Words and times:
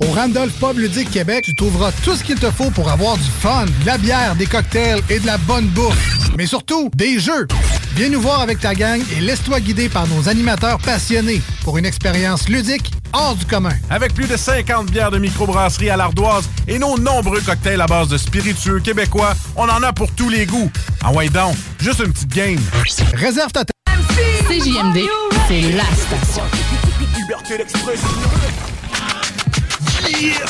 Au 0.00 0.06
Randolph 0.12 0.52
Pub 0.58 0.78
Ludique 0.78 1.10
Québec, 1.10 1.44
tu 1.44 1.54
trouveras 1.54 1.92
tout 2.04 2.14
ce 2.14 2.24
qu'il 2.24 2.38
te 2.38 2.50
faut 2.50 2.70
pour 2.70 2.90
avoir 2.90 3.16
du 3.16 3.30
fun, 3.40 3.66
de 3.66 3.86
la 3.86 3.98
bière, 3.98 4.34
des 4.36 4.46
cocktails 4.46 5.00
et 5.10 5.18
de 5.18 5.26
la 5.26 5.38
bonne 5.38 5.66
bouffe. 5.66 6.30
Mais 6.36 6.46
surtout, 6.46 6.90
des 6.94 7.18
jeux. 7.18 7.46
Viens 7.94 8.08
nous 8.08 8.20
voir 8.20 8.40
avec 8.40 8.58
ta 8.60 8.74
gang 8.74 9.00
et 9.16 9.20
laisse-toi 9.20 9.60
guider 9.60 9.88
par 9.88 10.06
nos 10.08 10.28
animateurs 10.28 10.78
passionnés 10.78 11.40
pour 11.62 11.78
une 11.78 11.86
expérience 11.86 12.48
ludique 12.48 12.90
hors 13.12 13.36
du 13.36 13.44
commun. 13.44 13.74
Avec 13.88 14.14
plus 14.14 14.26
de 14.26 14.36
50 14.36 14.90
bières 14.90 15.10
de 15.10 15.18
microbrasserie 15.18 15.90
à 15.90 15.96
l'ardoise 15.96 16.48
et 16.66 16.78
nos 16.78 16.98
nombreux 16.98 17.40
cocktails 17.40 17.80
à 17.80 17.86
base 17.86 18.08
de 18.08 18.18
spiritueux 18.18 18.80
québécois, 18.80 19.34
on 19.56 19.68
en 19.68 19.82
a 19.82 19.92
pour 19.92 20.10
tous 20.12 20.28
les 20.28 20.46
goûts. 20.46 20.70
En 21.04 21.14
ouais 21.14 21.28
donc, 21.28 21.54
juste 21.80 22.00
une 22.04 22.12
petite 22.12 22.34
game. 22.34 22.60
Réserve 23.14 23.52
ta 23.52 23.64
CJMD, 24.48 25.08
c'est 25.48 25.72
la 25.72 25.84
station. 25.84 26.42
Liberté 30.04 30.22
d'expression. 30.22 30.46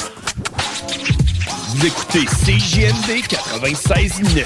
Vous 1.68 1.86
écoutez 1.86 2.24
CJMD 2.26 3.22
96.9. 3.28 4.44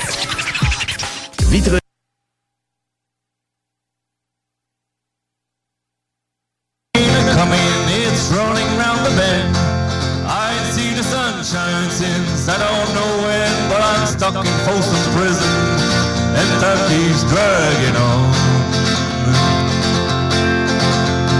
Vitre. 1.48 1.78
Coming, 6.94 7.58
it's 7.88 8.30
rolling 8.32 8.66
round 8.78 9.06
the 9.06 9.10
bend. 9.16 9.56
I 10.26 10.52
see 10.72 10.92
the 10.94 11.02
sunshine 11.02 11.91
since 11.91 12.48
I 12.48 12.58
don't 12.58 12.94
know 12.94 13.22
when, 13.24 13.68
but 13.70 13.80
I'm 13.80 14.06
stuck 14.06 14.34
in 14.34 14.52
Folsom 14.66 15.12
Prison, 15.14 15.54
and 16.34 16.60
time 16.60 16.88
keeps 16.88 17.22
dragging 17.24 17.97
on. 17.97 18.32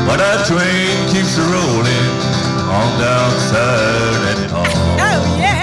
But 0.07 0.19
that 0.19 0.47
train 0.47 1.09
keeps 1.13 1.37
rolling 1.39 2.28
on 2.71 2.99
down 2.99 3.31
Saturday 3.51 4.49
Oh 5.01 5.39
yeah! 5.39 5.59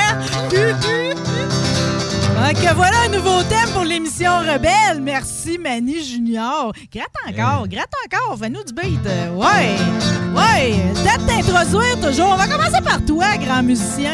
Donc 2.36 2.74
voilà 2.76 2.98
un 3.06 3.10
nouveau 3.10 3.42
thème 3.44 3.70
pour 3.74 3.84
l'émission 3.84 4.40
Rebelle. 4.40 5.02
Merci 5.02 5.58
Manny 5.58 6.04
Junior. 6.04 6.74
Gratte 6.94 7.08
encore, 7.28 7.68
gratte 7.68 7.94
encore, 8.06 8.38
fais-nous 8.38 8.64
du 8.64 8.74
beat. 8.74 9.00
Ouais, 9.34 9.76
ouais, 10.36 10.76
date 11.04 11.26
t'introduire 11.26 12.00
toujours. 12.02 12.34
On 12.34 12.36
va 12.36 12.48
commencer 12.48 12.82
par 12.84 13.04
toi, 13.06 13.38
grand 13.38 13.64
musicien. 13.64 14.12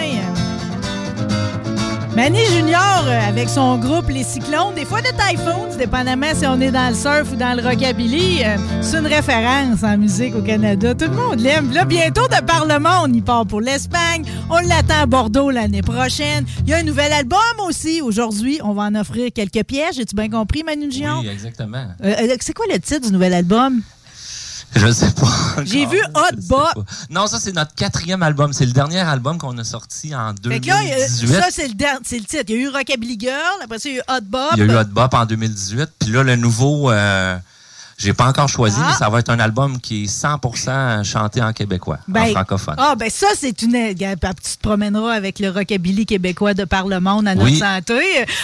Manny 2.15 2.45
Junior, 2.47 3.05
euh, 3.05 3.29
avec 3.29 3.47
son 3.47 3.77
groupe 3.77 4.09
Les 4.09 4.23
Cyclones, 4.23 4.75
des 4.75 4.83
fois 4.83 5.01
de 5.01 5.07
Typhoons, 5.07 5.77
dépendamment 5.77 6.35
si 6.35 6.45
on 6.45 6.59
est 6.59 6.69
dans 6.71 6.89
le 6.89 6.95
surf 6.95 7.31
ou 7.31 7.37
dans 7.37 7.55
le 7.55 7.65
rockabilly, 7.65 8.43
euh, 8.43 8.57
c'est 8.81 8.97
une 8.97 9.07
référence 9.07 9.81
en 9.83 9.97
musique 9.97 10.35
au 10.35 10.41
Canada. 10.41 10.93
Tout 10.93 11.05
le 11.05 11.15
monde 11.15 11.39
l'aime. 11.39 11.71
Là, 11.71 11.85
bientôt, 11.85 12.27
de 12.27 12.43
par 12.45 12.65
le 12.65 12.79
monde, 12.79 13.15
il 13.15 13.23
part 13.23 13.45
pour 13.45 13.61
l'Espagne. 13.61 14.25
On 14.49 14.59
l'attend 14.59 15.03
à 15.03 15.05
Bordeaux 15.05 15.51
l'année 15.51 15.81
prochaine. 15.81 16.45
Il 16.65 16.69
y 16.69 16.73
a 16.73 16.77
un 16.79 16.83
nouvel 16.83 17.13
album 17.13 17.39
aussi. 17.65 18.01
Aujourd'hui, 18.01 18.59
on 18.61 18.73
va 18.73 18.83
en 18.83 18.95
offrir 18.95 19.29
quelques 19.33 19.63
pièges. 19.63 19.97
As-tu 19.97 20.13
bien 20.13 20.29
compris, 20.29 20.63
Manu 20.63 20.91
Junior? 20.91 21.21
Oui, 21.21 21.29
exactement. 21.29 21.85
Euh, 22.03 22.35
c'est 22.41 22.53
quoi 22.53 22.65
le 22.69 22.77
titre 22.79 23.07
du 23.07 23.13
nouvel 23.13 23.33
album? 23.33 23.81
Je 24.75 24.91
sais 24.91 25.11
pas. 25.11 25.63
J'ai 25.65 25.85
vu 25.85 25.99
Hot 26.15 26.35
Bot. 26.47 26.83
Non, 27.09 27.27
ça, 27.27 27.39
c'est 27.39 27.51
notre 27.51 27.75
quatrième 27.75 28.23
album. 28.23 28.53
C'est 28.53 28.65
le 28.65 28.71
dernier 28.71 28.99
album 28.99 29.37
qu'on 29.37 29.57
a 29.57 29.63
sorti 29.63 30.15
en 30.15 30.33
Fait 30.43 30.59
que 30.59 30.67
là, 30.67 30.79
2018. 30.81 31.27
ça, 31.33 31.47
c'est 31.51 31.67
le, 31.67 31.73
der- 31.73 31.99
c'est 32.05 32.17
le 32.19 32.23
titre. 32.25 32.43
Il 32.47 32.55
y 32.55 32.57
a 32.59 32.61
eu 32.61 32.69
Rockabilly 32.69 33.17
Girl, 33.19 33.61
après 33.63 33.79
ça, 33.79 33.89
il 33.89 33.95
y 33.95 33.99
a 33.99 34.01
eu 34.01 34.03
Hot 34.17 34.21
Bob. 34.23 34.49
Il 34.53 34.59
y 34.59 34.61
a 34.61 34.65
eu 34.65 34.77
Hot 34.77 34.85
Bop 34.85 35.13
en 35.13 35.25
2018. 35.25 35.89
Puis 35.99 36.09
là, 36.11 36.23
le 36.23 36.35
nouveau, 36.37 36.89
euh, 36.89 37.37
j'ai 38.01 38.13
pas 38.13 38.25
encore 38.25 38.49
choisi, 38.49 38.77
Ah. 38.79 38.87
mais 38.89 38.93
ça 38.97 39.09
va 39.09 39.19
être 39.19 39.29
un 39.29 39.39
album 39.39 39.79
qui 39.79 40.03
est 40.03 40.07
100% 40.07 41.03
chanté 41.03 41.41
en 41.41 41.53
québécois, 41.53 41.99
en 42.07 42.11
Ben, 42.11 42.31
francophone. 42.31 42.75
Ah, 42.77 42.95
ben 42.95 43.09
ça, 43.09 43.27
c'est 43.37 43.61
une. 43.61 43.75
Regarde, 43.75 44.19
Tu 44.43 44.57
te 44.57 44.61
promèneras 44.61 45.13
avec 45.13 45.39
le 45.39 45.49
rockabilly 45.49 46.05
québécois 46.05 46.53
de 46.53 46.63
par 46.65 46.87
le 46.87 46.99
monde 46.99 47.27
à 47.27 47.35
notre 47.35 47.49
Oui. 47.51 47.57
santé. 47.57 47.99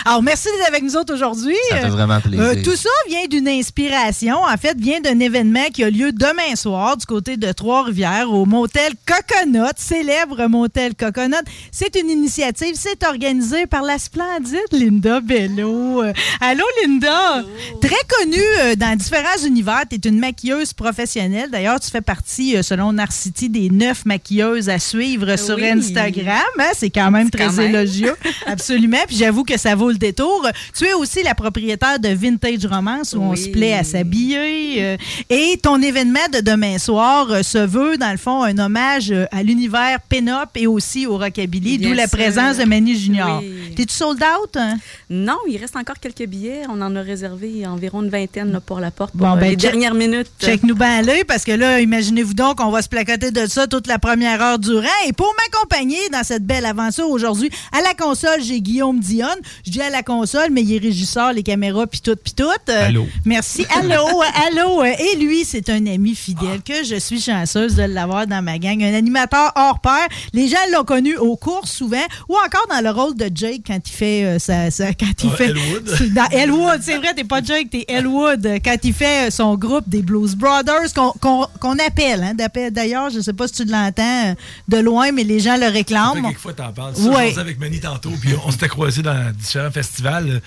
Alors, 0.06 0.22
merci 0.22 0.46
d'être 0.46 0.68
avec 0.68 0.84
nous 0.84 0.96
autres 0.96 1.14
aujourd'hui. 1.14 1.56
Ça 1.70 1.78
fait 1.78 1.88
vraiment 1.90 2.20
plaisir. 2.22 2.42
Euh, 2.42 2.56
tout 2.64 2.76
ça 2.76 2.90
vient 3.08 3.26
d'une 3.30 3.48
inspiration, 3.48 4.38
en 4.44 4.58
fait, 4.58 4.78
vient 4.80 5.00
d'un 5.02 5.20
événement 5.20 5.66
qui 5.74 5.84
a 5.84 5.90
lieu 5.90 6.12
demain 6.12 6.56
soir 6.56 6.98
du 6.98 7.06
côté 7.06 7.38
de 7.38 7.52
Trois-Rivières 7.52 8.32
au 8.32 8.46
motel 8.46 8.94
Coconut, 9.06 9.74
célèbre 9.78 10.48
motel 10.48 10.96
Coconut. 10.96 11.36
C'est 11.72 11.96
une 11.96 12.10
initiative, 12.10 12.76
c'est 12.76 13.06
organisé 13.06 13.66
par 13.68 13.82
la 13.84 13.98
splendide 13.98 14.58
Linda 14.72 15.20
Bello. 15.20 16.04
Euh, 16.04 16.14
allô, 16.42 16.64
Linda? 16.84 17.44
Très 17.82 17.96
connue 18.20 18.38
euh, 18.62 18.76
dans 18.76 18.96
différents 18.96 19.44
univers. 19.48 19.84
Tu 19.90 19.96
es 19.96 20.10
une 20.10 20.20
maquilleuse 20.20 20.74
professionnelle. 20.74 21.50
D'ailleurs, 21.52 21.80
tu 21.80 21.90
fais 21.90 22.02
partie, 22.02 22.56
euh, 22.56 22.62
selon 22.62 22.94
Narcity, 22.94 23.50
des 23.50 23.70
neuf 23.70 24.06
maquilleuses 24.06 24.70
à 24.70 24.80
suivre 24.80 25.36
sur 25.38 25.56
Oui. 25.56 25.68
Instagram. 25.70 26.38
hein? 26.60 26.72
C'est 26.76 26.90
quand 26.90 27.10
même 27.12 27.30
Quand 27.32 27.38
très 27.50 27.64
même. 27.64 27.76
élogieux. 27.76 28.16
Absolument. 28.46 28.98
Puis 29.08 29.18
j'avoue 29.18 29.44
que 29.44 29.58
ça 29.58 29.76
vaut 29.76 29.90
le 29.90 29.98
détour. 29.98 30.48
Tu 30.78 30.86
es 30.86 30.94
aussi 30.94 31.24
la 31.24 31.34
propriétaire 31.36 32.00
de 32.00 32.10
Vintage 32.10 32.66
Romance 32.66 33.14
où 33.14 33.22
on 33.22 33.36
se 33.36 33.48
plaît 33.50 33.74
à 33.74 33.84
s'habiller. 33.84 34.84
euh, 34.84 34.98
et 35.30 35.58
ton 35.62 35.82
événement 35.82 36.20
de 36.34 36.40
demain 36.42 36.78
soir 36.78 37.28
euh, 37.32 37.44
se 37.44 37.58
veut, 37.58 37.98
dans 37.98 38.12
le 38.12 38.18
fond, 38.18 38.44
un 38.44 38.58
hommage 38.58 39.14
à 39.32 39.44
l'univers 39.44 40.00
pin-up 40.10 40.50
et 40.56 40.68
aussi 40.68 41.06
au 41.08 41.18
rockabilly, 41.18 41.78
d'où 41.78 41.94
la 41.94 42.08
présence 42.08 42.58
de 42.58 42.64
Manny 42.66 42.98
Junior. 42.98 43.40
Oui. 43.42 43.74
T'es-tu 43.76 43.94
sold 43.94 44.22
out? 44.22 44.56
hein? 44.58 44.78
Non, 45.10 45.38
il 45.48 45.58
reste 45.58 45.76
encore 45.76 46.00
quelques 46.00 46.26
billets. 46.28 46.64
On 46.70 46.82
en 46.82 46.96
a 46.96 47.02
réservé 47.02 47.66
environ 47.66 48.02
une 48.04 48.10
vingtaine 48.10 48.52
là, 48.52 48.60
pour 48.60 48.80
la 48.80 48.92
porte 48.92 49.12
pour 49.12 49.22
Bon, 49.28 49.37
ben, 49.40 49.50
les 49.50 49.56
check- 49.56 49.72
dernières 49.72 49.94
minutes. 49.94 50.28
Check-nous 50.42 50.76
bien 50.76 51.00
à 51.00 51.02
l'œil 51.02 51.24
parce 51.26 51.44
que 51.44 51.52
là, 51.52 51.80
imaginez-vous 51.82 52.34
donc, 52.34 52.60
on 52.62 52.70
va 52.72 52.82
se 52.82 52.90
placoter 52.90 53.32
de 53.32 53.46
ça 53.48 53.68
toute 53.68 53.88
la 53.88 54.00
première 54.00 54.42
heure 54.42 54.60
durant. 54.60 54.84
Et 55.08 55.14
pour 55.14 55.34
m'accompagner 55.38 55.98
dans 56.12 56.24
cette 56.24 56.46
belle 56.46 56.66
aventure 56.66 57.10
aujourd'hui, 57.10 57.50
à 57.78 57.82
la 57.82 57.94
console, 57.94 58.42
j'ai 58.42 58.62
Guillaume 58.62 59.00
Dionne. 59.00 59.40
Je 59.66 59.72
dis 59.72 59.82
à 59.82 59.90
la 59.90 60.04
console, 60.04 60.50
mais 60.52 60.62
il 60.62 60.76
est 60.76 60.80
régisseur, 60.80 61.34
les 61.34 61.44
caméras, 61.44 61.88
puis 61.88 62.02
tout, 62.02 62.16
puis 62.22 62.34
tout. 62.34 62.44
Euh, 62.70 62.88
Allô. 62.88 63.08
Merci. 63.26 63.66
Allô, 63.80 64.22
allô. 64.48 64.84
Et 64.84 65.16
lui, 65.18 65.46
c'est 65.46 65.70
un 65.70 65.86
ami 65.88 66.16
fidèle 66.16 66.62
que 66.64 66.84
je 66.84 66.96
suis 66.96 67.22
chanceuse 67.22 67.76
de 67.76 67.84
l'avoir 67.84 68.28
dans 68.28 68.42
ma 68.42 68.58
gang. 68.58 68.82
Un 68.84 68.94
animateur 68.94 69.52
hors 69.56 69.80
pair. 69.80 70.08
Les 70.34 70.48
gens 70.48 70.58
l'ont 70.74 70.84
connu 70.84 71.16
aux 71.18 71.36
courses 71.36 71.72
souvent 71.72 71.98
ou 72.30 72.36
encore 72.36 72.66
dans 72.70 72.82
le 72.84 72.90
rôle 72.90 73.16
de 73.16 73.30
Jake 73.34 73.62
quand 73.68 73.80
il 73.86 73.92
fait 73.92 74.24
euh, 74.24 74.40
sa, 74.40 74.72
sa- 74.72 74.94
quand 74.94 75.24
il 75.24 75.30
Ah, 75.34 75.36
fait 75.36 75.46
Elwood. 75.48 76.14
Dans 76.14 76.28
Elwood, 76.32 76.80
c'est 76.82 76.98
vrai, 76.98 77.14
t'es 77.16 77.24
pas 77.24 77.42
Jake, 77.44 77.70
t'es 77.70 77.86
Elwood. 77.88 78.48
Quand 78.64 78.76
il 78.84 78.94
fait 78.94 79.27
euh, 79.27 79.27
son 79.32 79.56
groupe 79.56 79.88
des 79.88 80.02
Blues 80.02 80.36
Brothers, 80.36 80.94
qu'on 80.94 81.78
appelle. 81.88 82.24
hein, 82.24 82.34
D'ailleurs, 82.72 83.10
je 83.10 83.18
ne 83.18 83.22
sais 83.22 83.34
pas 83.34 83.48
si 83.48 83.54
tu 83.54 83.66
l'entends 83.66 84.36
de 84.68 84.78
loin, 84.78 85.12
mais 85.12 85.24
les 85.24 85.40
gens 85.40 85.58
le 85.58 85.68
réclament. 85.68 86.22
Quelquefois, 86.24 86.54
t'en 86.54 86.72
parles. 86.72 86.96
Ça, 86.96 87.10
Ouais. 87.10 87.38
Avec 87.38 87.60
Manny 87.60 87.80
tantôt, 87.80 88.12
puis 88.20 88.32
on 88.46 88.52
s'était 88.52 88.68
croisés 88.68 89.02
dans 89.02 89.32
différents 89.38 89.72
festivals. 89.72 90.42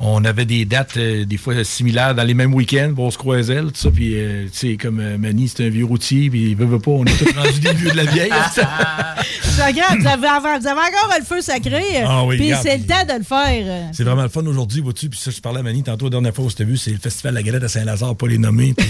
On 0.00 0.24
avait 0.24 0.44
des 0.44 0.64
dates, 0.64 0.96
euh, 0.96 1.24
des 1.24 1.36
fois 1.36 1.62
similaires, 1.64 2.14
dans 2.14 2.24
les 2.24 2.34
mêmes 2.34 2.54
week-ends, 2.54 2.92
on 2.96 3.10
se 3.10 3.18
croisait, 3.18 3.56
là, 3.56 3.62
tout 3.62 3.70
ça. 3.74 3.90
Puis, 3.90 4.14
euh, 4.14 4.44
tu 4.52 4.58
sais, 4.70 4.76
comme 4.76 5.00
euh, 5.00 5.18
Manny, 5.18 5.48
c'est 5.48 5.66
un 5.66 5.68
vieux 5.70 5.84
routier, 5.84 6.30
puis 6.30 6.50
il 6.50 6.56
veut, 6.56 6.66
veut 6.66 6.78
pas, 6.78 6.90
on 6.92 7.04
est 7.04 7.16
tous 7.16 7.32
rendus 7.36 7.60
des 7.60 7.72
vieux 7.74 7.90
de 7.90 7.96
la 7.96 8.04
vieille. 8.04 8.30
C'est 9.42 9.62
agréable. 9.62 10.00
Vous 10.02 10.06
avez, 10.06 10.20
vous 10.60 10.66
avez 10.66 10.80
encore 10.80 11.14
le 11.18 11.24
feu 11.24 11.40
sacré. 11.40 11.82
Ah 12.06 12.24
oui, 12.24 12.36
Puis 12.36 12.52
c'est 12.62 12.76
le 12.76 12.84
temps 12.84 13.04
de 13.08 13.18
le 13.18 13.24
faire. 13.24 13.88
C'est 13.92 14.04
vraiment 14.04 14.22
le 14.22 14.28
fun 14.28 14.44
aujourd'hui, 14.46 14.80
vois-tu. 14.82 15.08
Puis 15.08 15.18
ça, 15.18 15.30
je 15.30 15.40
parlais 15.40 15.60
à 15.60 15.62
Manny 15.62 15.82
tantôt, 15.82 16.06
la 16.06 16.10
dernière 16.10 16.34
fois 16.34 16.44
où 16.44 16.50
je 16.50 16.56
t'ai 16.56 16.64
vu, 16.64 16.76
c'est 16.76 16.90
le 16.90 16.98
Festival 16.98 17.32
de 17.32 17.38
la 17.38 17.42
Galette 17.42 17.62
à 17.64 17.68
Saint-Lazare, 17.68 18.14
les 18.26 18.38
nommer. 18.38 18.74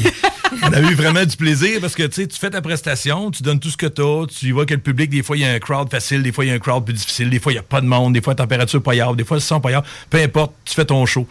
On 0.63 0.73
a 0.73 0.81
eu 0.81 0.95
vraiment 0.95 1.25
du 1.25 1.37
plaisir 1.37 1.81
parce 1.81 1.95
que 1.95 2.05
tu 2.05 2.27
fais 2.39 2.51
ta 2.51 2.63
prestation, 2.63 3.31
tu 3.31 3.43
donnes 3.43 3.61
tout 3.61 3.71
ce 3.71 3.77
que 3.77 3.87
tu 3.87 4.03
as, 4.03 4.27
tu 4.27 4.53
vois 4.53 4.67
que 4.67 4.75
le 4.75 4.81
public, 4.81 5.11
des 5.11 5.23
fois, 5.23 5.37
il 5.37 5.41
y 5.41 5.45
a 5.45 5.53
un 5.53 5.59
crowd 5.59 5.91
facile, 5.91 6.23
des 6.23 6.33
fois, 6.33 6.45
il 6.45 6.49
y 6.49 6.51
a 6.51 6.55
un 6.55 6.59
crowd 6.59 6.85
plus 6.85 6.95
difficile, 6.95 7.31
des 7.31 7.39
fois, 7.39 7.53
il 7.53 7.57
n'y 7.57 7.61
a 7.61 7.63
pas 7.63 7.81
de 7.81 7.87
monde, 7.87 8.15
des 8.15 8.21
fois, 8.21 8.33
la 8.33 8.37
température 8.37 8.83
pas 8.83 8.93
des 9.15 9.25
fois, 9.25 9.37
le 9.37 9.41
son 9.41 9.61
pas 9.61 9.83
Peu 10.11 10.19
importe, 10.19 10.55
tu 10.65 10.75
fais 10.75 10.85
ton 10.85 11.05
show. 11.07 11.27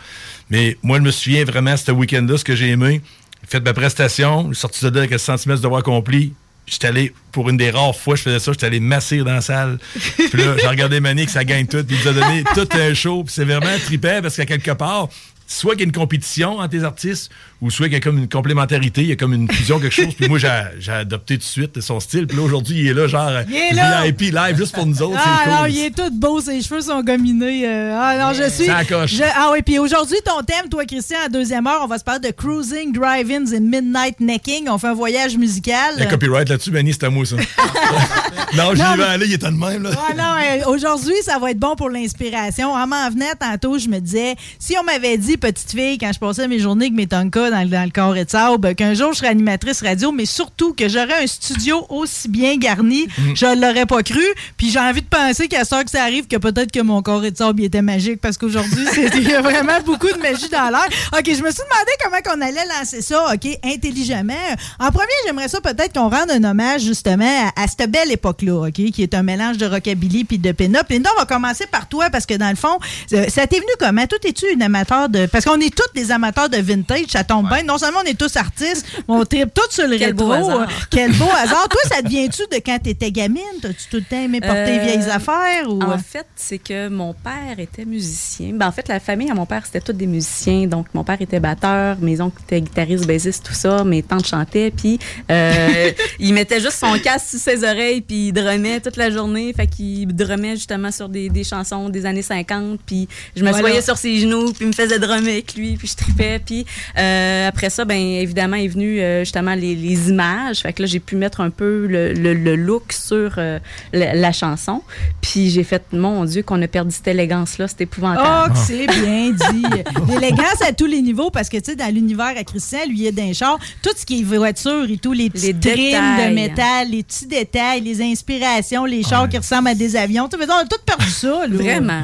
Mais 0.50 0.78
moi, 0.84 0.98
je 0.98 1.04
me 1.04 1.12
souviens 1.12 1.44
vraiment, 1.44 1.75
ce 1.75 1.92
week-end-là, 1.92 2.38
ce 2.38 2.44
que 2.44 2.56
j'ai 2.56 2.69
aimé, 2.69 3.02
fait 3.48 3.60
ma 3.62 3.74
prestation, 3.74 4.50
j'ai 4.51 4.60
sorti 4.60 4.84
de 4.84 4.90
là 4.90 5.00
avec 5.00 5.12
un 5.12 5.18
sentiment 5.18 5.56
de 5.56 5.62
devoir 5.62 5.80
accompli. 5.80 6.34
J'étais 6.68 6.88
allé, 6.88 7.13
pour 7.31 7.50
une 7.50 7.58
des 7.58 7.69
rares 7.69 7.96
fois, 7.96 8.16
je 8.16 8.24
faisais 8.24 8.40
ça, 8.40 8.51
j'étais 8.51 8.66
allé 8.66 8.80
masser 8.80 9.19
dans 9.19 9.34
la 9.34 9.42
salle. 9.42 9.78
Puis 10.18 10.30
là, 10.34 10.56
j'ai 10.60 10.68
regardé 10.68 11.00
Manique, 11.00 11.30
ça 11.30 11.44
gagne 11.44 11.68
tout, 11.68 11.84
puis 11.84 11.96
il 11.96 12.04
nous 12.04 12.08
a 12.08 12.13
donné 12.13 12.44
tout 12.56 12.68
un 12.72 12.94
show. 12.96 13.24
Puis 13.24 13.34
c'est 13.36 13.46
vraiment 13.46 13.78
trippant 13.84 14.19
parce 14.24 14.36
qu'à 14.36 14.48
quelque 14.48 14.72
part, 14.72 15.10
soit 15.48 15.74
qu'il 15.74 15.81
y 15.81 15.84
a 15.84 15.86
une 15.86 15.92
compétition 15.92 16.58
entre 16.58 16.75
les 16.75 16.84
artistes, 16.84 17.31
ou 17.62 17.72
soit 17.72 17.86
qu'il 17.86 17.94
y 17.94 17.98
a 17.98 18.00
comme 18.02 18.18
une 18.18 18.28
complémentarité, 18.30 19.02
il 19.02 19.07
y 19.07 19.12
a 19.12 19.16
comme 19.16 19.34
une 19.34 19.50
fusion, 19.50 19.80
quelque 19.80 19.94
chose. 19.94 20.13
Puis 20.13 20.28
moi, 20.28 20.38
j'ai 20.38 20.92
adopté 20.92 21.36
tout 21.36 21.40
de 21.40 21.44
suite 21.46 21.81
son 21.81 22.00
style. 22.00 22.28
Puis 22.28 22.38
là, 22.38 22.44
aujourd'hui, 22.44 22.80
il 22.80 22.88
est 22.88 22.94
là, 22.94 23.07
genre, 23.07 23.31
Il 23.50 23.56
est 23.56 23.74
là! 23.74 24.04
VIP 24.04 24.34
live, 24.34 24.57
juste 24.57 24.75
pour 24.75 24.86
nous 24.86 25.02
autres. 25.02 25.18
Ah 25.18 25.42
c'est 25.46 25.50
cool. 25.52 25.69
il 25.72 25.86
est 25.86 25.96
tout 25.96 26.12
beau, 26.12 26.42
ses 26.42 26.62
cheveux 26.62 26.81
sont 26.81 27.02
gominés. 27.02 27.63
euh, 27.68 27.98
ah 28.00 28.18
non, 28.18 28.34
je 28.34 28.50
suis. 28.50 28.66
Ça 28.66 28.84
je- 28.84 29.24
ah 29.36 29.50
oui, 29.54 29.62
puis 29.62 29.80
aujourd'hui, 29.80 30.18
ton 30.25 30.42
thème, 30.44 30.69
toi, 30.69 30.86
Christian, 30.86 31.18
à 31.25 31.30
deuxième 31.30 31.66
heure, 31.68 31.81
on 31.84 31.88
va 31.88 31.98
se 31.98 32.04
parler 32.04 32.19
de 32.30 32.31
cruising, 32.36 32.92
drive-ins 32.94 33.54
and 33.56 33.62
midnight 33.62 34.19
necking. 34.19 34.68
On 34.69 34.78
fait 34.78 34.88
un 34.88 34.94
voyage 34.94 35.38
musical. 35.38 35.94
Il 35.98 36.04
y 36.04 36.04
a 36.04 36.08
copyright 36.08 36.50
là-dessus, 36.50 36.72
Manny, 36.72 36.94
c'était 36.94 37.06
à 37.08 37.10
moi, 37.10 37.25
ça. 37.25 37.38
non, 38.56 38.72
j'y 38.74 38.98
vais 38.98 39.04
aller, 39.04 39.25
il 39.28 39.34
était 39.34 39.48
de 39.48 39.51
même, 39.51 39.84
là. 39.84 39.90
Ah 40.10 40.13
non, 40.13 40.24
euh, 40.68 40.74
aujourd'hui, 40.74 41.16
ça 41.24 41.40
va 41.40 41.51
être 41.51 41.60
bon 41.60 41.75
pour 41.75 41.90
l'inspiration. 41.90 42.72
En 42.74 42.88
m'en 42.88 43.10
venant 43.10 43.25
tantôt, 43.40 43.78
je 43.80 43.88
me 43.88 44.00
disais, 44.00 44.36
si 44.60 44.75
on 44.80 44.84
m'avait 44.84 45.18
dit, 45.18 45.38
petite 45.38 45.72
fille, 45.72 45.98
quand 45.98 46.12
je 46.13 46.19
passais 46.19 46.48
mes 46.48 46.60
journées 46.60 46.86
avec 46.86 46.94
mes 46.96 47.08
tonkas 47.08 47.44
dans, 47.50 47.62
le- 47.62 47.69
dans 47.69 47.83
le 47.83 47.89
corps 47.92 48.15
et 48.18 48.25
de 48.25 48.30
sable, 48.30 48.75
qu'un 48.75 48.94
jour 48.94 49.13
je 49.13 49.19
serais 49.19 49.30
animatrice 49.30 49.81
radio, 49.81 50.12
mais 50.12 50.25
surtout 50.25 50.74
que 50.74 50.88
j'aurais 50.89 51.24
un 51.24 51.27
studio 51.27 51.86
aussi 51.89 52.27
bien 52.30 52.57
garni, 52.57 53.07
Mm. 53.18 53.36
je 53.36 53.45
l'aurais 53.59 53.86
pas 53.86 54.03
cru. 54.03 54.24
Puis 54.57 54.69
j'ai 54.71 54.80
envie 54.80 55.01
de 55.01 55.07
penser 55.07 55.47
qu'à 55.47 55.63
ce 55.65 55.83
que 55.83 55.89
ça 55.89 56.03
arrive, 56.03 56.27
que 56.27 56.38
peut-être 56.38 56.71
que 56.71 56.80
mon 56.81 57.01
corps 57.01 57.24
et 57.25 57.31
de 57.31 57.38
sable 57.38 57.62
il 57.62 57.65
était 57.65 57.81
magique, 57.81 58.21
parce 58.21 58.38
qu'aujourd'hui, 58.38 58.86
il 59.15 59.27
y 59.30 59.33
a 59.33 59.42
vraiment 59.42 59.80
beaucoup 59.86 60.07
de 60.12 60.18
magie 60.19 60.50
dans 60.50 60.69
l'air. 60.69 60.86
OK, 61.18 61.25
je 61.25 61.42
me 61.44 61.51
suis 61.51 61.62
demandé 61.63 61.92
comment 62.03 62.18
qu'on 62.24 62.42
allait 62.42 62.65
lancer 62.80 63.01
ça, 63.01 63.33
OK, 63.33 63.48
intelligemment. 63.63 64.33
En 64.80 64.91
premier, 64.91 65.07
j'aimerais 65.25 65.48
ça 65.48 65.59
peut-être 65.62 65.94
qu'on 65.94 66.09
rende 66.09 66.31
un 66.31 66.44
hommage 66.44 66.81
justement 66.81 67.25
à, 67.56 67.63
à 67.63 67.68
cette 67.68 67.91
belle 67.91 68.12
époque-là, 68.12 68.68
OK, 68.68 68.74
qui 68.74 69.03
est 69.03 69.13
un 69.13 69.24
mélange 69.24 69.57
de 69.57 69.65
rockabilly 69.65 70.24
puis 70.24 70.38
de 70.38 70.51
pin-up. 70.51 70.88
Linda, 70.89 71.09
on 71.15 71.19
va 71.19 71.25
commencer 71.25 71.65
par 71.68 71.88
toi 71.88 72.09
parce 72.09 72.25
que 72.25 72.33
dans 72.36 72.50
le 72.50 72.56
fond, 72.56 72.77
euh, 73.13 73.25
ça 73.27 73.45
t'est 73.48 73.57
venu 73.57 73.69
comment? 73.80 74.06
Toi, 74.07 74.18
es-tu 74.24 74.45
une 74.53 74.62
amateur 74.63 75.09
de. 75.09 75.25
Parce 75.27 75.45
qu'on 75.45 75.59
est 75.59 75.74
tous 75.75 75.91
des 75.94 76.12
amateurs 76.12 76.50
de 76.50 76.57
vintage, 76.57 77.07
ça 77.09 77.24
tombe 77.24 77.35
bien. 77.44 77.64
Non 77.64 77.78
seulement 77.78 78.00
on 78.04 78.08
est 78.08 78.18
tous 78.18 78.36
artistes, 78.36 78.86
mais 79.08 79.16
on 79.16 79.26
tripe 79.26 79.54
tous 79.54 79.70
sur 79.74 79.88
le 79.88 79.98
Quel 79.98 80.10
rétro. 80.12 80.28
beau. 80.28 80.50
Euh, 80.62 80.66
Quel 80.90 81.12
beau 81.14 81.28
hasard. 81.38 81.68
Toi, 81.70 81.82
ça 81.90 82.02
te 82.02 82.08
vient-tu 82.10 82.44
de 82.52 82.58
quand 82.66 82.78
t'étais 82.82 83.12
gamine? 83.12 83.42
T'as-tu 83.62 83.88
tout 83.90 83.98
le 83.98 84.04
temps 84.04 84.22
aimé 84.22 84.40
porter 84.42 84.80
Euh, 84.80 84.84
vieilles 84.84 85.10
affaires? 85.10 85.68
Ou... 85.70 85.82
En 85.82 85.98
fait, 85.98 86.26
c'est 86.36 86.58
que 86.58 86.88
mon 86.90 87.14
père 87.14 87.60
était 87.60 87.86
musicien. 87.86 88.52
Ben, 88.54 88.68
en 88.68 88.72
fait, 88.72 88.88
la 88.88 89.00
famille 89.00 89.30
à 89.32 89.34
mon 89.34 89.46
père, 89.46 89.66
c'était 89.66 89.82
tous 89.82 89.94
des 89.94 90.08
musiciens. 90.08 90.68
Donc, 90.68 90.88
mon 90.94 91.04
père 91.04 91.22
était 91.22 91.40
batteur, 91.40 91.98
mes 92.00 92.22
oncles 92.22 92.42
étaient 92.44 92.62
guitaristes, 92.62 93.06
bassistes, 93.08 93.46
tout 93.46 93.54
ça. 93.54 93.84
Mes 93.84 94.04
tantes 94.04 94.28
chantaient. 94.28 94.72
Puis, 94.72 95.00
euh, 95.32 95.92
il 96.20 96.34
mettait 96.34 96.60
juste 96.60 96.80
son 96.80 96.98
casque 97.00 97.28
sur 97.30 97.40
ses 97.40 97.64
oreilles, 97.64 98.02
puis 98.02 98.28
il 98.28 98.34
drumait 98.34 98.80
toute 98.80 98.98
la 98.98 99.10
journée. 99.10 99.54
Fait 99.54 99.68
qu'il 99.68 100.08
drumait 100.16 100.56
justement 100.56 100.92
sur 100.92 101.10
des, 101.10 101.30
des 101.30 101.44
chansons 101.44 101.90
des 101.90 102.06
années 102.06 102.22
50. 102.22 102.80
Puis, 102.86 103.08
je 103.36 103.44
me 103.44 103.52
Voilà. 103.52 103.82
sur 103.82 103.98
ses 103.98 104.18
genoux, 104.20 104.52
puis 104.54 104.66
il 104.66 104.68
me 104.68 104.74
faisait 104.74 105.00
drummer 105.00 105.32
avec 105.34 105.56
lui, 105.56 105.76
puis 105.78 105.88
je 105.88 105.96
tripais. 105.96 106.40
Puis, 106.46 106.66
euh, 106.98 107.25
après 107.48 107.69
ça, 107.69 107.86
ben 107.86 107.98
évidemment, 107.98 108.56
est 108.57 108.68
venu 108.68 109.00
euh, 109.00 109.19
justement 109.22 109.56
les, 109.56 109.75
les 109.75 110.10
images. 110.10 110.60
Fait 110.62 110.74
que 110.74 110.81
là, 110.83 110.88
j'ai 110.88 111.00
pu 111.00 111.16
mettre 111.16 111.42
un 111.42 111.50
peu 111.50 111.86
le, 111.88 112.13
le- 112.13 112.33
le 112.33 112.56
look 112.56 112.92
sur 112.94 113.36
euh, 113.38 113.60
la, 113.94 114.13
la 114.13 114.31
chanson. 114.31 114.81
Puis 115.22 115.50
j'ai 115.50 115.63
fait, 115.63 115.83
mon 115.94 116.25
Dieu, 116.25 116.44
qu'on 116.44 116.62
a 116.62 116.68
perdu 116.68 116.92
cette 116.95 117.07
élégance-là, 117.07 117.68
c'est 117.68 117.75
Oh, 117.80 117.83
épouvantable. 117.83 118.54
que 118.54 118.60
c'est 118.60 118.88
bien 118.88 119.31
dit. 119.31 119.63
L'élégance 120.10 120.62
à 120.68 120.74
tous 120.74 120.86
les 120.86 121.01
niveaux, 121.01 121.30
parce 121.30 121.50
que, 121.50 121.57
tu 121.57 121.72
sais, 121.72 121.75
dans 121.75 121.94
l'univers 121.94 122.33
à 122.38 122.44
Christian, 122.44 122.80
lui, 122.88 123.00
il 123.01 123.07
est 123.07 123.12
d'un 123.12 123.33
char. 123.33 123.57
Tout 123.81 123.89
ce 123.95 124.06
qui 124.06 124.19
est 124.22 124.24
voiture 124.24 124.86
et 124.89 124.98
tous 124.98 125.13
les 125.13 125.30
petits 125.30 125.54
Les 125.54 125.92
trims 125.92 126.30
de 126.30 126.33
métal, 126.33 126.89
les 126.89 127.04
petits 127.04 127.27
détails, 127.27 127.81
les 127.81 128.01
inspirations, 128.01 128.86
les 128.86 129.04
chars 129.04 129.30
qui 129.30 129.38
ressemblent 129.38 129.68
à 129.69 129.75
des 129.75 129.95
avions. 129.95 130.27
Tu 130.27 130.38
sais, 130.38 130.45
on 130.50 130.54
a 130.54 130.66
tout 130.66 130.77
perdu 130.86 131.10
ça, 131.10 131.27
là. 131.48 131.56
Vraiment. 131.57 132.01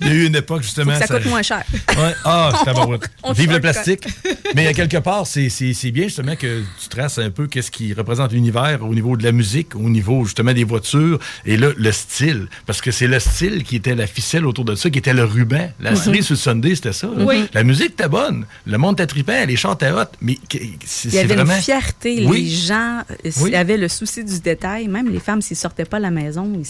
Il 0.00 0.06
y 0.08 0.10
a 0.10 0.14
eu 0.14 0.26
une 0.26 0.36
époque, 0.36 0.62
justement. 0.62 0.92
Faut 0.94 1.00
que 1.00 1.06
ça 1.06 1.14
coûte 1.18 1.26
moins 1.26 1.42
cher. 1.42 1.62
Ouais. 1.96 2.14
Ah, 2.24 2.52
c'est 2.64 3.32
Vive 3.34 3.52
le 3.52 3.60
plastique. 3.60 4.06
Mais 4.54 4.66
à 4.66 4.72
quelque 4.72 4.96
part, 4.98 5.26
c'est 5.26 5.48
bien 5.92 6.04
justement 6.04 6.36
que 6.36 6.62
tu 6.80 6.88
traces 6.88 7.18
un 7.18 7.30
peu 7.30 7.46
qu'est-ce 7.46 7.70
qui 7.70 7.92
représente 7.92 8.32
l'univers 8.32 8.80
au 8.82 8.94
niveau 8.94 9.16
de 9.16 9.22
la 9.24 9.32
musique, 9.32 9.74
au 9.74 9.88
niveau 9.90 10.24
justement 10.24 10.52
des 10.52 10.64
voitures, 10.64 11.18
et 11.44 11.56
là, 11.56 11.68
le 11.76 11.92
style. 11.92 12.46
Parce 12.66 12.80
que 12.80 12.90
c'est 12.90 13.06
le 13.06 13.18
style 13.20 13.64
qui 13.64 13.76
était 13.76 13.94
la 13.94 14.06
ficelle 14.06 14.46
autour 14.46 14.64
de 14.64 14.74
ça, 14.74 14.90
qui 14.90 14.98
était 14.98 15.12
le 15.14 15.24
ruban. 15.24 15.70
La 15.80 15.90
Mhm. 15.92 15.96
série 15.96 16.22
sur 16.22 16.34
le 16.34 16.38
Sunday, 16.38 16.74
c'était 16.74 16.92
ça. 16.92 17.08
Oui. 17.16 17.44
La 17.52 17.64
musique 17.64 17.90
était 17.92 18.08
bonne. 18.08 18.46
Le 18.66 18.78
monde 18.78 18.94
était 18.94 19.06
trippant, 19.06 19.44
les 19.46 19.56
chants 19.56 19.74
étaient 19.74 19.90
hot, 19.90 20.04
mais 20.20 20.38
c'est 20.84 21.08
Il 21.08 21.14
y 21.14 21.18
avait 21.18 21.34
vraiment... 21.34 21.54
une 21.56 21.60
fierté. 21.60 22.24
Oui. 22.26 22.42
Les 22.44 22.50
gens 22.50 23.02
euh, 23.24 23.30
Oui. 23.40 23.54
avaient 23.54 23.76
le 23.76 23.88
souci 23.88 24.24
du 24.24 24.40
détail. 24.40 24.88
Même 24.88 25.10
les 25.10 25.20
femmes, 25.20 25.42
s'ils 25.42 25.56
sortaient 25.56 25.84
pas 25.84 25.98
de 25.98 26.02
la 26.02 26.10
maison, 26.10 26.50
ils 26.54 26.66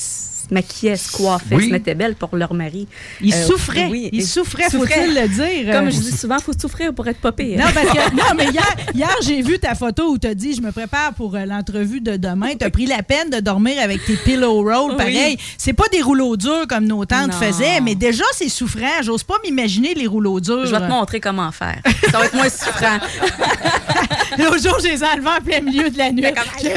se 0.49 0.53
maquillaient, 0.55 0.97
se 0.97 1.11
coiffaient, 1.13 1.55
Oui. 1.57 1.67
se 1.67 1.71
mettaient 1.73 1.95
belles 1.95 2.15
pour 2.15 2.37
leur 2.37 2.55
mari. 2.55 2.87
Ils 3.21 3.33
Euh, 3.35 3.47
souffraient. 3.47 3.89
oui, 3.91 4.11
Ils 4.13 4.27
souffraient, 4.27 4.71
faut-il 4.71 5.15
le 5.15 5.29
dire? 5.29 5.73
Comme 5.75 5.91
je 5.91 5.99
dis 5.99 6.17
souvent, 6.17 6.39
faut 6.39 6.53
souffrir 6.59 6.93
pour 6.95 7.07
être 7.09 7.31
pire. 7.33 7.59
Non, 7.59 7.65
parce 7.75 7.87
que, 7.89 8.15
non, 8.17 8.35
mais 8.37 8.47
hier, 8.51 8.77
hier 8.95 9.11
j'ai 9.23 9.43
vu 9.43 9.59
ta 9.59 9.75
photo 9.75 10.11
où 10.13 10.19
tu 10.19 10.27
as 10.27 10.35
dit 10.35 10.55
Je 10.55 10.61
me 10.61 10.71
prépare 10.73 11.15
pour 11.15 11.35
euh, 11.35 11.45
l'entrevue 11.45 12.01
de 12.01 12.17
demain. 12.17 12.51
Tu 12.59 12.65
as 12.65 12.71
pris 12.71 12.87
la 12.87 13.03
peine 13.03 13.31
de 13.31 13.41
dormir 13.41 13.75
avec 13.83 14.05
tes 14.05 14.17
pillow 14.17 14.63
rolls. 14.63 14.93
Oui. 14.93 14.97
Pareil. 14.97 15.39
C'est 15.59 15.73
pas 15.73 15.85
des 15.93 16.03
rouleaux 16.03 16.37
durs 16.37 16.67
comme 16.69 16.85
nos 16.87 17.05
tantes 17.05 17.33
Non. 17.33 17.39
faisaient, 17.39 17.81
mais 17.83 17.95
déjà, 17.95 18.25
c'est 18.35 18.49
souffrant. 18.49 19.03
J'ose 19.03 19.23
pas 19.25 19.37
m'imaginer 19.45 19.95
les 19.95 20.07
rouleaux 20.07 20.41
durs. 20.41 20.67
Je 20.67 20.71
vais 20.75 20.81
te 20.81 20.89
montrer 20.91 21.21
comment 21.21 21.51
faire. 21.53 21.79
Ça 22.11 22.19
va 22.19 22.27
être 22.27 22.35
moins 22.35 22.49
souffrant. 22.49 22.99
L'autre 24.39 24.59
jour, 24.63 24.79
je 24.81 24.89
les 24.89 25.03
enlevés 25.05 25.29
en 25.29 25.45
plein 25.45 25.61
milieu 25.61 25.91
de 25.91 25.99
la 25.99 26.11
nuit. 26.11 26.25
J'ai 26.61 26.75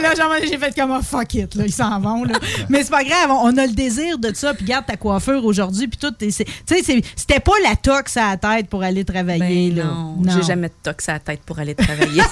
j'ai 0.49 0.57
fait 0.57 0.75
comme 0.75 0.91
un 0.91 1.01
fuck 1.01 1.33
it, 1.33 1.55
là, 1.55 1.63
ils 1.65 1.73
s'en 1.73 1.99
vont. 1.99 2.23
Là. 2.23 2.35
Mais 2.69 2.83
c'est 2.83 2.91
pas 2.91 3.03
grave, 3.03 3.31
on 3.31 3.56
on 3.57 3.63
a 3.63 3.67
le 3.67 3.73
désir 3.73 4.17
de 4.19 4.31
ça. 4.33 4.53
Puis 4.53 4.65
garde 4.65 4.85
ta 4.85 4.95
coiffure 4.95 5.43
aujourd'hui, 5.45 5.87
puis 5.87 5.97
tout. 5.97 6.11
Tu 6.17 6.31
sais, 6.31 6.45
c'était 6.67 7.39
pas 7.39 7.53
la 7.63 7.75
tox 7.75 8.15
à 8.17 8.29
la 8.31 8.37
tête 8.37 8.67
pour 8.69 8.83
aller 8.83 9.03
travailler. 9.03 9.71
Ben 9.71 9.77
là. 9.77 9.83
non, 9.85 10.23
j'ai 10.35 10.43
jamais 10.43 10.67
de 10.67 10.73
tox 10.83 11.09
à 11.09 11.13
la 11.13 11.19
tête 11.19 11.41
pour 11.45 11.59
aller 11.59 11.75
travailler. 11.75 12.21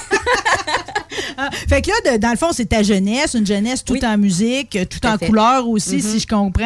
Ah, 1.38 1.50
fait 1.68 1.82
que 1.82 1.90
là, 1.90 2.12
de- 2.12 2.18
dans 2.18 2.30
le 2.30 2.36
fond, 2.36 2.48
c'est 2.52 2.64
ta 2.66 2.82
jeunesse, 2.82 3.34
une 3.34 3.46
jeunesse 3.46 3.84
tout 3.84 4.02
en 4.04 4.16
musique, 4.16 4.78
tout, 4.88 5.06
à 5.06 5.14
en 5.14 5.18
fait. 5.18 5.26
couleur 5.26 5.68
aussi, 5.68 5.96
Mhm. 5.96 6.00
si 6.02 6.20
je 6.20 6.26
comprends. 6.26 6.64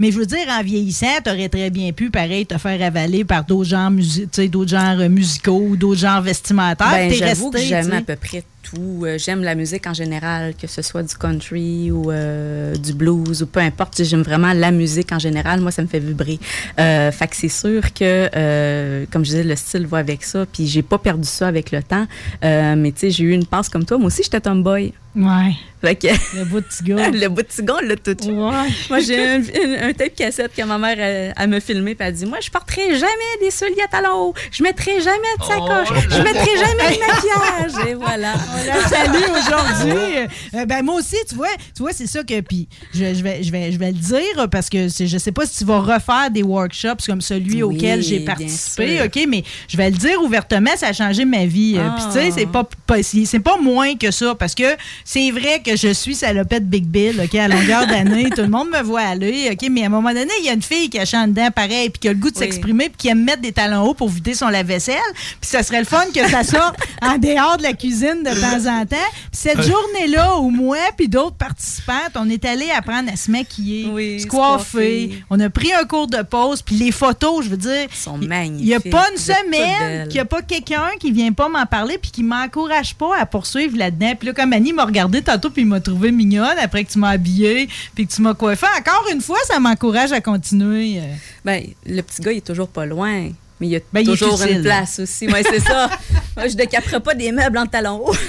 Mais 0.00 0.10
je 0.10 0.18
veux 0.18 0.26
dire, 0.26 0.46
en 0.48 0.62
vieillissant, 0.62 1.06
t'aurais 1.24 1.48
très 1.48 1.70
bien 1.70 1.92
pu, 1.92 2.10
pareil, 2.10 2.44
te 2.44 2.58
faire 2.58 2.82
avaler 2.82 3.24
par 3.24 3.44
d'autres 3.44 3.70
genres, 3.70 3.90
tu 4.32 4.48
d'autres 4.48 4.70
genres 4.70 4.98
euh, 5.00 5.08
musicaux 5.08 5.62
ou 5.70 5.76
d'autres 5.76 6.00
genres 6.00 6.20
vestimentaires. 6.22 6.88
Ben, 6.90 7.12
j'avoue 7.12 7.50
resté, 7.50 7.62
que 7.62 7.68
j'aime 7.68 7.84
tu 7.84 7.90
sais. 7.90 7.96
à 7.96 8.00
peu 8.02 8.16
près 8.16 8.42
Euh, 8.76 9.18
j'aime 9.18 9.42
la 9.42 9.54
musique 9.54 9.86
en 9.86 9.94
général, 9.94 10.54
que 10.54 10.66
ce 10.66 10.82
soit 10.82 11.02
du 11.02 11.14
country 11.14 11.90
ou 11.90 12.10
euh, 12.10 12.74
du 12.74 12.92
blues 12.92 13.42
ou 13.42 13.46
peu 13.46 13.60
importe. 13.60 14.02
J'aime 14.02 14.22
vraiment 14.22 14.52
la 14.52 14.70
musique 14.70 15.12
en 15.12 15.18
général. 15.18 15.60
Moi, 15.60 15.70
ça 15.70 15.82
me 15.82 15.86
fait 15.86 15.98
vibrer. 15.98 16.38
Euh, 16.78 17.10
c'est 17.32 17.48
sûr 17.48 17.92
que, 17.92 18.28
euh, 18.34 19.06
comme 19.10 19.24
je 19.24 19.30
disais, 19.30 19.44
le 19.44 19.56
style 19.56 19.86
va 19.86 19.98
avec 19.98 20.24
ça. 20.24 20.46
Puis 20.46 20.66
j'ai 20.66 20.82
pas 20.82 20.98
perdu 20.98 21.28
ça 21.28 21.48
avec 21.48 21.70
le 21.70 21.82
temps. 21.82 22.06
Mais 22.42 22.92
tu 22.92 23.00
sais, 23.00 23.10
j'ai 23.10 23.24
eu 23.24 23.32
une 23.32 23.46
passe 23.46 23.68
comme 23.68 23.84
toi. 23.84 23.98
Moi 23.98 24.08
aussi, 24.08 24.22
j'étais 24.22 24.40
tomboy. 24.40 24.92
Ouais. 25.18 25.52
Fait 25.80 25.94
que- 25.94 26.08
Le 26.36 26.44
bout 26.44 26.60
de 26.60 26.66
tigon. 26.68 26.96
le 27.12 27.28
bout 27.28 27.42
de 27.42 27.46
tigon, 27.48 27.74
on 27.80 27.86
l'a 27.86 27.94
tout 27.96 28.16
eu. 28.26 28.32
Moi, 28.32 29.00
j'ai 29.06 29.24
un, 29.28 29.40
un- 29.40 29.88
un 29.88 29.92
tape 29.92 30.14
cassette 30.16 30.52
que 30.56 30.62
ma 30.62 30.76
mère, 30.76 30.98
elle, 30.98 31.32
elle 31.36 31.48
me 31.48 31.60
filmait, 31.60 31.94
puis 31.94 32.06
elle 32.06 32.14
dit 32.14 32.26
Moi, 32.26 32.38
je 32.40 32.50
porterai 32.50 32.94
jamais 32.98 33.36
des 33.40 33.50
souliers 33.52 33.82
à 33.84 33.88
talons 33.88 34.28
hauts. 34.28 34.34
Je 34.50 34.62
mettrai 34.64 35.00
jamais 35.00 35.34
de 35.38 35.44
sacoche. 35.44 35.88
je 36.10 36.22
mettrai 36.22 36.56
jamais 36.56 36.96
de 36.96 37.00
maquillage. 37.00 37.88
Et 37.88 37.94
voilà. 37.94 38.34
On 38.54 38.66
la 38.66 38.88
salue 38.88 39.22
aujourd'hui. 39.38 40.28
Euh, 40.54 40.66
ben 40.66 40.82
moi 40.82 40.96
aussi, 40.96 41.16
tu 41.28 41.34
vois, 41.36 41.46
tu 41.76 41.82
vois, 41.82 41.92
c'est 41.92 42.06
ça 42.08 42.22
que 42.24 42.40
puis 42.40 42.68
je, 42.92 43.14
je 43.14 43.22
vais 43.22 43.42
je 43.42 43.52
vais 43.52 43.70
je 43.72 43.78
vais 43.78 43.92
le 43.92 43.98
dire 43.98 44.48
parce 44.50 44.68
que 44.68 44.88
je 44.88 45.18
sais 45.18 45.32
pas 45.32 45.46
si 45.46 45.58
tu 45.58 45.64
vas 45.64 45.78
refaire 45.80 46.30
des 46.32 46.42
workshops 46.42 47.06
comme 47.06 47.20
celui 47.20 47.62
Oui, 47.62 47.76
auquel 47.76 48.02
j'ai 48.02 48.20
participé. 48.20 49.00
OK, 49.02 49.26
mais 49.28 49.44
je 49.68 49.76
vais 49.76 49.90
le 49.90 49.96
dire 49.96 50.20
ouvertement, 50.22 50.70
ça 50.76 50.88
a 50.88 50.92
changé 50.92 51.24
ma 51.24 51.44
vie. 51.46 51.76
Euh, 51.78 51.88
Puis 51.96 52.04
tu 52.06 52.12
sais, 52.12 52.30
c'est 52.32 52.46
pas, 52.46 52.64
pas 52.86 52.96
pas 53.44 53.56
moins 53.60 53.94
que 53.96 54.10
ça 54.10 54.34
parce 54.34 54.54
que 54.56 54.64
c'est 55.10 55.30
vrai 55.30 55.62
que 55.64 55.74
je 55.74 55.88
suis 55.94 56.14
salopette 56.14 56.68
Big 56.68 56.84
Bill, 56.84 57.18
OK, 57.24 57.34
à 57.34 57.48
longueur 57.48 57.86
d'année, 57.86 58.28
tout 58.36 58.42
le 58.42 58.48
monde 58.48 58.68
me 58.68 58.82
voit 58.82 59.00
aller, 59.00 59.48
OK, 59.50 59.66
mais 59.70 59.84
à 59.84 59.86
un 59.86 59.88
moment 59.88 60.10
donné, 60.12 60.30
il 60.40 60.44
y 60.44 60.50
a 60.50 60.52
une 60.52 60.60
fille 60.60 60.90
qui 60.90 60.98
a 60.98 61.06
chante 61.06 61.30
dedans 61.30 61.50
pareil 61.50 61.88
puis 61.88 61.98
qui 62.00 62.08
a 62.08 62.12
le 62.12 62.18
goût 62.18 62.30
de 62.30 62.36
Oui. 62.36 62.42
s'exprimer 62.44 62.90
puis 62.90 62.96
qui 62.98 63.08
aime 63.08 63.24
mettre 63.24 63.40
des 63.40 63.52
talons 63.52 63.84
hauts 63.84 63.94
pour 63.94 64.10
vider 64.10 64.34
son 64.34 64.48
lave-vaisselle, 64.48 64.98
puis 65.40 65.48
ça 65.48 65.62
serait 65.62 65.78
le 65.78 65.86
fun 65.86 66.04
que 66.14 66.28
ça 66.28 66.44
sorte 66.44 66.76
en 67.00 67.16
dehors 67.16 67.56
de 67.56 67.62
la 67.62 67.72
cuisine 67.72 68.22
de 68.22 68.38
temps 68.38 68.70
en 68.70 68.84
temps. 68.84 68.96
Puis 69.30 69.40
cette 69.40 69.62
journée-là 69.62 70.36
où 70.40 70.50
moi 70.50 70.76
puis 70.94 71.08
d'autres 71.08 71.36
participantes, 71.36 72.12
on 72.16 72.28
est 72.28 72.44
allés 72.44 72.68
apprendre 72.76 73.10
à 73.10 73.16
se 73.16 73.30
maquiller, 73.30 73.84
se 74.18 74.24
se 74.24 74.26
coiffer. 74.26 75.22
On 75.30 75.40
a 75.40 75.48
pris 75.48 75.72
un 75.72 75.84
cours 75.84 76.08
de 76.08 76.20
pause, 76.20 76.60
puis 76.60 76.74
les 76.74 76.92
photos, 76.92 77.46
je 77.46 77.48
veux 77.50 77.56
dire, 77.56 77.86
sont 77.94 78.18
il- 78.20 78.28
magnifiques. 78.28 78.60
Il 78.66 78.68
n'y 78.68 78.74
a 78.74 78.80
pas 78.80 79.06
une 79.10 79.18
semaine 79.18 80.04
qu'il 80.08 80.14
n'y 80.16 80.20
a 80.20 80.24
pas 80.26 80.42
quelqu'un 80.42 80.90
qui 81.00 81.12
vient 81.12 81.32
pas 81.32 81.48
m'en 81.48 81.64
parler 81.64 81.96
puis 81.96 82.10
qui 82.10 82.22
m'encourage 82.22 82.94
pas 82.94 83.16
à 83.18 83.24
poursuivre 83.24 83.78
là-dedans. 83.78 84.12
Puis 84.18 84.26
là, 84.28 84.34
comme 84.34 84.52
Annie 84.52 84.74
m'a 84.74 84.84
regardé 84.98 85.22
tantôt 85.22 85.50
puis 85.50 85.62
il 85.62 85.68
m'a 85.68 85.80
trouvé 85.80 86.10
mignonne 86.10 86.58
après 86.60 86.84
que 86.84 86.90
tu 86.90 86.98
m'as 86.98 87.10
habillée 87.10 87.68
puis 87.94 88.06
que 88.06 88.12
tu 88.12 88.20
m'as 88.22 88.34
coiffée, 88.34 88.66
encore 88.78 89.06
une 89.12 89.20
fois, 89.20 89.38
ça 89.46 89.60
m'encourage 89.60 90.12
à 90.12 90.20
continuer. 90.20 90.98
euh. 90.98 91.14
Ben, 91.44 91.62
le 91.86 92.02
petit 92.02 92.20
gars, 92.20 92.32
il 92.32 92.38
est 92.38 92.46
toujours 92.46 92.68
pas 92.68 92.84
loin. 92.84 93.30
Mais 93.60 93.66
il 93.66 93.70
y 93.70 93.76
a 93.76 93.80
Ben, 93.92 94.04
toujours 94.04 94.40
une 94.42 94.62
place 94.62 95.00
aussi. 95.00 95.26
Oui, 95.26 95.40
c'est 95.50 95.60
ça. 95.60 95.90
Moi, 96.36 96.46
je 96.48 96.54
décaperai 96.54 97.00
pas 97.00 97.14
des 97.14 97.32
meubles 97.32 97.58
en 97.58 97.66
talons 97.66 98.02
hauts. 98.06 98.14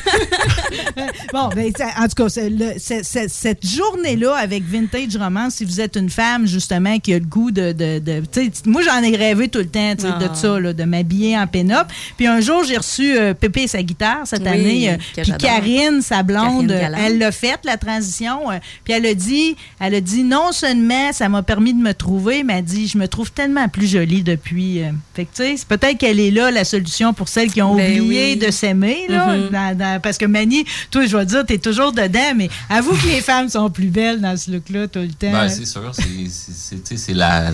Bon, 1.33 1.49
ben, 1.55 1.71
en 1.99 2.07
tout 2.07 2.23
cas, 2.27 2.41
le- 2.49 2.73
cette 2.77 3.65
journée-là 3.65 4.35
avec 4.35 4.63
Vintage 4.63 5.15
Romance, 5.17 5.55
si 5.55 5.65
vous 5.65 5.79
êtes 5.81 5.95
une 5.95 6.09
femme, 6.09 6.45
justement, 6.47 6.97
qui 6.99 7.13
a 7.13 7.19
le 7.19 7.25
goût 7.25 7.51
de. 7.51 7.71
de, 7.71 8.21
moi, 8.65 8.81
j'en 8.83 9.01
ai 9.03 9.15
rêvé 9.15 9.47
tout 9.47 9.59
le 9.59 9.67
temps, 9.67 9.93
sais, 9.97 10.07
de 10.07 10.27
Ah. 10.29 10.35
ça, 10.35 10.59
là, 10.59 10.73
de 10.73 10.83
m'habiller 10.83 11.37
en 11.37 11.47
pin-up. 11.47 11.87
Puis 12.17 12.27
un 12.27 12.39
jour, 12.41 12.63
j'ai 12.63 12.77
reçu 12.77 13.17
euh, 13.17 13.33
Pépé 13.33 13.63
et 13.63 13.67
sa 13.67 13.81
guitare 13.83 14.21
cette 14.25 14.41
Oui, 14.41 14.47
année. 14.47 14.89
euh, 14.91 15.21
puis. 15.21 15.31
Karine, 15.39 16.01
sa 16.01 16.23
blonde, 16.23 16.67
Karine 16.69 16.93
euh, 16.95 17.05
elle 17.05 17.17
l'a 17.19 17.31
faite, 17.31 17.59
la 17.63 17.77
transition. 17.77 18.51
euh, 18.51 18.57
puis 18.83 18.93
elle 18.93 19.05
a 19.05 19.13
dit, 19.13 19.55
elle 19.79 19.95
a 19.95 20.01
dit, 20.01 20.23
non 20.23 20.51
seulement 20.51 21.11
ça 21.13 21.29
m'a 21.29 21.43
permis 21.43 21.73
de 21.73 21.79
me 21.81 21.93
trouver, 21.93 22.43
mais 22.43 22.59
elle 22.59 22.63
dit, 22.65 22.87
je 22.87 22.97
me 22.97 23.07
trouve 23.07 23.31
tellement 23.31 23.67
plus 23.69 23.87
jolie 23.87 24.23
depuis. 24.23 24.81
Fait 25.19 25.25
que, 25.25 25.35
tu 25.35 25.43
sais, 25.43 25.55
c'est 25.57 25.67
peut-être 25.67 25.97
qu'elle 25.97 26.17
est 26.17 26.31
là, 26.31 26.49
la 26.49 26.63
solution 26.63 27.13
pour 27.13 27.27
celles 27.27 27.51
qui 27.51 27.61
ont 27.61 27.75
Ben 27.75 27.99
oublié 27.99 28.35
oui. 28.35 28.37
de 28.37 28.51
s'aimer, 28.51 28.99
là. 29.09 29.35
Mhm. 29.35 29.49
dans- 29.49 29.77
dans- 29.77 29.99
parce 30.01 30.17
que 30.17 30.23
Mani, 30.25 30.63
toi, 30.91 31.05
je 31.05 31.17
vais 31.17 31.25
te 31.25 31.31
dire, 31.31 31.45
t'es 31.45 31.57
toujours 31.57 31.91
dedans, 31.91 32.31
mais 32.37 32.49
avoue 32.69 32.91
que 32.95 33.07
les 33.07 33.19
femmes 33.19 33.49
sont 33.49 33.69
plus 33.69 33.87
belles 33.89 34.21
dans 34.21 34.37
ce 34.37 34.49
look-là 34.49 34.87
tout 34.87 34.99
le 34.99 35.09
temps. 35.09 35.29
Ben, 35.33 35.49
c'est 35.49 35.65
sûr, 35.65 35.91
c'est- 35.93 36.03
c'est 36.29 36.53
c'est- 36.53 36.75
tu 36.85 36.95
sais, 36.95 37.03
c'est 37.07 37.13
la, 37.13 37.51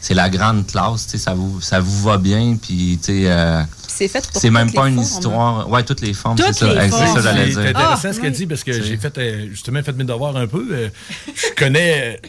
c'est 0.00 0.14
la 0.14 0.30
grande 0.30 0.68
classe, 0.68 1.06
tu 1.06 1.12
sais, 1.12 1.18
ça 1.18 1.34
vous, 1.34 1.60
ça 1.60 1.80
vous 1.80 2.00
va 2.04 2.16
bien, 2.16 2.56
puis 2.62 2.96
tu 3.02 3.06
sais, 3.12 3.22
euh, 3.26 3.60
C'est 3.88 4.06
fait 4.06 4.24
pour 4.32 4.40
c'est 4.40 4.50
même 4.50 4.70
pas 4.72 4.88
une 4.88 4.94
formes, 4.94 4.98
hein. 5.04 5.16
histoire. 5.16 5.68
Ouais, 5.68 5.82
toutes 5.82 6.00
les 6.02 6.12
formes, 6.14 6.36
Toutes 6.38 6.46
c'est 6.54 6.64
ça. 6.66 6.72
les 6.74 6.80
Hey, 6.80 6.90
C'est 6.92 7.06
ça, 7.06 7.20
j'allais 7.22 7.50
C'est 7.50 7.58
intéressant 7.70 7.98
Ah, 8.04 8.12
ce 8.12 8.20
qu'elle 8.20 8.30
oui. 8.30 8.36
dit 8.36 8.46
parce 8.46 8.62
que 8.62 8.72
j'ai 8.72 8.96
fait 8.98 9.18
euh, 9.18 9.48
justement 9.50 9.82
fait 9.82 9.94
mes 9.94 10.04
devoirs 10.04 10.36
un 10.36 10.46
peu. 10.46 10.64
Euh, 10.70 10.88
je 11.34 11.54
connais 11.56 12.20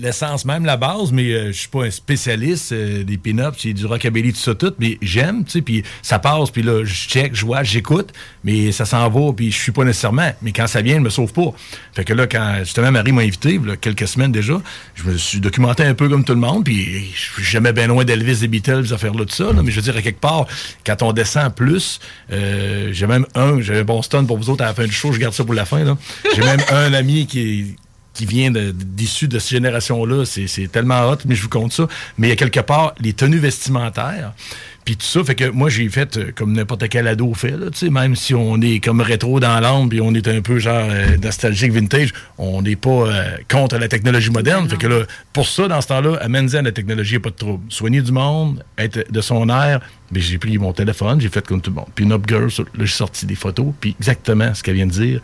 l'essence 0.00 0.44
même, 0.44 0.64
la 0.64 0.76
base, 0.76 1.12
mais 1.12 1.30
euh, 1.32 1.46
je 1.48 1.58
suis 1.58 1.68
pas 1.68 1.84
un 1.84 1.90
spécialiste 1.90 2.72
euh, 2.72 3.04
des 3.04 3.18
pin-ups, 3.18 3.56
c'est 3.58 3.72
du 3.72 3.86
rockabilly, 3.86 4.32
tout 4.32 4.38
ça, 4.38 4.54
tout, 4.54 4.72
mais 4.78 4.98
j'aime, 5.02 5.44
tu 5.44 5.52
sais, 5.52 5.62
puis 5.62 5.82
ça 6.02 6.18
passe, 6.18 6.50
puis 6.50 6.62
là, 6.62 6.84
je 6.84 7.08
check, 7.08 7.34
je 7.34 7.44
vois, 7.44 7.62
j'écoute, 7.62 8.12
mais 8.44 8.72
ça 8.72 8.84
s'en 8.84 9.08
va, 9.08 9.32
puis 9.32 9.50
je 9.50 9.58
suis 9.58 9.72
pas 9.72 9.84
nécessairement, 9.84 10.32
mais 10.42 10.52
quand 10.52 10.66
ça 10.66 10.82
vient, 10.82 10.96
je 10.96 11.00
me 11.00 11.10
sauve 11.10 11.32
pas. 11.32 11.52
Fait 11.92 12.04
que 12.04 12.12
là, 12.12 12.26
quand 12.26 12.58
justement 12.60 12.90
Marie 12.90 13.12
m'a 13.12 13.22
invité, 13.22 13.60
là, 13.64 13.76
quelques 13.76 14.08
semaines 14.08 14.32
déjà, 14.32 14.60
je 14.94 15.04
me 15.04 15.16
suis 15.16 15.40
documenté 15.40 15.82
un 15.84 15.94
peu 15.94 16.08
comme 16.08 16.24
tout 16.24 16.34
le 16.34 16.40
monde, 16.40 16.64
puis 16.64 17.10
je 17.14 17.20
suis 17.20 17.44
jamais 17.44 17.72
bien 17.72 17.86
loin 17.86 18.04
d'Elvis, 18.04 18.40
des 18.40 18.48
Beatles, 18.48 18.86
ces 18.86 18.92
affaires-là, 18.92 19.24
tout 19.24 19.34
ça, 19.34 19.52
là, 19.52 19.62
mais 19.62 19.70
je 19.70 19.76
veux 19.76 19.82
dire, 19.82 19.96
à 19.96 20.02
quelque 20.02 20.20
part, 20.20 20.46
quand 20.86 21.02
on 21.02 21.12
descend 21.12 21.54
plus, 21.54 22.00
euh, 22.32 22.90
j'ai 22.92 23.06
même 23.06 23.26
un, 23.34 23.60
j'ai 23.60 23.80
un 23.80 23.84
bon 23.84 24.02
stun 24.02 24.24
pour 24.24 24.38
vous 24.38 24.50
autres 24.50 24.64
à 24.64 24.68
la 24.68 24.74
fin 24.74 24.84
du 24.84 24.92
show, 24.92 25.12
je 25.12 25.18
garde 25.18 25.34
ça 25.34 25.44
pour 25.44 25.54
la 25.54 25.64
fin, 25.64 25.84
là. 25.84 25.96
J'ai 26.34 26.42
même 26.42 26.60
un 26.70 26.92
ami 26.92 27.26
qui 27.26 27.40
est 27.40 27.76
qui 28.14 28.26
vient 28.26 28.50
de- 28.50 28.72
d'issue 28.72 29.28
de, 29.28 29.38
cette 29.38 29.50
génération-là, 29.50 30.24
c'est 30.24 30.70
tellement 30.70 31.08
hot, 31.08 31.18
mais 31.26 31.34
je 31.34 31.42
vous 31.42 31.48
compte 31.48 31.72
ça. 31.72 31.86
Mais 32.18 32.26
il 32.28 32.30
y 32.30 32.32
a 32.32 32.36
quelque 32.36 32.60
part 32.60 32.94
les 33.00 33.12
tenues 33.12 33.38
vestimentaires, 33.38 34.32
puis 34.84 34.96
tout 34.96 35.06
ça, 35.06 35.22
fait 35.22 35.34
que 35.34 35.48
moi 35.50 35.68
j'ai 35.68 35.88
fait 35.88 36.16
euh, 36.16 36.32
comme 36.34 36.52
n'importe 36.54 36.88
quel 36.88 37.06
ado 37.06 37.32
fait, 37.34 37.52
là, 37.52 37.70
tu 37.70 37.78
sais, 37.78 37.90
même 37.90 38.16
si 38.16 38.34
on 38.34 38.60
est 38.60 38.82
comme 38.82 39.00
rétro 39.00 39.38
dans 39.38 39.60
l'âme, 39.60 39.88
puis 39.88 40.00
on 40.00 40.12
est 40.14 40.26
un 40.26 40.40
peu 40.40 40.58
genre 40.58 40.88
euh, 40.90 41.16
nostalgique, 41.18 41.72
vintage, 41.72 42.12
on 42.38 42.62
n'est 42.62 42.76
pas 42.76 42.90
euh, 42.90 43.36
contre 43.48 43.78
la 43.78 43.86
technologie 43.88 44.30
moderne. 44.30 44.68
Fait 44.68 44.76
que 44.76 44.88
là, 44.88 45.04
pour 45.32 45.46
ça, 45.46 45.68
dans 45.68 45.80
ce 45.80 45.86
temps-là, 45.88 46.16
amène-en 46.20 46.62
la 46.62 46.72
technologie, 46.72 47.18
pas 47.18 47.30
de 47.30 47.36
trouble. 47.36 47.62
Soigner 47.68 48.02
du 48.02 48.12
monde, 48.12 48.64
être 48.76 49.10
de 49.10 49.20
son 49.20 49.48
air, 49.48 49.80
mais 50.10 50.20
j'ai 50.20 50.38
pris 50.38 50.58
mon 50.58 50.72
téléphone, 50.72 51.20
j'ai 51.20 51.28
fait 51.28 51.46
comme 51.46 51.60
tout 51.60 51.70
le 51.70 51.76
monde. 51.76 51.88
Puis 51.94 52.10
Up 52.10 52.24
Girl, 52.28 52.48
là, 52.48 52.64
j'ai 52.80 52.86
sorti 52.86 53.24
des 53.26 53.36
photos, 53.36 53.72
puis 53.80 53.94
exactement 54.00 54.52
ce 54.54 54.62
qu'elle 54.62 54.74
vient 54.74 54.86
de 54.86 54.92
dire, 54.92 55.20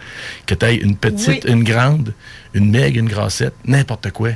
que 0.46 0.54
tu 0.54 0.66
une 0.66 0.96
petite, 0.96 1.44
Oui. 1.44 1.52
une 1.52 1.64
grande, 1.64 2.14
une 2.54 2.70
maigre, 2.70 2.98
une 2.98 3.08
grassette, 3.08 3.54
n'importe 3.64 4.10
quoi. 4.12 4.30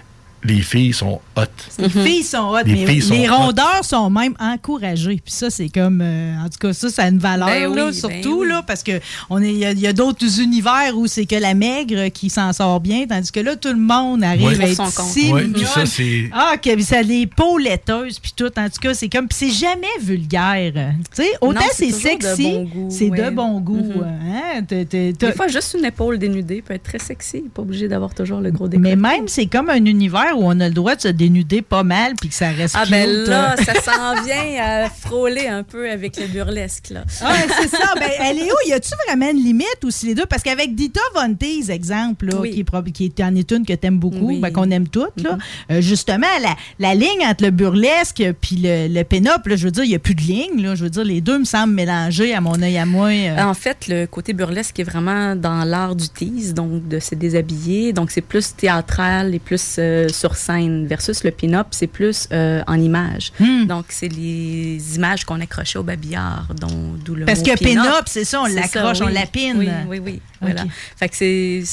Les 0.45 0.61
filles 0.61 0.93
sont 0.93 1.21
hot. 1.37 1.43
Les 1.79 1.89
filles 1.89 2.23
sont 2.25 2.51
hot, 2.51 2.59
Les 2.67 2.73
mais 2.75 2.87
filles 2.87 3.03
sont 3.03 3.15
les 3.15 3.29
hot. 3.29 3.35
rondeurs 3.35 3.85
sont 3.85 4.11
même 4.11 4.35
encouragées. 4.41 5.21
Puis 5.25 5.33
ça, 5.35 5.51
c'est 5.51 5.69
comme. 5.69 6.01
euh, 6.03 6.35
en 6.45 6.49
tout 6.49 6.59
cas, 6.61 6.73
ça, 6.73 6.89
ça 6.91 7.05
a 7.05 7.09
une 7.09 7.19
valeur, 7.19 7.47
Ben 7.49 7.67
oui, 7.69 7.77
là, 7.77 7.85
ben 7.87 7.93
surtout, 7.93 8.41
oui. 8.41 8.49
là, 8.49 8.63
parce 8.67 8.83
que 8.83 9.01
on 9.31 9.41
est- 9.41 9.53
il 9.53 9.59
y 9.59 9.65
a, 9.65 9.71
il 9.71 9.79
y 9.81 9.87
a 9.87 9.93
d'autres 9.93 10.41
univers 10.41 10.97
où 10.97 11.07
c'est 11.07 11.27
que 11.27 11.37
la 11.37 11.55
maigre 11.55 12.09
qui 12.09 12.29
s'en 12.29 12.53
sort 12.53 12.81
bien, 12.81 13.07
tandis 13.07 13.31
que 13.31 13.39
là, 13.41 13.55
tout 13.57 13.69
le 13.69 13.77
monde 13.77 14.25
arrive 14.25 14.61
à 14.61 14.65
être 14.69 14.91
si 14.91 15.31
ça, 15.65 15.87
c'est. 15.87 16.31
Ah, 16.33 16.55
que 16.61 16.83
ça 16.83 16.99
a 16.99 17.03
des 17.05 17.27
peaux 17.27 17.59
laiteuses, 17.59 18.19
puis 18.19 18.33
tout. 18.37 18.51
En 18.59 18.69
tout 18.69 18.81
cas, 18.81 18.95
c'est 18.95 19.09
comme. 19.09 19.29
Puis 19.29 19.39
c'est 19.39 19.51
jamais 19.67 19.87
vulgaire. 20.01 20.73
Tu 21.15 21.23
sais, 21.23 21.29
autant 21.41 21.61
c'est 21.73 21.91
c'est 21.93 22.17
toujours 22.17 22.19
de 22.19 22.25
sexy, 22.25 22.53
bon 22.53 22.65
goût, 22.65 22.89
c'est 22.91 23.11
de 23.11 23.31
bon 23.31 23.61
goût. 23.61 23.77
Mhm. 23.77 24.05
hein. 24.33 24.63
Des 24.69 25.33
fois, 25.37 25.49
juste 25.49 25.77
une 25.79 25.85
épaule 25.85 26.19
dénudée 26.19 26.63
peut 26.63 26.75
être 26.75 26.83
très 26.83 26.99
sexy. 26.99 27.45
Pas 27.55 27.63
obligé 27.63 27.89
d'avoir 27.89 28.15
toujours 28.15 28.41
le 28.41 28.51
gros 28.51 28.69
décolleté. 28.69 28.97
mais 28.97 29.09
même, 29.11 29.29
c'est 29.29 29.47
comme 29.47 29.69
un 29.71 29.85
univers 29.85 30.32
où 30.37 30.41
on 30.45 30.59
a 30.61 30.69
le 30.69 30.75
droit 30.75 30.95
de 30.97 31.01
se 31.01 31.09
dénuder 31.09 31.63
pas 31.63 31.83
mal, 31.83 32.13
puis 32.21 32.29
que 32.29 32.35
ça 32.35 32.49
reste 32.51 32.75
Ah 32.79 32.85
ben 32.91 33.09
là, 33.09 33.53
hein. 33.53 33.57
ça 33.65 33.75
s'en 33.75 34.23
vient 34.25 34.63
à 34.63 34.89
frôler 34.91 35.47
un 35.49 35.63
peu 35.63 35.91
avec 35.91 36.17
le 36.19 36.27
burlesque, 36.27 36.91
là. 36.91 37.05
Ah, 37.23 37.35
c'est 37.61 37.69
ça. 37.69 37.79
Ben, 37.95 38.09
elle 38.21 38.39
est 38.39 38.51
où? 38.51 38.57
Y 38.69 38.73
a-tu 38.73 38.91
vraiment 39.07 39.31
une 39.31 39.43
limite 39.45 39.85
aussi 39.85 40.07
les 40.07 40.15
deux? 40.15 40.27
Parce 40.27 40.43
qu'avec 40.43 40.75
Dita 40.75 41.01
Von 41.15 41.35
Teese, 41.35 41.69
exemple, 41.71 42.27
là, 42.27 42.37
Oui. 42.41 42.51
qui, 42.51 42.61
est, 42.61 42.65
prob- 42.65 42.91
qui 42.91 43.05
est 43.05 43.21
en 43.23 43.35
est 43.35 43.51
une 43.53 43.65
que 43.67 43.73
t'aimes 43.75 43.99
beaucoup, 43.99 44.29
Oui. 44.29 44.41
ben, 44.41 44.51
qu'on 44.53 44.71
aime 44.71 44.89
toutes, 44.89 45.21
là, 45.23 45.33
Mm-hmm. 45.37 45.73
euh, 45.77 45.81
justement, 45.81 46.27
la, 46.43 46.57
la 46.79 46.95
ligne 46.95 47.25
entre 47.27 47.45
le 47.45 47.51
burlesque 47.51 48.23
puis 48.41 48.57
le, 48.63 48.89
le 48.89 49.03
pin-up, 49.05 49.47
là, 49.47 49.57
je 49.57 49.65
veux 49.65 49.71
dire, 49.71 49.85
il 49.85 49.91
n'y 49.91 49.95
a 49.95 49.99
plus 49.99 50.15
de 50.15 50.23
ligne. 50.23 50.63
Là, 50.63 50.75
je 50.75 50.85
veux 50.85 50.91
dire, 50.91 51.05
les 51.05 51.21
deux 51.21 51.39
me 51.39 51.45
semblent 51.45 51.75
mélangés 51.75 52.35
à 52.35 52.41
mon 52.41 52.61
œil 52.63 52.79
à 52.79 52.87
moi. 52.87 53.09
euh. 53.09 53.39
En 53.43 53.55
fait, 53.55 53.87
le 53.89 54.07
côté 54.07 54.33
burlesque 54.33 54.79
est 54.81 54.85
vraiment 54.85 55.37
dans 55.37 55.65
l'art 55.65 55.95
du 55.95 56.09
tease, 56.09 56.55
donc 56.55 56.89
de 56.89 56.99
se 56.99 57.15
déshabiller. 57.15 57.93
Donc, 57.93 58.11
c'est 58.11 58.21
plus 58.23 58.55
théâtral 58.57 59.35
et 59.35 59.39
plus 59.39 59.77
euh, 59.79 60.09
sur 60.23 60.37
scène, 60.37 60.87
versus 60.87 61.25
le 61.25 61.33
pin-up, 61.33 61.67
c'est 61.73 61.89
plus 61.89 62.29
euh, 62.31 62.63
en 62.69 62.79
images. 62.79 63.33
Hmm. 63.41 63.65
Donc, 63.67 63.87
c'est 63.89 64.07
les 64.07 64.95
images 64.95 65.25
qu'on 65.25 65.41
accrochait 65.41 65.81
au 65.81 65.83
babillard, 65.83 66.47
dont 66.61 66.95
d'où 67.05 67.17
le 67.17 67.25
Parce 67.25 67.41
mot 67.41 67.47
que 67.47 67.59
pin-up. 67.59 68.05
c'est 68.07 68.25
ça, 68.25 68.43
on 68.43 68.47
l'accroche, 68.47 68.99
ça, 68.99 69.05
on 69.05 69.09
oui. 69.09 69.15
lapine. 69.15 69.57
Oui, 69.59 69.69
oui, 69.89 69.99
oui. 69.99 70.21
Voilà. 70.41 70.65
Fait 70.97 71.09
que 71.09 71.17
c'est. 71.17 71.65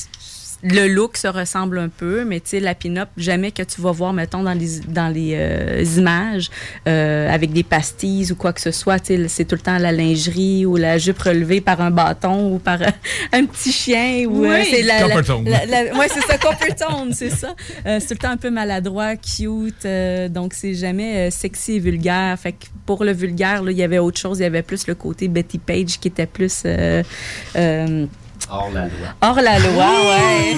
Le 0.61 0.87
look 0.87 1.15
se 1.15 1.27
ressemble 1.27 1.79
un 1.79 1.87
peu, 1.87 2.25
mais 2.25 2.41
tu 2.41 2.49
sais, 2.49 2.59
la 2.59 2.75
pin-up, 2.75 3.07
jamais 3.15 3.51
que 3.51 3.63
tu 3.63 3.79
vas 3.79 3.91
voir, 3.91 4.11
mettons, 4.11 4.43
dans 4.43 4.53
les, 4.53 4.79
dans 4.87 5.07
les 5.07 5.31
euh, 5.35 5.85
images, 5.97 6.49
euh, 6.87 7.29
avec 7.29 7.53
des 7.53 7.63
pastilles 7.63 8.31
ou 8.31 8.35
quoi 8.35 8.51
que 8.51 8.59
ce 8.59 8.71
soit, 8.71 8.99
tu 8.99 9.15
sais, 9.15 9.27
c'est 9.29 9.45
tout 9.45 9.55
le 9.55 9.61
temps 9.61 9.77
la 9.77 9.93
lingerie 9.93 10.65
ou 10.65 10.75
la 10.75 10.97
jupe 10.97 11.19
relevée 11.19 11.61
par 11.61 11.79
un 11.79 11.91
bâton 11.91 12.53
ou 12.53 12.59
par 12.59 12.81
euh, 12.81 12.87
un 13.31 13.45
petit 13.45 13.71
chien. 13.71 14.25
Ou, 14.27 14.43
euh, 14.43 14.57
Oui. 14.59 14.67
c'est 14.69 14.81
la, 14.81 15.07
la, 15.07 15.65
la- 15.65 15.97
ouais, 15.97 16.07
c'est 16.13 16.21
ça, 16.25 16.37
Coppertone, 16.37 17.13
c'est 17.13 17.29
ça. 17.29 17.55
Euh, 17.85 17.99
c'est 18.01 18.07
tout 18.07 18.13
le 18.15 18.17
temps 18.19 18.31
un 18.31 18.37
peu 18.37 18.49
maladroit, 18.49 19.15
cute, 19.15 19.85
euh, 19.85 20.27
donc 20.27 20.53
c'est 20.53 20.73
jamais 20.73 21.27
euh, 21.27 21.31
sexy 21.31 21.73
et 21.75 21.79
vulgaire. 21.79 22.37
Fait 22.37 22.51
que 22.51 22.65
pour 22.85 23.05
le 23.05 23.13
vulgaire, 23.13 23.63
il 23.69 23.77
y 23.77 23.83
avait 23.83 23.99
autre 23.99 24.19
chose, 24.19 24.39
il 24.39 24.43
y 24.43 24.45
avait 24.45 24.61
plus 24.63 24.87
le 24.87 24.95
côté 24.95 25.27
Betty 25.29 25.57
Page 25.57 25.99
qui 26.01 26.09
était 26.09 26.25
plus... 26.25 26.63
Hors 28.49 28.69
la 28.73 28.81
loi. 28.85 29.07
Hors 29.21 29.41
la 29.41 29.59
loi, 29.59 29.87
Oui. 30.01 30.57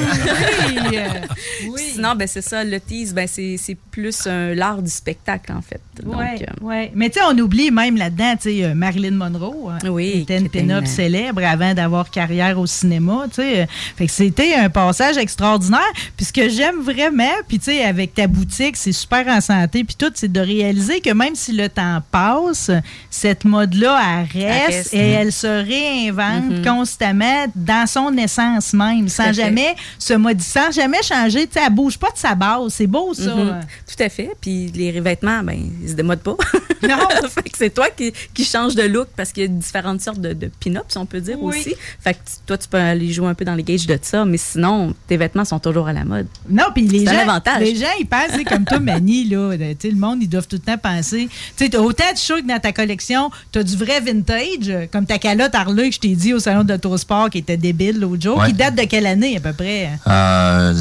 ouais. 0.91 1.21
Oui. 1.69 1.81
Sinon, 1.93 2.15
ben, 2.15 2.27
c'est 2.27 2.41
ça, 2.41 2.63
le 2.63 2.79
tease, 2.79 3.13
ben, 3.13 3.27
c'est 3.27 3.55
c'est 3.57 3.77
plus 3.91 4.25
un 4.27 4.53
l'art 4.55 4.81
du 4.81 4.89
spectacle, 4.89 5.51
en 5.51 5.61
fait. 5.61 5.81
Oui, 6.05 6.15
euh, 6.41 6.65
ouais. 6.65 6.91
Mais 6.95 7.09
tu 7.09 7.19
sais, 7.19 7.25
on 7.29 7.38
oublie 7.38 7.69
même 7.69 7.97
là-dedans, 7.97 8.33
tu 8.41 8.50
sais, 8.50 8.63
euh, 8.65 8.73
Marilyn 8.73 9.11
Monroe, 9.11 9.69
hein, 9.71 9.89
Oui, 9.89 10.11
qui 10.11 10.19
était 10.21 10.38
une 10.39 10.50
pin-up 10.50 10.81
une- 10.81 10.88
célèbre 10.88 11.43
avant 11.45 11.73
d'avoir 11.73 12.09
carrière 12.09 12.57
au 12.59 12.65
cinéma, 12.65 13.25
tu 13.29 13.35
sais. 13.35 13.61
euh, 13.61 13.65
Fait 13.97 14.05
que 14.07 14.11
c'était 14.11 14.55
un 14.55 14.69
passage 14.69 15.17
extraordinaire. 15.17 15.79
Puis 16.15 16.25
ce 16.27 16.33
que 16.33 16.50
j'aime 16.50 16.79
vraiment, 16.81 17.23
puis 17.47 17.59
tu 17.59 17.65
sais, 17.65 17.83
avec 17.83 18.13
ta 18.13 18.25
boutique, 18.27 18.77
c'est 18.77 18.91
super 18.93 19.27
en 19.27 19.41
santé, 19.41 19.83
puis 19.83 19.95
tout, 19.95 20.11
c'est 20.15 20.31
de 20.31 20.39
réaliser 20.39 21.01
que 21.01 21.11
même 21.13 21.35
si 21.35 21.51
le 21.51 21.67
temps 21.69 22.01
passe, 22.11 22.71
cette 23.09 23.45
mode-là, 23.45 24.00
elle 24.33 24.41
reste, 24.41 24.59
Elle 24.69 24.75
reste. 24.75 24.93
et 24.93 25.09
elle 25.09 25.31
se 25.31 25.47
réinvente 25.47 26.50
Mhm. 26.50 26.65
constamment 26.65 27.45
dans 27.55 27.70
son 27.87 28.15
essence 28.17 28.73
même, 28.73 29.07
sans 29.09 29.31
jamais 29.33 29.75
se 29.99 30.13
modifier, 30.13 30.61
sans 30.61 30.71
jamais 30.71 31.01
changer. 31.03 31.47
Tu 31.47 31.53
sais, 31.53 31.65
elle 31.65 31.73
bouge 31.73 31.97
pas 31.97 32.09
de 32.11 32.17
sa 32.17 32.35
base. 32.35 32.73
C'est 32.73 32.87
beau, 32.87 33.13
ça. 33.13 33.33
Mhm. 33.35 33.61
Tout 33.87 34.03
à 34.03 34.09
fait. 34.09 34.31
Puis 34.39 34.67
les 34.73 34.91
revêtements, 34.91 35.43
ben, 35.43 35.69
ils 35.83 35.89
se 35.89 35.93
démodent 35.93 36.19
pas. 36.21 36.35
Non. 36.83 36.97
fait 37.29 37.43
que 37.49 37.57
c'est 37.57 37.69
toi 37.73 37.89
qui, 37.89 38.11
qui 38.33 38.43
change 38.45 38.75
de 38.75 38.83
look 38.83 39.09
parce 39.15 39.31
qu'il 39.31 39.43
y 39.43 39.45
a 39.45 39.49
différentes 39.49 40.01
sortes 40.01 40.19
de, 40.21 40.33
de 40.33 40.49
pin-ups, 40.59 40.95
on 40.95 41.05
peut 41.05 41.21
dire 41.21 41.37
Oui. 41.41 41.57
aussi. 41.59 41.75
Fait 41.99 42.13
que 42.13 42.19
tu- 42.19 42.35
toi, 42.45 42.57
tu 42.57 42.67
peux 42.67 42.77
aller 42.77 43.11
jouer 43.11 43.27
un 43.27 43.33
peu 43.33 43.45
dans 43.45 43.55
les 43.55 43.63
gages 43.63 43.85
de 43.87 43.97
ça, 44.01 44.25
mais 44.25 44.37
sinon, 44.37 44.93
tes 45.07 45.17
vêtements 45.17 45.45
sont 45.45 45.59
toujours 45.59 45.87
à 45.87 45.93
la 45.93 46.05
mode. 46.05 46.27
Non, 46.49 46.65
puis 46.73 46.87
les 46.87 47.05
gens, 47.05 47.17
avantage. 47.19 47.59
les 47.61 47.75
gens, 47.75 47.85
ils 47.99 48.05
pensent, 48.07 48.31
tu 48.37 48.43
comme 48.43 48.65
toi, 48.65 48.79
Mani, 48.79 49.25
là, 49.25 49.51
tu 49.79 49.89
le 49.89 49.95
monde, 49.97 50.19
ils 50.21 50.27
doivent 50.29 50.47
tout 50.47 50.55
le 50.57 50.61
temps 50.61 50.77
penser. 50.77 51.29
Tu 51.57 51.65
sais, 51.67 51.77
autant 51.77 52.11
de 52.11 52.17
choses 52.17 52.41
que 52.41 52.47
dans 52.47 52.59
ta 52.59 52.71
collection, 52.71 53.29
t'as 53.51 53.63
du 53.63 53.75
vrai 53.75 53.99
vintage, 54.01 54.89
comme 54.91 55.05
ta 55.05 55.17
calotte 55.19 55.53
Harley 55.55 55.89
que 55.89 55.95
je 55.95 55.99
t'ai 55.99 56.15
dit 56.15 56.33
au 56.33 56.39
salon 56.39 56.63
d'autosport 56.63 57.29
qui 57.29 57.37
était 57.39 57.57
débile 57.62 58.00
l'autre 58.00 58.22
jour, 58.22 58.38
Ouais. 58.38 58.48
qui 58.48 58.53
date 58.53 58.75
de 58.75 58.84
quelle 58.84 59.06
année 59.06 59.38
à 59.38 59.39
peu 59.39 59.53
près? 59.53 59.91
Euh, 60.08 60.80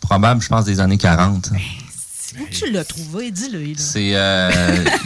probable, 0.00 0.40
je 0.42 0.48
pense, 0.48 0.64
des 0.64 0.80
années 0.80 0.98
40. 0.98 1.50
Où 2.40 2.46
tu 2.50 2.70
l'as 2.70 2.84
trouvé? 2.84 3.30
Dis-le. 3.30 3.74
C'est 3.76 4.12
euh, 4.14 4.50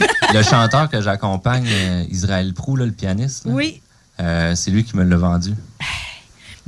le 0.33 0.41
chanteur 0.43 0.89
que 0.89 1.01
j'accompagne, 1.01 1.67
euh, 1.69 2.03
Israël 2.09 2.53
Prou, 2.53 2.75
là, 2.75 2.85
le 2.85 2.91
pianiste. 2.91 3.45
là. 3.45 3.51
Oui. 3.53 3.81
Euh, 4.19 4.55
c'est 4.55 4.71
lui 4.71 4.83
qui 4.83 4.95
me 4.97 5.03
l'a 5.03 5.15
vendu. 5.17 5.53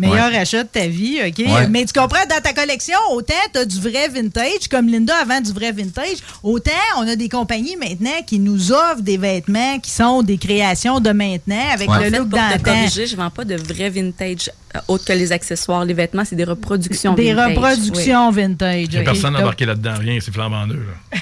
Meilleur 0.10 0.32
achat 0.36 0.64
de 0.64 0.68
ta 0.70 0.88
vie, 0.88 1.20
OK? 1.28 1.38
Ouais. 1.40 1.68
Mais 1.70 1.86
tu 1.86 1.94
comprends, 1.94 2.26
dans 2.30 2.42
ta 2.42 2.54
collection, 2.54 2.98
autant 3.12 3.34
tu 3.54 3.60
as 3.60 3.66
du 3.66 3.80
vrai 3.80 4.08
vintage, 4.10 4.68
comme 4.70 4.88
Linda 4.88 5.14
avant 5.22 5.40
du 5.42 5.52
vrai 5.54 5.72
vintage, 5.72 6.18
autant 6.44 6.72
on 6.98 7.08
a 7.08 7.16
des 7.16 7.30
compagnies 7.30 7.76
maintenant 7.78 8.22
qui 8.26 8.40
nous 8.40 8.72
offrent 8.72 9.02
des 9.02 9.18
vêtements 9.18 9.80
qui 9.80 9.92
sont 9.92 10.22
des 10.24 10.38
créations 10.38 11.00
de 11.00 11.12
maintenant 11.12 11.70
avec 11.74 11.90
En 11.90 11.96
le 11.98 12.04
fait, 12.04 12.10
look 12.12 12.30
pour 12.30 12.40
te 12.40 12.58
d'antan. 12.58 12.64
corriger, 12.64 13.06
je 13.08 13.16
vends 13.16 13.30
pas 13.30 13.46
de 13.46 13.56
vrais 13.56 13.90
vintage 13.90 14.50
euh, 14.76 14.80
autres 14.88 15.06
que 15.06 15.14
les 15.14 15.32
accessoires. 15.32 15.86
Les 15.86 15.94
vêtements, 15.94 16.24
c'est 16.26 16.36
des 16.36 16.44
reproductions 16.46 17.14
Des 17.14 17.34
vintage. 17.34 17.58
reproductions 17.58 18.32
vintage. 18.32 18.86
Il 18.86 18.90
n'y 18.92 18.98
a 18.98 19.04
personne 19.04 19.36
embarqué 19.36 19.66
là-dedans, 19.66 19.94
rien, 20.00 20.18
c'est 20.20 20.34
flambant 20.34 20.66
neuf. 20.68 20.78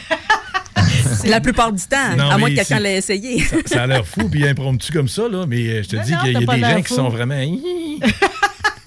La 1.26 1.42
plupart 1.42 1.72
du 1.74 1.84
temps, 1.84 2.16
Non, 2.18 2.30
à 2.30 2.38
moins 2.38 2.48
mais 2.50 2.56
que 2.56 2.60
quelqu'un 2.62 2.80
l'ait 2.80 2.98
essayé. 2.98 3.42
Ça, 3.44 3.56
ça 3.66 3.84
a 3.84 3.88
l'air 3.88 4.06
fou 4.08 4.30
puis 4.30 4.48
impromptu 4.48 4.92
comme 4.92 5.08
ça, 5.10 5.28
là, 5.28 5.46
mais 5.48 5.58
euh, 5.68 5.84
je 5.84 5.90
te 5.90 5.96
Non, 5.98 6.02
dis 6.04 6.14
qu'il 6.24 6.32
y 6.34 6.44
a 6.44 6.46
pas 6.46 6.56
des 6.56 6.62
l'air 6.62 6.78
gens 6.78 6.82
qui 6.84 6.94
sont 6.94 7.10
vraiment. 7.10 7.36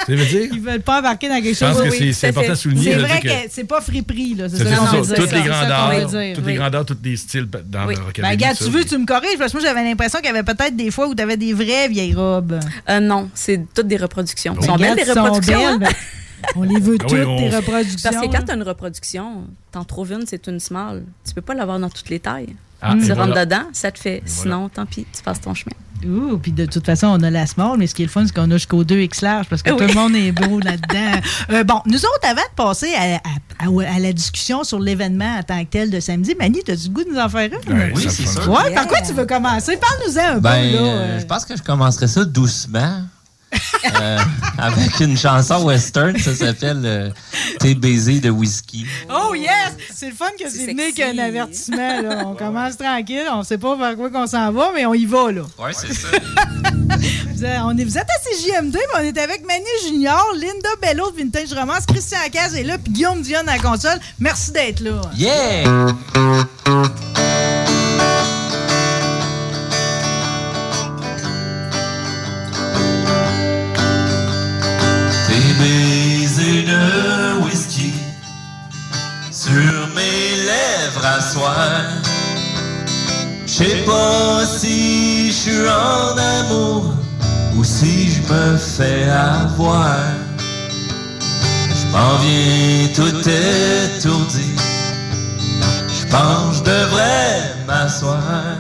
Ils 0.09 0.61
veulent 0.61 0.81
pas 0.81 0.99
embarquer 1.01 1.29
dans 1.29 1.37
quelque 1.43 1.55
Je 1.55 1.61
pense 1.65 1.77
chose. 1.77 1.85
que 1.87 1.91
Oui, 1.91 2.13
c'est- 2.15 2.27
à 2.27 2.31
important 2.31 2.51
de 2.51 2.55
souligner, 2.57 2.93
C'est 2.93 2.99
vrai 2.99 3.21
que, 3.21 3.29
que- 3.29 3.51
c'est 3.51 3.65
pas 3.65 3.81
friperie, 3.81 4.35
là. 4.35 4.49
C'est 4.49 4.59
ça 4.59 4.65
ça, 4.65 4.77
qu'on 4.77 5.05
ça, 5.05 5.15
toutes 5.15 5.33
les 5.33 5.39
ça 5.39 5.47
grandeurs, 5.49 6.01
toutes 6.07 6.15
oui. 6.15 6.35
les 6.47 6.55
grandeurs, 6.55 6.85
tous 6.87 6.97
les 7.03 7.17
styles 7.17 7.49
dans 7.67 7.87
Oui. 7.87 7.95
le 7.95 8.23
Ben, 8.23 8.31
regarde, 8.31 8.57
tu 8.57 8.65
veux, 8.71 8.85
tu 8.85 8.99
me 8.99 9.07
corriges, 9.07 9.39
parce 9.39 9.53
que 9.53 9.59
moi, 9.59 9.67
j'avais 9.67 9.85
l'impression 9.85 10.19
qu'il 10.19 10.27
y 10.29 10.31
avait 10.31 10.43
peut-être 10.43 10.77
des 10.77 10.91
fois 10.91 11.09
où 11.09 11.15
tu 11.15 11.23
avais 11.23 11.37
des 11.37 11.53
vraies 11.53 11.89
vieilles 11.89 12.15
robes. 12.15 12.59
Euh, 12.89 13.01
non, 13.01 13.31
c'est 13.35 13.61
toutes 13.75 13.87
des 13.89 13.97
reproductions. 13.97 14.55
Elles 14.59 14.67
sont 14.67 14.73
Regarde, 14.75 14.97
belles, 14.97 15.05
les 15.05 15.11
elles 15.11 15.17
sont 15.17 15.23
reproductions. 15.25 15.67
hein? 15.67 15.79
ben, 15.79 15.89
on 16.57 16.63
les 16.63 16.81
veut 16.81 16.97
Ah 17.01 17.05
toutes, 17.05 17.13
oui, 17.19 17.25
on- 17.27 17.37
tes 17.39 17.57
reproductions. 17.57 18.11
Parce 18.11 18.27
que 18.27 18.31
quand 18.33 18.43
tu 18.45 18.51
as 18.51 18.55
une 18.55 18.63
reproduction, 18.63 19.45
t'en 19.71 19.85
trouves 19.85 20.13
une, 20.13 20.25
c'est 20.27 20.47
une 20.49 20.59
small. 20.61 21.05
Tu 21.27 21.35
peux 21.35 21.41
pas 21.43 21.55
l'avoir 21.55 21.79
dans 21.79 21.91
toutes 21.91 22.09
les 22.11 22.19
tailles. 22.21 22.55
Ah, 22.81 22.95
tu 23.01 23.13
rentres 23.13 23.27
voilà. 23.29 23.47
dedans, 23.47 23.63
ça 23.73 23.93
te 23.93 23.99
fait. 24.01 24.23
Sinon, 24.27 24.69
tant 24.69 24.85
pis, 24.87 25.07
tu 25.15 25.23
passes 25.23 25.41
ton 25.41 25.55
chemin. 25.55 25.77
Ouh, 26.07 26.39
puis 26.39 26.53
de 26.53 26.67
toute 26.67 26.85
façon, 26.87 27.07
on 27.09 27.23
a 27.23 27.31
la 27.31 27.47
small, 27.47 27.79
mais 27.79 27.87
ce 27.87 27.95
qui 27.95 28.03
est 28.03 28.07
le 28.07 28.11
fun, 28.11 28.25
c'est 28.27 28.35
qu'on 28.35 28.51
a 28.51 28.55
jusqu'au 28.55 28.85
2X 28.85 29.23
large 29.23 29.47
parce 29.49 29.63
que 29.63 29.71
Oui. 29.71 29.77
tout 29.79 29.87
le 29.87 29.95
monde 29.95 30.15
est 30.17 30.33
beau 30.33 30.59
là-dedans. 30.61 31.21
Euh, 31.51 31.65
bon, 31.65 31.81
nous 31.87 31.99
autres, 31.99 32.21
avant 32.29 32.41
de 32.43 32.55
passer 32.57 32.93
à, 32.95 33.17
à- 33.17 33.67
à- 33.67 33.95
à 33.97 33.99
la 33.99 34.13
discussion 34.13 34.65
sur 34.65 34.79
l'événement 34.81 35.37
en 35.39 35.43
tant 35.43 35.63
que 35.65 35.71
tel 35.71 35.91
de 35.91 36.01
samedi, 36.01 36.35
Mani, 36.39 36.61
t'as-tu 36.65 36.89
le 36.89 36.95
goût 36.95 37.05
de 37.05 37.11
nous 37.11 37.19
en 37.19 37.29
faire 37.29 37.51
une? 37.51 37.73
Ouais, 37.75 37.93
Oui, 37.95 38.03
ça 38.03 38.11
c'est 38.11 38.27
sûr. 38.27 38.49
Ouais, 38.49 38.73
par 38.75 38.87
quoi 38.87 39.01
tu 39.01 39.13
veux 39.13 39.27
commencer? 39.27 39.77
Parle-nous-en 39.77 40.37
un 40.37 40.41
Ben, 40.41 40.51
peu, 40.73 40.77
là. 40.77 40.83
euh. 40.83 41.21
je 41.21 41.27
pense 41.27 41.45
que 41.45 41.57
je 41.57 41.63
commencerai 41.63 42.07
ça 42.09 42.25
doucement. 42.25 43.03
Euh, 44.01 44.19
avec 44.59 45.01
une 45.01 45.17
chanson 45.17 45.65
western, 45.65 46.17
ça 46.19 46.35
s'appelle 46.35 46.83
euh, 46.85 47.11
T'es 47.59 47.75
baisé 47.75 48.21
de 48.21 48.31
whisky. 48.31 48.87
Oh 49.11 49.35
yes! 49.35 49.77
C'est 49.95 50.09
le 50.09 50.15
fun 50.15 50.31
que 50.39 50.49
c'est 50.49 50.67
venu 50.67 50.93
qu'un 50.93 51.17
avertissement. 51.19 52.01
Là. 52.03 52.25
On 52.27 52.35
commence 52.35 52.77
tranquille, 52.77 53.27
on 53.33 53.43
sait 53.43 53.59
pas 53.59 53.77
vers 53.77 53.97
quoi 53.97 54.11
qu'on 54.11 54.27
s'en 54.27 54.53
va, 54.53 54.71
mais 54.75 54.87
on 54.87 54.95
y 54.95 55.07
va. 55.07 55.33
là. 55.33 55.43
Ouais, 55.59 55.73
c'est 55.73 55.93
ça. 55.93 56.09
Vous 57.35 57.45
êtes, 57.45 57.59
on 57.65 57.77
est, 57.77 57.85
vous 57.85 57.99
êtes 57.99 58.07
à 58.09 58.31
CJMD, 58.31 58.75
mais 58.75 59.01
on 59.01 59.01
est 59.01 59.19
avec 59.19 59.45
Manu 59.47 59.65
Junior, 59.87 60.25
Linda 60.35 60.69
Bello 60.81 61.11
de 61.11 61.17
Vintage 61.17 61.53
Romance, 61.53 61.87
Christian 61.87 62.19
Caz 62.31 62.55
est 62.55 62.63
là, 62.63 62.79
puis 62.79 62.93
Guillaume 62.93 63.23
Dion 63.23 63.41
à 63.41 63.57
la 63.57 63.59
console. 63.59 63.99
Merci 64.21 64.53
d'être 64.53 64.81
là. 64.81 65.01
Yeah! 65.17 65.65
Sur 79.53 79.89
mes 79.95 80.29
lèvres 80.51 81.05
à 81.05 81.21
soir. 81.21 81.83
Je 83.47 83.53
sais 83.53 83.85
pas 83.85 84.47
si 84.47 85.27
je 85.29 85.33
suis 85.33 85.69
en 85.69 86.17
amour 86.39 86.95
ou 87.57 87.65
si 87.65 88.13
je 88.13 88.21
me 88.33 88.57
fais 88.57 89.05
avoir. 89.11 89.99
Je 91.79 91.85
m'en 91.93 92.15
viens 92.23 92.89
tout 92.95 93.19
étourdi. 93.29 94.51
Je 95.97 96.05
pense 96.07 96.59
je 96.59 96.63
devrais 96.63 97.37
m'asseoir. 97.67 98.57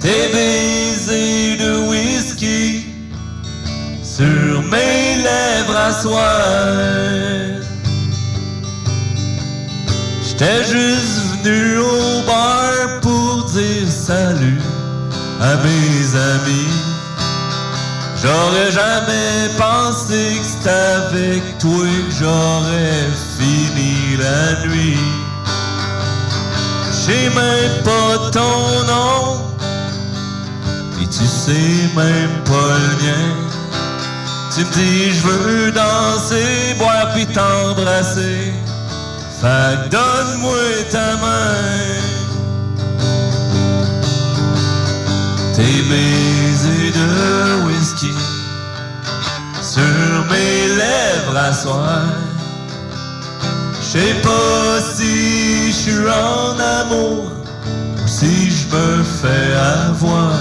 Tes 0.00 0.28
baisers 0.34 1.56
de 1.64 1.88
whisky 1.88 2.84
sur 4.04 4.62
mes 4.70 5.16
lèvres 5.28 5.76
à 5.88 5.92
soir. 5.92 7.55
J'étais 10.38 10.64
juste 10.64 11.42
venu 11.44 11.78
au 11.78 12.20
bar 12.26 13.00
pour 13.00 13.44
dire 13.44 13.88
salut 13.88 14.60
à 15.40 15.56
mes 15.56 16.14
amis. 16.14 16.74
J'aurais 18.22 18.70
jamais 18.70 19.48
pensé 19.56 20.36
que 20.38 20.44
c'était 20.44 20.68
avec 20.68 21.58
toi 21.58 21.86
que 21.86 22.14
j'aurais 22.20 23.08
fini 23.38 24.18
la 24.18 24.68
nuit. 24.68 24.98
J'ai 27.06 27.30
même 27.30 27.82
pas 27.82 28.30
ton 28.30 28.84
nom, 28.92 29.40
et 31.00 31.06
tu 31.06 31.24
sais 31.24 31.88
même 31.96 32.42
pas 32.44 32.76
le 32.84 33.06
mien. 33.06 33.26
Tu 34.54 34.60
me 34.66 34.72
dis 34.74 35.12
je 35.14 35.26
veux 35.26 35.72
danser, 35.72 36.74
boire 36.78 37.14
puis 37.14 37.24
t'embrasser. 37.24 38.52
Fait 39.40 39.90
donne-moi 39.90 40.56
ta 40.90 41.16
main. 41.16 41.56
Tes 45.54 45.82
baisers 45.90 46.92
de 46.92 47.66
whisky 47.66 48.14
sur 49.60 50.24
mes 50.30 50.68
lèvres 50.76 51.36
à 51.36 51.52
soir. 51.52 52.02
Je 53.78 53.98
sais 53.98 54.14
pas 54.22 54.80
si 54.94 55.66
je 55.66 55.76
suis 55.76 56.08
en 56.08 56.58
amour 56.58 57.30
ou 58.02 58.08
si 58.08 58.50
je 58.50 58.74
me 58.74 59.02
fais 59.02 59.52
avoir. 59.86 60.32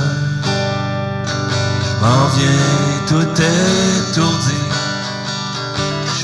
Je 1.83 2.05
m'en 2.05 2.27
viens 2.29 3.07
tout 3.09 3.41
étourdi. 3.41 4.84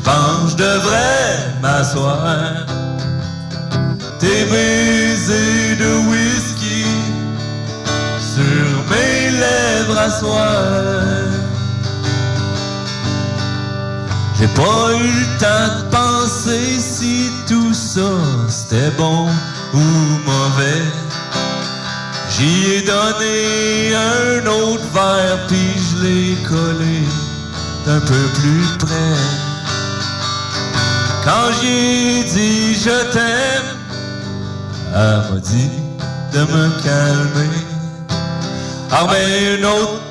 Je 0.04 0.50
je 0.50 0.56
devrais 0.56 1.62
m'asseoir. 1.62 2.66
Tes 4.20 4.46
baisers 4.46 5.78
de 5.78 6.10
whisky 6.10 6.86
sur 8.20 8.66
mes 8.90 9.30
lèvres 9.32 9.98
à 9.98 10.10
soir. 10.10 10.52
J'ai 14.40 14.48
pas 14.48 14.94
eu 15.00 15.08
le 15.08 15.40
temps 15.40 15.76
de 15.78 15.84
penser 15.92 16.80
si 16.80 17.30
tout 17.48 17.74
ça 17.74 18.12
c'était 18.48 18.92
bon 18.98 19.28
ou 19.74 19.80
mauvais. 20.26 20.84
J'y 22.30 22.74
ai 22.74 22.82
donné 22.82 23.94
un 23.96 24.48
autre 24.48 24.86
verre 24.94 25.40
puis 25.48 25.72
je 25.78 26.04
l'ai 26.04 26.36
collé 26.44 27.04
d'un 27.86 28.00
peu 28.00 28.24
plus 28.40 28.78
près. 28.80 29.51
Quand 31.24 31.52
j'ai 31.62 32.24
dit 32.24 32.74
je 32.74 33.12
t'aime, 33.12 33.78
elle 34.94 35.34
m'a 35.34 35.40
dit 35.40 35.70
de 36.34 36.40
me 36.40 36.70
calmer. 36.84 37.72
Ah 38.92 39.08
une 39.56 39.66
autre 39.66 40.02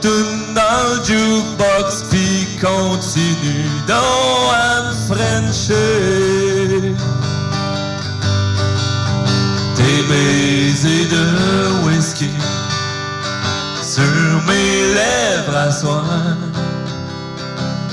dans 0.55 0.83
le 0.88 1.05
jukebox 1.05 2.05
puis 2.11 2.46
continue 2.61 3.68
donc 3.87 4.53
à 4.55 4.83
me 4.88 4.92
frencher. 5.09 6.94
Tes 9.77 10.03
baisers 10.09 11.09
de 11.11 11.25
whisky 11.87 12.31
sur 13.83 14.03
mes 14.46 14.94
lèvres 14.94 15.57
à 15.57 15.70
soir. 15.70 16.05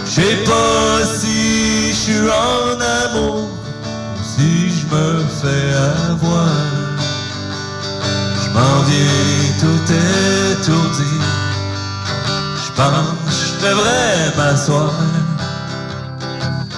Je 0.06 0.22
sais 0.22 0.38
pas 0.46 1.06
si 1.20 1.77
je 1.98 2.12
suis 2.12 2.30
en 2.30 2.80
amour 3.06 3.50
ou 3.50 4.24
si 4.24 4.70
je 4.70 4.86
me 4.94 5.26
fais 5.40 5.74
avoir. 6.12 6.50
Je 8.42 8.50
m'en 8.56 8.78
viens 8.88 9.48
tout 9.60 9.84
étourdi. 10.52 11.14
Je 12.64 12.72
pense 12.80 13.38
je 13.48 13.66
devrais 13.66 14.38
m'asseoir. 14.38 14.94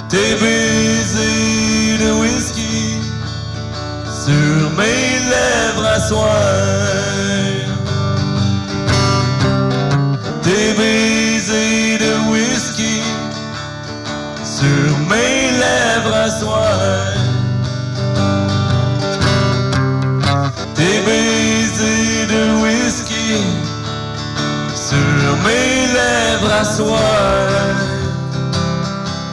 Tes 0.09 0.35
baisers 0.41 1.97
de 2.03 2.11
whisky 2.21 2.97
sur 4.23 4.69
mes 4.77 5.19
lèvres 5.33 5.87
à 5.95 5.99
soir. 5.99 6.35
Tes 10.43 10.73
baisers 10.79 11.97
de 12.05 12.31
whisky 12.31 13.01
sur 14.59 14.98
mes 15.09 15.51
lèvres 15.63 16.15
à 16.15 16.29
soir. 16.39 16.79
Tes 20.75 20.99
baisers 21.05 22.27
de 22.33 22.41
whisky 22.61 23.43
sur 24.87 25.31
mes 25.45 25.87
lèvres 25.97 26.53
à 26.61 26.63
soir. 26.63 27.75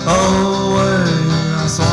Oh 0.08 0.74
ouais, 0.74 1.64
à 1.64 1.68
soir. 1.68 1.86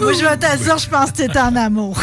Moi, 0.00 0.12
je 0.12 0.24
vais 0.24 0.36
dire, 0.36 0.78
je 0.78 0.88
pense 0.88 1.10
que 1.10 1.16
t'es 1.16 1.38
en 1.38 1.56
amour. 1.56 1.96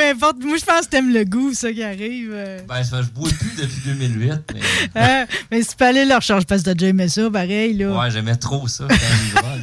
Peu 0.00 0.06
importe. 0.06 0.38
Moi, 0.42 0.56
je 0.56 0.64
pense 0.64 0.86
que 0.86 0.90
t'aimes 0.92 1.12
le 1.12 1.24
goût, 1.24 1.52
ça 1.52 1.70
qui 1.70 1.82
arrive. 1.82 2.30
euh. 2.32 2.58
Ben, 2.66 2.82
ça, 2.82 3.02
je 3.02 3.08
bois 3.08 3.28
plus 3.38 3.54
depuis 3.54 3.80
2008, 3.84 4.32
mais. 4.54 4.60
Hein? 4.94 5.26
Mais 5.50 5.60
si 5.62 5.68
tu 5.68 5.76
peux 5.76 5.84
aller 5.84 6.06
le 6.06 6.14
recharger 6.14 6.46
parce 6.46 6.62
que 6.62 6.66
t'as 6.66 6.74
déjà 6.74 6.86
aimé 6.88 7.08
ça, 7.08 7.28
pareil, 7.30 7.74
là. 7.74 7.90
Ouais, 8.00 8.10
j'aimais 8.10 8.36
trop 8.36 8.66
ça 8.66 8.86
quand. 8.88 9.60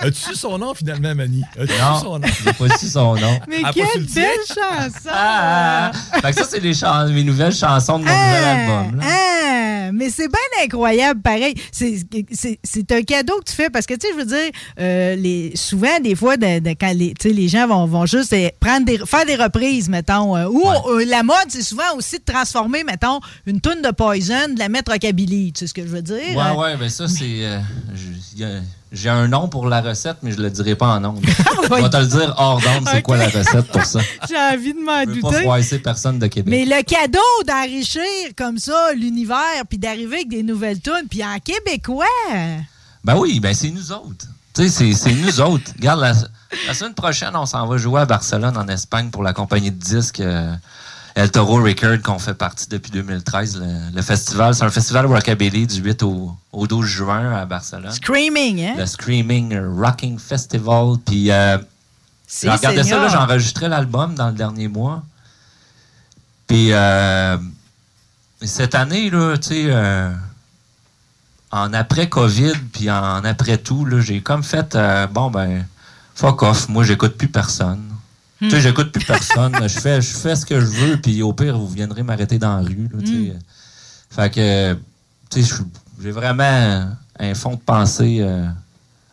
As-tu 0.00 0.20
su 0.20 0.34
son 0.34 0.58
nom 0.58 0.74
finalement, 0.74 1.14
Manny? 1.14 1.42
As-tu 1.58 1.72
son 2.02 2.18
nom? 2.18 2.28
j'ai 2.44 2.52
pas 2.52 2.76
su 2.78 2.88
son 2.88 3.14
nom. 3.16 3.38
Mais 3.48 3.58
Ah, 3.64 3.70
quelle 3.74 4.04
belle 4.06 4.38
chanson! 4.48 5.08
Ah, 5.10 5.92
ah. 6.12 6.20
Fait 6.20 6.30
que 6.32 6.36
ça, 6.38 6.44
c'est 6.50 6.60
les 6.60 6.72
mes 7.14 7.24
nouvelles 7.24 7.54
chansons 7.54 7.98
de 7.98 8.04
mon 8.04 8.10
nouvel 8.10 8.44
album. 8.44 9.00
Là. 9.00 9.04
Ah, 9.06 9.90
mais 9.92 10.08
c'est 10.10 10.28
bien 10.28 10.64
incroyable, 10.64 11.20
pareil. 11.20 11.54
C'est 11.72 11.98
c'est- 12.32 12.58
c'est 12.62 12.92
un 12.92 13.02
cadeau 13.02 13.38
que 13.40 13.50
tu 13.50 13.54
fais 13.56 13.70
parce 13.70 13.86
que, 13.86 13.94
tu 13.94 14.06
sais, 14.06 14.12
je 14.12 14.18
veux 14.18 14.24
dire, 14.24 14.50
euh, 14.78 15.16
les, 15.16 15.52
souvent, 15.56 15.98
des 16.02 16.14
fois, 16.14 16.36
de- 16.36 16.60
de- 16.60 16.70
quand 16.80 16.92
les, 16.94 17.12
les 17.24 17.48
gens 17.48 17.66
vont, 17.66 17.86
vont 17.86 18.06
juste 18.06 18.32
euh, 18.32 18.48
prendre 18.60 18.86
des, 18.86 18.98
faire 18.98 19.26
des 19.26 19.36
reprises, 19.36 19.88
mettons. 19.88 20.36
euh, 20.36 20.46
ou 20.48 20.62
euh, 20.88 21.04
la 21.06 21.22
mode, 21.22 21.36
c'est 21.48 21.62
souvent 21.62 21.94
aussi 21.96 22.18
de 22.18 22.24
transformer, 22.24 22.84
mettons, 22.84 23.20
une 23.46 23.60
toune 23.60 23.82
de 23.82 23.90
Poison, 23.90 24.48
de 24.54 24.58
la 24.58 24.68
mettre 24.68 24.92
rockabilly. 24.92 25.52
Tu 25.52 25.60
sais 25.60 25.66
ce 25.66 25.74
que 25.74 25.82
je 25.82 25.88
veux 25.88 26.02
dire? 26.02 26.16
Ouais, 26.36 26.38
Euh, 26.50 26.54
ouais, 26.54 26.76
ben 26.76 26.88
ça, 26.88 27.06
c'est. 27.08 27.44
Je- 28.92 28.96
J'ai 28.96 29.08
un 29.08 29.28
nom 29.28 29.48
pour 29.48 29.66
la 29.68 29.80
recette, 29.80 30.16
mais 30.22 30.32
je 30.32 30.40
le 30.40 30.50
dirai 30.50 30.74
pas 30.74 30.88
en 30.88 31.04
ondes. 31.04 31.20
Je 31.24 31.74
oui. 31.74 31.82
vais 31.82 31.90
te 31.90 31.96
le 31.98 32.06
dire 32.06 32.34
hors 32.38 32.60
d'onde, 32.60 32.88
c'est 32.90 33.02
quoi 33.02 33.16
la 33.16 33.28
recette 33.28 33.66
pour 33.70 33.84
ça? 33.84 34.00
J'ai 34.28 34.36
envie 34.36 34.72
de 34.74 34.80
m'en 34.80 35.02
Je 35.04 35.10
veux 35.10 35.20
pas 35.20 35.28
douter. 35.28 35.42
froisser 35.42 35.78
personne 35.78 36.18
de 36.18 36.26
Québec. 36.26 36.50
Mais 36.50 36.64
le 36.64 36.82
cadeau 36.82 37.18
d'enrichir 37.46 38.02
comme 38.36 38.58
ça 38.58 38.92
l'univers, 38.94 39.38
puis 39.68 39.78
d'arriver 39.78 40.16
avec 40.16 40.28
des 40.28 40.42
nouvelles 40.42 40.80
tunes, 40.80 41.06
puis 41.08 41.22
en 41.24 41.38
québécois. 41.38 42.04
Ben 43.04 43.16
oui, 43.16 43.40
ben 43.40 43.54
c'est 43.54 43.70
nous 43.70 43.92
autres. 43.92 44.26
Tu 44.54 44.62
sais, 44.64 44.68
c'est- 44.68 44.94
c'est 44.94 45.12
nous 45.14 45.40
autres. 45.40 45.70
Regarde, 45.76 46.00
la, 46.00 46.12
la 46.66 46.74
semaine 46.74 46.94
prochaine, 46.94 47.30
on 47.34 47.46
s'en 47.46 47.66
va 47.66 47.76
jouer 47.76 48.00
à 48.00 48.04
Barcelone, 48.06 48.56
en 48.56 48.66
Espagne, 48.68 49.10
pour 49.10 49.22
la 49.22 49.32
compagnie 49.32 49.70
de 49.70 49.78
disques 49.82 50.20
euh, 50.20 50.52
El 51.14 51.30
Toro 51.30 51.62
Record, 51.62 52.00
qu'on 52.02 52.18
fait 52.18 52.34
partie 52.34 52.68
depuis 52.68 52.90
2013. 52.90 53.60
Le, 53.60 53.96
le 53.96 54.02
festival, 54.02 54.54
c'est 54.54 54.64
un 54.64 54.70
festival 54.70 55.06
rockabilly 55.06 55.66
du 55.66 55.80
8 55.80 56.02
au, 56.02 56.36
au 56.52 56.66
12 56.66 56.86
juin 56.86 57.32
à 57.34 57.44
Barcelone. 57.46 57.92
Screaming, 57.92 58.62
hein? 58.62 58.74
Le 58.78 58.86
Screaming 58.86 59.58
Rocking 59.58 60.18
Festival. 60.18 60.96
Puis, 61.04 61.30
euh, 61.30 61.58
ça, 62.26 62.56
Seigneur. 62.56 63.08
j'ai 63.08 63.16
enregistré 63.16 63.68
l'album 63.68 64.14
dans 64.14 64.28
le 64.28 64.34
dernier 64.34 64.68
mois. 64.68 65.02
Puis, 66.46 66.72
euh, 66.72 67.36
cette 68.42 68.74
année, 68.74 69.10
là, 69.10 69.36
tu 69.36 69.48
sais, 69.48 69.64
euh, 69.66 70.12
en 71.50 71.72
après-COVID, 71.72 72.54
puis 72.72 72.90
en 72.90 73.24
après-tout, 73.24 73.86
j'ai 74.00 74.20
comme 74.20 74.42
fait, 74.42 74.74
euh, 74.74 75.06
bon, 75.08 75.30
ben, 75.30 75.66
fuck 76.14 76.42
off, 76.42 76.68
moi, 76.68 76.84
j'écoute 76.84 77.16
plus 77.16 77.28
personne. 77.28 77.89
Hmm. 78.40 78.48
Tu 78.48 78.50
sais, 78.50 78.60
j'écoute 78.60 78.92
plus 78.92 79.04
personne. 79.04 79.54
je, 79.62 79.80
fais, 79.80 80.00
je 80.00 80.16
fais 80.16 80.34
ce 80.36 80.46
que 80.46 80.60
je 80.60 80.66
veux, 80.66 80.96
puis 81.00 81.22
au 81.22 81.32
pire, 81.32 81.58
vous 81.58 81.68
viendrez 81.68 82.02
m'arrêter 82.02 82.38
dans 82.38 82.56
la 82.56 82.62
rue. 82.62 82.88
Là. 82.92 82.98
Hmm. 83.02 83.38
Fait 84.10 84.30
que, 84.32 84.74
tu 85.30 85.42
sais, 85.44 85.54
j'ai 86.02 86.10
vraiment 86.10 86.90
un 87.18 87.34
fond 87.34 87.54
de 87.54 87.60
pensée 87.60 88.18
euh, 88.20 88.46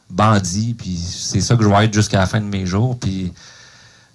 bandit, 0.09 0.73
puis 0.73 0.97
c'est 0.97 1.41
ça 1.41 1.55
que 1.55 1.63
je 1.63 1.67
vais 1.69 1.85
être 1.85 1.93
jusqu'à 1.93 2.19
la 2.19 2.25
fin 2.25 2.39
de 2.39 2.45
mes 2.45 2.65
jours. 2.65 2.97
Puis, 2.97 3.33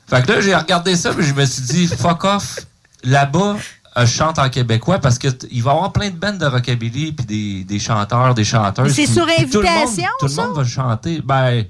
fait 0.08 0.22
que 0.22 0.32
là, 0.32 0.40
j'ai 0.40 0.54
regardé 0.54 0.96
ça, 0.96 1.12
puis 1.12 1.24
je 1.26 1.34
me 1.34 1.44
suis 1.44 1.62
dit, 1.62 1.86
fuck 1.86 2.24
off, 2.24 2.60
là-bas, 3.04 3.56
euh, 3.98 4.06
je 4.06 4.10
chante 4.10 4.38
en 4.38 4.48
québécois 4.48 4.98
parce 4.98 5.18
que 5.18 5.28
t- 5.28 5.46
il 5.50 5.62
va 5.62 5.72
y 5.72 5.74
avoir 5.74 5.92
plein 5.92 6.08
de 6.08 6.16
bandes 6.16 6.38
de 6.38 6.46
rockabilly 6.46 7.12
puis 7.12 7.26
des, 7.26 7.64
des 7.64 7.78
chanteurs, 7.78 8.34
des 8.34 8.44
chanteuses. 8.44 8.94
C'est 8.94 9.06
sur 9.06 9.26
puis 9.26 9.48
tout 9.50 9.60
le 9.60 9.68
monde- 9.68 9.76
invitation, 9.88 10.08
Tout 10.18 10.26
le 10.28 10.34
monde, 10.34 10.56
va 10.56 10.64
chanter. 10.64 11.20
Ben, 11.22 11.64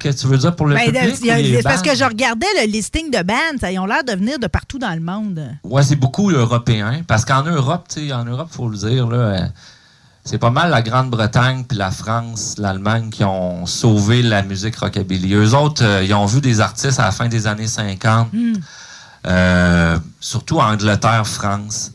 qu'est-ce 0.00 0.16
que 0.16 0.20
tu 0.22 0.26
veux 0.28 0.38
dire 0.38 0.54
pour 0.56 0.66
le 0.66 0.74
Ben, 0.74 0.86
public? 0.86 1.18
il 1.22 1.56
c'est 1.56 1.62
parce 1.62 1.82
que 1.82 1.94
je 1.94 2.04
regardais 2.04 2.46
le 2.64 2.70
listing 2.70 3.10
de 3.10 3.22
bands, 3.22 3.68
ils 3.70 3.78
ont 3.78 3.86
l'air 3.86 4.04
de 4.04 4.12
venir 4.12 4.38
de 4.38 4.46
partout 4.46 4.78
dans 4.78 4.94
le 4.94 5.00
monde. 5.00 5.40
Ouais, 5.64 5.82
c'est 5.82 5.96
beaucoup 5.96 6.30
européen. 6.30 7.02
Parce 7.06 7.24
qu'en 7.24 7.42
Europe, 7.42 7.86
tu 7.88 8.12
en 8.12 8.24
Europe, 8.24 8.48
faut 8.50 8.68
le 8.68 8.76
dire, 8.76 9.08
là, 9.08 9.16
euh, 9.16 9.46
c'est 10.24 10.38
pas 10.38 10.50
mal 10.50 10.70
la 10.70 10.82
Grande-Bretagne 10.82 11.64
puis 11.68 11.76
la 11.76 11.90
France, 11.90 12.54
l'Allemagne 12.58 13.10
qui 13.10 13.24
ont 13.24 13.66
sauvé 13.66 14.22
la 14.22 14.42
musique 14.42 14.76
rockabilly. 14.76 15.34
Eux 15.34 15.54
autres, 15.54 15.84
euh, 15.84 16.04
ils 16.04 16.14
ont 16.14 16.26
vu 16.26 16.40
des 16.40 16.60
artistes 16.60 17.00
à 17.00 17.04
la 17.04 17.10
fin 17.12 17.28
des 17.28 17.46
années 17.46 17.66
50, 17.66 18.28
euh, 19.26 19.98
surtout 20.20 20.58
en 20.58 20.72
Angleterre, 20.72 21.26
France. 21.26 21.92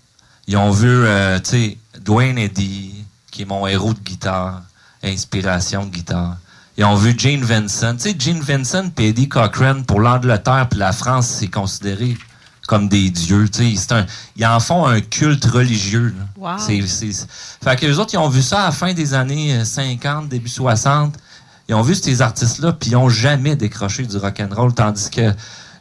Ils 0.47 0.57
ont 0.57 0.71
vu, 0.71 0.87
euh, 0.89 1.39
tu 1.39 1.49
sais, 1.49 1.77
Dwayne 2.01 2.37
Eddy, 2.37 2.93
qui 3.31 3.41
est 3.43 3.45
mon 3.45 3.67
héros 3.67 3.93
de 3.93 3.99
guitare, 3.99 4.61
inspiration 5.03 5.85
de 5.85 5.91
guitare. 5.91 6.37
Ils 6.77 6.85
ont 6.85 6.95
vu 6.95 7.17
Gene 7.17 7.41
Vincent. 7.43 7.95
Tu 7.95 8.11
sais, 8.11 8.15
Gene 8.17 8.39
Vincent 8.39 8.91
et 8.99 9.09
Eddie 9.09 9.27
Cochran, 9.29 9.81
pour 9.85 9.99
l'Angleterre 9.99 10.67
puis 10.69 10.79
la 10.79 10.91
France, 10.91 11.27
c'est 11.27 11.47
considéré 11.47 12.15
comme 12.67 12.87
des 12.87 13.09
dieux. 13.09 13.49
Tu 13.49 13.75
sais, 13.75 13.81
c'est 13.81 13.91
un- 13.93 14.05
ils 14.35 14.45
en 14.45 14.59
font 14.59 14.85
un 14.85 15.01
culte 15.01 15.45
religieux. 15.45 16.13
Wow. 16.37 16.57
C'est, 16.59 16.81
fait 16.81 17.75
que 17.79 17.85
les 17.85 17.97
autres, 17.97 18.13
ils 18.13 18.17
ont 18.17 18.29
vu 18.29 18.41
ça 18.41 18.61
à 18.61 18.65
la 18.65 18.71
fin 18.71 18.93
des 18.93 19.13
années 19.13 19.55
euh, 19.55 19.65
50, 19.65 20.29
début 20.29 20.49
60. 20.49 21.15
Ils 21.69 21.75
ont 21.75 21.81
vu 21.81 21.95
ces 21.95 22.21
artistes-là, 22.21 22.73
puis 22.73 22.91
ils 22.91 22.93
n'ont 22.93 23.09
jamais 23.09 23.55
décroché 23.55 24.05
du 24.05 24.17
rock'n'roll, 24.17 24.73
tandis 24.73 25.09
que 25.09 25.33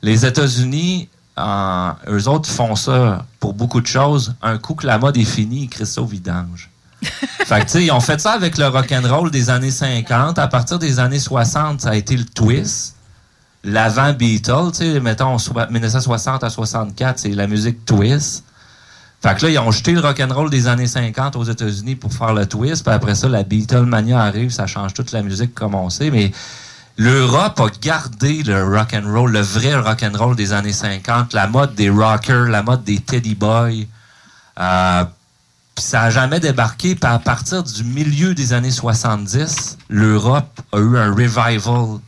les 0.02 0.24
États-Unis, 0.26 1.08
eux 1.38 2.28
autres 2.28 2.48
font 2.50 2.74
ça 2.74 3.24
pour 3.38 3.54
beaucoup 3.54 3.80
de 3.80 3.86
choses. 3.86 4.34
Un 4.42 4.58
coup 4.58 4.74
que 4.74 4.86
la 4.86 4.98
mode 4.98 5.16
est 5.16 5.24
finie, 5.24 5.68
ils 5.78 5.86
ça 5.86 6.00
au 6.02 6.06
vidange. 6.06 6.70
Fait 7.02 7.64
que, 7.66 7.78
ils 7.78 7.90
ont 7.92 8.00
fait 8.00 8.20
ça 8.20 8.32
avec 8.32 8.58
le 8.58 8.66
rock'n'roll 8.68 9.30
des 9.30 9.50
années 9.50 9.70
50. 9.70 10.38
À 10.38 10.48
partir 10.48 10.78
des 10.78 10.98
années 10.98 11.18
60, 11.18 11.82
ça 11.82 11.90
a 11.90 11.94
été 11.94 12.16
le 12.16 12.24
twist. 12.24 12.94
L'avant 13.64 14.12
Beatles, 14.12 15.00
mettons, 15.02 15.38
so- 15.38 15.52
1960 15.70 16.44
à 16.44 16.50
64, 16.50 17.18
c'est 17.18 17.28
la 17.30 17.46
musique 17.46 17.84
twist. 17.84 18.44
Fait 19.22 19.34
que 19.34 19.46
là, 19.46 19.50
ils 19.50 19.58
ont 19.58 19.70
jeté 19.70 19.92
le 19.92 20.00
rock'n'roll 20.00 20.50
des 20.50 20.68
années 20.68 20.86
50 20.86 21.36
aux 21.36 21.44
États-Unis 21.44 21.96
pour 21.96 22.12
faire 22.12 22.32
le 22.32 22.46
twist. 22.46 22.84
Puis 22.84 22.94
après 22.94 23.14
ça, 23.14 23.28
la 23.28 23.42
Beatlemania 23.42 24.20
arrive, 24.20 24.50
ça 24.50 24.66
change 24.66 24.94
toute 24.94 25.10
la 25.12 25.22
musique 25.22 25.54
comme 25.54 25.74
on 25.74 25.90
sait. 25.90 26.10
Mais 26.10 26.30
l'Europe 26.96 27.58
a 27.60 27.66
gardé 27.80 28.42
le 28.44 28.62
rock'n'roll, 28.64 29.32
le 29.32 29.40
vrai 29.40 29.74
rock'n'roll 29.74 30.36
des 30.36 30.52
années 30.52 30.72
50, 30.72 31.32
la 31.32 31.46
mode 31.48 31.74
des 31.74 31.90
rockers, 31.90 32.48
la 32.48 32.62
mode 32.62 32.84
des 32.84 32.98
teddy 32.98 33.34
boys. 33.34 33.70
Euh, 34.60 35.04
puis 35.76 35.84
ça 35.84 36.00
n'a 36.00 36.10
jamais 36.10 36.40
débarqué. 36.40 36.94
Puis 36.94 37.08
à 37.08 37.18
partir 37.18 37.62
du 37.62 37.84
milieu 37.84 38.34
des 38.34 38.54
années 38.54 38.70
70, 38.70 39.76
l'Europe 39.90 40.60
a 40.72 40.78
eu 40.78 40.96
un 40.96 41.10
revival 41.10 42.00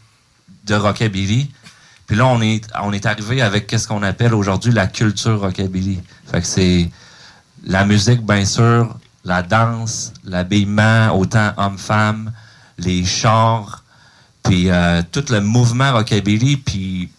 de 0.64 0.74
rockabilly. 0.74 1.50
Puis 2.06 2.16
là, 2.16 2.26
on 2.26 2.40
est, 2.40 2.66
on 2.82 2.94
est 2.94 3.04
arrivé 3.04 3.42
avec 3.42 3.66
qu'est-ce 3.66 3.86
qu'on 3.86 4.02
appelle 4.02 4.34
aujourd'hui 4.34 4.72
la 4.72 4.86
culture 4.86 5.40
rockabilly. 5.40 6.00
Fait 6.30 6.40
que 6.40 6.46
c'est 6.46 6.90
la 7.64 7.84
musique, 7.84 8.24
bien 8.24 8.46
sûr, 8.46 8.98
la 9.22 9.42
danse, 9.42 10.14
l'habillement, 10.24 11.10
autant 11.14 11.52
homme-femme, 11.58 12.32
les 12.78 13.04
chars, 13.04 13.84
puis 14.42 14.70
euh, 14.70 15.02
tout 15.12 15.24
le 15.28 15.42
mouvement 15.42 15.92
rockabilly, 15.92 16.56
puis 16.56 17.10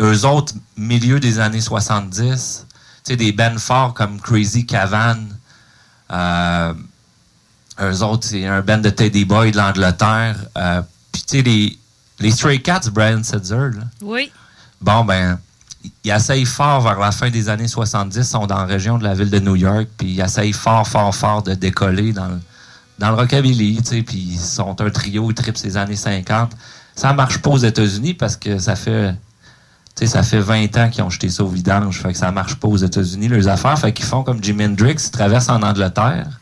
eux 0.00 0.24
autres, 0.24 0.54
milieu 0.76 1.18
des 1.18 1.40
années 1.40 1.60
70, 1.60 2.66
tu 2.68 2.76
sais, 3.02 3.16
des 3.16 3.32
bands 3.32 3.58
forts 3.58 3.94
comme 3.94 4.20
Crazy 4.20 4.64
Cavan, 4.64 5.16
euh, 6.12 6.72
eux 7.80 8.02
autres, 8.02 8.26
c'est 8.26 8.46
un 8.46 8.60
band 8.62 8.78
de 8.78 8.90
Teddy 8.90 9.24
Boy 9.24 9.52
de 9.52 9.56
l'Angleterre, 9.56 10.36
euh, 10.56 10.82
puis 11.12 11.22
tu 11.22 11.36
sais, 11.38 11.42
les, 11.42 11.78
les 12.20 12.30
Stray 12.30 12.60
Cats, 12.62 12.88
Brian 12.92 13.22
Setzer, 13.22 13.70
là, 13.76 13.84
Oui. 14.02 14.30
Bon, 14.80 15.04
ben, 15.04 15.38
ils 16.04 16.10
essayent 16.10 16.44
fort 16.44 16.80
vers 16.82 16.98
la 16.98 17.12
fin 17.12 17.30
des 17.30 17.48
années 17.48 17.68
70, 17.68 18.16
ils 18.16 18.24
sont 18.24 18.46
dans 18.46 18.58
la 18.58 18.64
région 18.64 18.98
de 18.98 19.04
la 19.04 19.14
ville 19.14 19.30
de 19.30 19.38
New 19.38 19.56
York, 19.56 19.88
puis 19.96 20.08
ils 20.08 20.20
essayent 20.20 20.52
fort, 20.52 20.86
fort, 20.86 21.14
fort 21.14 21.42
de 21.42 21.54
décoller 21.54 22.12
dans 22.12 22.28
le, 22.28 22.38
dans 22.98 23.10
le 23.10 23.16
rockabilly, 23.16 23.78
tu 23.82 23.84
sais, 23.84 24.02
puis 24.02 24.18
ils 24.18 24.38
sont 24.38 24.80
un 24.80 24.90
trio, 24.90 25.30
ils 25.30 25.34
tripent 25.34 25.56
ces 25.56 25.76
années 25.76 25.96
50. 25.96 26.52
Ça 26.94 27.12
marche 27.12 27.38
pas 27.38 27.50
aux 27.50 27.58
États-Unis 27.58 28.14
parce 28.14 28.36
que 28.36 28.58
ça 28.58 28.74
fait, 28.74 29.14
sais, 29.96 30.06
ça 30.06 30.22
fait 30.22 30.40
20 30.40 30.76
ans 30.76 30.90
qu'ils 30.90 31.02
ont 31.02 31.10
jeté 31.10 31.28
ça 31.28 31.42
au 31.44 31.48
vidange, 31.48 32.00
fait 32.02 32.12
que 32.12 32.18
ça 32.18 32.30
marche 32.30 32.56
pas 32.56 32.68
aux 32.68 32.76
États-Unis, 32.76 33.28
leurs 33.28 33.48
affaires, 33.48 33.78
fait 33.78 33.92
qu'ils 33.92 34.04
font 34.04 34.22
comme 34.22 34.42
Jimi 34.42 34.66
Hendrix, 34.66 34.96
ils 35.04 35.10
traversent 35.10 35.48
en 35.48 35.62
Angleterre. 35.62 36.40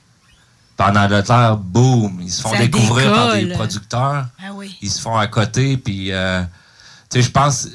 Puis 0.76 0.88
en 0.88 0.96
Angleterre, 0.96 1.56
boum, 1.56 2.18
ils 2.20 2.32
se 2.32 2.42
font 2.42 2.50
Ça 2.50 2.58
découvrir 2.58 3.12
par 3.12 3.34
des 3.34 3.46
producteurs 3.46 4.26
Ah 4.40 4.50
oui. 4.54 4.76
ils 4.82 4.90
se 4.90 5.00
font 5.00 5.16
à 5.16 5.28
côté, 5.28 5.76
puis 5.76 6.10
euh, 6.10 6.42
tu 7.10 7.18
sais, 7.18 7.22
je 7.22 7.30
pense, 7.30 7.68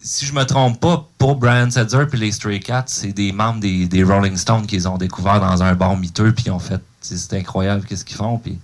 si 0.00 0.26
je 0.26 0.32
me 0.32 0.42
trompe 0.44 0.80
pas, 0.80 1.06
pour 1.16 1.36
Brian 1.36 1.70
Setzer 1.70 2.06
puis 2.10 2.18
les 2.18 2.32
Stray 2.32 2.58
Cats, 2.58 2.84
c'est 2.86 3.12
des 3.12 3.30
membres 3.30 3.60
des, 3.60 3.86
des 3.86 4.02
Rolling 4.02 4.36
Stones 4.36 4.66
qu'ils 4.66 4.88
ont 4.88 4.98
découvert 4.98 5.40
dans 5.40 5.62
un 5.62 5.74
bar 5.74 5.96
miteux, 5.96 6.32
puis 6.32 6.46
ils 6.46 6.50
ont 6.50 6.58
fait, 6.58 6.80
c'est 7.00 7.34
incroyable 7.34 7.84
qu'est-ce 7.86 8.04
qu'ils 8.04 8.16
font, 8.16 8.38
puis 8.38 8.58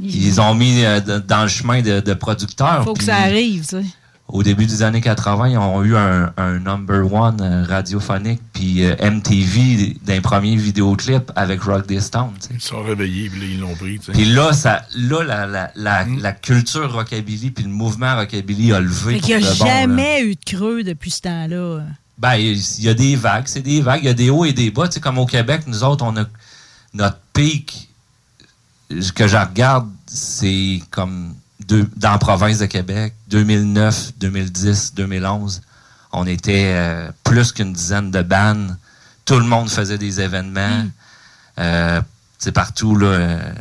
ils 0.00 0.40
ont 0.40 0.54
mis 0.54 0.84
euh, 0.84 1.20
dans 1.20 1.42
le 1.42 1.48
chemin 1.48 1.80
de, 1.80 2.00
de 2.00 2.14
producteurs. 2.14 2.82
Faut 2.82 2.94
que 2.94 3.04
ça 3.04 3.18
arrive, 3.18 3.62
tu 3.62 3.82
sais. 3.82 3.84
Au 4.32 4.42
début 4.42 4.66
des 4.66 4.82
années 4.82 5.00
80, 5.00 5.48
ils 5.50 5.58
ont 5.58 5.84
eu 5.84 5.94
un, 5.94 6.32
un 6.36 6.58
number 6.58 7.12
one 7.12 7.40
euh, 7.40 7.64
radiophonique, 7.64 8.40
puis 8.52 8.84
euh, 8.84 8.96
MTV 8.98 9.98
d'un 10.04 10.20
premier 10.20 10.56
vidéoclip 10.56 11.30
avec 11.36 11.62
Rock 11.62 11.86
This 11.86 12.10
Town. 12.10 12.30
Ils 12.50 12.60
se 12.60 12.68
sont 12.68 12.82
réveillés, 12.82 13.28
puis 13.28 13.40
là, 13.40 13.46
ils 13.46 13.60
l'ont 13.60 13.74
pris. 13.74 13.98
Puis 13.98 14.24
là, 14.24 14.52
ça, 14.54 14.86
là 14.96 15.22
la, 15.22 15.46
la, 15.46 15.70
la, 15.76 16.04
la 16.04 16.32
culture 16.32 16.90
rockabilly 16.92 17.50
puis 17.50 17.64
le 17.64 17.70
mouvement 17.70 18.16
rockabilly 18.16 18.72
a 18.72 18.80
levé. 18.80 19.20
Qu'il 19.20 19.36
n'y 19.36 19.44
a 19.44 19.50
bon, 19.50 19.66
jamais 19.66 20.22
eu 20.22 20.34
de 20.34 20.44
creux 20.44 20.82
depuis 20.82 21.10
ce 21.10 21.20
temps-là. 21.20 21.82
Ben, 22.16 22.34
il 22.36 22.82
y 22.82 22.88
a 22.88 22.94
des 22.94 23.16
vagues, 23.16 23.46
c'est 23.46 23.62
des 23.62 23.82
vagues. 23.82 24.00
Il 24.02 24.06
y 24.06 24.10
a 24.10 24.14
des 24.14 24.30
hauts 24.30 24.46
et 24.46 24.52
des 24.52 24.70
bas. 24.70 24.88
Comme 25.00 25.18
au 25.18 25.26
Québec, 25.26 25.62
nous 25.66 25.84
autres, 25.84 26.04
on 26.04 26.16
a 26.16 26.24
notre 26.94 27.18
pic 27.34 27.90
ce 29.00 29.12
que 29.12 29.26
je 29.26 29.36
regarde, 29.36 29.88
c'est 30.06 30.80
comme 30.90 31.34
dans 31.68 32.12
la 32.12 32.18
province 32.18 32.58
de 32.58 32.66
Québec, 32.66 33.14
2009, 33.28 34.12
2010, 34.18 34.94
2011. 34.94 35.62
On 36.12 36.26
était 36.26 36.72
euh, 36.74 37.10
plus 37.24 37.52
qu'une 37.52 37.72
dizaine 37.72 38.10
de 38.10 38.22
bandes. 38.22 38.76
Tout 39.24 39.38
le 39.38 39.44
monde 39.44 39.70
faisait 39.70 39.98
des 39.98 40.20
événements. 40.20 40.86
Euh, 41.58 42.00
c'est 42.38 42.52
partout, 42.52 42.96
là, 42.96 43.06
euh, 43.06 43.52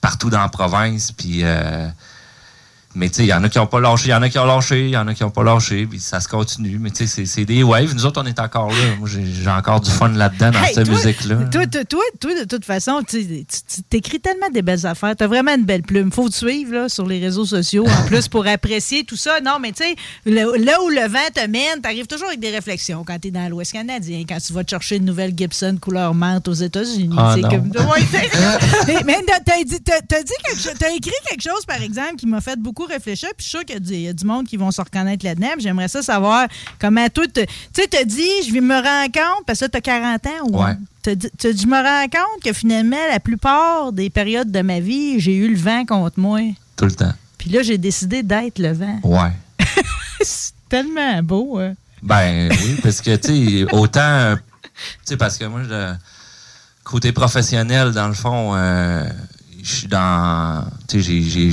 partout 0.00 0.30
dans 0.30 0.40
la 0.40 0.48
province. 0.48 1.12
Puis, 1.12 1.42
mais 2.98 3.08
tu 3.08 3.14
sais, 3.16 3.22
il 3.24 3.28
y 3.28 3.32
en 3.34 3.42
a 3.44 3.48
qui 3.48 3.58
n'ont 3.58 3.66
pas 3.66 3.80
lâché, 3.80 4.08
il 4.08 4.10
y 4.10 4.14
en 4.14 4.22
a 4.22 4.28
qui 4.28 4.38
ont 4.38 4.44
lâché, 4.44 4.84
il 4.86 4.90
y 4.90 4.96
en 4.96 5.06
a 5.08 5.14
qui 5.14 5.22
n'ont 5.22 5.30
pas 5.30 5.42
lâché, 5.44 5.86
puis 5.86 6.00
ça 6.00 6.20
se 6.20 6.28
continue. 6.28 6.78
Mais 6.78 6.90
tu 6.90 7.06
sais, 7.06 7.24
c'est- 7.24 7.44
des 7.44 7.62
waves. 7.62 7.94
Nous 7.94 8.04
autres, 8.04 8.20
on 8.22 8.26
est 8.26 8.38
encore 8.40 8.68
là. 8.70 8.96
Moi, 8.98 9.08
j'ai 9.08 9.48
encore 9.48 9.80
du 9.80 9.90
fun 9.90 10.08
là-dedans, 10.08 10.50
dans 10.50 10.62
Hey, 10.62 10.74
cette 10.74 10.88
musique-là. 10.88 11.36
Toi, 11.50 11.66
toi, 11.66 11.84
toi, 11.84 12.02
toi, 12.20 12.34
de 12.40 12.44
toute 12.44 12.64
façon, 12.64 13.00
tu 13.08 13.44
t'écris 13.88 14.20
tellement 14.20 14.50
des 14.52 14.60
belles 14.62 14.84
affaires. 14.86 15.14
Tu 15.16 15.24
as 15.24 15.26
vraiment 15.28 15.54
une 15.54 15.64
belle 15.64 15.82
plume. 15.82 16.10
faut 16.12 16.28
te 16.28 16.34
suivre 16.34 16.74
là, 16.74 16.88
sur 16.88 17.06
les 17.06 17.20
réseaux 17.20 17.44
sociaux 17.46 17.86
en 17.86 18.06
plus 18.06 18.28
pour 18.28 18.46
apprécier 18.46 19.04
tout 19.04 19.16
ça. 19.16 19.40
Non, 19.40 19.58
mais 19.60 19.72
tu 19.72 19.84
sais, 19.84 19.94
là 20.26 20.82
où 20.82 20.88
le 20.88 21.08
vent 21.08 21.18
te 21.34 21.46
mène, 21.46 21.80
tu 21.82 21.86
arrives 21.88 22.06
toujours 22.06 22.26
avec 22.28 22.40
des 22.40 22.50
réflexions 22.50 23.04
quand 23.06 23.18
tu 23.20 23.28
es 23.28 23.30
dans 23.30 23.48
l'Ouest 23.48 23.72
canadien, 23.72 24.24
quand 24.28 24.38
tu 24.44 24.52
vas 24.52 24.64
te 24.64 24.70
chercher 24.70 24.96
une 24.96 25.04
nouvelle 25.04 25.32
Gibson 25.36 25.76
couleur 25.80 26.12
menthe 26.14 26.48
aux 26.48 26.52
États-Unis. 26.54 27.14
Ah, 27.16 27.36
comme- 27.42 27.70
Ouais, 27.70 28.04
mais 28.86 29.02
mais 29.04 29.18
t'as- 29.26 29.38
dit, 29.64 29.78
quelque 29.86 30.60
chose, 30.60 30.72
t'as 30.78 30.90
écrit 30.90 31.12
quelque 31.28 31.42
chose, 31.42 31.64
par 31.66 31.80
exemple, 31.82 32.16
qui 32.16 32.26
m'a 32.26 32.40
fait 32.40 32.58
beaucoup 32.58 32.84
réfléchir. 32.88 33.28
Puis 33.36 33.44
je 33.44 33.48
suis 33.48 33.58
sûr 33.58 33.64
qu'il 33.64 33.74
y 33.74 33.76
a 33.76 33.80
du- 33.80 33.92
il 33.94 34.00
y, 34.02 34.08
a 34.08 34.12
du 34.12 34.24
monde 34.24 34.46
qui 34.46 34.56
vont 34.56 34.70
se 34.70 34.80
reconnaître 34.80 35.24
là-dedans. 35.24 35.48
J'aimerais 35.58 35.88
ça 35.88 36.02
savoir 36.02 36.46
comment 36.80 37.08
toi, 37.08 37.26
te- 37.26 37.40
tu 37.40 37.46
sais, 37.72 37.86
t'as 37.88 38.04
dit, 38.04 38.28
je 38.46 38.52
vais 38.52 38.60
me 38.60 38.74
rendre 38.74 39.12
compte, 39.12 39.46
parce 39.46 39.60
que 39.60 39.66
tu 39.66 39.76
as 39.76 39.80
40 39.80 40.26
ans 40.26 40.30
ou 40.50 40.62
Ouais. 40.62 40.74
T'as 41.02 41.14
dit, 41.14 41.28
je 41.42 41.66
me 41.66 41.76
rends 41.82 42.04
compte 42.08 42.42
que 42.44 42.52
finalement, 42.52 42.96
la 43.10 43.20
plupart 43.20 43.92
des 43.92 44.10
périodes 44.10 44.50
de 44.50 44.60
ma 44.60 44.80
vie, 44.80 45.20
j'ai 45.20 45.36
eu 45.36 45.48
le 45.48 45.56
vent 45.58 45.84
contre 45.86 46.18
moi. 46.20 46.40
Tout 46.76 46.84
le 46.86 46.92
temps. 46.92 47.12
Puis 47.38 47.50
là, 47.50 47.62
j'ai 47.62 47.78
décidé 47.78 48.22
d'être 48.22 48.58
le 48.58 48.72
vent. 48.72 48.98
Ouais. 49.04 49.32
C'est 50.20 50.52
tellement 50.68 51.22
beau. 51.22 51.58
hein. 51.58 51.74
Ben 52.02 52.50
oui, 52.50 52.78
parce 52.82 53.00
que, 53.00 53.14
tu 53.16 53.64
sais, 53.64 53.72
autant. 53.74 54.34
Tu 54.36 54.80
sais, 55.04 55.16
parce 55.16 55.36
que 55.38 55.44
moi, 55.46 55.62
je- 55.68 55.94
côté 56.84 57.12
professionnel, 57.12 57.92
dans 57.92 58.08
le 58.08 58.14
fond, 58.14 58.52
euh, 58.54 59.04
je 59.62 59.72
suis 59.76 59.88
dans. 59.88 60.64
Tu 60.88 61.02
sais, 61.02 61.22
j'ai- 61.22 61.50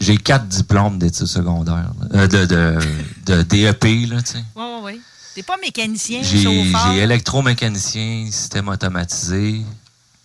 j'ai- 0.00 0.16
quatre 0.16 0.46
diplômes 0.46 0.98
d'études 0.98 1.26
secondaires, 1.26 1.90
là. 2.00 2.20
Euh, 2.22 2.26
de, 2.28 2.44
de, 2.46 2.78
de 3.26 3.42
DEP, 3.42 3.84
là, 4.10 4.22
tu 4.22 4.32
sais. 4.32 4.44
Oui, 4.56 4.62
oui, 4.64 4.80
oui. 4.84 5.00
T'es 5.34 5.42
pas 5.42 5.56
mécanicien, 5.62 6.20
J'ai 6.22 6.98
électromécanicien, 7.02 8.26
système 8.30 8.68
automatisé. 8.68 9.62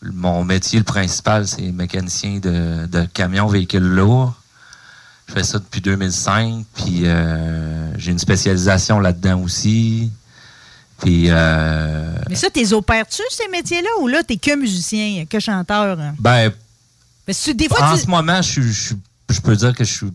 Mon 0.02 0.44
métier, 0.44 0.80
le 0.80 0.86
principal, 0.86 1.48
c'est 1.48 1.72
mécanicien 1.72 2.40
de, 2.40 2.88
de 2.88 3.06
camions, 3.06 3.48
véhicules 3.48 3.84
lourds. 3.84 4.34
Je 5.28 5.34
fais 5.34 5.44
ça 5.44 5.60
depuis 5.60 5.80
2005, 5.82 6.66
puis 6.76 7.02
euh, 7.06 7.94
j'ai 7.98 8.12
une 8.12 8.20
spécialisation 8.20 9.00
là-dedans 9.00 9.40
aussi. 9.42 10.12
Puis, 11.00 11.26
euh, 11.30 12.14
Mais 12.30 12.36
ça, 12.36 12.50
t'es 12.50 12.74
opères-tu, 12.74 13.22
ces 13.30 13.48
métiers-là, 13.50 13.90
ou 14.02 14.08
là, 14.08 14.24
t'es 14.24 14.38
que 14.38 14.56
musicien, 14.56 15.26
que 15.30 15.40
chanteur? 15.40 16.00
hein? 16.00 16.16
ben, 16.20 16.52
que 17.28 17.52
des 17.52 17.68
fois, 17.70 17.92
en 17.92 17.96
tu... 17.96 18.02
ce 18.02 18.08
moment, 18.08 18.42
je, 18.42 18.62
suis- 18.62 18.96
je, 19.34 19.42
peux 19.42 19.56
dire 19.56 19.74
que 19.76 19.84
je 19.84 19.92
suis 19.92 20.08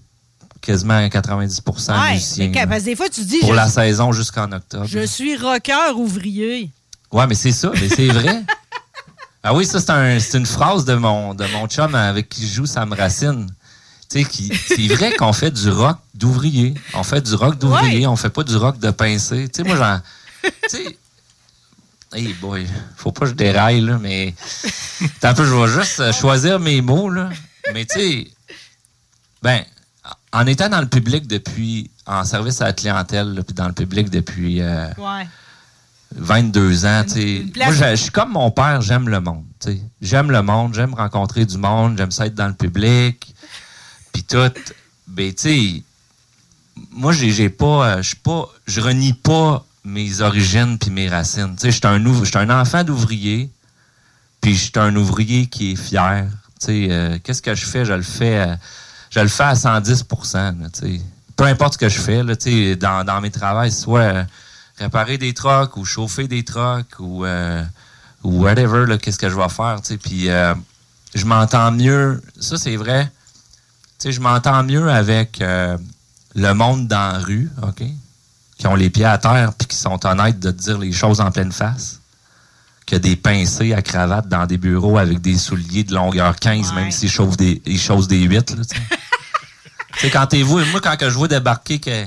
quasiment 0.60 0.96
à 0.96 1.08
90 1.08 1.62
Ouais, 1.66 2.12
musicien. 2.14 2.46
mais 2.46 2.52
quand- 2.52 2.60
là. 2.60 2.66
parce 2.66 2.80
que 2.80 2.84
des 2.86 2.96
fois, 2.96 3.08
tu 3.08 3.20
dis, 3.22 3.38
pour 3.40 3.50
je, 3.50 3.54
la 3.54 3.68
saison 3.68 4.12
jusqu'en 4.12 4.50
octobre. 4.52 4.86
je 4.86 5.04
suis 5.06 5.36
rocker 5.36 5.92
ouvrier. 5.94 6.70
Ouais, 7.12 7.26
mais 7.26 7.34
c'est 7.34 7.52
ça, 7.52 7.70
mais 7.74 7.88
c'est 7.88 8.08
vrai. 8.08 8.42
ah 9.42 9.54
oui, 9.54 9.64
ça, 9.66 9.80
c'est 9.80 9.90
un, 9.90 10.18
une 10.18 10.46
phrase 10.46 10.84
de 10.84 10.94
mon, 10.94 11.34
de 11.34 11.46
mon 11.52 11.66
chum 11.66 11.94
avec 11.94 12.28
qui 12.28 12.46
je 12.46 12.54
joue 12.54 12.66
Sam 12.66 12.92
Racine. 12.92 13.46
Tu 14.10 14.22
sais, 14.22 14.24
qui- 14.28 14.52
c'est 14.66 14.86
vrai 14.88 15.12
qu'on 15.16 15.32
fait 15.32 15.50
du 15.50 15.70
rock 15.70 15.98
d'ouvrier. 16.14 16.74
On 16.94 17.02
fait 17.02 17.20
du 17.20 17.34
rock 17.34 17.58
d'ouvrier, 17.58 18.06
on 18.06 18.16
fait 18.16 18.30
pas 18.30 18.42
du 18.42 18.56
rock 18.56 18.78
de 18.78 18.90
pincé. 18.90 19.48
Tu 19.48 19.62
sais, 19.62 19.68
moi, 19.68 19.76
j'en. 19.76 20.00
Tu 20.62 20.68
sais. 20.68 20.98
Hey 22.14 22.32
boy, 22.40 22.66
faut 22.96 23.12
pas 23.12 23.20
que 23.26 23.32
je 23.32 23.34
déraille, 23.34 23.82
là, 23.82 23.98
mais. 24.00 24.34
T'as 25.20 25.30
un 25.30 25.34
peu, 25.34 25.44
je 25.44 25.54
vais 25.54 25.68
juste 25.82 26.00
euh, 26.00 26.10
choisir 26.12 26.58
mes 26.58 26.80
mots, 26.80 27.10
là. 27.10 27.28
Mais 27.74 27.84
tu 27.84 27.98
sais. 28.00 28.28
Ben, 29.42 29.62
en 30.32 30.46
étant 30.46 30.68
dans 30.68 30.80
le 30.80 30.88
public 30.88 31.26
depuis. 31.26 31.90
En 32.06 32.24
service 32.24 32.62
à 32.62 32.66
la 32.66 32.72
clientèle, 32.72 33.42
puis 33.46 33.54
dans 33.54 33.66
le 33.66 33.74
public 33.74 34.08
depuis. 34.10 34.62
euh, 34.62 34.86
Ouais. 34.96 35.26
22 36.14 36.86
ans, 36.86 37.04
tu 37.06 37.52
Moi, 37.56 37.72
je 37.72 37.96
suis 37.96 38.10
comme 38.10 38.32
mon 38.32 38.50
père, 38.50 38.80
j'aime 38.80 39.10
le 39.10 39.20
monde, 39.20 39.44
tu 39.60 39.72
sais. 39.72 39.80
J'aime 40.00 40.30
le 40.30 40.40
monde, 40.40 40.72
j'aime 40.74 40.94
rencontrer 40.94 41.44
du 41.44 41.58
monde, 41.58 41.98
j'aime 41.98 42.10
ça 42.10 42.26
être 42.26 42.34
dans 42.34 42.48
le 42.48 42.54
public. 42.54 43.34
Puis 44.12 44.22
tout. 44.24 44.50
Ben, 45.06 45.34
tu 45.34 45.42
sais, 45.42 45.82
moi, 46.92 47.12
j'ai 47.12 47.50
pas, 47.50 47.96
euh, 47.98 48.02
je 48.02 48.14
pas, 48.16 48.48
je 48.66 48.80
renie 48.80 49.12
pas 49.12 49.66
mes 49.84 50.20
origines 50.22 50.78
puis 50.78 50.90
mes 50.90 51.08
racines. 51.10 51.54
Tu 51.56 51.62
sais, 51.62 51.70
je 51.70 51.76
suis 51.76 51.86
un, 51.86 52.40
un 52.50 52.60
enfant 52.60 52.84
d'ouvrier, 52.84 53.50
puis 54.40 54.54
je 54.54 54.60
suis 54.62 54.72
un 54.76 54.96
ouvrier 54.96 55.46
qui 55.46 55.72
est 55.72 55.76
fier. 55.76 56.26
Tu 56.60 56.66
sais, 56.66 56.86
euh, 56.90 57.18
qu'est-ce 57.22 57.42
que 57.42 57.54
je 57.54 57.66
fais? 57.66 57.84
Je 57.84 57.92
le 57.92 58.02
fais, 58.02 58.38
euh, 58.38 58.54
je 59.10 59.20
le 59.20 59.28
fais 59.28 59.44
à 59.44 59.54
110 59.54 60.04
là. 60.34 60.52
Peu 61.36 61.44
importe 61.44 61.74
ce 61.74 61.78
que 61.78 61.88
je 61.88 62.00
fais, 62.00 62.76
dans, 62.76 63.20
mes 63.20 63.30
travails, 63.30 63.70
soit 63.72 64.00
euh, 64.00 64.24
réparer 64.78 65.18
des 65.18 65.34
trucks 65.34 65.76
ou 65.76 65.84
chauffer 65.84 66.26
des 66.26 66.44
trucks 66.44 66.98
ou, 66.98 67.24
euh, 67.24 67.62
whatever, 68.24 68.98
qu'est-ce 68.98 69.18
que 69.18 69.28
je 69.28 69.36
vais 69.36 69.48
faire. 69.48 69.80
Puis 70.02 70.28
euh, 70.28 70.54
je 71.14 71.24
m'entends 71.24 71.70
mieux, 71.70 72.20
ça 72.40 72.58
c'est 72.58 72.76
vrai, 72.76 73.10
je 74.04 74.20
m'entends 74.20 74.64
mieux 74.64 74.90
avec 74.90 75.40
le 75.40 76.52
monde 76.52 76.88
dans 76.88 77.12
la 77.12 77.18
rue, 77.18 77.50
OK? 77.62 77.84
Qui 78.58 78.66
ont 78.66 78.74
les 78.74 78.90
pieds 78.90 79.04
à 79.04 79.18
terre 79.18 79.52
puis 79.54 79.68
qui 79.68 79.76
sont 79.76 80.04
honnêtes 80.04 80.40
de 80.40 80.50
dire 80.50 80.78
les 80.78 80.92
choses 80.92 81.20
en 81.20 81.30
pleine 81.30 81.52
face 81.52 81.97
que 82.88 82.96
des 82.96 83.16
pincés 83.16 83.74
à 83.74 83.82
cravate 83.82 84.28
dans 84.28 84.46
des 84.46 84.56
bureaux 84.56 84.96
avec 84.96 85.20
des 85.20 85.36
souliers 85.36 85.84
de 85.84 85.94
longueur 85.94 86.34
15, 86.36 86.72
même 86.74 86.90
s'ils 86.90 87.10
chauffent 87.10 87.36
des, 87.36 87.60
ils 87.66 87.78
chaussent 87.78 88.08
des 88.08 88.22
8, 88.22 88.50
là, 88.50 88.56
tu 88.56 88.76
sais. 88.76 88.82
Tu 89.94 90.06
sais, 90.06 90.10
quand 90.10 90.26
t'es 90.26 90.42
vous, 90.42 90.58
moi, 90.66 90.80
quand 90.80 90.96
que 90.96 91.10
je 91.10 91.14
vois 91.14 91.26
débarquer 91.26 91.80
que 91.80 92.04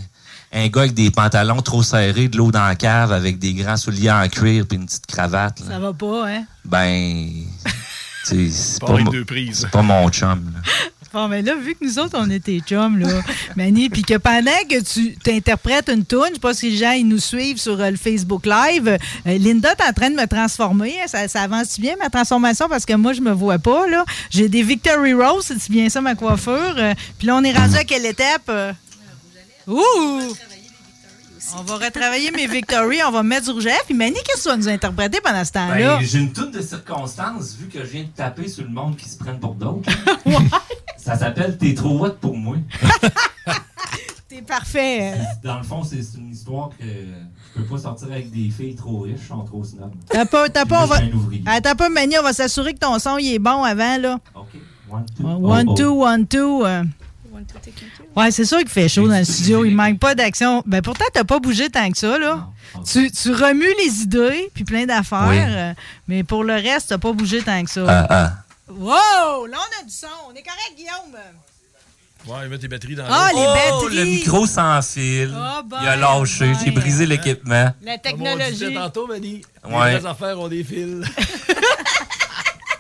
un 0.54 0.68
gars 0.68 0.82
avec 0.82 0.94
des 0.94 1.12
pantalons 1.12 1.62
trop 1.62 1.84
serrés, 1.84 2.30
de 2.30 2.38
l'eau 2.38 2.50
dans 2.52 2.66
la 2.66 2.76
cave, 2.76 3.12
avec 3.12 3.38
des 3.38 3.54
grands 3.54 3.76
souliers 3.76 4.12
en 4.12 4.28
cuir 4.30 4.66
puis 4.68 4.78
une 4.78 4.86
petite 4.86 5.08
cravate, 5.08 5.60
là, 5.60 5.66
Ça 5.72 5.80
va 5.80 5.92
pas, 5.92 6.30
hein? 6.30 6.44
ben, 6.64 7.28
c'est 8.24 8.80
Pas 9.72 9.82
mon 9.82 10.10
chum. 10.10 10.54
là. 10.54 10.62
Bon, 11.14 11.28
mais 11.28 11.42
là, 11.42 11.56
vu 11.56 11.76
que 11.76 11.84
nous 11.84 12.00
autres, 12.00 12.16
on 12.18 12.30
était 12.30 12.58
chums, 12.60 12.98
là, 12.98 13.22
Manny, 13.58 13.90
puis 13.90 14.02
que 14.02 14.16
pendant 14.18 14.50
que 14.70 14.82
tu 14.82 15.14
t'interprètes 15.18 15.90
une 15.90 16.06
toune, 16.06 16.28
je 16.30 16.34
sais 16.36 16.40
pas 16.40 16.54
si 16.54 16.72
les 16.72 16.78
gens 16.78 16.92
ils 16.92 17.06
nous 17.06 17.20
suivent 17.20 17.58
sur 17.60 17.78
euh, 17.82 17.90
le 17.92 17.98
Facebook 17.98 18.46
Live, 18.46 18.88
euh, 19.28 19.38
Linda, 19.38 19.76
t'es 19.76 19.84
en 19.84 19.92
train 19.92 20.10
de 20.10 20.16
me 20.16 20.26
transformer. 20.26 20.96
hein. 21.02 21.08
Ça, 21.08 21.28
ça 21.28 21.42
avance 21.42 21.78
bien, 21.80 21.96
ma 22.02 22.10
transformation, 22.10 22.70
parce 22.70 22.86
que 22.86 22.94
moi, 22.94 23.12
je 23.12 23.20
me 23.20 23.32
vois 23.32 23.60
pas, 23.60 23.88
là. 23.88 24.06
J'ai 24.30 24.48
des 24.48 24.64
Victory 24.64 25.14
Rose, 25.14 25.46
c'est 25.60 25.70
bien 25.70 25.90
ça, 25.90 26.00
ma 26.00 26.16
coiffure. 26.16 26.76
Euh, 26.78 26.94
puis 27.18 27.28
là, 27.28 27.36
on 27.36 27.44
est 27.44 27.52
rendu 27.58 27.76
à 27.76 27.84
quelle 27.84 28.06
étape? 28.06 28.44
euh? 28.48 28.72
On 31.58 31.64
va 31.64 31.76
retravailler 31.86 32.32
mes 32.32 32.48
Victory, 32.48 33.00
on 33.06 33.12
va 33.12 33.24
mettre 33.24 33.46
du 33.46 33.52
rouge 33.52 33.66
à 33.66 33.70
lèvres. 33.70 33.84
Puis 33.86 33.94
Manny, 33.96 34.16
qu'est-ce 34.24 34.38
que 34.38 34.44
tu 34.44 34.50
vas 34.50 34.58
nous 34.58 34.70
interpréter 34.70 35.20
pendant 35.22 35.44
ce 35.44 35.52
temps-là? 35.52 35.98
Ben, 35.98 36.06
j'ai 36.06 36.20
une 36.20 36.32
toune 36.32 36.52
de 36.52 36.62
circonstance, 36.62 37.56
vu 37.60 37.68
que 37.68 37.80
je 37.80 37.90
viens 37.90 38.04
de 38.04 38.10
taper 38.10 38.48
sur 38.48 38.64
le 38.64 38.70
monde 38.70 38.96
qui 38.96 39.10
se 39.10 39.18
prennent 39.18 39.40
pour 39.40 39.56
d'autres. 39.56 39.90
Ça 40.98 41.18
s'appelle 41.18 41.58
T'es 41.58 41.74
trop 41.74 42.06
hot 42.06 42.12
pour 42.22 42.38
moi. 42.38 42.58
T'es 44.30 44.42
parfait. 44.42 45.14
Dans 45.44 45.58
le 45.58 45.64
fond, 45.64 45.84
c'est 45.84 45.98
une 46.18 46.32
histoire 46.32 46.70
que 46.80 46.86
je 46.86 47.62
peux 47.62 47.66
pas 47.68 47.78
sortir 47.80 48.08
avec 48.12 48.32
des 48.32 48.50
filles 48.50 48.76
trop 48.76 49.00
riches, 49.02 49.28
sont 49.28 49.44
trop 49.44 49.64
snob. 49.64 49.92
T'as 50.10 50.26
pas, 50.26 50.48
t'as 50.48 50.66
pas, 50.66 50.84
on 50.84 50.86
va. 50.86 51.00
Attends 51.48 51.76
pas, 51.76 51.90
Manny, 51.90 52.18
on 52.18 52.24
va 52.24 52.32
s'assurer 52.34 52.74
que 52.74 52.80
ton 52.80 52.98
son 53.00 53.18
il 53.18 53.34
est 53.34 53.40
bon 53.40 53.64
avant, 53.64 53.98
là. 53.98 54.20
OK. 54.36 54.46
One, 54.90 55.06
two. 55.18 55.26
One, 55.28 55.66
Oh, 55.68 55.72
oh. 55.72 55.76
two, 55.76 56.04
one, 56.04 56.28
two. 56.28 56.66
euh. 56.66 56.84
Ouais, 58.16 58.32
c'est 58.32 58.46
sûr 58.46 58.60
qu'il 58.60 58.70
fait 58.70 58.90
chaud 58.90 59.08
dans 59.08 59.18
le 59.18 59.24
studio. 59.24 59.66
Il 59.66 59.76
manque 59.76 60.00
pas 60.00 60.16
d'action. 60.16 60.64
Ben 60.66 60.82
pourtant, 60.82 61.06
t'as 61.14 61.24
pas 61.24 61.40
bougé 61.40 61.70
tant 61.70 61.90
que 61.92 61.98
ça, 61.98 62.18
là. 62.18 62.48
Tu, 62.86 63.12
tu 63.12 63.32
remues 63.34 63.74
les 63.86 64.02
idées, 64.02 64.50
puis 64.54 64.64
plein 64.64 64.86
d'affaires. 64.86 65.28
Oui. 65.30 65.38
euh, 65.40 65.74
mais 66.08 66.24
pour 66.24 66.44
le 66.44 66.54
reste, 66.54 66.90
t'as 66.90 66.98
pas 66.98 67.12
bougé 67.14 67.42
tant 67.42 67.64
que 67.64 67.70
ça. 67.70 67.84
Ah, 67.88 68.08
ah. 68.10 68.34
Wow! 68.70 69.48
Là, 69.48 69.58
on 69.58 69.82
a 69.82 69.84
du 69.86 69.92
son. 69.94 70.08
On 70.30 70.32
est 70.34 70.44
correct, 70.44 70.74
Guillaume. 70.78 71.18
Ouais, 72.28 72.48
mets 72.48 72.58
tes 72.60 72.68
batteries 72.68 72.96
dans 72.96 73.06
Ah, 73.10 73.30
l'eau. 73.34 73.40
les 73.40 73.46
Oh, 73.48 73.54
batteries. 73.82 73.96
le 73.98 74.06
micro 74.06 74.46
sans 74.46 74.82
fil. 74.84 75.34
Oh, 75.36 75.62
Il 75.82 75.88
a 75.88 75.96
lâché. 75.96 76.52
oh, 76.56 76.60
J'ai 76.64 76.72
brisé 76.72 77.06
l'équipement. 77.08 77.72
La 77.82 77.98
Comme 77.98 78.22
on 78.22 78.38
technologie. 78.38 78.74
tantôt, 78.76 79.08
Manny. 79.08 79.42
Ouais. 79.68 80.00
Les 80.00 80.06
affaires 80.06 80.40
ont 80.40 80.48
des 80.48 80.64
fils. 80.64 81.04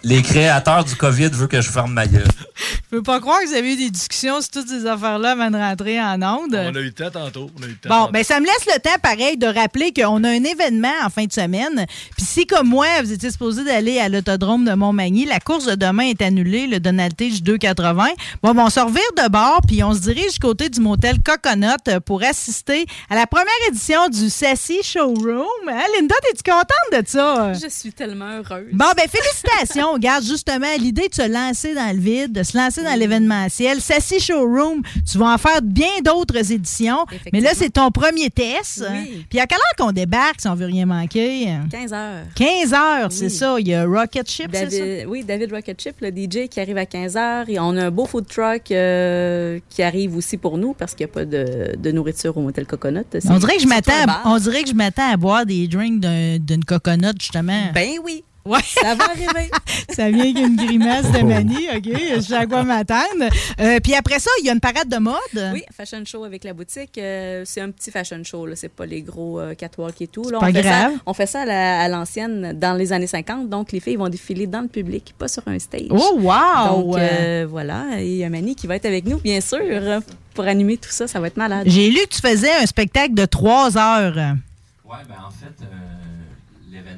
Les 0.03 0.21
créateurs 0.23 0.83
du 0.83 0.95
COVID 0.95 1.29
veulent 1.29 1.47
que 1.47 1.61
je 1.61 1.69
ferme 1.69 1.93
ma 1.93 2.07
gueule. 2.07 2.27
Je 2.91 2.97
peux 2.97 3.03
pas 3.03 3.21
croire 3.21 3.39
que 3.39 3.47
vous 3.47 3.53
avez 3.53 3.71
eu 3.73 3.77
des 3.77 3.89
discussions 3.89 4.41
sur 4.41 4.49
toutes 4.51 4.67
ces 4.67 4.85
affaires-là 4.85 5.31
avant 5.31 5.49
de 5.49 5.55
rentrer 5.55 6.01
en 6.01 6.21
onde. 6.21 6.53
On 6.55 6.75
a 6.75 6.79
eu 6.79 6.83
le 6.85 6.91
temps 6.91 7.09
tantôt. 7.09 7.49
On 7.57 7.63
a 7.63 7.65
eu 7.65 7.69
le 7.69 7.75
temps 7.75 7.87
Bon, 7.89 7.95
tantôt. 8.01 8.11
ben 8.11 8.23
ça 8.25 8.39
me 8.41 8.45
laisse 8.45 8.65
le 8.67 8.79
temps, 8.81 8.97
pareil, 9.01 9.37
de 9.37 9.47
rappeler 9.47 9.93
qu'on 9.93 10.21
a 10.25 10.29
un 10.29 10.43
événement 10.43 10.91
en 11.05 11.09
fin 11.09 11.23
de 11.23 11.31
semaine. 11.31 11.85
Puis 12.17 12.25
si, 12.25 12.45
comme 12.45 12.67
moi, 12.67 12.87
vous 13.01 13.13
étiez 13.13 13.31
supposé 13.31 13.63
d'aller 13.63 13.97
à 13.99 14.09
l'autodrome 14.09 14.65
de 14.65 14.73
Montmagny, 14.73 15.23
la 15.23 15.39
course 15.39 15.67
de 15.67 15.75
demain 15.75 16.03
est 16.09 16.21
annulée, 16.21 16.67
le 16.67 16.81
Donaltage 16.81 17.41
280. 17.43 18.07
Bon, 18.43 18.53
ben, 18.53 18.63
on 18.65 18.69
se 18.69 18.81
revire 18.81 19.01
de 19.23 19.29
bord, 19.29 19.61
puis 19.65 19.83
on 19.85 19.93
se 19.93 19.99
dirige 20.01 20.33
du 20.33 20.39
côté 20.39 20.67
du 20.67 20.81
motel 20.81 21.19
Coconut 21.23 22.01
pour 22.05 22.23
assister 22.23 22.85
à 23.09 23.15
la 23.15 23.25
première 23.25 23.47
édition 23.69 24.09
du 24.09 24.29
Sassy 24.29 24.83
Showroom. 24.83 25.45
Hein, 25.69 25.83
Linda, 25.97 26.15
es-tu 26.33 26.43
contente 26.43 26.67
de 26.91 27.07
ça? 27.07 27.53
Je 27.53 27.69
suis 27.69 27.93
tellement 27.93 28.31
heureuse. 28.37 28.67
Bon, 28.73 28.85
ben 28.97 29.05
félicitations. 29.09 29.91
Regarde, 29.93 30.25
justement, 30.25 30.67
l'idée 30.77 31.07
de 31.07 31.15
se 31.15 31.25
lancer 31.29 31.73
dans 31.73 31.95
le 31.95 32.01
vide, 32.01 32.33
de 32.33 32.43
se 32.43 32.57
lancer 32.57 32.80
dans 32.83 32.97
l'événementiel. 32.97 33.79
Sassy 33.81 34.19
Showroom, 34.19 34.81
tu 35.09 35.17
vas 35.17 35.33
en 35.33 35.37
faire 35.37 35.61
bien 35.61 36.01
d'autres 36.03 36.51
éditions. 36.51 37.05
Mais 37.33 37.39
là, 37.41 37.51
c'est 37.53 37.69
ton 37.71 37.91
premier 37.91 38.29
test. 38.29 38.83
Oui. 38.91 39.25
Puis 39.29 39.39
à 39.39 39.47
quelle 39.47 39.57
heure 39.59 39.75
qu'on 39.85 39.91
débarque 39.91 40.41
si 40.41 40.47
on 40.47 40.55
veut 40.55 40.65
rien 40.65 40.85
manquer? 40.85 41.49
15 41.71 41.93
heures. 41.93 42.23
15 42.35 42.73
heures, 42.73 43.11
c'est 43.11 43.29
ça. 43.29 43.55
Il 43.59 43.67
y 43.67 43.73
a 43.73 43.85
Rocket 43.85 44.29
Ship, 44.29 44.49
c'est 44.53 44.69
ça? 45.03 45.07
Oui, 45.09 45.23
David 45.23 45.51
Rocket 45.53 45.81
Chip, 45.81 45.95
le 46.01 46.09
DJ 46.09 46.47
qui 46.49 46.59
arrive 46.59 46.77
à 46.77 46.83
15h. 46.85 47.45
Et 47.49 47.59
on 47.59 47.75
a 47.77 47.85
un 47.85 47.91
beau 47.91 48.05
food 48.05 48.27
truck 48.27 48.71
euh, 48.71 49.59
qui 49.69 49.83
arrive 49.83 50.15
aussi 50.15 50.37
pour 50.37 50.57
nous 50.57 50.73
parce 50.73 50.93
qu'il 50.95 51.05
n'y 51.05 51.11
a 51.11 51.13
pas 51.13 51.25
de, 51.25 51.75
de 51.77 51.91
nourriture 51.91 52.35
au 52.37 52.41
motel 52.41 52.65
Coconut. 52.65 53.03
On 53.29 53.37
dirait 53.37 53.55
que 53.57 53.61
je 53.63 53.67
m'attends, 53.67 53.91
on 54.25 54.37
dirait 54.37 54.63
que 54.63 54.69
je 54.69 54.73
m'attends 54.75 55.11
à 55.11 55.17
boire 55.17 55.45
des 55.45 55.67
drinks 55.67 55.99
d'un- 55.99 56.37
d'une 56.39 56.63
coconut 56.65 57.13
justement. 57.19 57.71
Ben 57.73 57.91
oui. 58.03 58.23
Ouais. 58.45 58.59
Ça 58.65 58.95
va 58.95 59.05
arriver. 59.05 59.51
Ça 59.89 60.09
vient 60.09 60.23
avec 60.23 60.37
une 60.39 60.55
grimace 60.55 61.11
de 61.11 61.19
manie, 61.21 61.67
OK? 61.75 61.89
Je 62.15 62.21
sais 62.21 62.35
à 62.35 62.45
quoi 62.45 62.63
m'attendre. 62.63 63.25
Euh, 63.59 63.79
puis 63.83 63.93
après 63.93 64.19
ça, 64.19 64.31
il 64.39 64.45
y 64.45 64.49
a 64.49 64.53
une 64.53 64.59
parade 64.59 64.87
de 64.89 64.97
mode. 64.97 65.51
Oui, 65.53 65.63
fashion 65.75 66.03
show 66.05 66.23
avec 66.23 66.43
la 66.43 66.53
boutique. 66.53 66.97
euh, 66.97 67.43
c'est 67.45 67.61
un 67.61 67.69
petit 67.71 67.91
fashion 67.91 68.23
show, 68.23 68.45
là. 68.45 68.55
C'est 68.55 68.69
pas 68.69 68.85
les 68.85 69.01
gros 69.01 69.39
euh, 69.39 69.53
catwalks 69.53 70.01
et 70.01 70.07
tout. 70.07 70.23
Là, 70.29 70.39
pas 70.39 70.47
on, 70.49 70.53
fait 70.53 70.63
ça, 70.63 70.69
grave. 70.69 70.91
on 71.05 71.13
fait 71.13 71.25
ça 71.25 71.41
à 71.41 71.45
la- 71.45 71.81
à 71.81 71.87
l'ancienne 71.89 72.53
dans 72.57 72.73
les 72.77 72.93
années 72.93 73.07
50. 73.07 73.49
Donc, 73.49 73.71
les 73.73 73.79
filles 73.79 73.97
vont 73.97 74.09
défiler 74.09 74.47
dans 74.47 74.61
le 74.61 74.67
public, 74.69 75.13
pas 75.17 75.27
sur 75.27 75.43
un 75.47 75.59
stage. 75.59 75.87
Oh, 75.89 76.17
wow! 76.19 76.83
Donc, 76.83 76.97
euh, 76.97 77.45
voilà. 77.49 77.85
Et 77.99 78.07
il 78.07 78.17
y 78.17 78.23
a 78.23 78.29
Mani 78.29 78.55
qui 78.55 78.65
va 78.67 78.75
être 78.77 78.85
avec 78.85 79.05
nous, 79.05 79.17
bien 79.19 79.41
sûr, 79.41 79.59
euh, 79.61 79.99
pour 80.33 80.45
animer 80.45 80.77
tout 80.77 80.89
ça. 80.91 81.05
Ça 81.07 81.19
va 81.19 81.27
être 81.27 81.37
malade. 81.37 81.63
J'ai 81.67 81.89
lu 81.89 81.99
que 82.09 82.15
tu 82.15 82.21
faisais 82.21 82.51
un 82.53 82.65
spectacle 82.65 83.13
de 83.13 83.25
trois 83.25 83.77
heures. 83.77 84.15
Ouais, 84.15 84.97
ben 85.07 85.15
en 85.27 85.31
fait, 85.31 85.65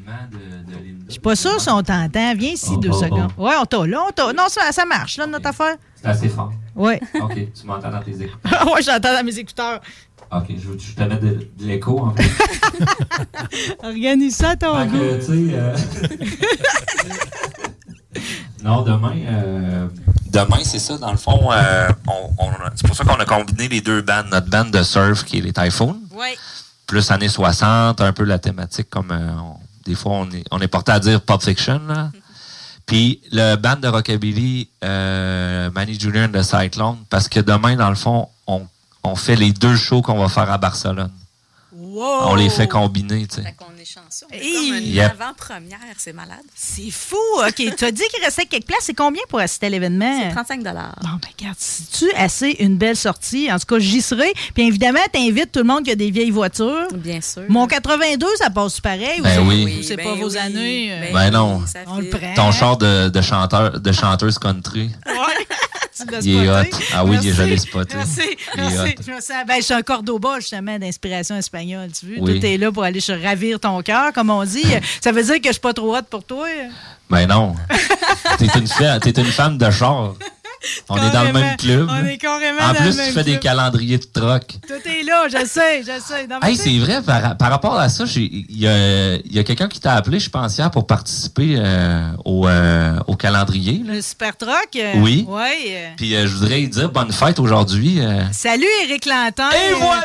l'événement 0.06 0.30
de, 0.32 0.72
de 0.72 0.78
Linda. 0.84 1.04
Je 1.08 1.12
suis 1.13 1.20
pas 1.22 1.36
sûre 1.36 1.60
si 1.62 1.70
on 1.70 1.82
t'entend. 1.84 2.34
Viens 2.36 2.52
ici 2.52 2.72
Oh, 2.74 2.78
deux 2.78 2.89
oh, 2.92 3.00
secondes. 3.04 3.32
Ouais, 3.38 3.54
on 3.62 3.66
t'a 3.66 3.86
là, 3.88 4.04
on 4.08 4.12
t'a. 4.12 4.34
Non, 4.34 4.48
ça, 4.50 4.72
ça 4.72 4.86
marche, 4.86 5.18
là, 5.18 5.28
notre 5.28 5.48
affaire. 5.48 5.76
C'est 5.96 6.08
assez 6.08 6.30
fort. 6.30 6.52
Ouais. 6.76 7.00
OK, 7.22 7.36
tu 7.54 7.66
m'entends 7.66 7.92
dans 7.92 8.02
tes 8.02 8.22
écouteurs. 8.22 8.66
ouais, 8.74 8.82
j'entends 8.82 9.13
dans 9.13 9.24
mes 9.26 9.38
écouteurs. 9.39 9.80
OK, 10.32 10.46
je, 10.50 10.68
veux- 10.68 10.78
je 10.80 10.94
te 10.96 11.04
mets 11.04 11.18
de, 11.18 11.48
de 11.58 11.66
l'écho, 11.66 12.00
en 12.00 12.13
fait. 12.16 12.30
Organise 13.84 14.36
ça 14.36 14.56
ton 14.56 14.76
Fait 14.80 14.88
goût. 14.88 14.98
que, 14.98 15.20
tu 15.20 15.26
sais, 15.26 15.54
euh, 15.54 15.76
non, 18.63 18.82
demain, 18.82 19.13
euh, 19.28 19.88
demain, 20.32 20.58
c'est 20.63 20.80
ça, 20.80 20.98
dans 20.98 21.12
le 21.12 21.18
fond, 21.18 21.52
euh, 21.52 21.88
on- 22.08 22.32
on- 22.46 22.52
c'est 22.76 22.88
pour 22.88 22.96
ça 22.96 23.04
qu'on 23.04 23.16
a 23.20 23.26
combiné 23.26 23.68
les 23.68 23.82
deux 23.82 24.02
bandes. 24.02 24.28
Notre 24.32 24.50
bande 24.50 24.72
de 24.72 24.82
surf, 24.84 25.24
qui 25.24 25.38
est 25.38 25.42
les 25.42 25.54
Typhoons, 25.54 26.00
Ouais. 26.16 26.36
plus 26.88 27.12
années 27.12 27.30
60, 27.30 28.02
un 28.02 28.13
peu 28.13 28.24
la 28.24 28.39
thématique 28.39 28.89
comme, 28.89 29.12
euh, 29.12 29.32
on- 29.39 29.58
des 29.86 29.96
fois, 29.96 30.13
on 30.13 30.30
est, 30.32 30.43
on 30.52 30.60
est 30.60 30.67
porté 30.67 30.91
à 30.91 31.00
dire 31.00 31.22
Pop 31.22 31.43
Fiction, 31.43 31.82
là. 31.88 32.12
Puis 32.86 33.22
le 33.32 33.56
band 33.56 33.78
de 33.78 33.88
rockabilly, 33.88 34.67
euh, 34.84 35.69
Manny 35.72 35.98
Junior 35.98 36.30
the 36.30 36.43
Cyclone, 36.43 36.98
parce 37.10 37.30
que 37.30 37.39
demain, 37.39 37.78
dans 37.78 37.89
le 37.89 37.96
fond, 37.96 38.28
on, 38.46 38.67
on 39.04 39.15
fait 39.15 39.38
les 39.38 39.54
deux 39.54 39.78
shows 39.78 40.02
qu'on 40.02 40.17
va 40.19 40.28
faire 40.28 40.52
à 40.52 40.58
Barcelone. 40.58 41.12
Wow! 41.72 42.30
On 42.32 42.36
les 42.36 42.50
fait 42.50 42.67
combiner, 42.67 43.26
tu 43.28 43.41
sais. 43.41 43.56
Est 43.84 43.86
chanceux. 43.86 44.26
On 44.32 44.34
est 44.34 44.39
Hey! 44.41 44.69
comme 44.69 44.78
une 44.78 44.93
Yep. 44.93 45.12
avant-première. 45.19 45.78
C'est 45.98 46.13
malade. 46.13 46.38
C'est 46.56 46.89
fou. 46.89 47.17
OK, 47.46 47.54
tu 47.78 47.84
as 47.84 47.91
dit 47.91 48.04
qu'il 48.13 48.24
restait 48.24 48.46
quelques 48.46 48.65
places. 48.65 48.84
C'est 48.84 48.93
combien 48.93 49.22
pour 49.28 49.39
assister 49.39 49.65
à 49.65 49.69
l'événement? 49.69 50.22
C'est 50.22 50.30
35 50.30 50.63
Bon, 50.63 50.69
ben, 50.72 51.19
regarde, 51.38 51.58
si 51.60 51.86
tu 51.88 52.10
assez 52.15 52.52
une 52.60 52.78
belle 52.78 52.96
sortie, 52.96 53.52
en 53.52 53.60
tout 53.60 53.65
cas, 53.65 53.80
j'y 53.80 54.02
serai. 54.02 54.32
Puis 54.54 54.65
évidemment, 54.67 55.00
t'invites 55.12 55.52
tout 55.52 55.60
le 55.60 55.65
monde 55.65 55.84
qui 55.84 55.91
a 55.91 55.96
des 55.96 56.12
vieilles 56.12 56.32
voitures. 56.32 56.88
Bien 56.93 57.19
sûr. 57.19 57.43
Mon 57.50 57.67
82, 57.67 58.26
ça 58.38 58.50
passe 58.50 58.80
pareil. 58.80 59.19
Ben 59.22 59.41
ou 59.41 59.50
oui. 59.50 59.80
c'est- 59.82 59.88
c'est 59.89 59.96
Ben 59.98 60.06
pas 60.06 60.13
vos 60.15 60.38
années. 60.38 60.93
euh, 60.93 61.02
Ben 61.02 61.13
Ben 61.13 61.32
non. 61.32 61.62
on 61.88 62.00
le 62.00 62.08
prend. 62.10 62.34
Ton 62.36 62.52
char 62.54 62.78
de, 62.78 63.10
de 63.10 63.22
chanteur, 63.22 63.82
de 63.82 63.91
chanteuse 63.91 64.39
country. 64.39 64.91
Ouais. 65.08 65.13
Tu 65.96 66.30
Il 66.30 66.36
est 66.43 66.50
hot. 66.50 66.63
Ah 66.91 67.06
oui, 67.06 67.17
Merci. 67.24 67.60
spoté. 67.60 67.96
Il 67.96 68.00
est 68.00 68.38
Merci. 68.58 68.78
hot. 68.98 69.04
Je 69.06 69.12
me 69.12 69.22
sens- 69.22 69.46
ben, 69.48 69.58
je 69.58 69.62
suis 69.62 69.74
un 69.76 69.84
cordoba, 69.84 70.39
justement, 70.39 70.80
d'inspiration 70.80 71.36
espagnole. 71.38 71.91
Tu 71.91 72.08
veux? 72.08 72.15
Oui. 72.19 72.39
Tout 72.39 72.46
est 72.48 72.58
là 72.58 72.72
pour 72.72 72.84
aller 72.84 73.00
se 73.00 73.12
ravir 73.12 73.60
ton 73.60 73.73
cœur, 73.82 74.14
comme 74.14 74.30
on 74.30 74.44
dit. 74.44 74.66
Ça 75.02 75.12
veut 75.12 75.24
dire 75.24 75.36
que 75.36 75.48
je 75.48 75.52
suis 75.54 75.60
pas 75.62 75.74
trop 75.74 75.96
hot 75.96 76.02
pour 76.10 76.24
toi. 76.24 76.48
Ben 77.10 77.28
non. 77.28 77.56
T'es 78.38 78.48
une, 78.56 78.68
fa- 78.68 79.00
une 79.18 79.26
femme 79.32 79.58
de 79.58 79.70
char. 79.72 80.14
On 80.89 80.97
est 80.97 81.12
dans 81.12 81.23
le 81.23 81.34
même 81.34 81.58
club. 81.58 81.89
On 81.89 82.06
est 82.06 82.17
carrément 82.17 82.62
En 82.62 82.73
dans 82.73 82.80
plus, 82.80 82.95
tu 82.95 83.12
fais 83.12 83.23
des 83.23 83.39
calendriers 83.39 83.97
de 83.97 84.06
troc. 84.06 84.56
Tout 84.67 84.89
est 84.89 85.04
là, 85.04 85.28
je 85.28 85.45
sais, 85.45 85.84
je 85.84 86.47
Hey, 86.47 86.56
c'est 86.56 86.78
vrai, 86.78 87.02
par, 87.02 87.38
par 87.38 87.49
rapport 87.49 87.78
à 87.80 87.89
ça, 87.89 88.06
il 88.15 88.45
y 88.49 88.67
a, 88.67 89.15
il 89.15 89.34
y 89.34 89.39
a 89.39 89.43
quelqu'un 89.43 89.67
qui 89.67 89.80
t'a 89.80 89.93
appelé, 89.93 90.19
je 90.19 90.30
pense, 90.30 90.58
hier, 90.58 90.69
pour 90.71 90.88
participer 90.88 91.56
euh, 91.58 92.10
au, 92.26 92.47
euh, 92.47 92.97
au 93.08 93.15
calendrier. 93.15 93.84
là. 93.86 93.93
Le 93.95 94.02
super 94.02 94.34
euh, 94.41 94.93
Oui. 94.97 95.26
Euh, 95.30 95.89
Puis 95.97 96.15
euh, 96.15 96.28
je 96.28 96.36
voudrais 96.36 96.62
dire 96.62 96.91
bonne 96.91 97.12
fête 97.12 97.39
aujourd'hui. 97.39 97.99
Salut, 98.32 98.65
Éric 98.84 99.06
Lantin. 99.06 99.49
Et 99.52 99.73
voilà! 99.73 100.04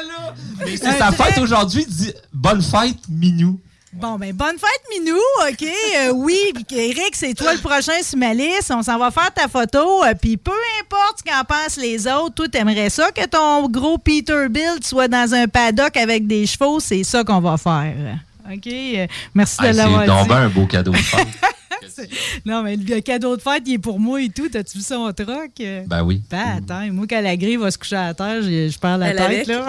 Mais 0.64 0.76
c'est 0.76 0.98
sa 0.98 1.12
fête 1.12 1.38
aujourd'hui, 1.38 1.86
bonne 2.32 2.62
fête, 2.62 2.96
Minou. 3.08 3.60
Bon, 4.00 4.16
ben, 4.16 4.32
bonne 4.32 4.56
fête, 4.58 4.82
Minou, 5.00 5.16
OK? 5.48 5.62
Euh, 5.96 6.12
oui, 6.14 6.38
Eric, 6.70 7.10
c'est 7.14 7.34
toi 7.34 7.52
le 7.52 7.58
prochain 7.58 8.00
sur 8.02 8.16
ma 8.16 8.32
liste. 8.32 8.70
On 8.72 8.82
s'en 8.82 8.96
va 8.96 9.10
faire 9.10 9.32
ta 9.34 9.48
photo. 9.48 10.04
euh, 10.04 10.14
puis 10.20 10.36
peu 10.36 10.52
importe 10.80 11.18
ce 11.18 11.24
qu'en 11.24 11.42
pensent 11.44 11.76
les 11.78 12.06
autres, 12.06 12.34
toi, 12.36 12.48
t'aimerais 12.48 12.90
ça 12.90 13.10
que 13.10 13.26
ton 13.26 13.68
gros 13.68 13.98
Peterbilt 13.98 14.84
soit 14.86 15.08
dans 15.08 15.34
un 15.34 15.48
paddock 15.48 15.96
avec 15.96 16.28
des 16.28 16.46
chevaux? 16.46 16.78
C'est 16.78 17.02
ça 17.02 17.24
qu'on 17.24 17.40
va 17.40 17.56
faire. 17.56 18.18
OK? 18.50 18.66
Euh, 18.68 19.06
merci 19.34 19.56
de 19.62 19.66
l'avoir 19.66 20.04
c'est 20.06 20.22
dit. 20.22 20.28
ben 20.28 20.36
un 20.36 20.48
beau 20.48 20.66
cadeau. 20.66 20.92
C'est- 20.94 21.16
non, 22.46 22.62
mais 22.62 22.76
le 22.76 23.00
cadeau 23.00 23.36
de 23.36 23.42
fête, 23.42 23.62
il 23.66 23.74
est 23.74 23.78
pour 23.78 23.98
moi 24.00 24.20
et 24.22 24.28
tout. 24.28 24.48
T'as-tu 24.48 24.78
vu 24.78 24.84
son 24.84 25.12
truc? 25.12 25.52
Ben 25.86 26.02
oui. 26.02 26.22
Ben, 26.30 26.58
attends, 26.58 26.92
moi, 26.92 27.06
quand 27.08 27.20
la 27.20 27.36
grille 27.36 27.56
va 27.56 27.70
se 27.70 27.78
coucher 27.78 27.96
à 27.96 28.14
terre, 28.14 28.42
je, 28.42 28.68
je 28.70 28.78
perds 28.78 28.98
la 28.98 29.08
Elle 29.08 29.16
tête, 29.16 29.26
avec. 29.26 29.46
là. 29.46 29.66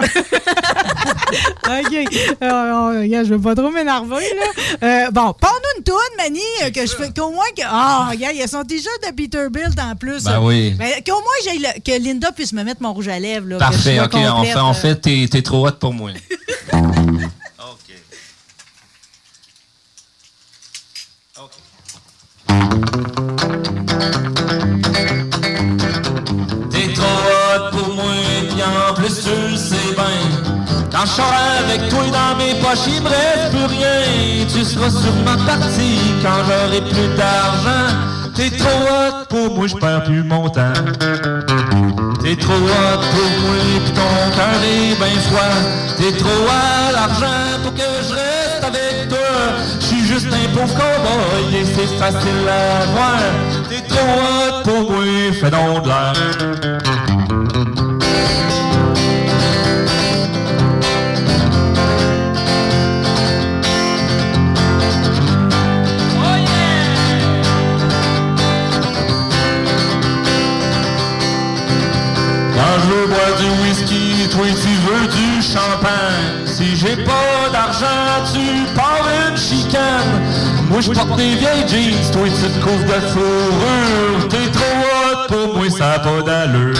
OK. 1.80 1.94
Euh, 2.42 2.44
euh, 2.46 3.00
regarde, 3.02 3.26
je 3.26 3.34
veux 3.34 3.40
pas 3.40 3.54
trop 3.54 3.70
m'énerver, 3.70 4.16
là. 4.16 4.62
Euh, 4.82 5.10
bon, 5.10 5.32
parle-nous 5.34 5.78
une 5.78 5.84
toune, 5.84 5.96
Manny, 6.18 6.72
que 6.72 6.80
je 6.86 6.94
fais, 6.96 7.10
qu'au 7.12 7.30
moins 7.30 7.44
que... 7.56 7.62
Ah, 7.64 8.08
regarde, 8.10 8.34
il 8.34 8.40
y 8.40 8.42
a 8.42 8.48
son 8.48 8.64
t-shirt 8.64 8.98
de 9.06 9.12
Peterbilt 9.14 9.78
en 9.78 9.94
plus. 9.94 10.24
Ben 10.24 10.40
oui. 10.42 10.74
Ben, 10.78 10.90
qu'au 11.06 11.12
moins, 11.20 11.54
le- 11.54 11.80
que 11.80 12.02
Linda 12.02 12.32
puisse 12.32 12.52
me 12.52 12.64
mettre 12.64 12.82
mon 12.82 12.92
rouge 12.92 13.08
à 13.08 13.18
lèvres, 13.18 13.46
là. 13.48 13.58
Parfait, 13.58 14.00
ok, 14.00 14.14
on 14.14 14.32
complète, 14.36 14.52
fait, 14.52 14.60
on 14.60 14.74
fait 14.74 14.96
t'es, 14.96 15.28
t'es 15.30 15.42
trop 15.42 15.66
hot 15.68 15.72
pour 15.72 15.92
moi. 15.94 16.10
T'es 26.70 26.92
trop 26.92 27.04
hot 27.04 27.70
pour 27.70 27.94
moi, 27.94 28.04
pis 28.48 28.62
en 28.62 28.94
plus 28.94 29.14
tu 29.24 29.56
sais 29.56 29.94
bien. 29.94 30.20
Quand 30.92 31.06
je 31.06 31.12
sors 31.12 31.34
avec 31.60 31.88
toi 31.88 32.02
dans 32.12 32.36
mes 32.36 32.54
poches, 32.60 32.86
il 32.88 33.02
me 33.02 33.08
reste 33.08 33.50
plus 33.52 33.64
rien. 33.76 34.46
Tu 34.52 34.64
seras 34.64 34.90
sûrement 34.90 35.42
parti 35.46 35.98
quand 36.22 36.44
j'aurai 36.46 36.82
plus 36.82 37.08
d'argent. 37.16 37.96
T'es 38.34 38.50
trop 38.50 38.82
hot 38.82 39.24
pour 39.30 39.54
moi, 39.56 39.66
je 39.66 39.76
perds 39.76 40.04
plus 40.04 40.22
mon 40.22 40.48
temps. 40.50 40.74
T'es 42.22 42.36
trop 42.36 42.52
hot 42.52 43.02
pour 43.12 43.30
moi, 43.40 43.56
pis 43.86 43.92
ton 43.92 44.30
cœur 44.36 44.62
est 44.62 44.94
bien 44.94 45.20
froid. 45.22 45.56
T'es 45.96 46.12
trop 46.18 46.46
à 46.50 46.92
l'argent 46.92 47.60
pour 47.62 47.72
que 47.74 47.89
pauvre 50.54 50.74
cowboy 50.74 51.56
et 51.56 51.64
c'est 51.64 51.96
facile 51.98 52.48
à 52.48 52.86
voir. 52.86 53.18
T'es 53.68 53.82
trop 53.88 53.98
hot 53.98 54.62
pour 54.64 54.92
moi, 54.92 55.04
fais 55.32 55.50
donc 55.50 55.82
de 55.82 55.88
l'air. 55.88 56.80
Du 73.38 73.48
whisky, 73.62 74.28
toi 74.28 74.44
tu 74.48 74.68
veux 74.84 75.06
du 75.06 75.40
champagne. 75.40 76.44
Si 76.44 76.76
j'ai 76.76 76.96
pas 77.04 77.48
d'argent, 77.50 77.86
tu 78.34 78.66
pars 78.74 79.06
une 79.28 79.36
chicane. 79.36 80.20
Moi 80.70 80.80
je 80.80 80.92
porte 80.92 81.16
des 81.16 81.34
vieilles 81.34 81.66
jeans, 81.66 82.12
toi 82.12 82.28
tu 82.28 82.48
te 82.48 82.64
couvres 82.64 82.84
de 82.84 83.00
fourrure. 83.12 84.28
T'es 84.28 84.50
trop 84.52 84.76
hot 84.86 85.26
pour 85.28 85.56
moi, 85.56 85.68
ça 85.68 85.94
a 85.94 85.98
pas 85.98 86.22
d'allure. 86.22 86.74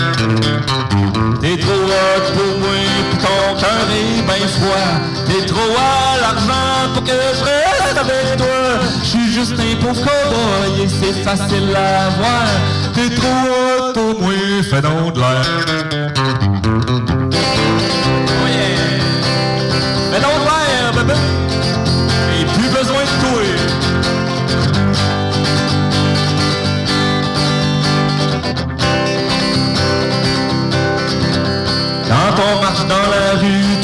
T'es 1.40 1.56
trop 1.56 1.72
hot 1.72 2.26
pour 2.34 2.58
moi, 2.60 2.76
pis 3.10 3.16
ton 3.16 3.58
cœur 3.58 3.86
est 3.90 4.22
ben 4.22 4.48
froid. 4.48 4.90
T'es 5.26 5.44
trop 5.44 5.74
à 5.76 6.20
l'argent 6.20 6.94
pour 6.94 7.02
que 7.02 7.10
je 7.10 7.44
reste 7.44 7.98
avec 7.98 8.36
toi. 8.36 8.86
Je 9.02 9.08
suis 9.08 9.32
juste 9.32 9.54
un 9.58 9.84
pauvre 9.84 10.00
cowboy 10.00 10.82
et 10.84 10.88
c'est 10.88 11.22
facile 11.24 11.74
à 11.74 12.10
voir. 12.10 12.46
T'es 12.94 13.12
trop 13.12 13.26
hot 13.26 13.92
pour 13.92 14.22
moi, 14.22 14.32
fais 14.70 14.82
donc 14.82 15.14
de 15.14 15.20
l'air. 15.20 16.19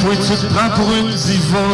Toi 0.06 0.14
tu 0.16 0.36
te 0.36 0.46
prends 0.52 0.70
pour 0.70 0.92
une 0.92 1.10
diva. 1.10 1.66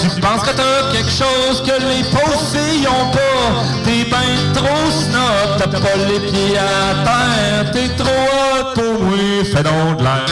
Tu 0.00 0.20
penses 0.20 0.42
que 0.42 0.54
t'as 0.54 0.92
quelque 0.92 1.10
chose 1.10 1.62
que 1.66 1.72
les 1.82 2.04
pauvres 2.04 2.42
filles 2.52 2.86
ont 2.86 3.10
pas? 3.10 3.64
T'es 3.84 4.08
ben 4.08 4.52
trop 4.54 4.90
snob, 4.90 5.58
t'as 5.58 5.66
pas 5.66 5.96
les 6.08 6.20
pieds 6.20 6.58
à 6.58 7.04
terre. 7.04 7.70
T'es 7.72 7.88
trop 7.96 8.08
hot 8.08 8.74
pour 8.74 9.02
moi, 9.02 9.18
fais 9.44 9.62
donc 9.62 9.98
de 9.98 10.04
l'air. 10.04 10.26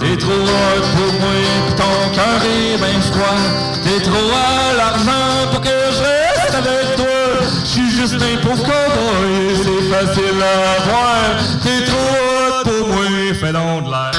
T'es 0.00 0.16
trop 0.18 0.32
hot 0.32 0.84
pour 0.96 1.12
moi, 1.20 1.40
ton 1.76 2.14
cœur 2.14 2.40
est 2.44 2.78
ben 2.78 3.00
froid. 3.10 3.40
T'es 3.84 4.02
trop 4.02 4.30
à 4.32 4.76
l'argent 4.76 5.50
pour 5.50 5.60
que 5.60 5.68
je 5.68 6.02
reste 6.02 6.54
avec 6.54 6.96
toi. 6.96 7.06
Je 7.64 7.68
suis 7.68 7.90
juste 7.90 8.14
un 8.14 8.36
pauvre 8.46 8.62
cowboy, 8.62 9.56
c'est 9.56 9.84
facile 9.90 10.42
à 10.42 10.90
voir. 10.90 11.22
T'es 11.62 11.84
trop 11.86 12.10
hot 12.28 12.64
pour 12.64 12.88
moi, 12.88 13.06
fais 13.40 13.52
donc 13.52 13.84
de 13.84 13.90
l'air. 13.90 14.11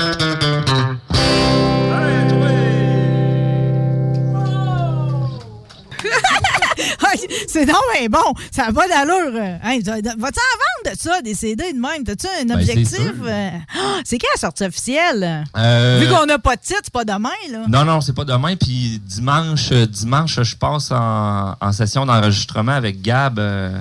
C'est 7.54 7.66
non, 7.68 7.78
mais 7.94 8.10
bon, 8.10 8.34
ça 8.52 8.72
pas 8.74 8.88
d'allure. 8.88 9.40
Hein, 9.64 9.78
vas-tu 9.86 9.90
en 9.92 10.18
vendre 10.18 10.92
de 10.92 10.98
ça, 11.00 11.22
des 11.22 11.36
CD 11.36 11.72
de 11.72 11.78
même? 11.80 12.04
T'as-tu 12.04 12.26
un 12.42 12.46
Ben, 12.46 12.56
objectif? 12.56 12.88
c'est 12.98 13.30
euh? 13.30 13.50
Ah, 13.78 14.00
C'est 14.04 14.18
quand 14.18 14.28
la 14.34 14.40
sortie 14.40 14.64
officielle? 14.66 15.46
Euh, 15.56 16.00
Vu 16.02 16.08
qu'on 16.08 16.26
n'a 16.26 16.40
pas 16.40 16.56
de 16.56 16.62
titre, 16.62 16.80
c'est 16.86 16.92
pas 16.94 17.06
demain, 17.06 17.30
là. 17.52 17.60
Non, 17.68 17.86
non, 17.86 18.02
c'est 18.02 18.14
pas 18.16 18.26
demain. 18.26 18.56
Puis 18.56 19.00
dimanche, 19.06 19.70
euh, 19.72 19.86
dimanche, 19.86 20.42
je 20.42 20.56
passe 20.56 20.90
en, 20.92 21.56
en 21.62 21.72
session 21.72 22.08
d'enregistrement 22.08 22.72
avec 22.72 23.02
Gab, 23.04 23.38
euh, 23.38 23.78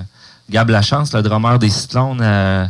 Gab 0.51 0.69
Lachance, 0.69 1.11
le 1.13 1.23
drummer 1.23 1.57
des 1.57 1.69
Cyclones, 1.71 2.19
euh, 2.21 2.65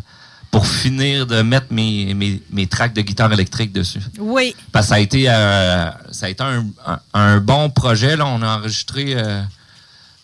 pour 0.52 0.66
finir 0.68 1.26
de 1.28 1.42
mettre 1.42 1.68
mes, 1.72 2.14
mes, 2.14 2.42
mes 2.52 2.68
tracks 2.68 2.94
de 2.94 3.02
guitare 3.02 3.34
électrique 3.34 3.74
dessus. 3.74 4.00
Oui. 4.20 4.56
Parce 4.72 4.86
que 4.86 4.90
ça 4.90 4.96
a 4.96 5.00
été, 5.00 5.26
euh, 5.28 5.90
ça 6.12 6.28
a 6.28 6.30
été 6.30 6.44
un, 6.44 6.66
un- 6.86 7.00
un 7.14 7.38
bon 7.40 7.70
projet. 7.70 8.16
Là. 8.16 8.26
On 8.28 8.42
a 8.42 8.58
enregistré 8.60 9.16
euh, 9.18 9.42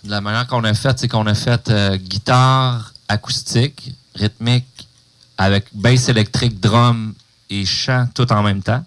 de 0.04 0.10
la 0.12 0.22
manière 0.22 0.48
qu'on 0.48 0.64
a 0.64 0.74
fait, 0.74 0.98
c'est 1.00 1.08
qu'on 1.08 1.26
a 1.28 1.34
fait 1.36 1.70
euh, 1.70 1.98
guitare 1.98 2.94
acoustique, 3.08 3.94
rythmique, 4.16 4.66
avec 5.38 5.66
bass 5.74 6.10
électrique, 6.10 6.60
drum 6.60 7.14
et 7.50 7.66
chant 7.66 8.08
tout 8.14 8.32
en 8.32 8.44
même 8.44 8.62
temps. 8.62 8.84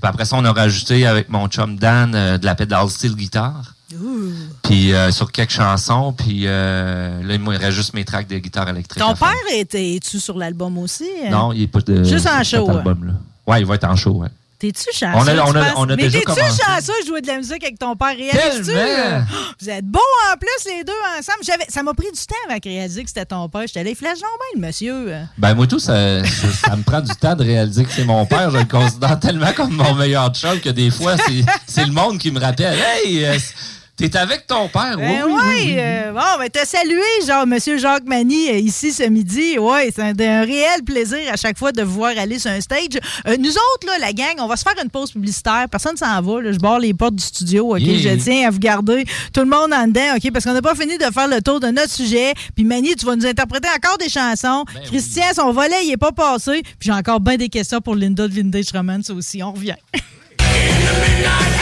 Puis 0.00 0.08
après 0.08 0.24
ça, 0.24 0.36
on 0.36 0.44
a 0.44 0.52
rajouté 0.52 1.06
avec 1.06 1.28
mon 1.28 1.46
chum 1.48 1.76
Dan 1.76 2.14
euh, 2.14 2.38
de 2.38 2.44
la 2.44 2.54
pedal 2.54 2.88
steel 2.90 3.14
guitare. 3.14 3.74
Puis 4.62 4.92
euh, 4.92 5.12
sur 5.12 5.30
quelques 5.30 5.50
chansons, 5.52 6.12
puis 6.12 6.42
euh, 6.46 7.22
là, 7.22 7.34
il 7.34 7.40
me 7.40 7.56
reste 7.56 7.72
juste 7.76 7.94
mes 7.94 8.04
tracks 8.04 8.26
de 8.26 8.38
guitare 8.38 8.68
électrique. 8.70 9.02
Ton 9.02 9.14
père 9.14 9.34
était- 9.52 9.94
es-tu 9.94 10.18
sur 10.18 10.36
l'album 10.36 10.78
aussi? 10.78 11.08
hein? 11.24 11.30
Non, 11.30 11.52
il 11.52 11.62
est 11.62 11.66
pas 11.68 11.80
de. 11.80 12.02
Juste 12.02 12.26
en 12.26 12.42
cet 12.42 12.56
show, 12.58 12.68
hein? 12.70 12.78
album-là. 12.78 13.12
Ouais, 13.46 13.60
il 13.60 13.66
va 13.66 13.76
être 13.76 13.84
en 13.84 13.94
show, 13.94 14.12
ouais. 14.12 14.28
T'es-tu 14.72 14.98
chanceux? 14.98 15.18
On 15.18 15.26
a- 15.28 15.34
tu 15.34 15.40
on 15.40 15.54
a- 15.54 15.64
penses? 15.64 15.72
on 15.76 15.84
a 15.90 15.96
Mais 15.96 16.08
t'es-tu 16.08 16.24
chanceux 16.24 16.92
de 17.02 17.06
jouer 17.06 17.20
de 17.20 17.26
la 17.26 17.36
musique 17.36 17.62
avec 17.62 17.78
ton 17.78 17.94
père? 17.96 18.16
Réalises-tu? 18.16 18.72
Vous 19.60 19.68
êtes 19.70 19.84
beaux 19.84 20.00
en 20.32 20.36
plus, 20.38 20.72
les 20.72 20.84
deux 20.84 20.92
ensemble. 21.18 21.62
Ça 21.68 21.82
m'a 21.82 21.92
pris 21.92 22.06
du 22.10 22.20
temps 22.26 22.34
avant 22.48 22.56
de 22.58 22.68
réaliser 22.68 23.02
que 23.02 23.08
c'était 23.08 23.26
ton 23.26 23.46
père. 23.50 23.62
J'étais 23.66 23.90
il 23.90 23.94
flash 23.94 24.18
bien, 24.18 24.28
le 24.54 24.60
monsieur. 24.66 25.12
Ben, 25.36 25.54
moi, 25.54 25.66
tout, 25.66 25.78
ça, 25.78 26.24
ça, 26.24 26.48
ça 26.70 26.76
me 26.76 26.82
prend 26.82 27.00
du 27.02 27.14
temps 27.14 27.34
de 27.36 27.44
réaliser 27.44 27.84
que 27.84 27.92
c'est 27.92 28.04
mon 28.04 28.24
père. 28.24 28.50
Je 28.50 28.58
le 28.58 28.64
considère 28.64 29.20
tellement 29.20 29.52
comme 29.52 29.72
mon 29.74 29.94
meilleur 29.94 30.32
chum 30.34 30.58
que 30.60 30.70
des 30.70 30.90
fois, 30.90 31.16
c'est 31.18 31.44
c'est 31.66 31.84
le 31.84 31.92
monde 31.92 32.18
qui 32.18 32.30
me 32.30 32.40
rappelle 32.40 32.78
Hey, 32.78 33.24
euh, 33.24 33.36
t'es 33.96 34.16
avec 34.16 34.46
ton 34.46 34.68
père. 34.68 34.96
Ben 34.96 35.22
oui, 35.24 35.32
oui, 35.32 35.32
ouais, 35.32 35.40
oui, 35.46 35.62
oui. 35.66 35.74
euh, 35.78 36.12
bon, 36.12 36.38
ben 36.38 36.48
t'as 36.52 36.64
salué, 36.64 37.00
genre, 37.26 37.46
Monsieur 37.46 37.78
Jacques 37.78 38.04
Mani, 38.06 38.48
euh, 38.50 38.58
ici 38.58 38.92
ce 38.92 39.04
midi. 39.04 39.58
Ouais, 39.58 39.90
c'est 39.94 40.02
un, 40.02 40.12
un 40.18 40.40
réel 40.44 40.82
plaisir 40.84 41.18
à 41.32 41.36
chaque 41.36 41.58
fois 41.58 41.70
de 41.72 41.82
vous 41.82 41.94
voir 41.94 42.12
aller 42.18 42.38
sur 42.38 42.50
un 42.50 42.60
stage. 42.60 42.98
Euh, 43.28 43.36
nous 43.38 43.50
autres, 43.50 43.86
là, 43.86 43.98
la 44.00 44.12
gang, 44.12 44.34
on 44.38 44.46
va 44.46 44.56
se 44.56 44.62
faire 44.64 44.74
une 44.82 44.90
pause 44.90 45.12
publicitaire. 45.12 45.66
Personne 45.70 45.96
s'en 45.96 46.20
va. 46.20 46.40
Là. 46.42 46.52
Je 46.52 46.58
barre 46.58 46.78
les 46.80 46.92
portes 46.94 47.14
du 47.14 47.24
studio. 47.24 47.74
OK, 47.76 47.80
Yeah. 47.80 48.16
je 48.16 48.22
tiens 48.22 48.48
à 48.48 48.50
vous 48.50 48.58
garder 48.58 49.04
tout 49.32 49.40
le 49.40 49.46
monde 49.46 49.72
en 49.72 49.86
dedans. 49.86 50.16
OK, 50.16 50.30
parce 50.32 50.44
qu'on 50.44 50.52
n'a 50.54 50.62
pas 50.62 50.74
fini 50.74 50.98
de 50.98 51.04
faire 51.04 51.28
le 51.28 51.40
tour 51.40 51.60
de 51.60 51.68
notre 51.68 51.90
sujet. 51.92 52.32
Puis 52.56 52.64
Mani, 52.64 52.96
tu 52.96 53.06
vas 53.06 53.14
nous 53.16 53.26
interpréter 53.26 53.68
encore 53.76 53.98
des 53.98 54.08
chansons. 54.08 54.64
Ben 54.74 54.82
Christian, 54.86 55.24
son 55.34 55.52
volet, 55.52 55.84
il 55.84 55.92
est 55.92 55.96
pas 55.96 56.12
passé. 56.12 56.62
Puis 56.62 56.86
j'ai 56.86 56.92
encore 56.92 57.20
bien 57.20 57.36
des 57.36 57.48
questions 57.48 57.80
pour 57.80 57.94
Linda 57.94 58.26
de 58.26 58.32
Vintage 58.34 58.66
Romance 58.72 59.10
aussi. 59.10 59.42
On 59.42 59.52
revient. 59.52 59.76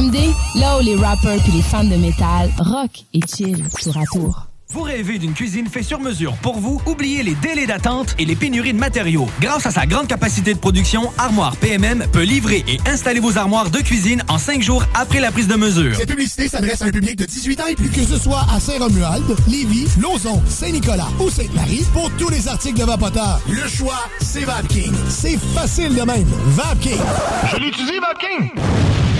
CJMD, 0.00 0.16
là 0.56 0.78
où 0.78 0.82
les 0.82 0.96
rappers 0.96 1.38
puis 1.42 1.52
les 1.52 1.62
fans 1.62 1.84
de 1.84 1.96
métal 1.96 2.50
rock 2.58 2.90
et 3.12 3.20
chill 3.20 3.64
tour 3.82 3.96
à 3.96 4.04
tour. 4.12 4.46
Vous 4.72 4.82
rêvez 4.82 5.18
d'une 5.18 5.32
cuisine 5.34 5.66
faite 5.66 5.84
sur 5.84 5.98
mesure 5.98 6.34
pour 6.42 6.58
vous? 6.58 6.80
Oubliez 6.86 7.24
les 7.24 7.34
délais 7.34 7.66
d'attente 7.66 8.14
et 8.18 8.24
les 8.24 8.36
pénuries 8.36 8.72
de 8.72 8.78
matériaux. 8.78 9.26
Grâce 9.40 9.66
à 9.66 9.72
sa 9.72 9.84
grande 9.84 10.06
capacité 10.06 10.54
de 10.54 10.60
production, 10.60 11.10
Armoire 11.18 11.56
PMM 11.56 12.06
peut 12.12 12.22
livrer 12.22 12.64
et 12.68 12.78
installer 12.88 13.18
vos 13.18 13.36
armoires 13.36 13.68
de 13.70 13.78
cuisine 13.78 14.22
en 14.28 14.38
cinq 14.38 14.62
jours 14.62 14.84
après 14.94 15.18
la 15.18 15.32
prise 15.32 15.48
de 15.48 15.56
mesure. 15.56 15.96
Cette 15.96 16.08
publicité 16.08 16.48
s'adresse 16.48 16.82
à 16.82 16.84
un 16.84 16.92
public 16.92 17.16
de 17.16 17.24
18 17.24 17.60
ans 17.60 17.66
et 17.66 17.74
plus. 17.74 17.90
Que 17.90 18.04
ce 18.04 18.18
soit 18.18 18.46
à 18.54 18.60
Saint-Romuald, 18.60 19.24
Lévis, 19.48 19.88
Lauson, 20.00 20.40
Saint-Nicolas 20.46 21.08
ou 21.18 21.28
Sainte-Marie, 21.28 21.84
pour 21.92 22.08
tous 22.12 22.28
les 22.30 22.46
articles 22.46 22.78
de 22.78 22.84
Vapoteur, 22.84 23.40
le 23.48 23.68
choix, 23.68 24.08
c'est 24.20 24.44
VapKing. 24.44 24.94
C'est 25.08 25.38
facile 25.52 25.94
de 25.94 26.02
même. 26.02 26.28
VapKing. 26.46 27.00
Je 27.52 27.56
l'utilise, 27.56 28.00
VapKing! 28.00 29.19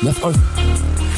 left 0.03 0.23
over. 0.23 1.10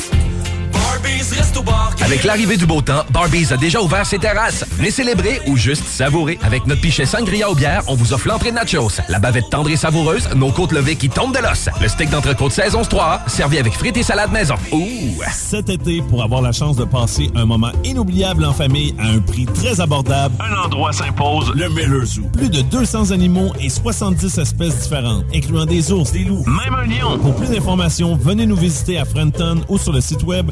Avec 2.04 2.24
l'arrivée 2.26 2.58
du 2.58 2.66
beau 2.66 2.82
temps, 2.82 3.04
Barbies 3.12 3.54
a 3.54 3.58
déjà 3.58 3.82
ouvert 3.82 4.06
ses 4.06 4.20
terrasses. 4.20 4.66
Venez 4.78 4.92
célébrer 4.92 5.42
ou 5.48 5.56
juste 5.56 5.86
savourer. 5.86 6.38
Avec 6.44 6.68
notre 6.68 6.82
pichet 6.82 7.06
sangria 7.06 7.50
aux 7.50 7.56
bières, 7.56 7.84
on 7.88 7.96
vous 7.96 8.14
offre 8.14 8.28
l'entrée 8.28 8.52
de 8.52 8.56
nachos, 8.56 9.00
la 9.08 9.20
bavette 9.20 9.50
tendre 9.50 9.70
et 9.70 9.78
savoureuse, 9.78 10.28
nos 10.36 10.52
côtes 10.52 10.74
levées 10.74 10.96
qui 10.96 11.10
tombent 11.10 11.34
de 11.34 11.40
l'os, 11.42 11.70
le 11.82 11.88
steak 11.88 12.10
d'entrecôte 12.10 12.52
saison 12.52 12.82
3, 12.82 13.22
servi 13.28 13.58
avec 13.58 13.74
frites 13.74 13.96
et 13.96 14.04
salade 14.04 14.32
maison. 14.32 14.56
Ouh! 14.72 15.22
Cet 15.32 15.70
été, 15.70 16.02
pour 16.02 16.24
avoir 16.24 16.42
la 16.42 16.52
chance 16.52 16.76
de 16.76 16.84
passer 16.84 17.30
un 17.36 17.46
moment 17.46 17.72
inoubliable 17.86 18.44
en 18.44 18.54
famille 18.54 18.94
à 19.00 19.08
un 19.08 19.20
prix 19.20 19.46
très 19.46 19.80
abordable, 19.80 20.36
un 20.40 20.66
endroit 20.66 20.92
s'impose, 20.92 21.54
le 21.56 21.70
Miller 21.70 22.06
Zoo. 22.06 22.24
Plus 22.34 22.50
de 22.50 22.62
200 22.62 23.12
animaux 23.12 23.54
et 23.62 23.70
70 23.70 24.38
espèces 24.38 24.82
différentes, 24.82 25.24
incluant 25.34 25.66
des 25.66 25.92
ours, 25.92 26.12
des 26.12 26.26
loups, 26.26 26.44
même 26.46 26.76
un 26.76 26.86
lion. 26.86 27.18
Pour 27.20 27.36
plus 27.36 27.48
d'informations, 27.48 28.16
venez 28.16 28.46
nous 28.46 28.58
visiter 28.58 28.98
à 28.98 29.06
Frenton 29.06 29.62
ou 29.70 29.78
sur 29.78 29.94
le 29.94 30.02
site 30.02 30.24
web 30.24 30.52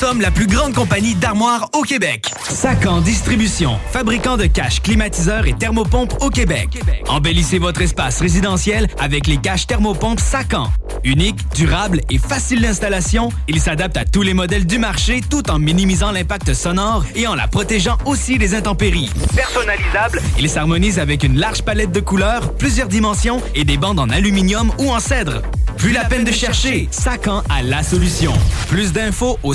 sommes 0.00 0.22
la 0.22 0.30
plus 0.30 0.46
grande 0.46 0.72
compagnie 0.72 1.14
d'armoires 1.14 1.68
au 1.74 1.82
Québec. 1.82 2.24
Sacan 2.48 3.02
Distribution, 3.02 3.78
fabricant 3.92 4.38
de 4.38 4.46
caches, 4.46 4.80
climatiseurs 4.80 5.46
et 5.46 5.52
thermopompes 5.52 6.14
au 6.22 6.30
Québec. 6.30 6.80
Embellissez 7.06 7.58
votre 7.58 7.82
espace 7.82 8.18
résidentiel 8.18 8.88
avec 8.98 9.26
les 9.26 9.36
caches 9.36 9.66
thermopompes 9.66 10.18
Sacan. 10.18 10.72
Unique, 11.04 11.36
durable 11.54 12.00
et 12.08 12.16
facile 12.16 12.62
d'installation, 12.62 13.28
il 13.46 13.60
s'adapte 13.60 13.98
à 13.98 14.06
tous 14.06 14.22
les 14.22 14.32
modèles 14.32 14.66
du 14.66 14.78
marché 14.78 15.20
tout 15.28 15.50
en 15.50 15.58
minimisant 15.58 16.12
l'impact 16.12 16.54
sonore 16.54 17.04
et 17.14 17.26
en 17.26 17.34
la 17.34 17.46
protégeant 17.46 17.98
aussi 18.06 18.38
des 18.38 18.54
intempéries. 18.54 19.10
Personnalisable, 19.36 20.22
il 20.38 20.48
s'harmonise 20.48 20.98
avec 20.98 21.24
une 21.24 21.38
large 21.38 21.60
palette 21.60 21.92
de 21.92 22.00
couleurs, 22.00 22.54
plusieurs 22.54 22.88
dimensions 22.88 23.42
et 23.54 23.64
des 23.64 23.76
bandes 23.76 24.00
en 24.00 24.08
aluminium 24.08 24.72
ou 24.78 24.90
en 24.92 25.00
cèdre. 25.00 25.42
Plus 25.76 25.92
la 25.92 26.04
peine 26.04 26.24
de 26.24 26.30
chercher, 26.32 26.88
Sacan 26.90 27.42
a 27.48 27.62
la 27.62 27.82
solution. 27.82 28.34
Plus 28.68 28.92
d'infos 28.92 29.38
au 29.42 29.54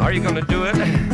Are 0.00 0.12
you 0.12 0.20
gonna 0.20 0.42
do 0.42 0.64
it? 0.64 1.05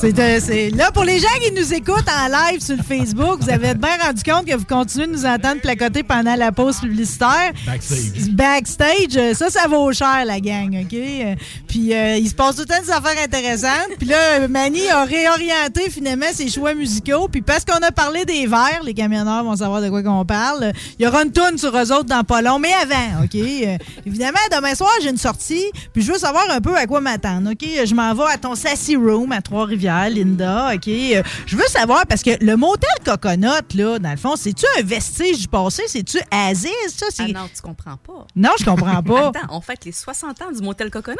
C'est 0.00 0.18
euh, 0.18 0.40
c'est- 0.40 0.70
là 0.70 0.90
pour 0.92 1.04
les 1.04 1.18
gens 1.18 1.26
qui 1.42 1.52
nous 1.52 1.72
écoutent 1.74 2.08
en 2.08 2.28
live 2.28 2.60
sur 2.60 2.76
le 2.76 2.82
Facebook, 2.82 3.40
vous 3.40 3.50
avez 3.50 3.74
bien 3.74 3.96
rendu 4.04 4.22
compte 4.22 4.46
que 4.46 4.54
vous 4.56 4.64
continuez 4.64 5.06
de 5.06 5.12
nous 5.12 5.26
entendre 5.26 5.60
placoter 5.60 6.02
pendant 6.02 6.34
la 6.34 6.52
pause 6.52 6.80
publicitaire. 6.80 7.52
Backstage. 7.66 8.30
Backstage, 8.30 9.16
euh, 9.16 9.34
ça, 9.34 9.50
ça 9.50 9.68
vaut 9.68 9.92
cher, 9.92 10.24
la 10.24 10.40
gang, 10.40 10.74
OK? 10.82 10.94
Euh, 10.94 11.34
Puis 11.68 11.94
euh, 11.94 12.16
il 12.16 12.28
se 12.28 12.34
passe 12.34 12.56
tout 12.56 12.62
le 12.62 12.66
temps 12.66 12.80
des 12.82 12.90
affaires 12.90 13.22
intéressantes. 13.22 13.96
Puis 13.98 14.08
là, 14.08 14.48
Manny 14.48 14.88
a 14.88 15.04
réorienté 15.04 15.90
finalement 15.90 16.26
ses 16.32 16.48
choix 16.48 16.74
musicaux. 16.74 17.28
Puis 17.30 17.42
parce 17.42 17.64
qu'on 17.64 17.82
a 17.86 17.90
parlé 17.92 18.24
des 18.24 18.46
verres, 18.46 18.80
les 18.84 18.94
camionneurs 18.94 19.44
vont 19.44 19.56
savoir 19.56 19.80
de 19.82 19.88
quoi 19.88 20.02
qu'on 20.02 20.24
parle. 20.24 20.72
Il 20.98 21.04
y 21.04 21.08
aura 21.08 21.22
une 21.22 21.32
tourne 21.32 21.58
sur 21.58 21.76
eux 21.76 21.92
autres 21.92 22.04
dans 22.04 22.24
pas 22.24 22.42
long, 22.42 22.58
mais 22.58 22.72
avant, 22.82 23.24
OK? 23.24 23.34
Euh, 23.36 23.76
évidemment, 24.06 24.38
demain 24.54 24.74
soir, 24.74 24.90
j'ai 25.02 25.10
une 25.10 25.16
sortie. 25.18 25.66
Puis 25.92 26.02
je 26.02 26.12
veux 26.12 26.18
savoir 26.18 26.44
un 26.50 26.60
peu 26.60 26.76
à 26.76 26.86
quoi 26.86 27.00
m'attendre, 27.00 27.50
OK? 27.52 27.64
Je 27.84 27.94
m'en 27.94 28.14
vais 28.14 28.32
à 28.32 28.38
ton 28.38 28.54
Sassy 28.54 28.96
Room 28.96 29.27
à 29.34 29.42
Trois-Rivières, 29.42 30.10
Linda, 30.10 30.72
OK? 30.74 30.88
Euh, 30.88 31.22
Je 31.46 31.56
veux 31.56 31.66
savoir, 31.66 32.06
parce 32.06 32.22
que 32.22 32.30
le 32.44 32.56
motel 32.56 32.90
Coconut, 33.04 33.74
là, 33.74 33.98
dans 33.98 34.10
le 34.10 34.16
fond, 34.16 34.36
c'est-tu 34.36 34.66
un 34.78 34.82
vestige 34.82 35.40
du 35.40 35.48
passé? 35.48 35.82
C'est-tu 35.86 36.18
Aziz? 36.30 36.70
Ça. 36.88 37.06
Ah 37.18 37.28
non, 37.28 37.48
tu 37.54 37.60
comprends 37.62 37.96
pas. 37.96 38.26
Non, 38.36 38.50
je 38.58 38.64
comprends 38.64 39.02
pas. 39.02 39.28
Attends, 39.34 39.46
on 39.50 39.60
fête 39.60 39.84
les 39.84 39.92
60 39.92 40.42
ans 40.42 40.52
du 40.52 40.62
motel 40.62 40.90
Coconut. 40.90 41.18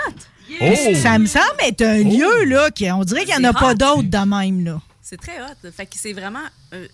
Ça 0.95 1.19
me 1.19 1.27
semble 1.27 1.45
être 1.67 1.83
un 1.83 1.99
lieu, 1.99 2.45
là, 2.45 2.71
qui, 2.71 2.91
on 2.91 3.05
dirait 3.05 3.25
qu'il 3.25 3.37
n'y 3.39 3.47
en 3.47 3.51
a 3.51 3.53
pas 3.53 3.75
d'autres 3.75 4.03
de 4.03 4.19
même, 4.19 4.65
là. 4.65 4.81
C'est 5.03 5.17
très 5.21 5.41
hot. 5.41 5.71
Fait 5.75 5.87
que 5.87 5.93
c'est 5.97 6.13
vraiment 6.13 6.45
euh, 6.75 6.87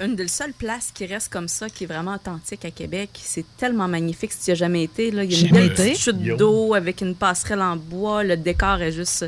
une 0.00 0.16
des 0.16 0.26
seules 0.26 0.52
places 0.52 0.90
qui 0.92 1.06
reste 1.06 1.32
comme 1.32 1.46
ça, 1.46 1.68
qui 1.68 1.84
est 1.84 1.86
vraiment 1.86 2.14
authentique 2.14 2.64
à 2.64 2.70
Québec. 2.72 3.10
C'est 3.22 3.44
tellement 3.56 3.86
magnifique 3.86 4.32
si 4.32 4.38
tu 4.44 4.50
n'y 4.50 4.52
as 4.52 4.56
jamais 4.56 4.82
été. 4.84 5.10
Là. 5.12 5.22
Il 5.22 5.32
y 5.32 5.36
a 5.36 5.48
une 5.48 5.68
belle 5.74 5.96
chute 5.96 6.20
d'eau 6.36 6.74
avec 6.74 7.00
une 7.00 7.14
passerelle 7.14 7.62
en 7.62 7.76
bois. 7.76 8.24
Le 8.24 8.36
décor 8.36 8.80
est 8.82 8.92
juste 8.92 9.26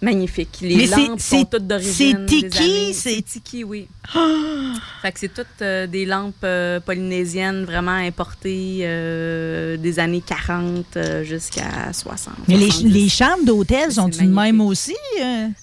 magnifique. 0.00 0.58
Les 0.60 0.76
Mais 0.76 0.86
lampes 0.86 1.20
sont 1.20 1.44
toutes 1.44 1.66
d'origine. 1.66 2.26
c'est 2.28 2.48
tiki, 2.48 2.94
c'est- 2.94 3.22
tiki, 3.22 3.64
oui. 3.64 3.88
Fait 5.02 5.12
que 5.12 5.18
c'est 5.20 5.32
toutes 5.34 5.46
euh, 5.62 5.86
des 5.86 6.04
lampes 6.06 6.34
euh, 6.44 6.80
polynésiennes 6.80 7.64
vraiment 7.64 7.92
importées 7.92 8.80
euh, 8.82 9.76
des 9.76 9.98
années 9.98 10.22
40 10.24 10.96
euh, 10.96 11.24
jusqu'à 11.24 11.92
60. 11.92 12.34
Mais 12.48 12.56
les, 12.56 12.70
70. 12.70 12.92
les 12.92 13.08
chambres 13.08 13.44
d'hôtel 13.44 13.92
sont-ils 13.92 14.28
de 14.28 14.34
même 14.34 14.60
aussi? 14.60 14.96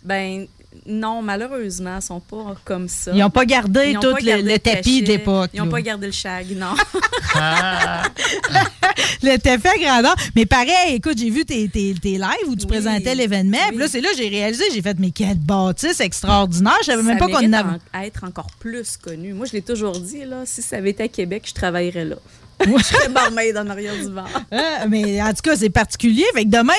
Ben 0.04 0.48
non, 0.88 1.22
malheureusement, 1.22 1.98
ils 1.98 2.02
sont 2.02 2.20
pas 2.20 2.56
comme 2.64 2.88
ça. 2.88 3.12
Ils 3.14 3.24
ont 3.24 3.30
pas 3.30 3.46
gardé 3.46 3.92
Ils 3.92 4.00
tout 4.00 4.12
pas 4.14 4.20
le- 4.20 4.26
gardé 4.26 4.44
le 4.54 4.60
tapis 4.60 5.02
cachet. 5.02 5.18
d'époque, 5.18 5.50
Ils 5.54 5.62
n'ont 5.62 5.70
pas 5.70 5.82
gardé 5.82 6.06
le 6.08 6.12
shag, 6.14 6.56
non. 6.56 6.76
le 9.24 9.38
tapis 9.38 9.68
à 9.68 9.78
grandeur. 9.78 10.16
Mais 10.36 10.46
pareil, 10.46 10.96
écoute, 10.96 11.18
j'ai 11.18 11.30
vu 11.30 11.46
tes, 11.46 11.68
tes, 11.70 11.94
tes 11.96 12.18
lives 12.18 12.48
où 12.48 12.56
tu 12.56 12.68
présentais 12.68 13.16
l'événement. 13.16 13.58
Puis 13.70 13.78
là, 13.78 13.88
c'est 13.88 14.02
là 14.02 14.10
que 14.12 14.18
j'ai 14.18 14.30
réalisé, 14.30 14.64
j'ai 14.74 14.82
fait 14.82 14.98
mes 15.00 15.12
quêtes 15.12 15.40
bâtisses 15.40 16.00
extraordinaires. 16.00 16.78
Je 16.82 16.86
savais 16.88 17.04
même 17.04 17.18
pas 17.18 17.28
qu'on 17.28 17.52
avait. 17.54 17.70
en- 17.70 17.80
à 17.94 18.06
être 18.06 18.24
encore 18.24 18.48
plus 18.60 18.98
connu. 18.98 19.34
Moi, 19.34 19.46
je 19.48 19.54
l'ai 19.54 19.62
toujours 19.62 20.00
dit, 20.00 20.24
là, 20.26 20.44
si 20.46 20.62
ça 20.62 20.78
avait 20.78 20.92
été 20.92 21.04
à 21.04 21.08
Québec, 21.08 21.44
je 21.48 21.54
travaillerais 21.54 22.06
là. 22.06 22.16
Je 22.64 22.84
serais 22.84 23.10
barmaid 23.10 23.58
en 23.58 23.68
arrière 23.70 23.96
du 23.96 24.10
bar. 24.10 24.30
Ah, 24.52 24.86
mais 24.88 25.22
en 25.22 25.30
tout 25.30 25.42
cas, 25.44 25.56
c'est 25.56 25.70
particulier. 25.70 26.24
Fait 26.34 26.46
que 26.46 26.50
demain, 26.50 26.74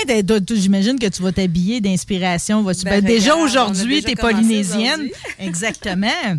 j'imagine 0.50 0.98
que 0.98 1.06
tu 1.06 1.22
vas 1.22 1.32
t'habiller 1.32 1.80
d'inspiration. 1.80 2.62
Ben, 2.62 2.74
ben, 2.84 3.04
déjà 3.04 3.36
aujourd'hui, 3.36 4.02
t'es 4.02 4.14
commencé 4.14 4.36
polynésienne. 4.36 5.08
Exactement. 5.38 6.38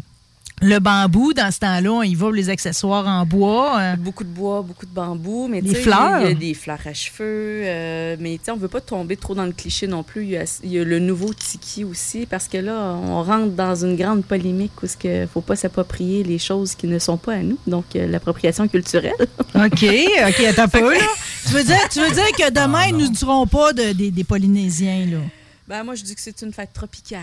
Le 0.59 0.79
bambou, 0.79 1.33
dans 1.33 1.51
ce 1.51 1.59
temps-là, 1.59 1.91
on 1.91 2.01
y 2.01 2.15
va 2.15 2.25
pour 2.25 2.31
les 2.33 2.49
accessoires 2.49 3.05
en 3.05 3.27
bois. 3.27 3.79
euh. 3.79 3.95
Beaucoup 3.95 4.23
de 4.23 4.29
bois, 4.29 4.63
beaucoup 4.63 4.87
de 4.87 4.91
bambou. 4.91 5.47
Mais 5.47 5.61
sais, 5.61 5.75
fleurs. 5.75 6.21
Il 6.21 6.27
y 6.29 6.31
a 6.31 6.33
des 6.33 6.53
fleurs 6.55 6.79
à 6.83 6.95
cheveux. 6.95 7.61
euh, 7.63 8.15
mais 8.19 8.39
on 8.49 8.55
veut 8.55 8.67
pas 8.67 8.81
tomber 8.81 9.17
trop 9.17 9.35
dans 9.35 9.45
le 9.45 9.51
cliché 9.51 9.85
non 9.85 10.01
plus. 10.01 10.23
Il 10.23 10.29
y 10.29 10.37
a, 10.37 10.59
il 10.63 10.71
y 10.71 10.79
a 10.79 10.83
le 10.83 10.97
nouveau 10.97 11.31
tiki 11.31 11.83
aussi. 11.83 12.25
Parce 12.25 12.47
que 12.47 12.57
là, 12.57 12.95
on 13.03 13.21
rentre 13.21 13.51
dans 13.51 13.75
une 13.75 13.95
grande 13.95 14.25
polémique 14.25 14.71
où 14.81 14.87
il 15.03 15.09
ne 15.21 15.27
faut 15.27 15.41
pas 15.41 15.55
s'approprier 15.55 16.23
les 16.23 16.39
choses 16.39 16.73
qui 16.73 16.87
ne 16.87 16.97
sont 16.97 17.17
pas 17.17 17.33
à 17.33 17.43
nous. 17.43 17.59
Donc, 17.67 17.95
euh, 17.95 18.07
l'appropriation 18.07 18.67
culturelle. 18.67 19.13
OK, 19.53 19.85
OK, 19.85 20.39
attends 20.43 20.67
peu, 20.69 20.91
là. 20.93 20.99
Tu 21.45 21.53
veux 21.53 21.63
dire, 21.63 21.87
tu 21.91 21.99
veux 22.01 22.09
dire 22.11 22.31
que 22.35 22.49
demain, 22.51 22.91
nous 22.93 23.07
ne 23.09 23.15
serons 23.15 23.45
pas 23.45 23.73
de- 23.73 23.93
des, 23.93 24.09
des 24.09 24.23
Polynésiens, 24.23 25.05
là? 25.05 25.19
Ben, 25.67 25.83
moi, 25.83 25.93
je 25.93 26.03
dis 26.03 26.15
que 26.15 26.21
c'est 26.21 26.41
une 26.41 26.51
fête 26.51 26.73
tropicale. 26.73 27.21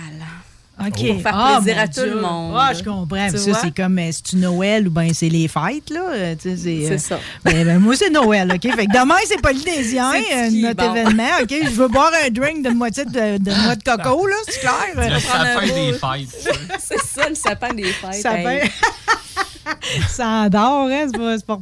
OK. 0.80 1.06
Pour 1.06 1.22
faire 1.22 1.32
Ah, 1.36 1.60
plaisir 1.62 1.80
à 1.80 1.86
tout 1.88 2.00
le 2.00 2.20
monde. 2.20 2.54
Ah, 2.58 2.72
je 2.74 2.82
comprends. 2.82 3.30
Tu 3.30 3.38
ça, 3.38 3.50
vois? 3.52 3.60
c'est 3.62 3.74
comme, 3.76 3.98
euh, 3.98 4.10
c'est-tu 4.10 4.36
Noël 4.36 4.88
ou 4.88 4.90
bien 4.90 5.08
c'est 5.14 5.28
les 5.28 5.46
fêtes, 5.46 5.90
là? 5.90 6.02
Euh, 6.12 6.34
tu 6.34 6.50
sais, 6.50 6.56
c'est, 6.56 6.86
C'est 6.88 6.94
euh, 6.94 6.98
ça. 6.98 7.20
Ben, 7.44 7.64
ben, 7.64 7.78
moi, 7.78 7.94
c'est 7.96 8.10
Noël, 8.10 8.50
OK? 8.52 8.62
Fait 8.74 8.86
que 8.86 8.92
demain, 8.92 9.14
c'est 9.26 9.40
polynésien, 9.40 10.12
C'est 10.28 10.34
euh, 10.34 10.50
notre 10.68 10.84
bon. 10.84 10.94
événement, 10.94 11.28
OK? 11.42 11.54
Je 11.64 11.70
veux 11.70 11.88
boire 11.88 12.10
un 12.26 12.28
drink 12.30 12.64
de 12.64 12.70
moitié 12.70 13.04
de, 13.04 13.38
de 13.38 13.50
noix 13.64 13.76
de 13.76 13.82
coco, 13.84 14.26
là, 14.26 14.34
c'est 14.48 14.60
clair? 14.60 15.20
Prendre 15.22 15.44
un 15.44 15.66
beau- 15.66 15.92
fêtes. 15.98 16.52
c'est 16.80 17.00
ça, 17.00 17.28
le 17.28 17.34
sapin 17.36 17.72
des 17.72 17.84
fêtes. 17.84 18.14
Sapin. 18.14 18.50
hey. 18.50 18.70
Ça 20.08 20.26
endort, 20.26 20.88
hein? 20.90 21.06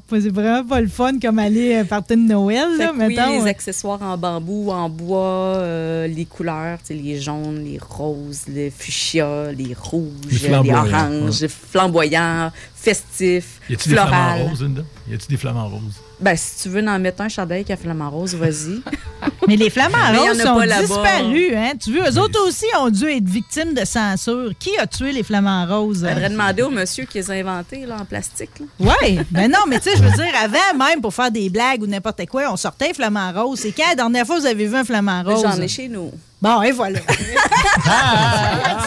C'est, 0.09 0.29
vraiment 0.29 0.65
pas 0.65 0.81
le 0.81 0.89
fun 0.89 1.19
comme 1.21 1.39
aller 1.39 1.77
euh, 1.77 1.85
partir 1.85 2.17
de 2.17 2.23
Noël, 2.23 2.77
là, 2.79 2.91
oui, 2.93 2.99
mettons. 2.99 3.33
les 3.33 3.43
ouais. 3.43 3.51
accessoires 3.51 4.03
en 4.03 4.17
bambou, 4.17 4.71
en 4.71 4.89
bois, 4.89 5.57
euh, 5.57 6.07
les 6.07 6.25
couleurs, 6.25 6.79
les 6.91 7.21
jaunes, 7.21 7.65
les 7.65 7.79
roses, 7.79 8.43
les 8.49 8.71
fuchsia, 8.71 9.53
les 9.53 9.75
rouges, 9.75 10.11
Les 10.27 10.39
les, 10.39 10.49
flamboyants, 10.49 10.85
oranges, 10.85 11.47
flamboyants, 11.47 12.51
festifs, 12.75 13.61
Y 13.69 13.75
a-tu 13.75 13.89
des 13.91 13.95
flamants 13.95 14.45
roses, 14.49 14.63
Linda? 14.63 14.83
Y 15.09 15.15
a-tu 15.15 15.27
des 15.29 15.37
flamants 15.37 15.69
roses? 15.69 16.01
Ben, 16.23 16.37
si 16.37 16.63
tu 16.63 16.69
veux 16.69 16.87
en 16.87 16.99
mettre 17.01 17.21
un 17.21 17.29
chandail 17.29 17.65
qui 17.65 17.73
a 17.73 17.77
flamant 17.77 18.09
rose, 18.09 18.35
vas-y. 18.35 18.81
Mais 19.49 19.57
les 19.57 19.71
flamants 19.71 19.99
Mais 20.13 20.19
roses 20.19 20.41
sont 20.41 20.61
disparus, 20.61 21.53
hein? 21.57 21.73
Tu 21.83 21.93
veux, 21.93 22.01
eux 22.09 22.19
autres 22.19 22.47
aussi 22.47 22.65
ont 22.79 22.91
dû 22.91 23.09
être 23.09 23.29
victimes 23.29 23.75
de 23.75 23.85
censure. 23.85 24.53
Qui 24.59 24.77
a 24.79 24.87
tué 24.87 25.13
les 25.13 25.25
flamants 25.25 25.67
roses? 25.67 26.07
Faudrait 26.09 26.31
demander 26.31 26.63
au 26.63 26.71
monsieur 26.71 27.05
qui 27.07 27.19
les 27.19 27.31
a 27.31 27.35
inventés 27.35 27.87
là, 27.87 27.97
en 28.01 28.05
plastique. 28.05 28.51
là. 28.61 28.67
Oui, 28.79 29.19
ben 29.33 29.51
non, 29.51 29.59
mais 29.69 29.81
tu 29.81 29.91
sais, 29.91 29.97
je 29.97 30.03
veux 30.03 30.13
dire, 30.13 30.33
avant 30.41 30.79
même, 30.79 31.01
pour 31.01 31.13
faire 31.13 31.31
des 31.31 31.51
blagues 31.51 31.83
ou 31.83 31.87
n'importe 31.87 32.25
quoi, 32.27 32.53
on 32.53 32.57
sortait 32.57 32.91
un 32.91 32.95
flamant 32.95 33.33
rose. 33.33 33.59
C'est 33.61 33.73
quand 33.73 33.89
la 33.89 33.97
dernière 33.97 34.25
fois 34.25 34.39
vous 34.39 34.47
avez 34.47 34.67
vu 34.67 34.77
un 34.77 34.85
flamant 34.85 35.23
rose? 35.25 35.43
J'en 35.43 35.61
ai 35.61 35.69
chez 35.69 35.89
nous. 35.89 36.13
Bon, 36.43 36.61
et 36.63 36.73
voilà. 36.73 36.99
Tu 36.99 37.15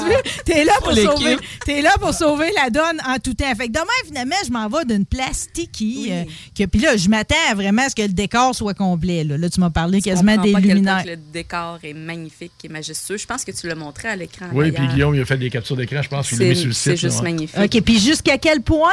vois, 0.05 0.21
T'es 0.45 0.63
là, 0.63 0.73
pour 0.81 0.93
sauver, 0.93 1.37
t'es 1.65 1.81
là 1.81 1.91
pour 1.99 2.13
sauver 2.13 2.49
la 2.55 2.69
donne 2.69 2.99
en 3.07 3.17
tout 3.17 3.33
temps. 3.33 3.53
Fait 3.55 3.67
que 3.67 3.71
demain, 3.71 3.85
finalement, 4.05 4.35
je 4.45 4.51
m'en 4.51 4.67
vais 4.67 4.85
d'une 4.85 5.05
place 5.05 5.47
tiki. 5.53 6.09
euh, 6.11 6.23
que- 6.57 6.65
Puis 6.65 6.81
là, 6.81 6.95
je 6.97 7.07
m'attends 7.09 7.35
à 7.49 7.55
vraiment 7.55 7.83
à 7.83 7.89
ce 7.89 7.95
que 7.95 8.01
le 8.03 8.09
décor 8.09 8.53
soit 8.53 8.73
complet. 8.73 9.23
Là, 9.23 9.37
Là, 9.37 9.49
tu 9.49 9.59
m'as 9.59 9.69
parlé 9.69 10.01
Tu 10.01 10.09
quasiment 10.09 10.37
des 10.37 10.51
pas 10.51 10.57
à 10.57 10.61
quel 10.61 10.61
point 10.61 10.73
luminaires. 10.75 11.03
que 11.03 11.09
Le 11.09 11.15
décor 11.33 11.79
est 11.83 11.93
magnifique 11.93 12.51
et 12.63 12.69
majestueux. 12.69 13.17
Je 13.17 13.25
pense 13.25 13.43
que 13.43 13.51
tu 13.51 13.67
l'as 13.67 13.75
montré 13.75 14.07
à 14.09 14.15
l'écran. 14.15 14.45
Oui, 14.53 14.71
puis. 14.71 14.87
Guillaume, 14.87 15.15
il 15.15 15.21
a 15.21 15.25
fait 15.25 15.37
des 15.37 15.49
captures 15.49 15.75
d'écran, 15.77 16.01
je 16.01 16.09
pense, 16.09 16.27
sur 16.27 16.37
le 16.37 16.53
site. 16.55 16.73
c'est 16.73 16.97
juste 16.97 17.17
là, 17.17 17.23
magnifique. 17.23 17.57
OK, 17.59 17.81
puis 17.81 17.99
jusqu'à 17.99 18.37
quel 18.37 18.61
point 18.61 18.89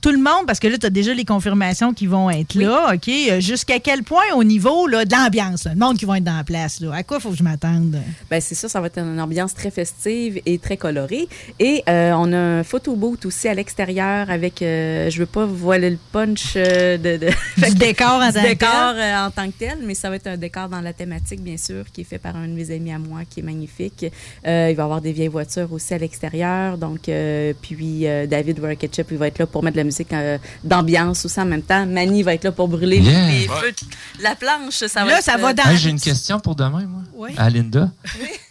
tout 0.00 0.10
le 0.10 0.18
monde, 0.18 0.46
parce 0.46 0.58
que 0.60 0.68
là, 0.68 0.78
tu 0.78 0.86
as 0.86 0.90
déjà 0.90 1.12
les 1.14 1.24
confirmations 1.24 1.92
qui 1.92 2.06
vont 2.06 2.30
être 2.30 2.54
là, 2.54 2.92
OK, 2.94 3.08
euh, 3.08 3.40
jusqu'à 3.40 3.78
quel 3.80 4.02
point 4.02 4.22
au 4.34 4.44
niveau 4.44 4.86
là, 4.86 5.04
de 5.04 5.12
l'ambiance, 5.14 5.64
le 5.66 5.74
monde 5.74 5.98
qui 5.98 6.04
va 6.04 6.18
être 6.18 6.24
dans 6.24 6.36
la 6.36 6.44
place, 6.44 6.80
là, 6.80 6.92
à 6.94 7.02
quoi 7.02 7.20
faut 7.20 7.30
que 7.30 7.36
je 7.36 7.42
m'attende? 7.42 8.00
Ben 8.30 8.40
c'est 8.40 8.54
ça, 8.54 8.68
ça 8.68 8.80
va 8.80 8.86
être 8.88 8.98
une 8.98 9.20
ambiance 9.20 9.54
très 9.54 9.70
festive 9.70 10.40
et 10.46 10.58
très 10.58 10.76
colorée. 10.76 11.28
Et 11.58 11.82
euh, 11.88 12.12
on 12.16 12.32
a 12.32 12.38
un 12.38 12.64
photo 12.64 12.94
booth 12.96 13.26
aussi 13.26 13.48
à 13.48 13.54
l'extérieur 13.54 14.30
avec, 14.30 14.62
euh, 14.62 15.10
je 15.10 15.18
veux 15.18 15.26
pas 15.26 15.44
voiler 15.46 15.90
le 15.90 15.98
punch 16.12 16.54
euh, 16.56 16.96
de, 16.98 17.16
de- 17.16 17.30
Du 17.68 17.74
décor 17.76 18.20
en 18.22 18.28
du 18.28 18.34
tant 18.34 18.42
que 18.42 18.46
décor 18.48 18.92
tel. 18.94 19.00
euh, 19.00 19.26
en 19.26 19.30
tant 19.30 19.46
que 19.46 19.58
tel, 19.58 19.78
mais 19.84 19.94
ça 19.94 20.10
va 20.10 20.16
être 20.16 20.26
un 20.26 20.36
décor 20.36 20.68
dans 20.68 20.80
la 20.80 20.92
thématique, 20.92 21.42
bien 21.42 21.56
sûr, 21.56 21.84
qui 21.92 22.02
est 22.02 22.04
fait 22.04 22.18
par 22.18 22.36
un 22.36 22.46
de 22.48 22.52
mes 22.52 22.70
amis 22.70 22.92
à 22.92 22.98
moi, 22.98 23.20
qui 23.28 23.40
est 23.40 23.42
magnifique. 23.44 24.04
Euh, 24.46 24.68
il 24.70 24.76
va 24.76 24.82
y 24.82 24.84
avoir 24.84 25.00
des 25.00 25.12
vieilles 25.12 25.28
voitures 25.28 25.72
aussi 25.72 25.94
à 25.94 25.98
l'extérieur. 25.98 26.78
Donc, 26.78 27.08
euh, 27.08 27.52
puis 27.60 28.06
euh, 28.06 28.26
David 28.26 28.60
Ketchup, 28.78 29.08
il 29.10 29.18
va 29.18 29.28
être 29.28 29.38
là 29.38 29.46
pour 29.46 29.62
mettre 29.62 29.74
de 29.74 29.80
la 29.80 29.84
musique 29.84 30.12
euh, 30.12 30.38
d'ambiance 30.62 31.24
aussi 31.24 31.40
en 31.40 31.44
même 31.46 31.62
temps. 31.62 31.86
Manny 31.86 32.22
va 32.22 32.34
être 32.34 32.44
là 32.44 32.52
pour 32.52 32.68
brûler 32.68 32.94
Yeah. 33.04 33.28
les 33.28 33.48
feux 33.48 33.72
de 34.18 34.22
la 34.22 34.34
planche. 34.34 34.74
Ça 34.86 35.00
va 35.04 35.10
Là, 35.10 35.18
être, 35.18 35.24
ça 35.24 35.36
va 35.36 35.52
dans- 35.52 35.64
Hey, 35.64 35.76
J'ai 35.76 35.90
une 35.90 36.00
question 36.00 36.38
pour 36.40 36.54
demain, 36.54 36.84
moi. 36.88 37.02
Oui. 37.14 37.30
À 37.36 37.50
Linda. 37.50 37.90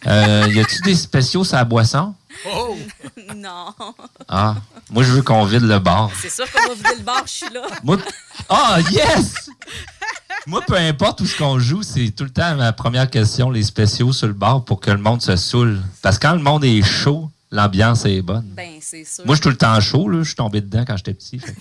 Euh, 0.06 0.46
y 0.48 0.60
a-tu 0.60 0.80
des 0.82 0.94
spéciaux 0.94 1.44
sur 1.44 1.56
la 1.56 1.64
boisson? 1.64 2.14
Oh! 2.52 2.76
non. 3.36 3.74
Ah, 4.28 4.56
moi, 4.90 5.02
je 5.02 5.12
veux 5.12 5.22
qu'on 5.22 5.44
vide 5.44 5.62
le 5.62 5.78
bar. 5.78 6.10
C'est 6.20 6.30
sûr 6.30 6.44
qu'on 6.50 6.68
va 6.68 6.74
vider 6.74 6.96
le 6.98 7.02
bar, 7.02 7.22
je 7.26 7.32
suis 7.32 7.52
là. 7.52 7.62
Moi, 7.82 7.98
ah, 8.48 8.78
yes! 8.90 9.50
Moi, 10.46 10.60
peu 10.66 10.76
importe 10.76 11.22
où 11.22 11.26
ce 11.26 11.38
qu'on 11.38 11.58
joue, 11.58 11.82
c'est 11.82 12.10
tout 12.10 12.24
le 12.24 12.30
temps 12.30 12.54
ma 12.56 12.72
première 12.72 13.08
question, 13.08 13.50
les 13.50 13.62
spéciaux 13.62 14.12
sur 14.12 14.26
le 14.26 14.34
bar 14.34 14.64
pour 14.64 14.80
que 14.80 14.90
le 14.90 14.98
monde 14.98 15.22
se 15.22 15.36
saoule. 15.36 15.80
Parce 16.02 16.18
que 16.18 16.26
quand 16.26 16.34
le 16.34 16.42
monde 16.42 16.64
est 16.64 16.82
chaud, 16.82 17.30
l'ambiance 17.50 18.04
est 18.04 18.20
bonne. 18.20 18.44
Ben, 18.54 18.78
c'est 18.80 19.04
sûr. 19.04 19.24
Moi, 19.24 19.36
je 19.36 19.40
suis 19.40 19.42
tout 19.42 19.48
le 19.50 19.56
temps 19.56 19.80
chaud, 19.80 20.08
là. 20.08 20.18
Je 20.18 20.28
suis 20.28 20.36
tombé 20.36 20.60
dedans 20.60 20.84
quand 20.86 20.96
j'étais 20.96 21.14
petit. 21.14 21.38
fait. 21.38 21.54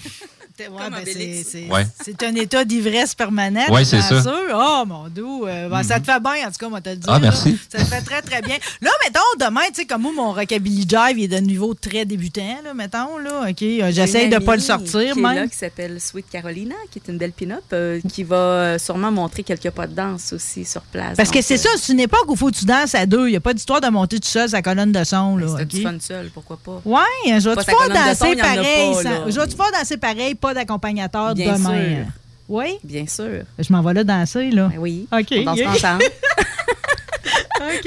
Ouais, 0.59 0.89
ben, 0.91 1.03
c'est- 1.05 1.67
Ouais. 1.69 1.85
un 2.27 2.35
état 2.35 2.63
d'ivresse 2.63 3.15
permanente. 3.15 3.69
Ouais, 3.69 3.83
c'est 3.85 4.01
ça. 4.01 4.21
sûr. 4.21 4.31
Oh, 4.53 4.83
mon 4.85 5.07
doux. 5.09 5.45
euh, 5.47 5.67
ben, 5.69 5.81
Ça 5.83 5.99
te 5.99 6.05
fait 6.05 6.19
bien, 6.19 6.47
en 6.47 6.51
tout 6.51 6.57
cas, 6.59 6.69
moi, 6.69 6.79
te 6.81 6.89
le 6.89 6.95
dire. 6.97 7.11
Ah, 7.11 7.19
là. 7.19 7.31
Ça 7.31 7.49
te 7.79 7.83
fait 7.85 8.01
très, 8.01 8.21
très 8.21 8.41
bien. 8.41 8.55
Là, 8.81 8.91
mettons, 9.03 9.19
demain, 9.45 9.61
tu 9.73 9.81
sais, 9.81 9.85
comme 9.85 10.03
moi, 10.03 10.11
mon 10.15 10.31
rockabilly 10.33 10.81
jive, 10.87 11.17
il 11.17 11.23
est 11.23 11.27
de 11.27 11.37
niveau 11.37 11.73
très 11.73 12.05
débutant, 12.05 12.59
là, 12.63 12.73
mettons, 12.73 13.17
là. 13.17 13.47
OK. 13.49 13.61
euh, 13.63 13.91
J'essaye 13.91 14.29
de 14.29 14.35
une 14.37 14.43
pas 14.45 14.55
le 14.55 14.61
sortir, 14.61 15.13
qui 15.13 15.19
est 15.19 15.23
là, 15.23 15.33
même. 15.33 15.49
qui 15.49 15.57
s'appelle 15.57 15.99
Sweet 15.99 16.29
Carolina, 16.29 16.75
qui 16.91 16.99
est 16.99 17.11
une 17.11 17.17
belle 17.17 17.31
pin-up, 17.33 17.63
euh, 17.73 17.99
qui 18.11 18.23
va 18.23 18.77
sûrement 18.79 19.11
montrer 19.11 19.43
quelques 19.43 19.71
pas 19.71 19.87
de 19.87 19.93
danse 19.95 20.33
aussi 20.33 20.65
sur 20.65 20.81
place. 20.83 21.17
Parce 21.17 21.31
que 21.31 21.41
c'est 21.41 21.55
euh, 21.55 21.57
ça, 21.57 21.69
c'est 21.77 21.93
une 21.93 21.99
époque 21.99 22.25
où 22.27 22.33
il 22.33 22.37
faut 22.37 22.51
que 22.51 22.55
tu 22.57 22.65
danses 22.65 22.93
à 22.95 23.05
deux. 23.05 23.27
Il 23.27 23.31
n'y 23.31 23.37
a 23.37 23.41
pas 23.41 23.53
d'histoire 23.53 23.81
de 23.81 23.87
monter 23.87 24.19
tout 24.19 24.27
seul 24.29 24.49
sa 24.49 24.61
colonne 24.61 24.91
de 24.91 25.03
son, 25.03 25.35
là. 25.37 25.47
C'était 25.47 25.63
OK? 25.63 25.67
du 25.69 25.81
fun 25.81 25.95
seul, 25.99 26.29
pourquoi 26.33 26.57
pas? 26.63 26.81
Ouais, 26.85 26.99
je 27.39 27.49
vais 27.49 27.55
Pas 27.55 27.63
te 27.63 27.71
faire 27.71 27.89
danser 27.89 28.35
pareil. 28.35 29.03
là. 29.03 29.11
Je 29.29 29.39
vais 29.39 29.47
te 29.47 29.55
faire 29.55 29.71
danser 29.77 29.97
pareil, 29.97 30.35
pas 30.43 30.53
d'accompagnateur 30.53 31.33
Bien 31.33 31.53
demain. 31.57 31.95
sûr. 31.95 32.05
Oui? 32.49 32.77
Bien 32.83 33.07
sûr. 33.07 33.43
Je 33.57 33.71
m'en 33.73 33.81
vais 33.81 33.93
là 33.93 34.03
danser, 34.03 34.51
là. 34.51 34.69
oui. 34.77 35.07
OK. 35.11 35.27
On 35.37 35.43
dansera 35.43 35.71
ensemble. 35.71 36.03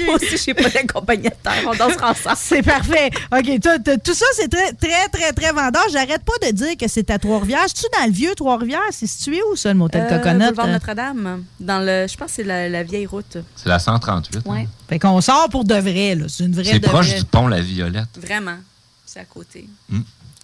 Moi 0.05 0.15
aussi, 0.15 0.31
je 0.31 0.37
suis 0.37 0.53
pas 0.55 0.69
d'accompagnateur. 0.69 1.53
On 1.67 1.75
dansera 1.75 2.11
ensemble. 2.11 2.35
C'est 2.39 2.63
parfait. 2.63 3.11
OK, 3.31 3.59
toi, 3.61 3.77
t'as- 3.77 3.97
tout 3.97 4.13
ça, 4.15 4.25
c'est 4.33 4.47
très, 4.49 4.73
très, 4.73 5.07
très, 5.09 5.31
très 5.33 5.51
vendeur. 5.51 5.83
J'arrête 5.91 6.23
pas 6.23 6.47
de 6.47 6.51
dire 6.51 6.75
que 6.77 6.87
c'est 6.87 7.09
à 7.11 7.19
Trois-Rivières. 7.19 7.63
Es-tu 7.65 7.85
dans 7.97 8.05
le 8.07 8.11
vieux 8.11 8.33
Trois-Rivières? 8.35 8.79
C'est 8.91 9.05
situé 9.05 9.39
où, 9.51 9.55
ça, 9.55 9.69
le 9.69 9.75
motel 9.77 10.07
Euh, 10.09 10.17
Coconut? 10.17 10.45
Boulevard 10.47 10.65
Euh, 10.67 10.71
Notre-Dame, 10.73 11.43
dans 11.59 11.79
le, 11.79 12.07
je 12.09 12.17
pense 12.17 12.29
que 12.29 12.33
c'est 12.37 12.43
la, 12.43 12.67
la 12.69 12.81
vieille 12.83 13.05
route. 13.05 13.37
C'est 13.55 13.69
la 13.69 13.77
138. 13.77 14.37
hein? 14.37 14.41
Ouais. 14.51 14.67
Fait 14.89 14.97
qu'on 14.97 15.21
sort 15.21 15.47
pour 15.49 15.63
de 15.63 15.75
vrai, 15.75 16.15
là. 16.15 16.25
C'est 16.27 16.45
une 16.45 16.53
vraie 16.55 16.63
C'est 16.63 16.79
proche 16.79 17.09
vraie. 17.09 17.19
du 17.19 17.25
pont 17.25 17.47
La 17.47 17.61
Violette. 17.61 18.17
Vraiment. 18.19 18.57
C'est 19.05 19.19
à 19.19 19.25
côté. 19.25 19.67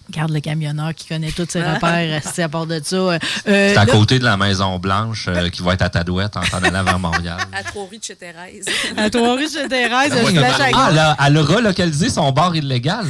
Regarde 0.08 0.32
le 0.32 0.40
camionneur 0.40 0.94
qui 0.94 1.06
connaît 1.08 1.30
tous 1.32 1.46
ses 1.48 1.62
repères, 1.70 2.22
c'est 2.24 2.42
à 2.42 2.48
part 2.48 2.66
de 2.66 2.80
ça. 2.84 2.96
Euh, 2.96 3.18
C'est 3.46 3.76
à 3.76 3.84
là- 3.84 3.92
côté 3.92 4.18
de 4.18 4.24
la 4.24 4.36
Maison 4.36 4.78
Blanche 4.78 5.26
euh, 5.28 5.48
qui 5.48 5.62
va 5.62 5.72
être 5.74 5.82
à 5.82 5.88
Tadouette 5.88 6.36
en 6.36 6.42
s'en 6.42 6.62
allant 6.62 6.84
vers 6.84 6.98
Montréal. 6.98 7.38
À 7.52 7.62
Trois-Rues 7.62 7.98
de 7.98 8.04
chez 8.04 8.16
Thérèse. 8.16 8.66
À 8.96 9.08
Trois-Rues 9.08 9.48
chez 9.48 9.66
Thérèse, 9.68 10.12
Ah, 10.14 10.30
je 10.30 10.74
ah, 10.74 10.90
là, 10.92 11.16
elle 11.26 11.36
a 11.38 11.42
relocalisé 11.42 12.10
son 12.10 12.30
bar 12.32 12.54
illégal. 12.54 13.06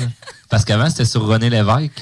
Parce 0.49 0.65
qu'avant, 0.65 0.89
c'était 0.89 1.05
sur 1.05 1.27
René 1.27 1.51
Lévesque. 1.51 2.01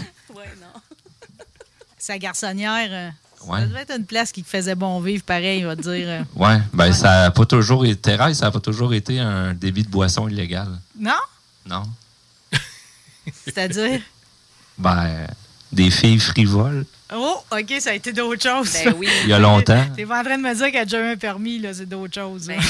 Sa 1.98 2.18
garçonnière. 2.18 2.88
euh, 2.90 3.10
Ouais. 3.48 3.60
Ça 3.60 3.66
devait 3.66 3.80
être 3.80 3.96
une 3.98 4.04
place 4.06 4.30
qui 4.30 4.44
faisait 4.44 4.76
bon 4.76 5.00
vivre, 5.00 5.24
pareil, 5.24 5.60
il 5.60 5.66
va 5.66 5.74
te 5.74 5.82
dire. 5.82 6.06
euh. 6.08 6.22
Ouais, 6.36 6.60
ben 6.72 6.92
ça 6.92 7.24
a 7.24 7.30
pas 7.32 7.44
toujours 7.44 7.84
été. 7.84 7.96
Thérèse, 7.96 8.38
ça 8.38 8.44
n'a 8.46 8.50
pas 8.52 8.60
toujours 8.60 8.94
été 8.94 9.18
un 9.18 9.52
débit 9.52 9.82
de 9.82 9.88
boisson 9.88 10.28
illégal. 10.28 10.68
Non? 10.96 11.10
Non. 11.68 11.82
C'est-à-dire? 13.44 14.00
Ben, 14.78 15.26
des 15.70 15.90
filles 15.90 16.18
frivoles. 16.18 16.84
Oh, 17.14 17.36
OK, 17.50 17.74
ça 17.80 17.90
a 17.90 17.94
été 17.94 18.12
d'autres 18.12 18.42
choses. 18.42 18.72
Ben 18.84 18.94
oui. 18.96 19.08
Il 19.24 19.30
y 19.30 19.32
a 19.32 19.38
longtemps. 19.38 19.84
T'es 19.94 20.06
pas 20.06 20.20
en 20.20 20.24
train 20.24 20.38
de 20.38 20.42
me 20.42 20.54
dire 20.54 20.70
qu'elle 20.70 20.80
a 20.80 20.84
déjà 20.84 21.00
eu 21.00 21.12
un 21.12 21.16
permis, 21.16 21.58
là, 21.58 21.74
c'est 21.74 21.86
d'autres 21.86 22.14
choses. 22.14 22.46
Ben. 22.46 22.60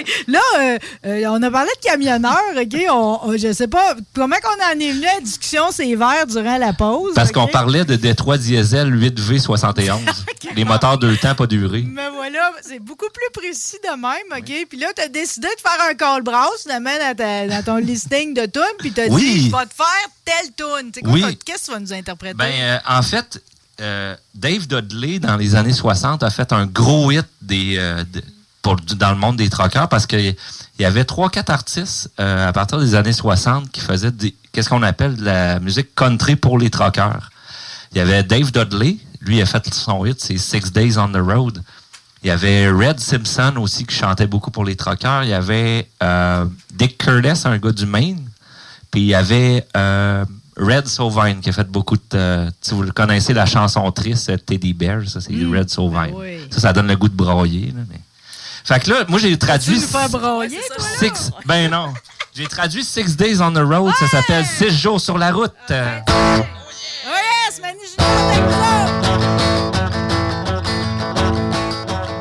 OK. 0.00 0.24
Là, 0.28 0.40
euh, 0.58 0.78
euh, 1.06 1.24
on 1.28 1.42
a 1.42 1.50
parlé 1.50 1.70
de 1.82 1.88
camionneurs, 1.88 2.40
OK? 2.56 2.76
On, 2.90 3.18
on- 3.22 3.36
je 3.36 3.52
sais 3.52 3.68
pas 3.68 3.94
comment 4.14 4.36
qu'on 4.42 4.74
en 4.74 4.78
est 4.80 4.92
venu 4.92 5.06
à 5.06 5.14
la 5.14 5.20
discussion 5.20 5.64
verts 5.96 6.26
durant 6.26 6.58
la 6.58 6.72
pause. 6.72 7.12
Parce 7.14 7.30
qu'on 7.32 7.46
parlait 7.48 7.84
de 7.84 7.96
Détroit 7.96 8.38
Diesel 8.38 8.92
8V71. 8.94 9.98
Les 10.56 10.64
moteurs 10.64 10.98
deux 10.98 11.16
temps 11.16 11.34
pas 11.34 11.46
durés. 11.46 11.82
Mais 11.86 12.08
voilà, 12.10 12.52
c'est 12.62 12.78
beaucoup 12.78 13.08
plus 13.12 13.42
précis 13.42 13.76
de 13.82 13.90
même, 13.90 14.38
OK? 14.38 14.66
Puis 14.68 14.78
là, 14.78 14.88
tu 14.94 15.02
as 15.02 15.08
décidé 15.08 15.48
de 15.48 15.60
faire 15.60 15.78
un 15.90 15.94
call 15.94 16.22
brass, 16.22 16.62
finalement, 16.62 16.90
dans, 17.00 17.14
ta- 17.16 17.46
dans 17.48 17.62
ton 17.62 17.76
listing 17.76 18.34
de 18.34 18.46
tunes, 18.46 18.62
puis 18.78 18.92
tu 18.92 19.00
as 19.00 19.06
Oui. 19.08 19.22
dit, 19.22 19.50
je 19.50 19.56
vais 19.56 19.66
te 19.66 19.74
faire 19.74 20.08
telle 20.24 20.52
tune. 20.56 20.90
Tu 20.92 21.00
sais 21.00 21.02
quoi, 21.02 21.12
Oui. 21.12 21.38
Qu'est-ce 21.44 21.60
que 21.62 21.64
tu 21.66 21.70
vas 21.72 21.80
nous 21.80 21.92
interpréter? 21.92 22.34
Ben, 22.36 22.52
euh, 22.60 22.78
en 22.88 23.02
fait, 23.02 23.42
euh, 23.80 24.14
Dave 24.34 24.66
Dudley, 24.66 25.18
dans 25.18 25.36
les 25.36 25.54
années 25.56 25.72
60, 25.72 26.22
a 26.22 26.30
fait 26.30 26.52
un 26.52 26.66
gros 26.66 27.10
hit 27.10 27.26
des, 27.42 27.76
euh, 27.78 28.04
de- 28.04 28.22
pour, 28.64 28.76
dans 28.76 29.10
le 29.10 29.16
monde 29.18 29.36
des 29.36 29.50
truckers 29.50 29.88
parce 29.88 30.06
qu'il 30.06 30.34
y 30.78 30.84
avait 30.84 31.04
trois, 31.04 31.28
quatre 31.28 31.50
artistes 31.50 32.10
euh, 32.18 32.48
à 32.48 32.52
partir 32.52 32.80
des 32.80 32.94
années 32.94 33.12
60 33.12 33.70
qui 33.70 33.80
faisaient 33.80 34.10
des, 34.10 34.34
qu'est-ce 34.52 34.70
qu'on 34.70 34.82
appelle 34.82 35.16
de 35.16 35.24
la 35.24 35.60
musique 35.60 35.94
country 35.94 36.34
pour 36.34 36.58
les 36.58 36.70
truckers. 36.70 37.30
Il 37.92 37.98
y 37.98 38.00
avait 38.00 38.22
Dave 38.22 38.50
Dudley, 38.50 38.96
lui 39.20 39.36
il 39.36 39.42
a 39.42 39.46
fait 39.46 39.72
son 39.72 40.04
hit, 40.06 40.18
c'est 40.18 40.38
Six 40.38 40.72
Days 40.72 40.96
on 40.98 41.08
the 41.12 41.18
Road. 41.18 41.62
Il 42.22 42.28
y 42.28 42.30
avait 42.30 42.70
Red 42.70 43.00
Simpson 43.00 43.52
aussi 43.58 43.84
qui 43.84 43.94
chantait 43.94 44.26
beaucoup 44.26 44.50
pour 44.50 44.64
les 44.64 44.76
truckers. 44.76 45.24
Il 45.24 45.28
y 45.28 45.34
avait 45.34 45.86
euh, 46.02 46.46
Dick 46.72 46.96
Curtis, 46.96 47.46
un 47.46 47.58
gars 47.58 47.70
du 47.70 47.84
Maine. 47.84 48.26
Puis 48.90 49.02
il 49.02 49.06
y 49.08 49.14
avait 49.14 49.66
euh, 49.76 50.24
Red 50.56 50.88
Sovine 50.88 51.40
qui 51.42 51.50
a 51.50 51.52
fait 51.52 51.68
beaucoup 51.68 51.96
de. 51.96 52.02
euh, 52.14 52.50
si 52.62 52.72
vous 52.72 52.82
le 52.82 52.92
connaissez, 52.92 53.34
la 53.34 53.44
chanson 53.44 53.92
triste, 53.92 54.32
Teddy 54.46 54.72
Bear, 54.72 55.06
ça 55.06 55.20
c'est 55.20 55.34
Red 55.34 55.68
Sovine. 55.68 56.14
oui. 56.14 56.38
Ça, 56.50 56.60
ça 56.60 56.72
donne 56.72 56.86
le 56.86 56.96
goût 56.96 57.10
de 57.10 57.14
broyer. 57.14 57.74
Là, 57.76 57.82
mais... 57.90 58.00
Fait 58.64 58.80
que 58.80 58.90
là, 58.90 59.04
moi 59.08 59.18
j'ai 59.18 59.36
traduit. 59.36 59.78
Six, 59.78 61.30
ben 61.44 61.70
non. 61.70 61.92
J'ai 62.34 62.46
traduit 62.46 62.82
Six 62.82 63.14
Days 63.16 63.40
on 63.40 63.52
the 63.52 63.58
Road, 63.58 63.92
ça 63.98 64.08
s'appelle 64.08 64.44
Six 64.46 64.70
jours 64.76 65.00
sur 65.00 65.18
la 65.18 65.32
route. 65.32 65.52
Euh, 65.70 65.98
Oh 67.06 67.10
yes, 67.46 67.60
Manu 67.60 67.78
Junior, 67.86 68.10
avec 68.26 68.50
ça! 68.50 68.86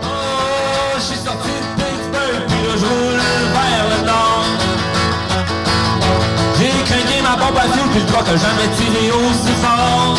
Oh, 0.04 0.98
je 0.98 1.02
suis 1.02 1.16
sorti 1.16 1.48
de 1.48 1.82
Pittsburgh, 1.82 2.46
puis 2.48 2.58
je 2.78 2.86
roule 2.86 3.22
vers 3.54 3.86
le 3.98 4.06
nord. 4.06 4.46
J'ai 6.60 6.84
craqué 6.84 7.22
ma 7.22 7.38
pompe 7.38 7.58
à 7.58 7.62
fioul, 7.74 7.90
puis 7.90 8.02
le 8.02 8.18
a 8.18 8.38
jamais 8.38 8.70
tiré 8.76 9.12
aussi 9.12 9.54
fort. 9.62 10.18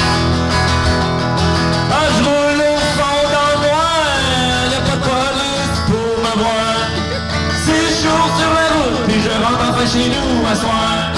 Chez 9.95 10.09
nous 10.09 10.45
à 10.51 10.55
soir. 10.57 11.13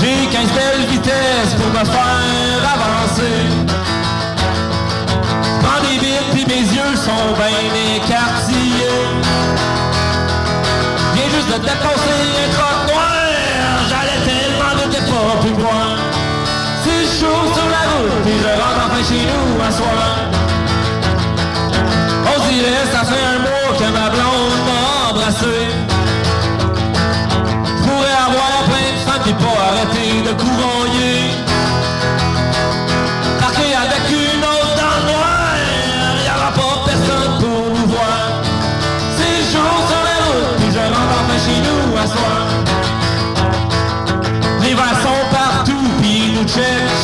J'ai 0.00 0.28
15 0.30 0.52
belles 0.52 0.86
vitesses 0.88 1.54
pour 1.58 1.70
me 1.76 1.84
faire 1.84 2.60
avancer. 2.76 3.38
Prends 5.62 5.82
des 5.82 5.98
bites 5.98 6.30
puis 6.32 6.46
mes 6.46 6.64
yeux 6.76 6.94
sont 6.94 7.26
bien 7.42 7.70
écartillés. 7.96 9.06
Viens 11.14 11.30
juste 11.34 11.50
de 11.54 11.58
dépasser 11.58 12.24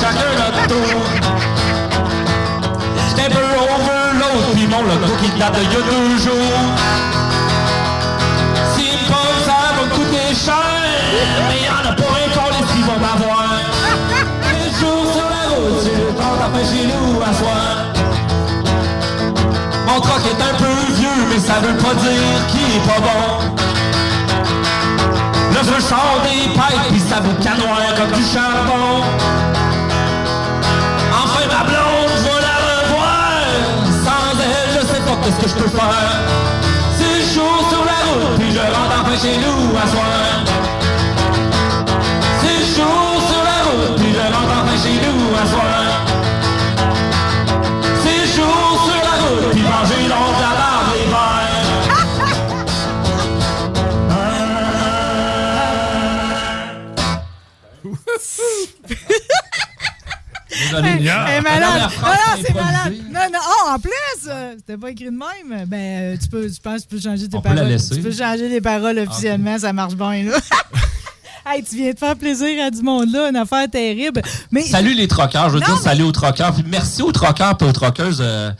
chacun 0.02 0.32
notre 0.42 0.66
tour. 0.66 1.00
J'étais 3.08 3.26
un 3.26 3.34
peu 3.36 3.46
puis 4.54 4.66
mon 4.66 4.82
logo 4.82 5.14
qui 5.22 5.30
date 5.38 5.54
d'il 5.54 5.72
y 5.72 5.76
a 5.76 5.84
deux 5.92 6.18
jours. 6.24 6.62
Me 8.74 9.08
posent, 9.08 9.44
ça 9.46 9.54
va 9.62 9.70
me 9.78 9.86
coûter 9.94 10.34
cher, 10.34 10.54
mais 11.48 11.60
y'en 11.66 11.90
a 11.90 11.94
pas 11.94 12.12
un 12.18 12.30
les 12.34 12.64
qui 12.72 12.80
vont 12.82 12.98
m'avoir. 12.98 13.46
Les 14.52 14.70
jours 14.80 15.06
sur 15.14 15.28
la 15.36 15.44
route, 15.54 15.78
j'ai 15.84 15.96
le 16.02 16.10
temps 16.18 16.36
chez 16.70 16.84
nous 16.90 17.20
à 17.22 17.32
soir. 17.40 17.70
Mon 19.86 20.00
troc 20.00 20.22
est 20.32 20.42
un 20.50 20.54
peu 20.58 20.74
vieux, 20.94 21.22
mais 21.30 21.38
ça 21.38 21.54
veut 21.60 21.78
pas 21.78 21.94
dire 21.94 22.38
qu'il 22.48 22.68
est 22.76 22.86
pas 22.90 23.00
bon. 23.06 23.24
Le 25.52 25.60
feu 25.68 25.80
sort 25.80 26.20
des 26.24 26.48
pipes, 26.50 26.88
puis 26.90 27.00
ça 27.00 27.20
vous 27.20 27.34
canoire 27.42 27.94
comme 27.96 28.12
du 28.18 28.24
charbon. 28.24 29.51
Qu'est-ce 35.22 35.40
que 35.40 35.48
je 35.48 35.54
peux 35.54 35.68
faire? 35.68 36.20
C'est 36.96 37.34
chaud 37.34 37.64
sur 37.68 37.84
la 37.84 37.92
route, 37.92 38.38
puis 38.38 38.50
je 38.52 38.58
rentre 38.58 39.00
enfin 39.00 39.16
chez 39.16 39.38
nous 39.38 39.76
à 39.76 39.86
soir. 39.86 40.51
Malade. 60.72 61.00
Non, 61.02 62.36
c'est 62.44 62.54
malade. 62.54 62.94
Non, 63.10 63.20
non. 63.32 63.38
Oh, 63.44 63.70
en 63.74 63.78
plus, 63.78 63.90
euh, 64.28 64.54
c'était 64.56 64.76
pas 64.76 64.90
écrit 64.90 65.06
de 65.06 65.10
même. 65.10 65.66
Ben, 65.66 65.76
euh, 65.76 66.16
tu 66.20 66.28
peux, 66.28 66.42
que 66.48 66.80
tu 66.80 66.86
peux 66.88 67.00
changer 67.00 67.28
tes 67.28 67.36
On 67.36 67.40
peut 67.40 67.48
la 67.50 67.54
paroles. 67.56 67.70
laisser. 67.70 67.96
Tu 67.96 68.02
peux 68.02 68.12
changer 68.12 68.48
les 68.48 68.60
paroles 68.60 68.98
officiellement, 68.98 69.58
ça 69.58 69.72
marche 69.72 69.94
bien, 69.94 70.24
là. 70.24 70.38
hey, 71.46 71.62
tu 71.64 71.76
viens 71.76 71.92
de 71.92 71.98
faire 71.98 72.16
plaisir 72.16 72.64
à 72.64 72.70
du 72.70 72.82
monde, 72.82 73.10
là, 73.12 73.28
une 73.28 73.36
affaire 73.36 73.68
terrible. 73.70 74.22
Mais 74.50 74.62
Salut 74.62 74.94
les 74.94 75.08
troqueurs, 75.08 75.48
je 75.48 75.54
veux 75.54 75.60
Non, 75.60 75.66
dire 75.66 75.76
mais- 75.76 75.82
salut 75.82 76.02
aux 76.04 76.12
troqueurs. 76.12 76.52
Puis 76.54 76.64
merci 76.66 77.02
aux 77.02 77.12
troqueurs 77.12 77.56
et 77.60 77.64
aux 77.64 77.72
troqueuses 77.72 78.20
euh, 78.20 78.50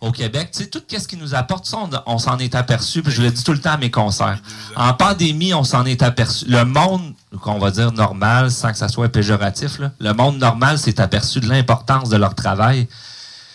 au 0.00 0.10
Québec. 0.10 0.50
Tu 0.52 0.64
sais, 0.64 0.68
tout 0.68 0.82
ce 0.90 1.06
qui 1.08 1.16
nous 1.16 1.34
apporte, 1.34 1.66
ça, 1.66 1.78
on, 1.78 1.88
on 2.06 2.18
s'en 2.18 2.38
est 2.38 2.54
aperçu. 2.54 3.02
Puis 3.02 3.12
je 3.12 3.22
le 3.22 3.30
dis 3.30 3.44
tout 3.44 3.52
le 3.52 3.60
temps 3.60 3.72
à 3.72 3.76
mes 3.78 3.90
concerts. 3.90 4.38
En 4.76 4.92
pandémie, 4.94 5.54
on 5.54 5.64
s'en 5.64 5.84
est 5.86 6.02
aperçu. 6.02 6.44
Le 6.48 6.64
monde, 6.64 7.14
qu'on 7.40 7.58
va 7.58 7.70
dire 7.70 7.92
normal, 7.92 8.50
sans 8.50 8.70
que 8.72 8.76
ça 8.78 8.88
soit 8.88 9.08
péjoratif, 9.08 9.78
là, 9.78 9.90
le 10.00 10.12
monde 10.12 10.38
normal 10.38 10.78
s'est 10.78 11.00
aperçu 11.00 11.40
de 11.40 11.48
l'importance 11.48 12.08
de 12.08 12.16
leur 12.16 12.34
travail. 12.34 12.88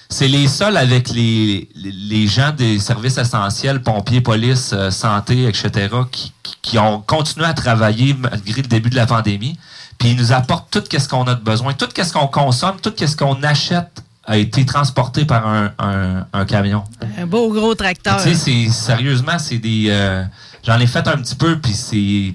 C'est 0.10 0.28
les 0.30 0.48
seuls 0.48 0.78
avec 0.78 1.10
les, 1.10 1.68
les- 1.76 2.28
gens 2.28 2.52
des 2.52 2.80
services 2.80 3.18
essentiels, 3.18 3.82
pompiers, 3.84 4.22
police, 4.22 4.72
euh, 4.74 4.90
santé, 4.90 5.46
etc., 5.48 5.90
qui, 6.12 6.32
qui- 6.62 6.80
ont 6.80 7.02
continué 7.02 7.46
à 7.46 7.54
travailler 7.54 8.14
malgré 8.14 8.62
le 8.62 8.68
début 8.70 8.90
de 8.90 8.96
la 8.96 9.06
pandémie. 9.06 9.58
Puis 9.98 10.12
ils 10.12 10.16
nous 10.16 10.32
apportent 10.32 10.70
tout 10.72 10.84
ce 10.98 11.08
qu'on 11.10 11.24
a 11.24 11.36
de 11.36 11.42
besoin. 11.44 11.74
Tout 11.74 11.90
ce 12.02 12.14
qu'on 12.14 12.28
consomme, 12.28 12.78
tout 12.82 12.94
ce 12.98 13.16
qu'on 13.18 13.42
achète 13.44 14.02
a 14.26 14.38
été 14.38 14.66
transporté 14.66 15.26
par 15.26 15.46
un, 15.48 15.72
un- 15.80 16.26
un 16.32 16.46
camion. 16.46 16.84
un 17.18 17.26
beau 17.26 17.52
gros 17.52 17.76
tracteur. 17.76 18.18
Tu 18.24 18.34
sais, 18.34 18.36
c'est 18.36 18.70
sérieusement, 18.72 19.38
c'est 19.40 19.58
des. 19.58 19.88
euh, 19.90 20.24
J'en 20.64 20.80
ai 20.80 20.88
fait 20.88 21.06
un 21.08 21.18
petit 21.18 21.36
peu, 21.36 21.60
puis 21.60 21.74
c'est. 21.74 22.34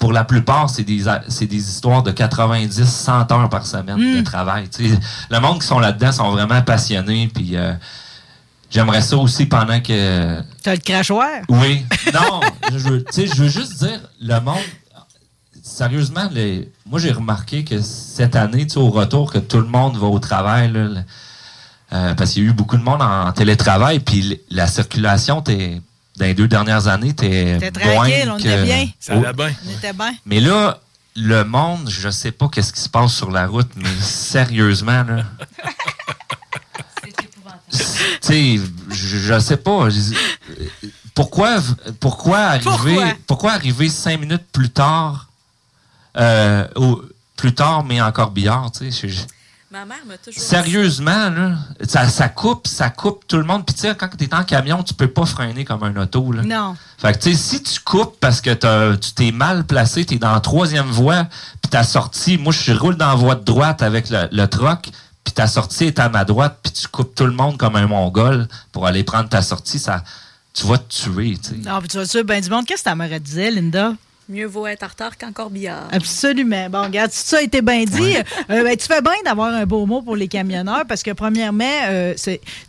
Pour 0.00 0.12
la 0.12 0.24
plupart, 0.24 0.68
c'est 0.70 0.82
des, 0.82 1.04
des 1.04 1.56
histoires 1.56 2.02
de 2.02 2.10
90, 2.10 2.84
100 2.84 3.30
heures 3.30 3.48
par 3.50 3.64
semaine 3.66 3.96
de 3.98 4.20
Mm. 4.20 4.24
travail. 4.24 4.68
Tu 4.68 4.88
sais, 4.88 4.98
le 5.30 5.38
monde 5.40 5.60
qui 5.60 5.66
sont 5.66 5.78
là-dedans 5.78 6.10
sont 6.10 6.30
vraiment 6.32 6.62
passionnés, 6.62 7.30
puis 7.32 7.56
euh, 7.56 7.74
j'aimerais 8.70 9.02
ça 9.02 9.16
aussi 9.18 9.44
pendant 9.46 9.78
que. 9.80 10.40
T'as 10.62 10.72
le 10.74 10.80
crachoir? 10.80 11.28
Oui. 11.48 11.84
Non, 12.14 12.40
je 12.72 12.78
veux, 12.78 13.04
tu 13.04 13.12
sais, 13.12 13.26
je 13.28 13.42
veux 13.42 13.48
juste 13.48 13.78
dire, 13.84 14.00
le 14.20 14.40
monde. 14.40 14.56
Sérieusement, 15.62 16.28
les- 16.32 16.72
moi 16.86 16.98
j'ai 16.98 17.12
remarqué 17.12 17.64
que 17.64 17.80
cette 17.82 18.34
année, 18.36 18.66
au 18.76 18.88
retour, 18.90 19.30
que 19.32 19.38
tout 19.38 19.58
le 19.58 19.66
monde 19.66 19.96
va 19.98 20.06
au 20.06 20.18
travail, 20.18 20.72
là, 20.72 20.84
le- 20.84 20.96
euh, 21.92 22.14
parce 22.14 22.32
qu'il 22.32 22.42
y 22.44 22.46
a 22.46 22.48
eu 22.48 22.52
beaucoup 22.54 22.76
de 22.78 22.82
monde 22.82 23.02
en, 23.02 23.30
télétravail, 23.32 24.00
puis 24.00 24.40
la 24.50 24.66
circulation, 24.66 25.42
t'es, 25.42 25.80
dans 26.20 26.26
les 26.26 26.34
deux 26.34 26.46
dernières 26.48 26.86
années, 26.86 27.14
t'es 27.14 27.56
T'es 27.58 27.70
tranquille, 27.70 28.30
on 28.30 28.38
était 28.38 28.62
bien. 28.62 28.88
Ça 29.00 29.14
allait 29.14 29.32
bien. 29.32 29.50
On 29.66 29.70
était 29.78 29.92
bien. 29.94 30.14
Mais 30.26 30.38
là, 30.40 30.78
le 31.16 31.42
monde, 31.44 31.88
je 31.88 32.08
sais 32.10 32.30
pas 32.30 32.48
qu'est-ce 32.48 32.72
qui 32.72 32.80
se 32.80 32.88
passe 32.88 33.12
sur 33.14 33.30
la 33.30 33.46
route, 33.46 33.70
mais 33.76 33.88
sérieusement, 34.00 35.02
là. 35.02 35.24
Tu 37.70 37.78
sais, 38.20 38.56
je, 38.90 39.18
je 39.18 39.38
sais 39.40 39.56
pas. 39.56 39.88
Pourquoi, 41.14 41.56
pourquoi 42.00 42.38
arriver, 42.38 42.64
Pourquoi? 42.94 43.04
pourquoi 43.26 43.52
arriver 43.52 43.88
cinq 43.88 44.20
minutes 44.20 44.44
plus 44.52 44.70
tard, 44.70 45.28
euh, 46.16 46.66
au- 46.76 47.02
plus 47.36 47.54
tard, 47.54 47.84
mais 47.84 48.00
en 48.00 48.12
corbillard, 48.12 48.70
tu 48.72 48.90
sais, 48.92 49.08
Ma 49.72 49.84
mère 49.84 49.98
m'a 50.04 50.18
toujours. 50.18 50.42
Sérieusement, 50.42 51.30
là, 51.30 51.54
ça, 51.86 52.08
ça 52.08 52.28
coupe, 52.28 52.66
ça 52.66 52.90
coupe 52.90 53.22
tout 53.28 53.36
le 53.36 53.44
monde. 53.44 53.64
Puis 53.64 53.74
tu 53.76 53.82
sais, 53.82 53.94
quand 53.94 54.08
tu 54.18 54.24
es 54.24 54.34
en 54.34 54.42
camion, 54.42 54.82
tu 54.82 54.94
peux 54.94 55.06
pas 55.06 55.24
freiner 55.26 55.64
comme 55.64 55.84
un 55.84 55.94
auto. 55.96 56.32
Là. 56.32 56.42
Non. 56.42 56.76
Fait 56.98 57.12
que 57.12 57.18
tu 57.22 57.32
sais, 57.32 57.36
si 57.38 57.62
tu 57.62 57.78
coupes 57.80 58.18
parce 58.18 58.40
que 58.40 58.50
t'as- 58.52 58.96
tu 58.96 59.12
t'es 59.12 59.30
mal 59.30 59.64
placé, 59.64 60.04
tu 60.04 60.14
es 60.14 60.18
dans 60.18 60.32
la 60.32 60.40
troisième 60.40 60.88
voie, 60.88 61.28
puis 61.62 61.70
ta 61.70 61.84
sortie, 61.84 62.36
moi 62.36 62.52
je 62.52 62.72
roule 62.72 62.96
dans 62.96 63.10
la 63.10 63.14
voie 63.14 63.36
de 63.36 63.44
droite 63.44 63.80
avec 63.82 64.10
le, 64.10 64.28
le 64.32 64.46
troc, 64.48 64.88
puis 65.22 65.32
ta 65.34 65.46
sortie 65.46 65.84
est 65.84 66.00
à 66.00 66.08
ma 66.08 66.24
droite, 66.24 66.58
puis 66.64 66.72
tu 66.72 66.88
coupes 66.88 67.14
tout 67.14 67.26
le 67.26 67.32
monde 67.32 67.56
comme 67.56 67.76
un 67.76 67.86
mongol 67.86 68.48
pour 68.72 68.88
aller 68.88 69.04
prendre 69.04 69.28
ta 69.28 69.40
sortie, 69.40 69.78
ça, 69.78 70.02
tu 70.52 70.66
vas 70.66 70.78
te 70.78 70.92
tuer. 70.92 71.38
tu 71.40 71.50
sais. 71.50 71.56
Non, 71.58 71.78
puis 71.78 71.86
tu 71.86 71.96
vas 71.96 72.06
sûr, 72.06 72.24
ben 72.24 72.42
du 72.42 72.50
monde. 72.50 72.66
Qu'est-ce 72.66 72.82
que 72.82 72.88
ta 72.90 72.96
mère 72.96 73.20
disait, 73.20 73.52
Linda? 73.52 73.92
Mieux 74.30 74.46
vaut 74.46 74.66
être 74.68 74.84
en 74.84 74.86
retard 74.88 75.18
qu'en 75.18 75.32
corbillard. 75.32 75.88
Absolument. 75.90 76.68
Bon, 76.70 76.82
regarde, 76.84 77.10
si 77.10 77.26
ça 77.26 77.38
a 77.38 77.42
été 77.42 77.62
bien 77.62 77.84
dit, 77.84 78.14
euh, 78.16 78.62
ben, 78.62 78.76
tu 78.76 78.86
fais 78.86 79.02
bien 79.02 79.12
d'avoir 79.24 79.52
un 79.52 79.66
beau 79.66 79.86
mot 79.86 80.02
pour 80.02 80.14
les 80.14 80.28
camionneurs 80.28 80.84
parce 80.88 81.02
que, 81.02 81.10
premièrement, 81.10 81.64
euh, 81.88 82.14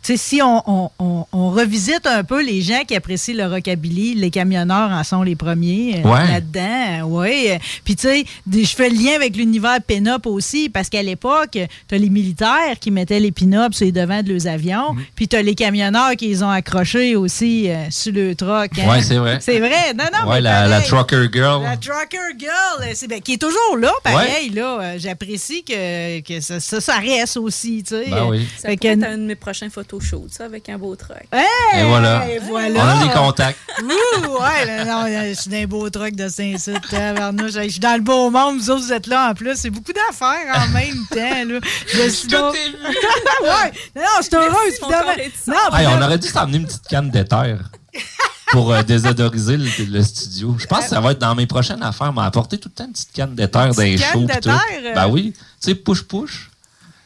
si 0.02 0.42
on, 0.42 0.62
on- 0.66 0.90
on- 0.98 1.26
on 1.32 1.50
revisite 1.50 2.06
un 2.06 2.24
peu 2.24 2.42
les 2.44 2.62
gens 2.62 2.82
qui 2.86 2.96
apprécient 2.96 3.34
le 3.36 3.46
rockabilly, 3.46 4.14
les 4.16 4.30
camionneurs 4.30 4.90
en 4.90 5.04
sont 5.04 5.22
les 5.22 5.36
premiers 5.36 6.02
euh, 6.04 6.08
Ouais. 6.08 6.26
là-dedans. 6.28 7.06
Oui. 7.06 7.50
Puis, 7.84 7.94
tu 7.96 8.02
sais, 8.08 8.24
je 8.52 8.66
fais 8.66 8.90
le 8.90 8.96
lien 8.96 9.14
avec 9.14 9.36
l'univers 9.36 9.78
pin-up 9.86 10.26
aussi 10.26 10.68
parce 10.68 10.88
qu'à 10.88 11.02
l'époque, 11.02 11.58
tu 11.88 11.94
as 11.94 11.98
les 11.98 12.10
militaires 12.10 12.78
qui 12.80 12.90
mettaient 12.90 13.20
les 13.20 13.30
pin-ups 13.32 13.76
sur 13.76 13.86
les 13.86 13.92
devants 13.92 14.22
de 14.22 14.32
leurs 14.32 14.46
avions, 14.46 14.96
puis 15.14 15.28
tu 15.28 15.36
as 15.36 15.42
les 15.42 15.54
camionneurs 15.54 16.16
qui 16.16 16.28
les 16.28 16.42
ont 16.42 16.50
accrochés 16.50 17.14
aussi 17.14 17.70
euh, 17.70 17.84
sur 17.90 18.12
le 18.12 18.34
truck. 18.34 18.70
hein. 18.78 18.88
Ouais, 18.90 19.02
c'est 19.02 19.16
vrai. 19.18 19.38
C'est 19.40 19.60
vrai. 19.60 19.94
Non, 19.96 20.04
non, 20.12 20.28
ouais, 20.28 20.36
mais 20.36 20.40
la, 20.42 20.66
la 20.66 20.80
trucker 20.80 21.28
girl. 21.32 21.51
La 21.60 21.76
Trucker 21.76 22.18
Girl, 22.38 22.52
euh, 22.82 22.92
c'est, 22.94 23.06
ben, 23.08 23.20
qui 23.20 23.34
est 23.34 23.40
toujours 23.40 23.76
là, 23.78 23.92
pareil. 24.02 24.50
Là, 24.50 24.78
Euh, 24.80 24.94
j'apprécie 24.98 25.62
que, 25.64 26.20
que 26.20 26.40
ça, 26.40 26.60
ça, 26.60 26.80
ça 26.80 26.94
reste 26.98 27.36
aussi. 27.36 27.82
Tu 27.86 27.94
sais. 27.94 28.06
Ben 28.10 28.24
oui. 28.26 28.46
Ça 28.58 28.68
Fait 28.68 28.76
pourrait 28.76 28.94
que- 28.94 29.00
être 29.02 29.08
un 29.10 29.18
de 29.18 29.22
mes 29.24 29.34
prochains 29.36 29.68
photoshoots, 29.70 30.30
ça, 30.32 30.44
avec 30.44 30.68
un 30.68 30.78
beau 30.78 30.94
truc. 30.96 31.26
Hey, 31.32 31.80
Et 31.80 31.84
voilà. 31.84 32.24
voilà. 32.42 32.80
On 32.84 32.88
a 33.00 33.04
des 33.06 33.12
contacts. 33.12 33.58
Ouh, 33.82 34.26
ouais, 34.26 34.64
là, 34.66 34.84
non, 34.84 35.06
je 35.06 35.34
suis 35.40 35.50
dans 35.50 35.56
un 35.58 35.66
beau 35.66 35.90
truc 35.90 36.16
de 36.16 36.28
Saint-Cyr. 36.28 36.80
Je 36.90 37.68
suis 37.68 37.80
dans 37.80 37.94
le 37.96 38.00
beau 38.02 38.30
monde, 38.30 38.58
vous 38.58 38.70
autres, 38.70 38.82
vous 38.84 38.92
êtes 38.92 39.06
là 39.06 39.30
en 39.30 39.34
plus. 39.34 39.56
C'est 39.56 39.70
beaucoup 39.70 39.92
d'affaires 39.92 40.54
en 40.54 40.68
même 40.72 41.06
temps. 41.10 41.52
Là. 41.52 41.58
Je 41.92 42.08
suis 42.08 42.28
donc- 42.28 42.54
ouais, 43.42 43.72
non, 43.96 44.02
je 44.18 44.22
suis 44.24 44.34
heureuse, 44.36 44.74
évidemment. 44.82 45.12
Non, 45.46 45.76
Hey, 45.78 45.86
on 45.86 46.02
aurait 46.02 46.18
dû 46.18 46.28
s'emmener 46.28 46.58
une 46.58 46.66
petite 46.66 46.86
canne 46.88 47.10
d'éther 47.10 47.58
pour 48.52 48.72
euh, 48.72 48.82
désodoriser 48.82 49.56
le, 49.56 49.68
le 49.90 50.02
studio. 50.02 50.54
Je 50.58 50.66
pense 50.66 50.84
que 50.84 50.90
ça 50.90 51.00
va 51.00 51.12
être 51.12 51.18
dans 51.18 51.34
mes 51.34 51.46
prochaines 51.46 51.82
affaires, 51.82 52.12
tout 52.58 52.68
le 52.68 52.74
temps 52.74 52.84
une 52.84 52.92
petite 52.92 53.12
canne 53.12 53.34
d'éther 53.34 53.68
dans 53.74 53.82
les 53.82 53.96
shows. 53.98 54.26
canne 54.26 54.40
tout. 54.40 54.48
euh? 54.50 54.94
Ben 54.94 55.08
oui. 55.08 55.32
Tu 55.60 55.70
sais, 55.70 55.74
push-push 55.74 56.50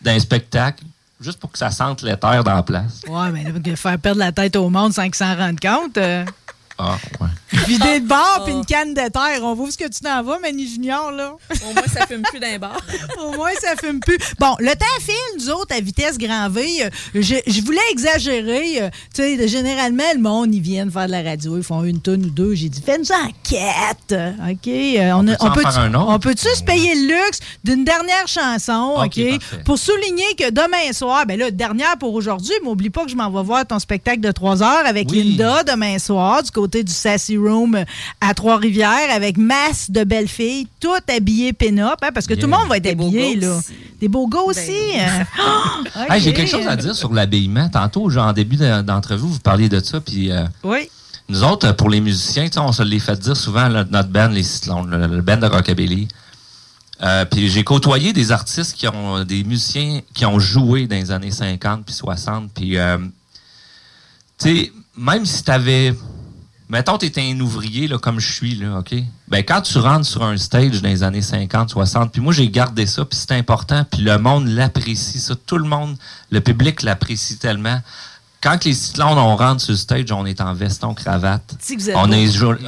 dans 0.02 0.10
un 0.12 0.18
spectacle, 0.18 0.84
juste 1.20 1.38
pour 1.38 1.50
que 1.50 1.58
ça 1.58 1.70
sente 1.70 2.02
l'éther 2.02 2.42
dans 2.44 2.54
la 2.54 2.62
place. 2.62 3.00
Ouais, 3.08 3.30
mais 3.32 3.44
là, 3.44 3.76
faire 3.76 3.98
perdre 3.98 4.18
la 4.18 4.32
tête 4.32 4.56
au 4.56 4.68
monde 4.68 4.92
sans 4.92 5.04
qu'ils 5.04 5.14
s'en 5.14 5.34
rendent 5.36 5.60
compte. 5.60 5.96
euh, 5.98 6.24
Ah, 6.78 6.96
ouais. 7.20 7.28
vider 7.66 8.00
de 8.00 8.04
Ah. 8.04 8.08
bar 8.08 8.44
puis 8.44 8.52
une 8.52 8.64
canne 8.66 8.92
de 8.92 9.08
terre. 9.08 9.40
On 9.42 9.54
voit 9.54 9.66
où 9.66 9.70
ce 9.70 9.78
que 9.78 9.84
tu 9.88 10.00
t'en 10.00 10.22
vas, 10.22 10.38
Manny 10.38 10.68
Junior, 10.68 11.10
là. 11.10 11.34
Au 11.68 11.72
moins, 11.72 11.82
ça 11.92 12.06
fume 12.06 12.22
plus 12.22 12.38
d'un 12.38 12.58
bar. 12.58 12.76
Au 13.24 13.32
moins, 13.32 13.50
ça 13.60 13.74
fume 13.80 14.00
plus. 14.00 14.18
Bon, 14.38 14.54
le 14.58 14.72
temps 14.74 14.84
file, 15.00 15.14
nous 15.38 15.50
autres, 15.50 15.74
à 15.74 15.80
vitesse 15.80 16.18
grand 16.18 16.50
V. 16.50 16.66
Euh, 16.84 16.90
Je, 17.14 17.36
je 17.46 17.60
voulais 17.62 17.80
exagérer. 17.90 18.82
euh, 18.82 18.90
tu 19.14 19.22
sais, 19.22 19.48
généralement, 19.48 20.04
le 20.14 20.20
monde, 20.20 20.54
ils 20.54 20.60
viennent 20.60 20.90
faire 20.90 21.06
de 21.06 21.12
la 21.12 21.22
radio, 21.22 21.56
ils 21.56 21.62
font 21.62 21.82
une 21.84 22.00
tonne 22.00 22.26
ou 22.26 22.30
deux. 22.30 22.54
J'ai 22.54 22.68
dit, 22.68 22.82
fais-nous 22.84 23.10
en 23.10 23.30
quatre. 23.42 24.34
OK? 24.50 24.68
Euh, 24.68 25.12
on, 25.12 25.24
peut-tu 25.24 26.44
peut 26.44 26.50
on 26.52 26.56
se 26.56 26.62
payer 26.62 26.94
le 26.94 27.06
luxe 27.14 27.40
d'une 27.64 27.84
dernière 27.84 28.26
chanson? 28.28 28.96
OK. 29.02 29.20
Pour 29.64 29.78
souligner 29.78 30.34
que 30.38 30.50
demain 30.50 30.92
soir, 30.92 31.24
ben 31.26 31.38
là, 31.38 31.50
dernière 31.50 31.96
pour 31.98 32.12
aujourd'hui, 32.14 32.52
mais 32.62 32.68
oublie 32.68 32.90
pas 32.90 33.04
que 33.04 33.10
je 33.10 33.16
m'en 33.16 33.30
vais 33.30 33.42
voir 33.42 33.64
ton 33.66 33.78
spectacle 33.78 34.20
de 34.20 34.30
3 34.30 34.62
heures 34.62 34.86
avec 34.86 35.08
Oui. 35.10 35.22
Linda 35.22 35.62
demain 35.64 35.98
soir, 35.98 36.42
du 36.42 36.50
côté 36.50 36.65
du 36.66 36.92
Sassy 36.92 37.36
Room 37.36 37.84
à 38.20 38.34
Trois-Rivières, 38.34 39.10
avec 39.14 39.36
masse 39.38 39.90
de 39.90 40.04
belles 40.04 40.28
filles, 40.28 40.66
toutes 40.80 41.08
habillées 41.08 41.52
pin-up, 41.52 41.98
hein, 42.02 42.10
parce 42.14 42.26
que 42.26 42.34
tout 42.34 42.42
le 42.46 42.52
monde 42.56 42.68
va 42.68 42.76
être 42.78 42.82
Des 42.84 42.90
habillé, 42.90 43.36
là. 43.36 43.56
aussi. 43.56 43.72
Des 44.00 44.08
beaux 44.08 44.26
gars 44.28 44.40
aussi. 44.40 44.72
hein. 44.98 45.24
OK. 45.96 46.10
Hey, 46.10 46.20
J'ai 46.20 46.32
quelque 46.32 46.50
chose 46.50 46.66
à 46.66 46.76
dire 46.76 46.94
sur 46.94 47.12
l'habillement. 47.12 47.68
Tantôt, 47.68 48.08
genre, 48.10 48.26
en 48.26 48.32
début 48.32 48.56
de- 48.56 48.82
d'entrevue, 48.82 49.26
vous 49.28 49.38
parliez 49.40 49.68
de 49.68 49.80
ça, 49.80 50.00
puis... 50.00 50.30
euh, 50.30 50.44
Oui. 50.64 50.88
Nous 51.28 51.42
autres, 51.42 51.72
pour 51.72 51.90
les 51.90 52.00
musiciens, 52.00 52.48
tu 52.48 52.56
on 52.60 52.70
se 52.70 52.84
les 52.84 53.00
fait 53.00 53.18
dire 53.18 53.36
souvent, 53.36 53.66
là, 53.68 53.84
notre 53.90 54.10
band, 54.10 54.28
les 54.28 54.44
Cyclones, 54.44 54.88
le, 54.88 55.16
le 55.16 55.22
band 55.22 55.38
de 55.38 55.46
Rockabilly. 55.46 56.06
Euh, 57.02 57.24
puis 57.24 57.48
j'ai 57.50 57.64
côtoyé 57.64 58.12
des 58.12 58.30
artistes 58.32 58.74
qui 58.74 58.86
ont, 58.86 59.24
des 59.24 59.42
musiciens 59.42 60.00
qui 60.14 60.24
ont 60.24 60.38
joué 60.38 60.86
dans 60.86 60.94
les 60.96 61.10
années 61.10 61.32
50 61.32 61.84
puis 61.84 61.94
60. 61.94 62.50
Puis, 62.54 62.78
euh, 62.78 62.96
tu 64.38 64.48
sais, 64.56 64.72
même 64.96 65.26
si 65.26 65.42
t'avais, 65.42 65.94
mettons, 66.68 66.98
t'es 66.98 67.12
un 67.18 67.38
ouvrier, 67.40 67.88
là, 67.88 67.98
comme 67.98 68.20
je 68.20 68.32
suis, 68.32 68.54
là, 68.56 68.78
OK? 68.78 68.94
Ben, 69.28 69.44
quand 69.44 69.62
tu 69.62 69.78
rentres 69.78 70.06
sur 70.06 70.22
un 70.22 70.36
stage 70.36 70.82
dans 70.82 70.88
les 70.88 71.02
années 71.02 71.22
50, 71.22 71.70
60, 71.70 72.12
puis 72.12 72.20
moi, 72.20 72.32
j'ai 72.32 72.48
gardé 72.48 72.86
ça, 72.86 73.04
puis 73.04 73.18
c'est 73.18 73.32
important, 73.32 73.84
puis 73.90 74.02
le 74.02 74.18
monde 74.18 74.48
l'apprécie, 74.48 75.20
ça. 75.20 75.34
Tout 75.34 75.58
le 75.58 75.68
monde, 75.68 75.96
le 76.30 76.40
public 76.40 76.82
l'apprécie 76.82 77.38
tellement. 77.38 77.80
Quand 78.46 78.64
les 78.64 78.74
cyclones, 78.74 79.18
on 79.18 79.34
rentre 79.34 79.60
sur 79.60 79.72
le 79.72 79.76
stage, 79.76 80.12
on 80.12 80.24
est 80.24 80.40
en 80.40 80.54
veston, 80.54 80.94
cravate. 80.94 81.42
On 81.96 82.12
a, 82.12 82.16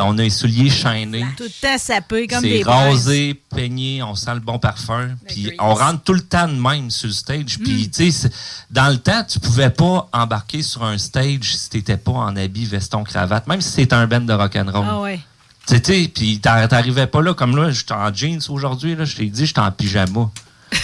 on 0.01 0.19
a 0.19 0.23
les 0.23 0.31
souliers 0.31 0.71
chaînés. 0.71 1.25
Tout 1.37 1.45
le 1.45 1.51
temps 1.51 1.79
sapé 1.79 2.27
comme 2.27 2.43
des 2.43 2.65
rasé, 2.65 3.41
peigné, 3.55 4.03
on 4.03 4.17
sent 4.17 4.35
le 4.35 4.41
bon 4.41 4.59
parfum. 4.59 5.11
Puis 5.29 5.53
on 5.61 5.75
rentre 5.75 6.03
tout 6.03 6.15
le 6.15 6.23
temps 6.23 6.49
de 6.49 6.55
même 6.55 6.91
sur 6.91 7.07
le 7.07 7.13
stage. 7.13 7.61
Mm. 7.61 7.63
Puis, 7.63 7.91
tu 7.91 8.11
sais, 8.11 8.29
dans 8.73 8.89
le 8.89 8.99
temps, 8.99 9.23
tu 9.23 9.39
pouvais 9.39 9.71
pas 9.71 10.09
embarquer 10.13 10.65
sur 10.65 10.83
un 10.83 10.99
stage 10.99 11.57
si 11.57 11.71
t'étais 11.71 11.97
pas 11.97 12.11
en 12.11 12.35
habit, 12.35 12.65
veston, 12.65 13.05
cravate, 13.05 13.47
même 13.47 13.61
si 13.61 13.71
c'était 13.71 13.95
un 13.95 14.09
band 14.09 14.23
de 14.23 14.33
rock'n'roll. 14.33 14.85
Ah 14.85 14.99
ouais. 14.99 15.21
Tu 15.69 15.77
sais, 15.77 16.11
puis 16.13 16.41
t'ar- 16.41 16.67
t'arrivais 16.67 17.07
pas 17.07 17.23
là, 17.23 17.35
comme 17.35 17.55
là, 17.55 17.71
j'étais 17.71 17.93
en 17.93 18.13
jeans 18.13 18.41
aujourd'hui, 18.49 18.97
là, 18.97 19.05
je 19.05 19.15
t'ai 19.15 19.27
dit, 19.27 19.47
j'étais 19.47 19.61
en 19.61 19.71
pyjama. 19.71 20.29
tu 20.73 20.79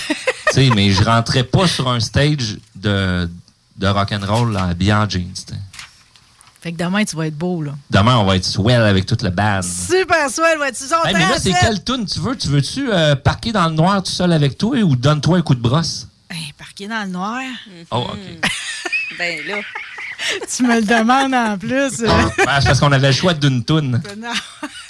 sais, 0.52 0.70
mais 0.72 0.92
je 0.92 1.02
rentrais 1.02 1.42
pas 1.42 1.66
sur 1.66 1.88
un 1.88 1.98
stage 1.98 2.58
de, 2.76 3.28
de 3.76 3.86
rock'n'roll 3.86 4.56
en 4.56 5.08
jeans. 5.08 5.32
tu 5.34 5.54
sais. 5.54 5.60
Fait 6.60 6.72
que 6.72 6.78
demain, 6.82 7.04
tu 7.04 7.14
vas 7.14 7.26
être 7.26 7.36
beau, 7.36 7.62
là. 7.62 7.72
Demain, 7.90 8.16
on 8.16 8.24
va 8.24 8.36
être 8.36 8.44
swell 8.44 8.80
avec 8.80 9.04
toute 9.04 9.22
le 9.22 9.28
band. 9.28 9.60
Super 9.62 10.30
swell, 10.30 10.58
va-tu 10.58 10.84
son 10.84 11.04
Hey, 11.04 11.12
mais 11.12 11.20
là, 11.20 11.38
c'est 11.38 11.52
quelle 11.52 11.84
tune 11.84 12.06
tu 12.06 12.20
veux? 12.20 12.36
Tu 12.36 12.48
veux-tu 12.48 12.90
euh, 12.90 13.14
parquer 13.16 13.52
dans 13.52 13.68
le 13.68 13.74
noir 13.74 14.02
tout 14.02 14.10
seul 14.10 14.32
avec 14.32 14.56
toi 14.56 14.78
ou 14.78 14.96
donne-toi 14.96 15.38
un 15.38 15.42
coup 15.42 15.54
de 15.54 15.60
brosse? 15.60 16.08
Parqué 16.56 16.88
dans 16.88 17.02
le 17.02 17.10
noir? 17.10 17.42
Oh, 17.90 18.06
OK. 18.12 18.18
Ben 19.18 19.46
là. 19.46 19.56
tu 20.56 20.62
me 20.64 20.80
le 20.80 20.86
demandes 20.86 21.34
en 21.34 21.58
plus. 21.58 22.00
Ouais, 22.02 22.32
c'est 22.36 22.44
parce 22.66 22.80
qu'on 22.80 22.90
avait 22.92 23.08
le 23.08 23.12
choix 23.12 23.34
d'une 23.34 23.64
tune. 23.64 24.00
Non. 24.16 24.32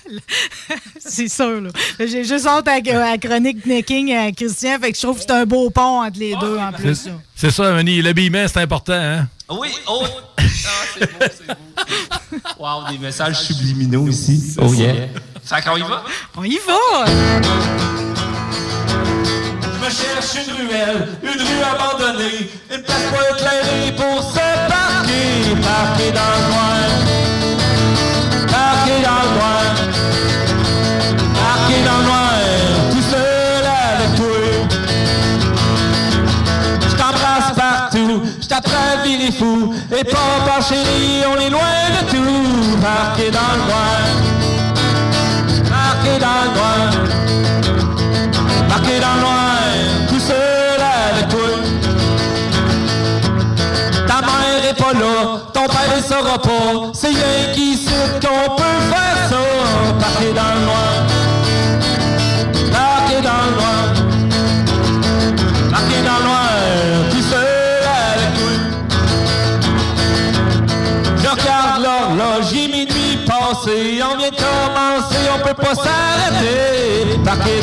c'est 0.99 1.29
sûr, 1.29 1.61
là. 1.61 1.71
J'ai 1.99 2.25
juste 2.25 2.47
honte 2.47 2.69
à 2.69 2.73
à 2.75 2.81
la 3.11 3.19
chronique 3.19 3.65
Necking 3.67 4.15
à 4.15 4.33
Christian, 4.33 4.79
fait 4.81 4.93
que 4.93 4.97
je 4.99 5.03
trouve 5.03 5.17
que 5.17 5.23
c'est 5.23 5.31
un 5.33 5.47
beau 5.47 5.71
pont 5.71 6.03
entre 6.03 6.19
les 6.19 6.35
deux, 6.37 6.59
en 6.59 6.73
plus. 6.73 7.09
C'est- 7.35 7.51
ça, 7.51 7.73
Manny. 7.73 8.03
L'habillement, 8.03 8.47
c'est 8.47 8.61
important, 8.61 8.93
hein? 8.95 9.29
Oui, 9.51 9.69
oh! 9.89 10.05
Ah, 10.39 10.43
c'est 10.99 11.13
beau, 11.13 11.19
c'est 11.21 11.47
beau. 11.47 11.55
Wow, 12.59 12.91
des 12.91 12.99
messages 12.99 13.41
subliminaux 13.43 14.09
ici. 14.09 14.55
Oh 14.61 14.73
yeah. 14.75 14.95
Fait 15.45 15.63
qu'on 15.63 15.77
y 15.77 15.81
va? 15.83 16.03
On 16.37 16.43
y 16.45 16.59
va! 16.67 17.05
Je 19.63 19.69
me 19.85 19.91
cherche 19.91 20.47
une 20.47 20.53
ruelle, 20.67 21.09
une 21.23 21.29
rue 21.43 21.63
abandonnée, 21.63 22.49
une 22.75 22.83
place 22.83 23.03
pas 23.13 23.37
éclairée 23.37 23.93
pour 23.97 24.23
se 24.23 24.35
parquer, 24.37 25.55
parquer 25.63 26.11
dans 26.13 26.31
le 26.35 26.41
noir, 26.49 26.89
parquer 28.49 28.99
dans 29.03 29.23
le 29.23 29.29
noir, 29.37 29.54
et 39.27 40.05
pas 40.05 40.45
par 40.47 40.61
chérie, 40.63 41.23
on 41.27 41.41
est 41.41 41.49
loin 41.49 41.61
de 41.99 42.11
tout, 42.11 42.77
parquer 42.81 43.31
dans 43.31 43.55
le 43.55 43.63
noir, 43.65 44.03
parquer 45.71 46.19
dans 46.19 46.41
le 46.45 46.51
noir. 46.55 46.91
Marqué 48.69 49.01
dans 49.01 49.15
le 49.15 49.21
noir, 49.21 49.49
tout 50.09 50.21
seul 50.21 50.81
avec 50.81 51.29
toi. 51.29 51.49
Ta 54.07 54.17
mère 54.21 54.65
est 54.69 54.77
pas 54.77 54.93
là, 54.93 55.15
ton 55.55 55.67
père 55.67 55.97
ne 55.97 56.03
saura 56.03 56.39
pas. 56.43 56.91
C'est 56.93 57.09
rien 57.09 57.55
qui 57.55 57.77
sait 57.77 58.11
qu'on 58.21 58.55
peut 58.57 58.79
faire 58.91 59.21
ça. 59.31 59.43
Marqué 60.01 60.33
dans 60.35 60.53
le 60.55 60.65
noir, 60.67 60.84
commencer, 75.55 75.55
on 75.55 75.63
peut 75.63 75.63
pas 75.63 75.75
s'arrêter. 75.75 77.19
Marqué 77.25 77.61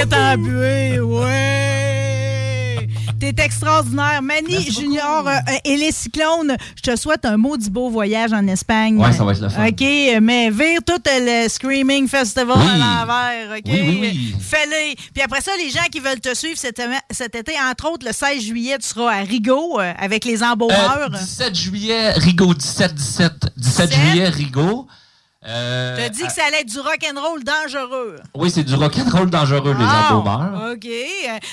vite 0.00 0.14
embué, 0.14 1.00
ouais! 1.00 2.88
T'es 3.18 3.34
extraordinaire. 3.42 4.20
Manny 4.22 4.70
Junior 4.70 5.26
euh, 5.26 5.38
et 5.64 5.76
les 5.78 5.90
Cyclones, 5.90 6.54
je 6.76 6.82
te 6.90 6.96
souhaite 6.96 7.24
un 7.24 7.38
maudit 7.38 7.70
beau 7.70 7.88
voyage 7.88 8.32
en 8.34 8.46
Espagne. 8.46 8.98
Ouais, 8.98 9.12
ça 9.12 9.24
va 9.24 9.32
être 9.32 9.40
le 9.40 9.48
fun. 9.48 9.66
OK, 9.66 10.20
mais 10.20 10.50
vire 10.50 10.80
tout 10.86 11.00
le 11.06 11.48
Screaming 11.48 12.08
Festival 12.08 12.58
Oui. 12.58 12.66
à 12.68 12.76
l'envers, 12.76 13.56
OK? 13.56 13.62
Oui, 13.66 13.80
oui, 13.82 13.98
oui. 14.02 14.36
Fais-le. 14.38 14.94
Puis 15.14 15.22
après 15.22 15.40
ça, 15.40 15.52
les 15.56 15.70
gens 15.70 15.86
qui 15.90 16.00
veulent 16.00 16.20
te 16.20 16.34
suivre 16.34 16.58
cet, 16.58 16.80
cet 17.10 17.34
été, 17.34 17.52
entre 17.58 17.90
autres, 17.90 18.06
le 18.06 18.12
16 18.12 18.42
juillet, 18.42 18.76
tu 18.78 18.86
seras 18.86 19.10
à 19.10 19.20
Rigaud 19.22 19.80
euh, 19.80 19.92
avec 19.98 20.24
les. 20.26 20.42
Euh, 20.42 21.08
17 21.08 21.54
juillet, 21.54 22.10
Rigaud, 22.12 22.52
17, 22.52 22.94
17. 22.94 23.32
17 23.56 23.94
juillet, 23.94 24.28
Rigaud. 24.28 24.86
Euh, 25.48 26.08
te 26.08 26.12
dis 26.12 26.22
que 26.26 26.32
ça 26.32 26.42
allait 26.48 26.60
être 26.62 26.68
du 26.68 26.80
rock'n'roll 26.80 27.42
dangereux. 27.44 28.16
Oui, 28.34 28.50
c'est 28.50 28.64
du 28.64 28.74
rock'n'roll 28.74 29.30
dangereux, 29.30 29.74
les 29.78 29.84
embaumeurs. 29.84 30.72
OK. 30.72 30.80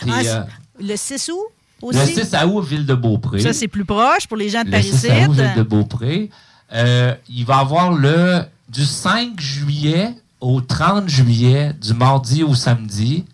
Puis, 0.02 0.12
en- 0.12 0.26
euh, 0.26 0.44
le 0.80 0.96
6 0.96 1.30
août 1.30 1.46
aussi? 1.82 2.00
Le 2.00 2.06
6 2.24 2.34
à 2.34 2.48
août, 2.48 2.62
Ville 2.64 2.86
de 2.86 2.96
Beaupré. 2.96 3.40
Ça, 3.42 3.54
c'est 3.54 3.68
plus 3.68 3.86
proche 3.86 4.26
pour 4.28 4.38
les 4.38 4.50
gens 4.50 4.64
de 4.64 4.72
Le 4.72 4.82
6 4.82 5.08
Paris. 5.08 5.24
à 5.24 5.28
août, 5.28 5.34
Ville 5.34 5.54
de 5.56 5.64
Beaupré. 5.64 6.30
Euh, 6.74 7.14
il 7.30 7.46
va 7.46 7.58
y 7.58 7.60
avoir 7.60 7.92
le 7.92 8.42
du 8.70 8.84
5 8.86 9.40
juillet 9.40 10.16
au 10.42 10.60
30 10.62 11.08
juillet, 11.08 11.74
du 11.80 11.94
mardi 11.94 12.42
au 12.44 12.56
samedi. 12.56 13.26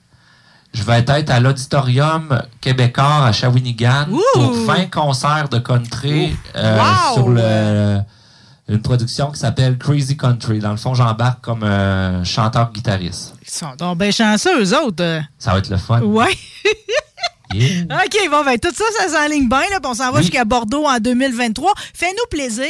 Je 0.73 0.83
vais 0.83 0.99
être 0.99 1.29
à 1.31 1.39
l'Auditorium 1.39 2.43
québécois 2.61 3.25
à 3.27 3.31
Shawinigan 3.31 4.05
pour 4.33 4.51
20 4.51 4.91
concerts 4.91 5.49
de 5.49 5.57
country 5.57 6.35
euh, 6.55 6.77
Wow! 6.77 7.13
sur 7.15 7.29
le, 7.29 7.99
une 8.69 8.81
production 8.81 9.31
qui 9.31 9.39
s'appelle 9.39 9.77
Crazy 9.77 10.15
Country. 10.15 10.59
Dans 10.59 10.71
le 10.71 10.77
fond, 10.77 10.93
j'embarque 10.93 11.41
comme 11.41 11.63
euh, 11.63 12.23
chanteur-guitariste. 12.23 13.33
Ils 13.41 13.49
sont 13.49 13.75
donc 13.77 13.97
bien 13.97 14.11
chanceux, 14.11 14.63
eux 14.63 14.77
autres. 14.77 15.21
Ça 15.39 15.53
va 15.53 15.57
être 15.57 15.69
le 15.69 15.77
fun. 15.77 16.01
Ouais. 16.01 16.37
Yeah. 17.53 17.83
OK, 18.05 18.29
bon, 18.29 18.43
ben, 18.45 18.59
tout 18.59 18.73
ça, 18.73 18.83
ça 18.97 19.09
s'enligne 19.09 19.49
bien, 19.49 19.61
là, 19.71 19.79
on 19.83 19.93
s'en 19.93 20.11
va 20.11 20.17
Oui. 20.17 20.21
jusqu'à 20.23 20.45
Bordeaux 20.45 20.85
en 20.85 20.99
2023. 20.99 21.73
Fais-nous 21.95 22.25
plaisir, 22.29 22.65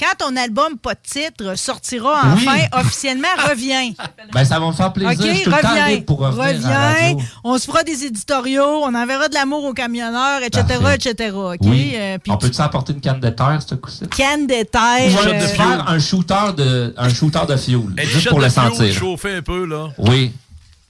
quand 0.00 0.26
ton 0.26 0.36
album 0.36 0.78
Pas 0.78 0.94
de 0.94 1.00
titre 1.06 1.54
sortira 1.58 2.22
Oui. 2.36 2.46
enfin, 2.46 2.80
officiellement, 2.80 3.28
reviens. 3.50 3.90
Ben, 4.32 4.44
ça 4.44 4.58
va 4.58 4.66
me 4.68 4.72
faire 4.72 4.92
plaisir. 4.92 5.12
OK, 5.20 5.26
Je 5.26 5.34
suis 5.34 5.44
tout 5.44 5.50
le 5.50 5.60
temps 5.60 5.68
reviens. 5.68 6.00
pour 6.00 6.18
reviens. 6.20 7.16
On 7.44 7.58
se 7.58 7.66
fera 7.66 7.82
des 7.82 8.04
éditoriaux, 8.04 8.82
on 8.84 8.94
enverra 8.94 9.28
de 9.28 9.34
l'amour 9.34 9.64
aux 9.64 9.74
camionneurs, 9.74 10.42
etc., 10.42 10.64
Parfait. 10.80 10.94
etc. 10.94 11.30
OK? 11.36 11.58
Oui. 11.62 11.92
Euh, 11.94 12.16
On 12.28 12.36
peut-tu 12.38 12.60
apporter 12.60 12.92
une 12.94 13.00
canne 13.00 13.20
de 13.20 13.28
terre, 13.28 13.60
ce 13.66 13.74
coup-ci? 13.74 14.06
canne 14.16 14.46
de 14.46 14.62
terre. 14.62 15.26
euh, 15.26 15.46
faire 15.48 15.88
un 15.88 15.98
shooter 15.98 16.52
de, 16.56 16.94
un 16.96 17.08
shooter 17.10 17.40
de 17.48 17.56
fioul, 17.56 17.94
Une 17.98 18.08
juste 18.08 18.28
pour 18.30 18.38
de 18.38 18.44
le 18.44 18.50
sentir. 18.50 18.92
chauffer 18.94 19.36
un 19.36 19.42
peu, 19.42 19.66
là. 19.66 19.88
Oui. 19.98 20.32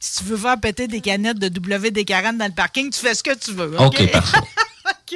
Si 0.04 0.18
tu 0.18 0.24
veux 0.24 0.36
faire 0.36 0.58
péter 0.58 0.88
des 0.88 1.00
canettes 1.00 1.38
de 1.38 1.48
WD-40 1.48 2.36
dans 2.36 2.46
le 2.46 2.52
parking, 2.52 2.90
tu 2.90 2.98
fais 2.98 3.14
ce 3.14 3.22
que 3.22 3.38
tu 3.38 3.52
veux. 3.52 3.80
OK, 3.80 4.10
parfait. 4.10 4.38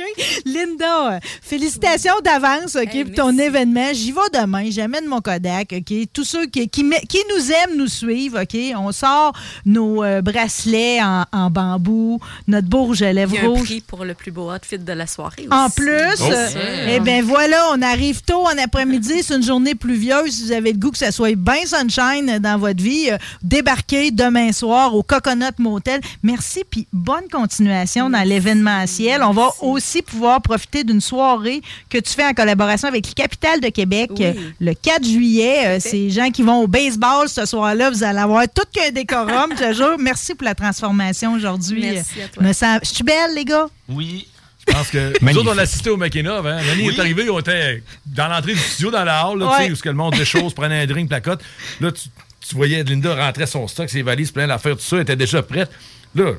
OK. 0.00 0.42
Linda, 0.44 1.14
euh, 1.14 1.18
félicitations 1.42 2.14
d'avance 2.24 2.76
OK, 2.76 3.04
pour 3.06 3.14
ton 3.14 3.38
événement. 3.38 3.88
J'y 3.92 4.12
vais 4.12 4.20
demain. 4.40 4.64
J'amène 4.70 5.06
mon 5.06 5.20
Kodak. 5.20 5.74
OK. 5.76 5.94
Tous 6.12 6.24
ceux 6.24 6.46
qui, 6.46 6.68
qui, 6.68 6.84
me- 6.84 7.04
qui 7.06 7.18
nous 7.34 7.50
aiment 7.52 7.76
nous 7.76 7.88
suivent. 7.88 8.38
OK. 8.40 8.56
On 8.76 8.92
sort 8.92 9.32
nos 9.64 10.02
euh, 10.04 10.20
bracelets 10.22 11.00
en, 11.02 11.24
en 11.32 11.50
bambou, 11.50 12.20
notre 12.48 12.68
beau 12.68 12.84
rouge 12.84 13.02
à 13.02 13.12
lèvres 13.12 13.34
Il 13.36 13.42
y 13.42 13.46
a 13.46 13.50
un 13.50 13.62
prix 13.62 13.80
pour 13.80 14.04
le 14.04 14.14
plus 14.14 14.30
beau 14.30 14.52
outfit 14.52 14.78
de 14.78 14.92
la 14.92 15.06
soirée 15.06 15.46
En 15.50 15.66
aussi. 15.66 15.76
plus, 15.76 16.22
euh, 16.30 16.86
eh 16.88 17.00
bien 17.00 17.22
voilà, 17.22 17.70
on 17.72 17.82
arrive 17.82 18.22
tôt 18.22 18.42
en 18.46 18.56
après-midi, 18.58 19.22
c'est 19.22 19.34
une 19.36 19.42
journée 19.42 19.74
pluvieuse. 19.74 20.30
Si 20.32 20.44
vous 20.44 20.52
avez 20.52 20.72
le 20.72 20.78
goût 20.78 20.90
que 20.90 20.98
ça 20.98 21.10
soit 21.12 21.34
bien 21.36 21.64
sunshine 21.64 22.38
dans 22.40 22.58
votre 22.58 22.82
vie, 22.82 23.10
euh, 23.10 23.18
débarquez 23.42 24.10
demain 24.10 24.52
soir 24.52 24.94
au 24.94 25.02
Coconut 25.02 25.44
Motel. 25.58 26.00
Merci, 26.22 26.62
puis 26.68 26.86
bonne 26.92 27.28
continuation 27.30 28.10
dans 28.10 28.22
l'événementiel. 28.26 29.22
On 29.22 29.32
va 29.32 29.50
aussi 29.60 29.85
aussi 29.86 30.02
pouvoir 30.02 30.42
profiter 30.42 30.82
d'une 30.82 31.00
soirée 31.00 31.60
que 31.88 31.98
tu 31.98 32.12
fais 32.12 32.24
en 32.26 32.32
collaboration 32.34 32.88
avec 32.88 33.06
le 33.06 33.12
Capital 33.12 33.60
de 33.60 33.68
Québec 33.68 34.10
Oui. 34.16 34.24
euh, 34.24 34.32
le 34.60 34.74
4 34.74 35.04
juillet. 35.04 35.58
Euh, 35.66 35.80
Ces 35.80 36.10
gens 36.10 36.30
qui 36.30 36.42
vont 36.42 36.62
au 36.62 36.66
baseball 36.66 37.28
ce 37.28 37.46
soir-là, 37.46 37.90
vous 37.90 38.02
allez 38.02 38.18
avoir 38.18 38.44
tout 38.52 38.64
qu'un 38.72 38.90
décorum, 38.90 39.52
je 39.58 39.72
jure. 39.74 39.96
Merci 39.98 40.34
pour 40.34 40.44
la 40.44 40.54
transformation 40.56 41.34
aujourd'hui. 41.34 41.80
Merci 41.82 42.22
à 42.22 42.28
toi. 42.28 42.42
Me 42.42 42.52
sens- 42.52 42.80
Je 42.82 42.88
suis 42.94 43.04
belle, 43.04 43.34
les 43.36 43.44
gars? 43.44 43.66
Oui. 43.88 44.26
Je 44.66 44.72
pense 44.72 44.88
que 44.90 45.12
nous 45.22 45.38
autres, 45.38 45.52
on 45.54 45.58
assistait 45.58 45.90
au 45.90 45.96
McKenna. 45.96 46.38
Hein? 46.38 46.42
Mani 46.66 46.88
est 46.88 46.98
arrivé, 46.98 47.30
on 47.30 47.38
était 47.38 47.82
dans 48.06 48.26
l'entrée 48.28 48.54
du 48.54 48.58
studio, 48.58 48.90
dans 48.90 49.04
la 49.04 49.24
hall, 49.28 49.38
là, 49.38 49.46
tu 49.46 49.52
Ouais. 49.60 49.66
sais, 49.68 49.72
où 49.72 49.76
ce 49.76 49.82
que 49.82 49.88
le 49.90 49.94
monde 49.94 50.14
des 50.16 50.24
choses, 50.34 50.52
prenait 50.54 50.80
un 50.82 50.86
drink, 50.86 51.08
placote. 51.08 51.40
Là, 51.80 51.92
tu, 51.92 52.08
tu 52.48 52.54
voyais 52.56 52.82
Linda 52.82 53.14
rentrer 53.14 53.46
son 53.46 53.68
stock, 53.68 53.88
ses 53.88 54.02
valises, 54.02 54.32
plein 54.32 54.48
d'affaires, 54.48 54.74
tout 54.76 54.82
ça, 54.82 54.96
elle 54.96 55.02
était 55.02 55.14
déjà 55.16 55.40
prête. 55.42 55.70
Là, 56.16 56.32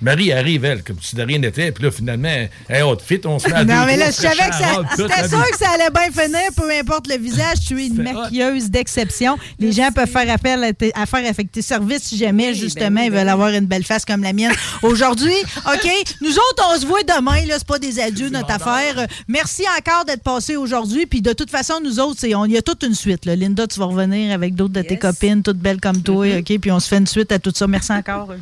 Marie 0.00 0.32
arrive, 0.32 0.64
elle, 0.64 0.82
comme 0.84 0.96
si 1.00 1.16
de 1.16 1.22
rien 1.22 1.38
n'était. 1.38 1.72
Puis 1.72 1.82
là, 1.84 1.90
finalement, 1.90 2.46
elle 2.68 2.82
haute 2.84 3.02
fit, 3.02 3.20
on 3.24 3.38
se 3.38 3.48
met 3.48 3.54
à 3.54 3.64
deux, 3.64 3.72
Non, 3.72 3.84
mais 3.86 3.96
là, 3.96 4.06
je 4.06 4.16
savais 4.16 4.48
que 4.48 4.54
ça. 4.54 4.82
C'était 4.96 5.28
sûr 5.28 5.38
vie. 5.38 5.50
que 5.50 5.58
ça 5.58 5.70
allait 5.74 5.90
bien 5.90 6.22
finir, 6.24 6.40
peu 6.56 6.70
importe 6.70 7.08
le 7.08 7.16
visage. 7.18 7.58
Tu 7.66 7.82
es 7.82 7.86
une 7.88 8.02
maquilleuse 8.02 8.70
d'exception. 8.70 9.36
Les 9.58 9.72
gens 9.72 9.90
peuvent 9.92 10.08
faire 10.08 10.30
appel 10.32 10.62
à, 10.62 10.72
tes- 10.72 10.92
à 10.94 11.06
faire 11.06 11.28
affecter 11.28 11.62
service 11.62 12.02
si 12.04 12.16
jamais, 12.16 12.54
justement, 12.54 13.00
ils 13.02 13.10
veulent 13.10 13.28
avoir 13.28 13.50
une 13.50 13.66
belle 13.66 13.84
face 13.84 14.04
comme 14.04 14.22
la 14.22 14.32
mienne. 14.32 14.52
Aujourd'hui, 14.82 15.34
OK, 15.66 15.90
nous 16.20 16.30
autres, 16.32 16.64
on 16.74 16.80
se 16.80 16.86
voit 16.86 17.02
demain. 17.02 17.44
là, 17.46 17.54
C'est 17.58 17.66
pas 17.66 17.78
des 17.78 17.98
adieux, 18.00 18.28
notre 18.28 18.50
affaire. 18.52 18.98
Euh, 18.98 19.06
Merci 19.26 19.64
encore 19.78 20.04
d'être 20.04 20.22
passé 20.22 20.56
aujourd'hui. 20.56 21.06
Puis 21.06 21.22
de 21.22 21.32
toute 21.32 21.50
façon, 21.50 21.74
nous 21.82 21.98
autres, 22.00 22.20
c'est- 22.20 22.34
on- 22.34 22.44
il 22.44 22.52
y 22.52 22.56
a 22.58 22.62
toute 22.62 22.82
une 22.84 22.94
suite. 22.94 23.24
là. 23.24 23.34
Linda, 23.34 23.66
tu 23.66 23.78
vas 23.80 23.86
revenir 23.86 24.32
avec 24.32 24.54
d'autres 24.54 24.74
de 24.74 24.82
tes 24.82 24.96
copines, 24.98 25.42
toutes 25.42 25.58
belles 25.58 25.80
comme 25.80 26.02
toi. 26.02 26.26
Mm-hmm. 26.26 26.38
OK, 26.54 26.60
puis 26.60 26.70
on 26.70 26.78
se 26.80 26.88
fait 26.88 26.98
une 26.98 27.06
suite 27.06 27.32
à 27.32 27.38
tout 27.38 27.52
ça. 27.54 27.66
Merci 27.66 27.92
encore. 27.92 28.28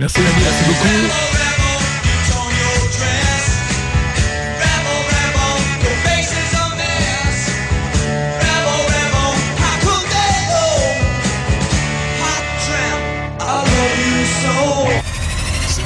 Merci, 0.00 0.20
merci 0.22 0.64
beaucoup. 0.64 0.86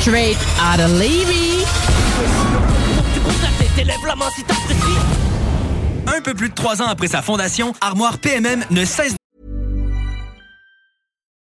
Straight 0.01 0.37
out 0.61 0.79
of 0.79 0.93
Levy. 0.93 1.65
Un 6.07 6.21
peu 6.21 6.35
plus 6.35 6.51
de 6.51 6.55
trois 6.55 6.81
ans 6.81 6.87
après 6.87 7.09
sa 7.09 7.21
fondation, 7.21 7.73
Armoire 7.81 8.19
PMM 8.19 8.65
ne 8.71 8.85
cesse 8.85 9.17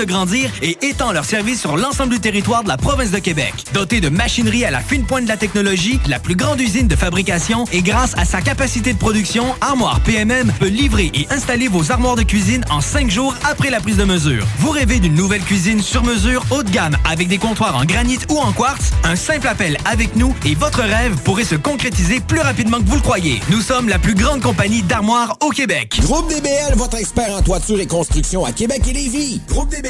De 0.00 0.04
grandir 0.06 0.50
et 0.62 0.78
étend 0.80 1.12
leur 1.12 1.26
service 1.26 1.60
sur 1.60 1.76
l'ensemble 1.76 2.14
du 2.14 2.20
territoire 2.20 2.64
de 2.64 2.68
la 2.68 2.78
province 2.78 3.10
de 3.10 3.18
Québec. 3.18 3.52
Dotée 3.74 4.00
de 4.00 4.08
machinerie 4.08 4.64
à 4.64 4.70
la 4.70 4.80
fine 4.80 5.04
pointe 5.04 5.24
de 5.24 5.28
la 5.28 5.36
technologie, 5.36 6.00
la 6.08 6.18
plus 6.18 6.36
grande 6.36 6.58
usine 6.58 6.88
de 6.88 6.96
fabrication 6.96 7.66
et 7.70 7.82
grâce 7.82 8.14
à 8.16 8.24
sa 8.24 8.40
capacité 8.40 8.94
de 8.94 8.98
production, 8.98 9.44
Armoire 9.60 10.00
PMM 10.00 10.50
peut 10.58 10.68
livrer 10.68 11.10
et 11.12 11.26
installer 11.30 11.68
vos 11.68 11.92
armoires 11.92 12.16
de 12.16 12.22
cuisine 12.22 12.64
en 12.70 12.80
cinq 12.80 13.10
jours 13.10 13.34
après 13.44 13.68
la 13.68 13.80
prise 13.80 13.98
de 13.98 14.04
mesure. 14.04 14.46
Vous 14.58 14.70
rêvez 14.70 15.00
d'une 15.00 15.14
nouvelle 15.14 15.42
cuisine 15.42 15.82
sur 15.82 16.02
mesure 16.02 16.46
haut 16.50 16.62
de 16.62 16.70
gamme 16.70 16.96
avec 17.04 17.28
des 17.28 17.38
comptoirs 17.38 17.76
en 17.76 17.84
granit 17.84 18.18
ou 18.30 18.38
en 18.38 18.52
quartz? 18.52 18.92
Un 19.04 19.16
simple 19.16 19.48
appel 19.48 19.76
avec 19.84 20.16
nous 20.16 20.34
et 20.46 20.54
votre 20.54 20.80
rêve 20.80 21.16
pourrait 21.24 21.44
se 21.44 21.56
concrétiser 21.56 22.20
plus 22.20 22.40
rapidement 22.40 22.78
que 22.78 22.86
vous 22.86 22.96
le 22.96 23.02
croyez. 23.02 23.40
Nous 23.50 23.60
sommes 23.60 23.88
la 23.88 23.98
plus 23.98 24.14
grande 24.14 24.40
compagnie 24.40 24.82
d'armoires 24.82 25.36
au 25.40 25.50
Québec. 25.50 26.00
Groupe 26.00 26.28
DBL, 26.30 26.74
votre 26.76 26.96
expert 26.96 27.34
en 27.36 27.42
toiture 27.42 27.80
et 27.80 27.86
construction 27.86 28.46
à 28.46 28.52
Québec 28.52 28.80
et 28.88 28.94
Lévis. 28.94 29.42
Groupe 29.46 29.68
DBL 29.68 29.89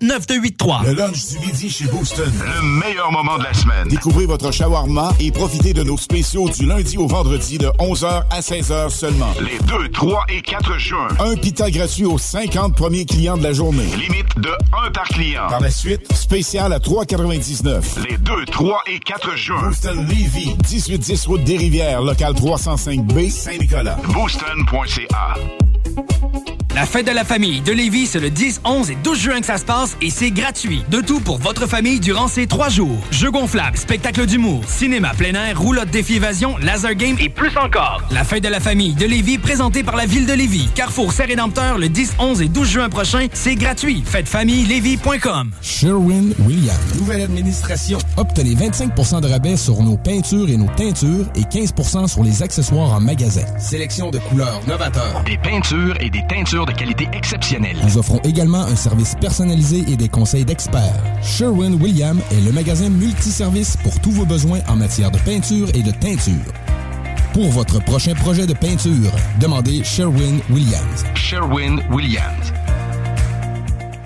9283. 0.00 0.82
Le 0.86 0.94
lunch 0.94 1.26
du 1.26 1.38
midi 1.38 1.70
chez 1.70 1.86
Booston. 1.86 2.32
Le 2.44 2.62
meilleur 2.62 3.10
moment 3.10 3.38
de 3.38 3.44
la 3.44 3.54
semaine. 3.54 3.88
Découvrez 3.88 4.26
votre 4.26 4.50
shawarma 4.52 5.12
et 5.20 5.30
profitez 5.30 5.72
de 5.72 5.82
nos 5.82 5.96
spéciaux 5.96 6.48
du 6.48 6.66
lundi 6.66 6.96
au 6.98 7.06
vendredi 7.06 7.58
de 7.58 7.66
11h 7.78 8.22
à 8.30 8.40
16h 8.40 8.90
seulement. 8.90 9.32
Les 9.40 9.58
2, 9.66 9.88
3 9.90 10.24
et 10.28 10.42
4 10.42 10.78
juin. 10.78 11.08
Un 11.18 11.36
pita 11.36 11.70
gratuit 11.70 12.04
aux 12.04 12.18
50 12.18 12.76
premiers 12.76 13.04
clients 13.04 13.36
de 13.36 13.42
la 13.42 13.52
journée. 13.52 13.86
Limite 13.96 14.38
de 14.38 14.50
1 14.86 14.90
par 14.92 15.08
client. 15.08 15.48
Par 15.48 15.60
la 15.60 15.70
suite, 15.70 16.12
spécial 16.14 16.72
à 16.72 16.78
3,99. 16.78 18.08
Les 18.08 18.18
2, 18.18 18.44
3 18.46 18.82
et 18.86 18.98
4 19.00 19.36
juin. 19.36 19.62
Booston 19.62 20.06
Levy, 20.06 20.56
1810 20.70 21.26
route 21.26 21.44
des 21.44 21.56
Rivières, 21.56 22.02
local 22.02 22.34
305B, 22.34 23.30
Saint-Nicolas. 23.30 23.98
Booston.ca. 24.12 25.34
La 26.74 26.86
fête 26.86 27.06
de 27.06 27.12
la 27.12 27.24
famille 27.24 27.60
de 27.60 27.70
Lévis, 27.70 28.06
c'est 28.06 28.18
le 28.18 28.30
10, 28.30 28.62
11 28.64 28.90
et 28.90 28.94
12 29.04 29.18
juin 29.18 29.40
que 29.40 29.46
ça 29.46 29.58
se 29.58 29.64
passe 29.64 29.94
et 30.00 30.08
c'est 30.08 30.30
gratuit. 30.30 30.82
De 30.88 31.02
tout 31.02 31.20
pour 31.20 31.36
votre 31.36 31.66
famille 31.66 32.00
durant 32.00 32.28
ces 32.28 32.46
trois 32.46 32.70
jours. 32.70 32.96
Jeux 33.10 33.30
gonflables, 33.30 33.76
spectacle 33.76 34.24
d'humour, 34.24 34.62
cinéma 34.66 35.10
plein 35.10 35.34
air, 35.34 35.60
roulotte 35.60 35.90
défi 35.90 36.14
évasion, 36.14 36.56
laser 36.62 36.94
game 36.94 37.16
et 37.20 37.28
plus 37.28 37.54
encore. 37.58 38.00
La 38.10 38.24
fête 38.24 38.42
de 38.42 38.48
la 38.48 38.58
famille 38.58 38.94
de 38.94 39.04
Lévis, 39.04 39.36
présentée 39.36 39.82
par 39.82 39.96
la 39.96 40.06
ville 40.06 40.24
de 40.24 40.32
Lévis. 40.32 40.70
Carrefour 40.74 41.12
Saint-Rédempteur 41.12 41.76
le 41.76 41.90
10, 41.90 42.14
11 42.18 42.40
et 42.40 42.48
12 42.48 42.66
juin 42.66 42.88
prochain, 42.88 43.26
c'est 43.34 43.54
gratuit. 43.54 44.02
Fêtefamillelévis.com. 44.06 45.50
Sherwin-Williams. 45.60 46.96
Nouvelle 46.96 47.20
administration. 47.20 47.98
Obtenez 48.16 48.54
25% 48.54 49.20
de 49.20 49.28
rabais 49.28 49.58
sur 49.58 49.82
nos 49.82 49.98
peintures 49.98 50.48
et 50.48 50.56
nos 50.56 50.70
teintures 50.74 51.26
et 51.34 51.42
15% 51.42 52.08
sur 52.08 52.24
les 52.24 52.42
accessoires 52.42 52.94
en 52.94 53.00
magasin. 53.00 53.44
Sélection 53.58 54.10
de 54.10 54.18
couleurs 54.18 54.62
novateurs. 54.66 55.22
Des 55.26 55.36
peintures 55.36 55.96
et 56.00 56.08
des 56.08 56.22
teintures 56.30 56.61
de 56.66 56.72
qualité 56.72 57.08
exceptionnelle. 57.12 57.76
Nous 57.84 57.98
offrons 57.98 58.20
également 58.24 58.62
un 58.62 58.76
service 58.76 59.14
personnalisé 59.20 59.84
et 59.88 59.96
des 59.96 60.08
conseils 60.08 60.44
d'experts. 60.44 61.02
Sherwin-Williams 61.22 62.20
est 62.30 62.44
le 62.44 62.52
magasin 62.52 62.88
multiservice 62.88 63.76
pour 63.78 63.98
tous 64.00 64.10
vos 64.10 64.26
besoins 64.26 64.60
en 64.68 64.76
matière 64.76 65.10
de 65.10 65.18
peinture 65.18 65.68
et 65.74 65.82
de 65.82 65.90
teinture. 65.90 66.52
Pour 67.32 67.48
votre 67.50 67.82
prochain 67.82 68.14
projet 68.14 68.46
de 68.46 68.52
peinture, 68.52 69.10
demandez 69.40 69.82
Sherwin-Williams. 69.82 71.04
Sherwin-Williams. 71.14 72.52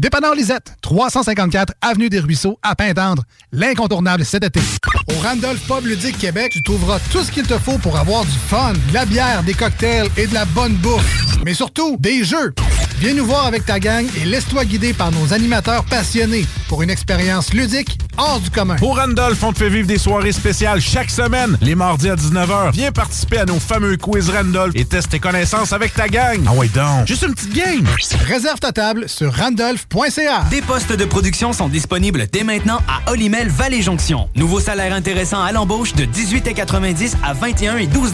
Dépanneur 0.00 0.34
Lisette, 0.34 0.74
354 0.82 1.72
Avenue 1.80 2.08
des 2.10 2.18
Ruisseaux, 2.18 2.58
à 2.62 2.74
Pintendre. 2.74 3.22
L'incontournable 3.52 4.24
cet 4.24 4.44
été. 4.44 4.60
Au 5.08 5.18
Randolph 5.20 5.66
Pub 5.66 5.86
Ludique 5.86 6.18
Québec, 6.18 6.52
tu 6.52 6.62
trouveras 6.62 6.98
tout 7.10 7.22
ce 7.22 7.30
qu'il 7.30 7.46
te 7.46 7.58
faut 7.58 7.78
pour 7.78 7.96
avoir 7.96 8.24
du 8.24 8.38
fun, 8.48 8.72
de 8.88 8.94
la 8.94 9.06
bière, 9.06 9.42
des 9.42 9.54
cocktails 9.54 10.08
et 10.16 10.26
de 10.26 10.34
la 10.34 10.44
bonne 10.46 10.74
bouffe. 10.74 11.38
Mais 11.44 11.54
surtout, 11.54 11.96
des 12.00 12.24
jeux. 12.24 12.52
Viens 13.00 13.14
nous 13.14 13.26
voir 13.26 13.46
avec 13.46 13.66
ta 13.66 13.80
gang 13.80 14.06
et 14.20 14.24
laisse-toi 14.24 14.64
guider 14.64 14.92
par 14.92 15.10
nos 15.10 15.32
animateurs 15.32 15.84
passionnés 15.84 16.46
pour 16.68 16.82
une 16.82 16.90
expérience 16.90 17.52
ludique 17.52 17.98
hors 18.16 18.40
du 18.40 18.50
commun. 18.50 18.76
Au 18.80 18.92
Randolph, 18.92 19.42
on 19.42 19.52
te 19.52 19.58
fait 19.58 19.68
vivre 19.68 19.86
des 19.86 19.98
soirées 19.98 20.32
spéciales 20.32 20.80
chaque 20.80 21.10
semaine, 21.10 21.58
les 21.60 21.74
mardis 21.74 22.08
à 22.08 22.14
19h. 22.14 22.72
Viens 22.72 22.92
participer 22.92 23.38
à 23.38 23.44
nos 23.44 23.58
fameux 23.58 23.96
quiz 23.96 24.30
Randolph 24.30 24.74
et 24.76 24.84
teste 24.84 25.10
tes 25.10 25.18
connaissances 25.18 25.72
avec 25.72 25.94
ta 25.94 26.08
gang. 26.08 26.40
Ah 26.46 26.52
ouais 26.52 26.68
donc, 26.68 27.06
juste 27.06 27.22
une 27.22 27.34
petite 27.34 27.54
game. 27.54 27.84
Réserve 28.26 28.60
ta 28.60 28.72
table 28.72 29.08
sur 29.08 29.34
randolph.ca. 29.34 30.44
Des 30.50 30.62
postes 30.62 30.92
de 30.92 31.04
production 31.04 31.52
sont 31.52 31.68
disponibles 31.68 32.26
dès 32.30 32.44
maintenant 32.44 32.80
à 32.88 33.10
Olimel 33.10 33.48
Valley 33.48 33.82
Jonction. 33.82 34.28
Nouveau 34.36 34.60
salaire 34.60 34.92
intéressant 34.94 35.42
à 35.42 35.52
l'embauche 35.52 35.94
de 35.94 36.04
18,90 36.04 37.14
à 37.24 37.32
21 37.32 37.78
et 37.78 37.86
12 37.86 38.12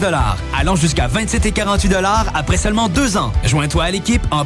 allant 0.57 0.75
jusqu'à 0.75 1.07
27 1.07 1.45
et 1.45 1.51
48 1.51 1.91
après 2.33 2.57
seulement 2.57 2.89
deux 2.89 3.17
ans. 3.17 3.31
Joins-toi 3.45 3.83
à 3.83 3.91
l'équipe 3.91 4.21
en 4.31 4.45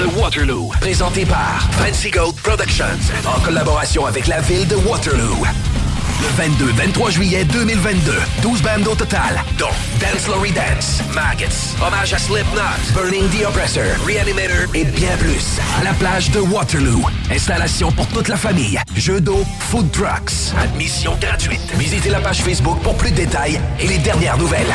de 0.00 0.06
Waterloo, 0.18 0.70
présenté 0.80 1.26
par 1.26 1.68
Fancy 1.72 2.10
Goat 2.10 2.34
Productions, 2.42 2.84
en 3.26 3.38
collaboration 3.40 4.06
avec 4.06 4.28
la 4.28 4.40
ville 4.40 4.66
de 4.66 4.76
Waterloo. 4.76 5.36
Le 6.20 6.92
22-23 6.92 7.10
juillet 7.10 7.44
2022, 7.44 8.12
12 8.42 8.62
bandes 8.62 8.88
au 8.88 8.94
total, 8.94 9.42
dont 9.58 9.66
Dance 9.98 10.26
Lory 10.26 10.52
Dance, 10.52 11.02
Maggots, 11.14 11.84
Hommage 11.86 12.14
à 12.14 12.18
Slipknot, 12.18 12.94
Burning 12.94 13.28
the 13.28 13.44
Oppressor, 13.46 13.84
Reanimator 14.06 14.74
et 14.74 14.84
bien 14.84 15.16
plus. 15.18 15.58
La 15.84 15.92
plage 15.92 16.30
de 16.30 16.40
Waterloo. 16.40 17.04
Installation 17.30 17.92
pour 17.92 18.06
toute 18.08 18.28
la 18.28 18.36
famille. 18.36 18.78
Jeux 18.96 19.20
d'eau, 19.20 19.44
food 19.70 19.90
trucks. 19.92 20.54
Admission 20.62 21.14
gratuite. 21.20 21.60
Visitez 21.76 22.10
la 22.10 22.20
page 22.20 22.42
Facebook 22.42 22.78
pour 22.82 22.96
plus 22.96 23.10
de 23.10 23.16
détails 23.16 23.60
et 23.78 23.86
les 23.86 23.98
dernières 23.98 24.38
nouvelles. 24.38 24.74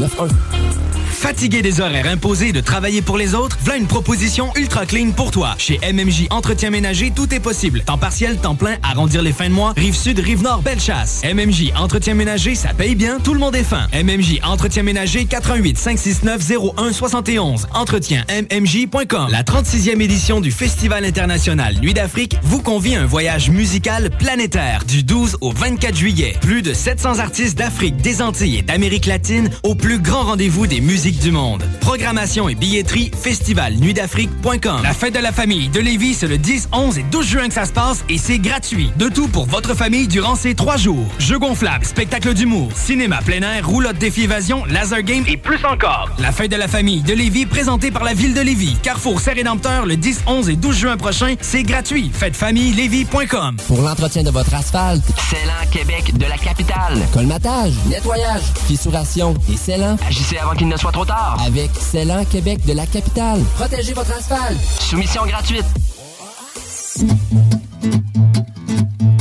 9 0.00 0.14
euros. 0.18 0.89
Fatigué 1.20 1.60
des 1.60 1.82
horaires 1.82 2.06
imposés 2.06 2.50
de 2.50 2.62
travailler 2.62 3.02
pour 3.02 3.18
les 3.18 3.34
autres, 3.34 3.58
voilà 3.60 3.78
une 3.78 3.86
proposition 3.86 4.50
ultra 4.56 4.86
clean 4.86 5.10
pour 5.10 5.30
toi. 5.30 5.54
Chez 5.58 5.78
MMJ 5.92 6.28
Entretien 6.30 6.70
Ménager, 6.70 7.12
tout 7.14 7.34
est 7.34 7.40
possible. 7.40 7.82
Temps 7.82 7.98
partiel, 7.98 8.38
temps 8.38 8.54
plein, 8.54 8.78
arrondir 8.82 9.20
les 9.20 9.34
fins 9.34 9.50
de 9.50 9.54
mois, 9.54 9.74
rive 9.76 9.94
sud, 9.94 10.18
rive 10.18 10.42
nord, 10.42 10.62
belle 10.62 10.80
chasse. 10.80 11.20
MMJ 11.22 11.72
Entretien 11.76 12.14
Ménager, 12.14 12.54
ça 12.54 12.72
paye 12.72 12.94
bien, 12.94 13.18
tout 13.20 13.34
le 13.34 13.38
monde 13.38 13.54
est 13.54 13.64
fin. 13.64 13.86
MMJ 13.92 14.40
Entretien 14.42 14.82
Ménager, 14.82 15.26
88 15.26 15.76
569 15.76 16.52
01 16.78 16.92
71. 16.94 17.66
Entretien 17.74 18.24
MMJ.com. 18.30 19.28
La 19.30 19.42
36e 19.42 20.00
édition 20.00 20.40
du 20.40 20.50
Festival 20.50 21.04
international 21.04 21.76
Nuit 21.82 21.92
d'Afrique 21.92 22.36
vous 22.44 22.62
convie 22.62 22.94
à 22.94 23.02
un 23.02 23.06
voyage 23.06 23.50
musical 23.50 24.08
planétaire 24.08 24.84
du 24.88 25.02
12 25.02 25.36
au 25.42 25.52
24 25.52 25.94
juillet. 25.94 26.36
Plus 26.40 26.62
de 26.62 26.72
700 26.72 27.18
artistes 27.18 27.58
d'Afrique, 27.58 27.98
des 27.98 28.22
Antilles 28.22 28.56
et 28.56 28.62
d'Amérique 28.62 29.04
latine 29.04 29.50
au 29.64 29.74
plus 29.74 29.98
grand 29.98 30.22
rendez-vous 30.22 30.66
des 30.66 30.80
musiques 30.80 31.09
du 31.18 31.32
monde. 31.32 31.64
Programmation 31.80 32.48
et 32.48 32.54
billetterie 32.54 33.10
festivalnuitdafrique.com. 33.20 34.80
La 34.82 34.92
fête 34.92 35.14
de 35.14 35.18
la 35.20 35.32
famille 35.32 35.68
de 35.68 35.80
Lévis, 35.80 36.14
c'est 36.14 36.28
le 36.28 36.38
10, 36.38 36.68
11 36.72 36.98
et 36.98 37.02
12 37.02 37.26
juin 37.26 37.48
que 37.48 37.54
ça 37.54 37.64
se 37.64 37.72
passe 37.72 38.04
et 38.08 38.18
c'est 38.18 38.38
gratuit. 38.38 38.90
De 38.96 39.08
tout 39.08 39.28
pour 39.28 39.46
votre 39.46 39.74
famille 39.74 40.06
durant 40.08 40.36
ces 40.36 40.54
trois 40.54 40.76
jours. 40.76 41.06
Jeux 41.18 41.38
gonflables, 41.38 41.84
spectacle 41.84 42.34
d'humour, 42.34 42.70
cinéma 42.74 43.18
plein 43.24 43.42
air, 43.42 43.66
roulotte 43.66 43.98
défi 43.98 44.22
évasion, 44.22 44.64
laser 44.66 45.02
game 45.02 45.24
et 45.26 45.36
plus 45.36 45.64
encore. 45.64 46.10
La 46.18 46.32
fête 46.32 46.50
de 46.50 46.56
la 46.56 46.68
famille 46.68 47.02
de 47.02 47.12
Lévis 47.14 47.46
présentée 47.46 47.90
par 47.90 48.04
la 48.04 48.14
ville 48.14 48.34
de 48.34 48.40
Lévis. 48.40 48.76
Carrefour 48.82 49.20
Saint-Rédempteur 49.20 49.86
le 49.86 49.96
10, 49.96 50.22
11 50.26 50.48
et 50.50 50.56
12 50.56 50.76
juin 50.76 50.96
prochain, 50.96 51.34
c'est 51.40 51.62
gratuit. 51.62 52.10
Fêtefamille-lévis.com. 52.12 53.56
Pour 53.66 53.82
l'entretien 53.82 54.22
de 54.22 54.30
votre 54.30 54.54
asphalte, 54.54 55.04
Célan 55.30 55.70
Québec 55.72 56.16
de 56.16 56.26
la 56.26 56.36
capitale. 56.36 56.98
colmatage, 57.12 57.72
nettoyage, 57.88 58.42
fissuration 58.66 59.34
et 59.52 59.56
scellant. 59.56 59.96
Agissez 60.06 60.38
avant 60.38 60.54
qu'il 60.54 60.68
ne 60.68 60.76
soit 60.76 60.92
trop 60.92 60.99
tard. 61.04 61.38
Avec 61.46 61.70
Célan 61.74 62.24
Québec 62.24 62.64
de 62.66 62.72
la 62.72 62.86
capitale. 62.86 63.40
Protégez 63.56 63.92
votre 63.92 64.12
asphalte. 64.12 64.60
Soumission 64.80 65.26
gratuite. 65.26 65.64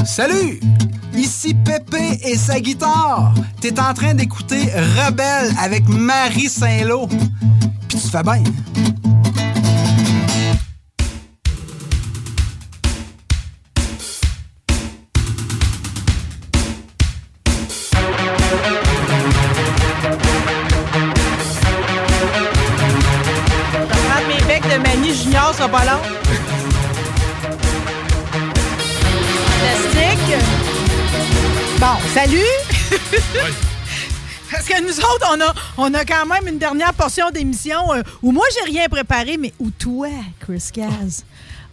Salut! 0.06 0.60
Ici 1.15 1.53
Pépé 1.53 2.19
et 2.23 2.35
sa 2.38 2.60
guitare. 2.60 3.34
T'es 3.61 3.80
en 3.80 3.93
train 3.93 4.14
d'écouter 4.14 4.69
Rebelle 4.73 5.53
avec 5.60 5.88
Marie 5.89 6.49
Saint-Lô. 6.49 7.07
Puis 7.88 7.99
tu 7.99 8.07
fais 8.10 8.23
bien. 8.23 8.43
Pas 25.70 25.86
long. 25.86 26.02
Plastique. 29.60 30.36
Bon, 31.80 31.96
salut! 32.14 32.38
Parce 34.52 34.66
que 34.66 34.82
nous 34.82 35.00
autres, 35.00 35.28
on 35.32 35.41
a, 35.41 35.54
on 35.78 35.94
a 35.94 36.06
quand 36.06 36.26
même 36.26 36.48
une 36.48 36.58
dernière 36.58 36.94
portion 36.94 37.30
d'émission 37.30 37.94
euh, 37.94 38.02
où 38.24 38.32
moi, 38.32 38.46
j'ai 38.54 38.72
rien 38.72 38.88
préparé, 38.90 39.38
mais 39.38 39.54
où 39.60 39.70
toi, 39.70 40.10
Chris 40.40 40.70
Caz? 40.74 41.24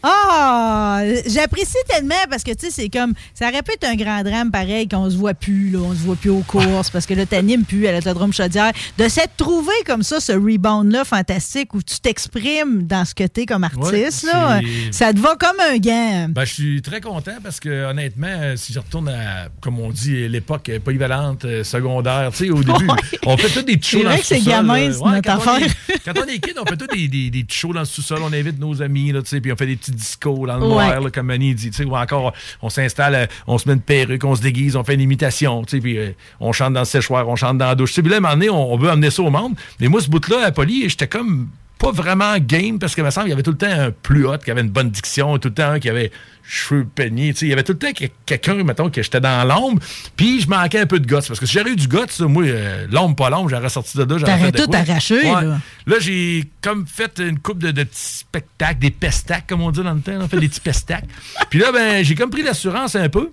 Ah, 0.02 1.02
j'apprécie 1.27 1.77
tellement 1.89 2.14
parce 2.31 2.43
que, 2.43 2.52
tu 2.52 2.66
sais, 2.66 2.70
c'est 2.70 2.89
comme, 2.89 3.12
ça 3.35 3.47
répète 3.51 3.82
un 3.85 3.97
grand 3.97 4.23
drame 4.23 4.51
pareil 4.51 4.89
qu'on 4.89 5.10
se 5.10 5.16
voit 5.16 5.35
plus, 5.35 5.70
là, 5.70 5.78
on 5.81 5.93
se 5.93 5.98
voit 5.98 6.16
plus 6.16 6.31
aux 6.31 6.40
courses 6.47 6.90
parce 6.90 7.06
que 7.06 7.14
là, 7.14 7.27
t'animes 7.27 7.64
plus 7.64 7.86
à 7.86 7.93
l'autodrome 7.93 8.32
Chaudière. 8.32 8.73
De 8.98 9.09
s'être 9.09 9.36
trouvé 9.36 9.73
comme 9.85 10.02
ça, 10.02 10.20
ce 10.20 10.32
rebound-là 10.32 11.05
fantastique 11.05 11.74
où 11.74 11.82
tu 11.82 11.98
t'exprimes 12.01 12.85
dans 12.86 13.05
ce 13.05 13.14
que 13.14 13.24
t'es 13.24 13.47
comme 13.47 13.64
artiste, 13.64 14.24
Ouais, 14.24 14.32
là, 14.32 14.60
ça 14.90 15.12
te 15.12 15.18
va 15.18 15.36
comme 15.36 15.59
un 15.73 15.77
gant. 15.78 16.28
Ben, 16.31 16.44
je 16.44 16.52
suis 16.52 16.82
très 16.82 17.01
content 17.01 17.32
parce 17.43 17.60
que, 17.60 17.86
honnêtement, 17.90 18.55
si 18.56 18.73
je 18.73 18.78
retourne 18.78 19.09
à, 19.09 19.48
comme 19.60 19.78
on 19.81 19.90
dit, 19.90 20.28
l'époque 20.28 20.70
polyvalente, 20.85 21.44
euh, 21.44 21.64
secondaire, 21.64 22.31
tu 22.32 22.44
sais, 22.47 22.51
au 22.51 22.62
début, 22.62 22.86
on 23.24 23.36
fait 23.36 23.48
tous 23.48 23.62
des 23.62 23.77
petits 23.77 23.90
shows 23.90 23.98
C'est 23.98 24.05
dans 24.05 24.10
vrai 24.10 24.16
le 24.16 24.23
que 24.23 24.27
c'est 24.28 24.39
sous-sol, 24.39 24.52
gamin, 24.52 24.89
là. 24.89 24.93
c'est 24.93 25.05
notre 25.05 25.23
quand 25.23 25.36
on 25.36 25.55
affaire. 25.55 25.68
est- 25.89 25.98
Quand 26.05 26.12
on 26.20 26.27
est 26.27 26.39
kid, 26.39 26.55
on 26.60 26.64
fait 26.66 26.77
tous 26.77 26.86
des, 26.94 27.09
des, 27.09 27.31
des 27.31 27.44
petits 27.44 27.56
shows 27.59 27.73
dans 27.73 27.81
le 27.81 27.86
sous-sol, 27.86 28.18
on 28.23 28.32
invite 28.32 28.59
nos 28.59 28.82
amis, 28.82 29.12
là, 29.12 29.23
tu 29.23 29.28
sais, 29.28 29.40
puis 29.40 29.52
on 29.52 29.56
fait 29.56 29.66
des 29.66 29.77
discos 29.92 30.46
dans 30.46 30.58
le 30.58 30.66
noir, 30.66 31.00
là, 31.00 31.10
comme 31.10 31.26
Manny 31.26 31.54
dit, 31.54 31.70
tu 31.70 31.76
sais, 31.76 31.84
ou 31.84 31.96
encore, 31.96 32.32
on 32.62 32.70
s'installe, 32.70 33.14
euh, 33.14 33.26
on 33.46 33.58
se 33.58 33.68
met 33.68 33.74
une 33.74 33.80
perruque, 33.80 34.24
on 34.24 34.34
se 34.34 34.42
déguise, 34.42 34.76
on 34.76 34.84
fait 34.84 34.94
une 34.94 35.00
imitation, 35.00 35.62
tu 35.64 35.76
sais, 35.76 35.80
puis 35.80 35.98
euh, 35.98 36.10
on 36.40 36.52
chante 36.52 36.72
dans 36.72 36.80
le 36.80 36.86
séchoir, 36.86 37.28
on 37.28 37.36
chante 37.36 37.58
dans 37.58 37.66
la 37.66 37.74
douche. 37.74 37.94
Puis 37.94 38.02
là, 38.08 38.16
à 38.16 38.18
un 38.18 38.20
moment 38.20 38.34
donné, 38.34 38.50
on, 38.50 38.72
on 38.72 38.76
veut 38.76 38.90
amener 38.90 39.10
ça 39.10 39.22
au 39.22 39.30
monde. 39.30 39.54
Mais 39.80 39.88
moi, 39.88 40.00
ce 40.00 40.08
bout-là, 40.08 40.46
à 40.46 40.52
Poly, 40.52 40.88
j'étais 40.88 41.08
comme 41.08 41.48
pas 41.78 41.90
vraiment 41.92 42.36
game 42.38 42.78
parce 42.78 42.94
que, 42.94 43.02
me 43.02 43.10
semble, 43.10 43.26
il 43.26 43.30
y 43.30 43.32
avait 43.34 43.42
tout 43.42 43.50
le 43.50 43.58
temps 43.58 43.66
un 43.70 43.90
plus 43.90 44.26
hot 44.26 44.38
qui 44.38 44.50
avait 44.50 44.62
une 44.62 44.70
bonne 44.70 44.90
diction, 44.90 45.36
tout 45.38 45.48
le 45.48 45.54
temps 45.54 45.72
un 45.72 45.78
qui 45.78 45.90
avait 45.90 46.10
cheveux 46.42 46.86
peignés, 46.86 47.34
tu 47.34 47.40
sais, 47.40 47.46
il 47.46 47.48
y 47.50 47.52
avait 47.52 47.64
tout 47.64 47.72
le 47.72 47.78
temps 47.78 47.92
que- 47.92 48.04
quelqu'un, 48.24 48.54
mettons, 48.64 48.88
que 48.88 49.02
j'étais 49.02 49.20
dans 49.20 49.46
l'ombre, 49.46 49.80
puis 50.16 50.40
je 50.40 50.48
manquais 50.48 50.78
un 50.78 50.86
peu 50.86 51.00
de 51.00 51.06
gosse, 51.06 51.26
parce 51.28 51.38
que 51.40 51.44
si 51.44 51.52
j'aurais 51.58 51.72
eu 51.72 51.76
du 51.76 51.88
gosse, 51.88 52.20
moi, 52.20 52.44
euh, 52.44 52.86
l'ombre, 52.90 53.16
pas 53.16 53.28
l'ombre, 53.30 53.50
j'aurais 53.50 53.68
sorti 53.68 53.98
de 53.98 54.04
là, 54.04 54.16
j'aurais 54.18 54.38
fait 54.38 54.52
de 54.52 54.58
tout 54.62 54.66
quoi. 54.70 54.78
arraché, 54.78 55.16
Ouais. 55.16 55.44
là. 55.44 55.58
Là, 55.86 55.96
j'ai 55.98 56.44
comme 56.62 56.86
fait 56.86 57.18
une 57.18 57.38
coupe 57.40 57.58
de, 57.58 57.72
de 57.72 57.82
petits 57.82 58.18
spectacles, 58.18 58.78
des 58.78 58.90
pestacs, 58.90 59.46
comme 59.46 59.60
on 59.60 59.70
dit 59.70 59.82
dans 59.82 59.92
le 59.92 60.00
temps. 60.00 60.12
On 60.20 60.28
fait 60.28 60.38
des 60.40 60.48
petits 60.48 60.60
pestacs. 60.60 61.04
Puis 61.50 61.58
là, 61.58 61.72
ben, 61.72 62.02
j'ai 62.04 62.14
comme 62.14 62.30
pris 62.30 62.42
l'assurance 62.42 62.94
un 62.94 63.08
peu. 63.08 63.30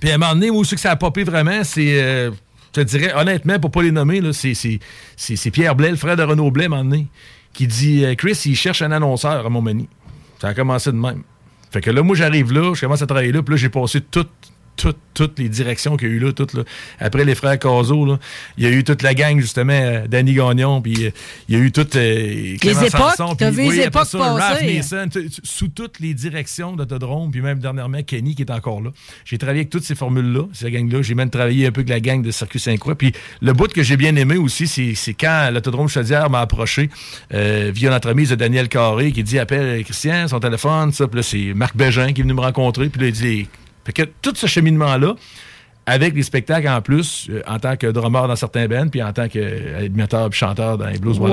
Puis 0.00 0.10
à 0.10 0.16
un 0.16 0.18
moment 0.18 0.34
donné, 0.34 0.50
où 0.50 0.62
c'est 0.64 0.74
que 0.74 0.80
ça 0.82 0.90
a 0.90 0.96
popé 0.96 1.22
vraiment, 1.24 1.62
c'est. 1.64 2.02
euh, 2.02 2.30
je 2.74 2.80
te 2.80 2.86
dirais, 2.86 3.12
honnêtement, 3.14 3.58
pour 3.60 3.70
pas 3.70 3.82
les 3.82 3.92
nommer, 3.92 4.20
là, 4.20 4.30
c'est 4.32 5.50
Pierre 5.52 5.74
Blais, 5.76 5.90
le 5.90 5.96
frère 5.96 6.16
de 6.16 6.22
Renaud 6.22 6.50
Blais, 6.50 6.64
à 6.64 6.66
un 6.66 6.70
moment 6.70 6.84
donné, 6.84 7.06
qui 7.52 7.66
dit 7.66 8.04
euh, 8.04 8.14
Chris, 8.14 8.40
il 8.46 8.56
cherche 8.56 8.82
un 8.82 8.92
annonceur 8.92 9.44
à 9.44 9.48
Montmagny. 9.48 9.88
Ça 10.40 10.48
a 10.48 10.54
commencé 10.54 10.90
de 10.90 10.96
même. 10.96 11.22
Fait 11.70 11.80
que 11.80 11.90
là, 11.90 12.02
moi, 12.02 12.14
j'arrive 12.14 12.52
là, 12.52 12.74
je 12.74 12.80
commence 12.80 13.02
à 13.02 13.06
travailler 13.06 13.32
là, 13.32 13.42
puis 13.42 13.54
là, 13.54 13.56
j'ai 13.56 13.68
passé 13.68 14.00
toutes, 14.00 14.51
toutes, 14.76 14.98
toutes 15.14 15.38
les 15.38 15.48
directions 15.48 15.96
qu'il 15.96 16.08
y 16.08 16.10
a 16.12 16.14
eu 16.14 16.18
là, 16.18 16.32
toutes, 16.32 16.54
là. 16.54 16.64
Après 16.98 17.24
les 17.24 17.34
frères 17.34 17.58
Cazot, 17.58 18.18
il 18.56 18.64
y 18.64 18.66
a 18.66 18.70
eu 18.70 18.84
toute 18.84 19.02
la 19.02 19.14
gang, 19.14 19.38
justement, 19.38 19.72
euh, 19.72 20.06
Danny 20.06 20.34
Gagnon, 20.34 20.80
puis 20.80 21.06
euh, 21.06 21.10
il 21.48 21.56
y 21.56 21.60
a 21.60 21.62
eu 21.62 21.72
toutes 21.72 21.96
euh, 21.96 22.56
Clément 22.58 22.82
époques, 22.82 23.36
t'as 23.38 23.50
puis, 23.50 23.50
vu 23.50 23.62
les 23.62 23.68
oui, 23.68 23.80
époques 23.80 24.06
ça. 24.06 24.36
Mason, 24.64 25.08
sous 25.42 25.68
toutes 25.68 26.00
les 26.00 26.14
directions 26.14 26.74
d'Autodrome, 26.74 27.30
puis 27.30 27.40
même 27.40 27.58
dernièrement 27.58 28.02
Kenny 28.02 28.34
qui 28.34 28.42
est 28.42 28.50
encore 28.50 28.80
là. 28.80 28.90
J'ai 29.24 29.38
travaillé 29.38 29.60
avec 29.60 29.70
toutes 29.70 29.84
ces 29.84 29.94
formules-là, 29.94 30.44
ces 30.52 30.70
gangs-là. 30.70 31.02
J'ai 31.02 31.14
même 31.14 31.30
travaillé 31.30 31.66
un 31.66 31.72
peu 31.72 31.80
avec 31.80 31.90
la 31.90 32.00
gang 32.00 32.22
de 32.22 32.30
Circuit 32.30 32.60
Saint-Croix. 32.60 32.94
Puis 32.94 33.12
le 33.40 33.52
bout 33.52 33.72
que 33.72 33.82
j'ai 33.82 33.96
bien 33.96 34.16
aimé 34.16 34.36
aussi, 34.36 34.66
c'est 34.66 34.94
c'est 34.94 35.14
quand 35.14 35.50
l'Autodrome 35.52 35.88
Chaudière 35.88 36.30
m'a 36.30 36.40
approché 36.40 36.88
euh, 37.34 37.70
via 37.74 37.90
l'entremise 37.90 38.30
de 38.30 38.34
Daniel 38.34 38.68
Carré 38.68 39.12
qui 39.12 39.22
dit 39.22 39.38
appelle 39.38 39.84
Christian, 39.84 40.28
son 40.28 40.40
téléphone, 40.40 40.92
ça. 40.92 41.06
Puis 41.06 41.16
là, 41.16 41.22
c'est 41.22 41.54
Marc 41.54 41.76
Bégin 41.76 42.12
qui 42.12 42.20
est 42.20 42.24
venu 42.24 42.34
me 42.34 42.40
rencontrer. 42.40 42.88
Puis 42.88 43.00
là, 43.00 43.06
il 43.08 43.12
dit 43.12 43.48
fait 43.84 43.92
que 43.92 44.02
tout 44.22 44.32
ce 44.34 44.46
cheminement-là, 44.46 45.14
avec 45.84 46.14
les 46.14 46.22
spectacles 46.22 46.68
en 46.68 46.80
plus, 46.80 47.26
euh, 47.30 47.42
en 47.48 47.58
tant 47.58 47.76
que 47.76 47.88
drummer 47.88 48.28
dans 48.28 48.36
certains 48.36 48.68
bands, 48.68 48.86
puis 48.88 49.02
en 49.02 49.12
tant 49.12 49.28
qu'animateur 49.28 50.30
puis 50.30 50.38
chanteur 50.38 50.78
dans 50.78 50.86
les 50.86 50.98
Blues 50.98 51.16
ça, 51.16 51.22
ouais, 51.22 51.28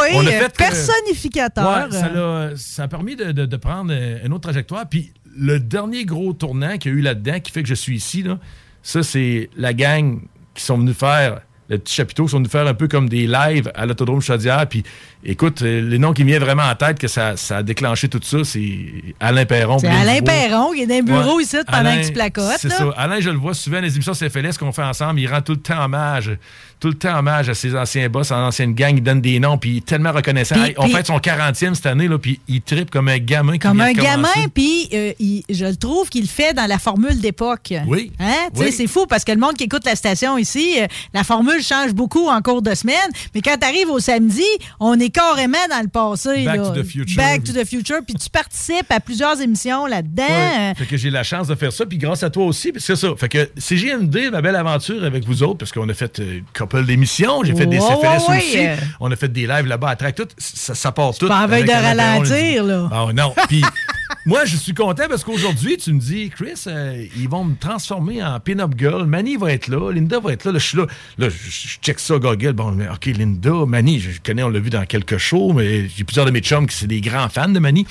ouais, 0.00 0.10
on 0.14 0.26
a 0.26 0.30
euh, 0.30 0.32
fait 0.40 0.52
que- 0.52 0.56
personnificateur. 0.56 1.64
Ouais, 1.90 2.52
ça, 2.56 2.84
a 2.84 2.88
permis 2.88 3.16
de, 3.16 3.32
de- 3.32 3.44
de 3.46 3.56
prendre 3.56 3.92
euh, 3.94 4.18
une 4.24 4.32
autre 4.32 4.42
trajectoire. 4.44 4.88
Puis 4.88 5.12
le 5.36 5.60
dernier 5.60 6.04
gros 6.06 6.32
tournant 6.32 6.78
qu'il 6.78 6.92
y 6.92 6.94
a 6.94 6.98
eu 6.98 7.02
là-dedans, 7.02 7.40
qui 7.40 7.52
fait 7.52 7.62
que 7.62 7.68
je 7.68 7.74
suis 7.74 7.96
ici, 7.96 8.22
là, 8.22 8.38
ça, 8.82 9.02
c'est 9.02 9.50
la 9.56 9.74
gang 9.74 10.20
qui 10.54 10.64
sont 10.64 10.78
venus 10.78 10.96
faire, 10.96 11.42
le 11.70 11.78
petit 11.78 11.94
chapiteau, 11.94 12.28
sont 12.28 12.38
venus 12.38 12.50
faire 12.50 12.66
un 12.66 12.74
peu 12.74 12.88
comme 12.88 13.08
des 13.08 13.26
lives 13.26 13.70
à 13.74 13.86
l'Autodrome 13.86 14.20
Chaudière. 14.20 14.66
Puis 14.68 14.82
écoute, 15.24 15.62
euh, 15.62 15.80
les 15.80 15.98
noms 15.98 16.12
qui 16.12 16.24
me 16.24 16.28
viennent 16.28 16.42
vraiment 16.42 16.64
en 16.64 16.74
tête 16.74 16.98
que 16.98 17.08
ça, 17.08 17.36
ça 17.36 17.58
a 17.58 17.62
déclenché 17.62 18.08
tout 18.08 18.20
ça, 18.22 18.38
c'est 18.44 18.76
Alain 19.20 19.46
Perron. 19.46 19.78
C'est 19.78 19.86
Alain. 19.88 20.20
Perron 20.20 20.72
qui 20.72 20.82
est 20.82 20.86
dans 20.86 20.96
le 20.96 21.02
bureau 21.02 21.36
Ouais. 21.36 21.44
ici 21.44 21.56
pendant 21.66 21.78
Alain, 21.78 22.00
que 22.02 22.06
tu 22.08 22.12
placotes. 22.12 22.58
C'est 22.58 22.70
ça. 22.70 22.90
Alain, 22.96 23.20
je 23.20 23.30
le 23.30 23.36
vois 23.38 23.54
souvent, 23.54 23.80
les 23.80 23.94
émissions 23.94 24.12
CFLS 24.14 24.58
qu'on 24.58 24.72
fait 24.72 24.82
ensemble, 24.82 25.20
il 25.20 25.28
rend 25.28 25.40
tout 25.40 25.52
le 25.52 25.60
temps 25.60 25.84
hommage, 25.84 26.32
tout 26.80 26.88
le 26.88 26.94
temps 26.94 27.18
hommage 27.18 27.48
à 27.48 27.54
ses 27.54 27.76
anciens 27.76 28.08
boss, 28.08 28.32
à 28.32 28.36
l'ancienne 28.40 28.74
gang, 28.74 28.96
il 28.96 29.02
donne 29.02 29.20
des 29.20 29.38
noms, 29.38 29.58
puis 29.58 29.70
il 29.70 29.76
est 29.78 29.84
tellement 29.86 30.12
reconnaissant. 30.12 30.54
Puis- 30.56 30.64
Hey, 30.70 30.74
on 30.78 30.84
puis- 30.84 30.92
fête 30.94 31.06
son 31.06 31.18
40e 31.18 31.74
cette 31.74 31.86
année, 31.86 32.08
là, 32.08 32.18
puis 32.18 32.40
il 32.48 32.62
tripe 32.62 32.90
comme 32.90 33.08
un 33.08 33.18
gamin 33.18 33.58
Comme 33.58 33.80
un 33.80 33.92
gamin, 33.92 34.28
puis 34.54 34.88
euh, 34.94 35.12
je 35.48 35.64
le 35.66 35.76
trouve 35.76 36.08
qu'il 36.08 36.22
le 36.22 36.26
fait 36.28 36.54
dans 36.54 36.66
la 36.66 36.78
formule 36.78 37.20
d'époque. 37.20 37.74
Oui. 37.86 38.12
Hein? 38.18 38.32
Tu 38.54 38.60
sais, 38.60 38.66
Oui. 38.66 38.72
C'est 38.72 38.86
fou 38.86 39.06
parce 39.06 39.24
que 39.24 39.32
le 39.32 39.38
monde 39.38 39.54
qui 39.54 39.64
écoute 39.64 39.84
la 39.84 39.94
station 39.94 40.38
ici, 40.38 40.80
euh, 40.80 40.86
la 41.12 41.22
formule 41.22 41.62
change 41.62 41.92
beaucoup 41.92 42.28
en 42.28 42.40
cours 42.40 42.62
de 42.62 42.74
semaine, 42.74 42.96
mais 43.34 43.42
quand 43.42 43.56
tu 43.60 43.66
arrives 43.66 43.90
au 43.90 43.98
samedi, 44.00 44.44
on 44.78 44.98
est 44.98 45.10
carrément 45.10 45.58
dans 45.68 45.82
le 45.82 45.88
passé. 45.88 46.44
Back 46.44 46.56
là. 46.56 46.68
to 46.70 46.82
the 46.82 46.84
future. 46.84 47.16
Back 47.16 47.44
to 47.44 47.52
the 47.52 47.64
future, 47.66 47.98
puis 48.06 48.14
tu 48.14 48.30
participes 48.30 48.90
à 48.90 49.00
plusieurs 49.00 49.40
émissions 49.40 49.86
là-dedans. 49.86 50.22
Ouais. 50.28 50.74
Fait 50.76 50.86
que 50.86 50.96
j'ai 50.96 51.10
la 51.10 51.22
chance 51.22 51.48
de 51.48 51.54
faire 51.54 51.72
ça, 51.72 51.84
puis 51.84 51.98
grâce 51.98 52.22
à 52.22 52.30
toi 52.30 52.46
aussi, 52.46 52.72
parce 52.72 52.86
que 52.86 52.94
c'est 52.94 53.06
ça. 53.06 53.12
Fait 53.18 53.28
que 53.28 53.50
CGMD, 53.58 54.30
ma 54.32 54.40
belle 54.40 54.56
aventure 54.56 55.04
avec 55.04 55.24
vous 55.24 55.42
autres, 55.42 55.58
parce 55.58 55.72
qu'on 55.72 55.88
a 55.88 55.94
fait 55.94 56.20
euh, 56.20 56.40
une 56.70 56.78
couple 56.78 56.86
d'émissions, 56.86 57.42
j'ai 57.44 57.54
fait 57.54 57.66
des 57.66 57.78
ouais, 57.78 58.16
aussi, 58.28 58.58
on 59.00 59.10
a 59.10 59.16
fait 59.16 59.28
des 59.32 59.46
lives 59.46 59.66
là-bas 59.66 59.90
à 59.90 59.96
Track, 59.96 60.14
tout, 60.14 60.28
ça, 60.38 60.92
part 60.92 61.16
tout. 61.16 61.28
pas 61.28 61.44
envie 61.44 61.64
de 61.64 61.70
ralentir, 61.70 62.64
le- 62.64 62.70
là. 62.70 62.88
Ah 62.92 63.06
non, 63.12 63.34
puis 63.48 63.62
moi, 64.26 64.44
je 64.44 64.56
suis 64.56 64.74
content 64.74 65.04
parce 65.08 65.24
qu'aujourd'hui, 65.24 65.76
tu 65.76 65.92
me 65.92 66.00
dis, 66.00 66.30
Chris, 66.30 66.62
euh, 66.66 67.06
ils 67.16 67.28
vont 67.28 67.44
me 67.44 67.56
transformer 67.56 68.22
en 68.22 68.38
pin-up 68.40 68.72
girl. 68.76 69.06
Manny 69.06 69.36
va 69.36 69.52
être 69.52 69.68
là, 69.68 69.90
Linda 69.92 70.20
va 70.20 70.32
être 70.32 70.44
là. 70.44 70.52
Là, 70.52 70.58
je 70.58 70.66
suis 70.66 70.78
là. 70.78 70.86
Là, 71.18 71.28
je, 71.28 71.78
check 71.82 71.98
ça, 71.98 72.18
Goggle. 72.18 72.52
Bon, 72.52 72.72
mais, 72.72 72.88
OK, 72.88 73.06
Linda, 73.06 73.52
Manny, 73.66 74.00
je 74.00 74.20
connais, 74.24 74.42
on 74.42 74.48
l'a 74.48 74.60
vu 74.60 74.70
dans 74.70 74.84
quelques 74.84 75.18
shows, 75.18 75.52
mais 75.52 75.88
j'ai 75.88 76.04
plusieurs 76.04 76.26
de 76.26 76.30
mes 76.30 76.40
chums 76.40 76.66
qui 76.66 76.76
sont 76.76 76.86
des 76.86 77.00
grands 77.00 77.28
fans 77.28 77.48
de 77.48 77.58
Manny. 77.58 77.86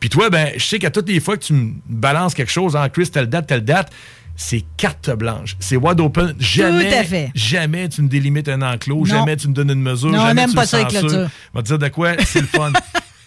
Puis 0.00 0.08
toi, 0.08 0.30
ben, 0.30 0.50
je 0.56 0.64
sais 0.64 0.78
qu'à 0.78 0.90
toutes 0.90 1.08
les 1.08 1.20
fois 1.20 1.36
que 1.36 1.44
tu 1.44 1.52
me 1.52 1.72
balances 1.88 2.34
quelque 2.34 2.52
chose 2.52 2.76
en 2.76 2.88
Chris, 2.88 3.08
telle 3.10 3.26
date, 3.26 3.46
telle 3.46 3.64
date, 3.64 3.92
c'est 4.36 4.64
carte 4.76 5.10
blanche. 5.10 5.56
C'est 5.60 5.76
wide 5.76 6.00
open. 6.00 6.34
Jamais, 6.38 6.88
Tout 6.90 6.96
à 6.96 7.04
fait. 7.04 7.30
jamais 7.34 7.88
tu 7.88 8.02
me 8.02 8.08
délimites 8.08 8.48
un 8.48 8.62
enclos. 8.62 8.98
Non. 8.98 9.04
Jamais 9.04 9.36
tu 9.36 9.48
me 9.48 9.54
donnes 9.54 9.70
une 9.70 9.82
mesure. 9.82 10.10
Non, 10.10 10.18
on 10.18 10.26
jamais 10.26 10.40
n'aime 10.42 10.50
tu 10.50 10.56
pas 10.56 10.62
me 10.62 10.66
ça, 10.66 10.82
censures. 10.82 11.00
clôtures. 11.00 11.30
On 11.52 11.58
va 11.58 11.62
te 11.62 11.66
dire 11.68 11.78
de 11.78 11.88
quoi? 11.88 12.12
C'est 12.24 12.40
le 12.40 12.46
fun. 12.46 12.72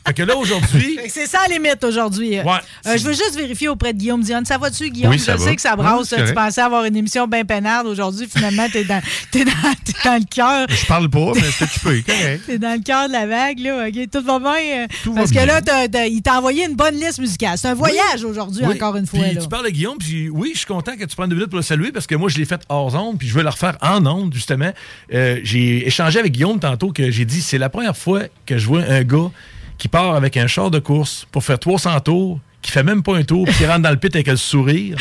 fait 0.08 0.14
que 0.14 0.24
là, 0.24 0.36
aujourd'hui, 0.36 1.00
C'est 1.10 1.28
ça 1.28 1.40
la 1.48 1.54
limite 1.56 1.84
aujourd'hui. 1.84 2.40
Euh, 2.40 2.44
euh, 2.88 2.98
je 2.98 3.04
veux 3.04 3.14
juste 3.14 3.36
vérifier 3.36 3.68
auprès 3.70 3.94
de 3.94 4.00
Guillaume 4.00 4.22
Dion. 4.24 4.42
Ça 4.46 4.58
va-tu, 4.58 4.90
Guillaume? 4.90 5.12
Oui, 5.12 5.20
ça 5.20 5.34
je 5.34 5.38
va. 5.40 5.46
sais 5.46 5.56
que 5.56 5.62
ça 5.62 5.76
brasse. 5.76 6.10
tu 6.10 6.34
pensais 6.34 6.62
avoir 6.62 6.86
une 6.86 6.96
émission 6.96 7.28
bien 7.28 7.46
peinarde 7.46 7.88
aujourd'hui. 7.88 8.28
Finalement, 8.34 8.68
t'es 8.72 8.84
dans, 8.84 9.02
dans, 9.34 10.20
le 10.20 10.26
cœur. 10.26 10.68
Je 10.70 10.86
parle 10.86 11.10
pas, 11.10 11.32
mais 11.36 11.42
c'est 11.52 11.64
occupé, 11.66 12.04
correct. 12.08 12.44
T'es 12.48 12.58
dans 12.58 12.74
le 12.78 12.84
cœur 12.84 13.08
de 13.08 13.14
la 13.14 13.26
vague, 13.28 13.60
là. 13.60 13.88
OK, 13.88 14.10
tout 14.12 14.22
va 14.24 14.40
bien. 14.40 14.84
euh, 14.84 14.88
Tout 15.04 15.14
va 15.14 15.22
parce 15.22 15.32
bien. 15.32 15.42
que 15.44 15.48
là, 15.48 15.62
t'as- 15.62 15.88
t'as- 15.88 16.08
il 16.08 16.22
t'a 16.22 16.38
envoyé 16.38 16.66
une 16.66 16.76
bonne 16.76 16.96
liste 16.96 17.20
musicale. 17.20 17.58
C'est 17.58 17.68
un 17.68 17.74
voyage 17.74 18.24
aujourd'hui, 18.24 18.64
Oui. 18.66 18.76
encore 18.76 18.96
une 18.96 19.06
fois. 19.08 19.20
Puis 19.20 19.36
là. 19.36 19.42
tu 19.42 19.48
parles 19.48 19.66
de 19.66 19.72
Guillaume, 19.72 19.98
puis 19.98 20.30
oui, 20.30 20.52
je 20.54 20.60
suis 20.60 20.68
content 20.68 20.96
que 20.96 21.04
tu 21.06 21.16
prennes 21.16 21.30
deux 21.30 21.36
minutes 21.36 21.50
pour 21.50 21.58
le 21.58 21.64
saluer 21.64 21.92
parce 21.92 22.08
que 22.08 22.16
moi, 22.16 22.30
je 22.30 22.38
l'ai 22.38 22.46
fait 22.46 22.62
hors 22.70 22.94
onde, 22.96 23.18
puis 23.18 23.28
je 23.28 23.34
veux 23.34 23.44
le 23.44 23.50
refaire 23.50 23.78
en 23.82 24.06
onde, 24.06 24.34
justement. 24.34 24.72
Euh, 25.14 25.40
j'ai 25.44 25.88
échangé 25.88 26.20
avec 26.20 26.32
Guillaume 26.32 26.60
tantôt 26.60 26.92
que 26.92 27.12
j'ai 27.12 27.26
dit 27.26 27.42
c'est 27.42 27.58
la 27.58 27.70
première 27.70 27.98
fois 27.98 28.22
que 28.46 28.58
je 28.58 28.66
vois 28.68 28.82
un 28.84 29.04
gars 29.04 29.30
qui 29.78 29.88
part 29.88 30.16
avec 30.16 30.38
un 30.38 30.48
char 30.48 30.72
de 30.72 30.80
course 30.80 31.28
pour 31.32 31.44
faire 31.44 31.60
300 31.60 32.00
tours, 32.02 32.40
qui 32.62 32.72
fait 32.72 32.84
même 32.84 33.04
pas 33.04 33.16
un 33.16 33.24
tour, 33.24 33.46
puis 33.46 33.54
qui 33.54 33.66
rentre 33.66 33.82
dans 33.82 33.92
le 33.92 33.98
pit 33.98 34.14
avec 34.16 34.28
le 34.28 34.36
sourire. 34.36 34.98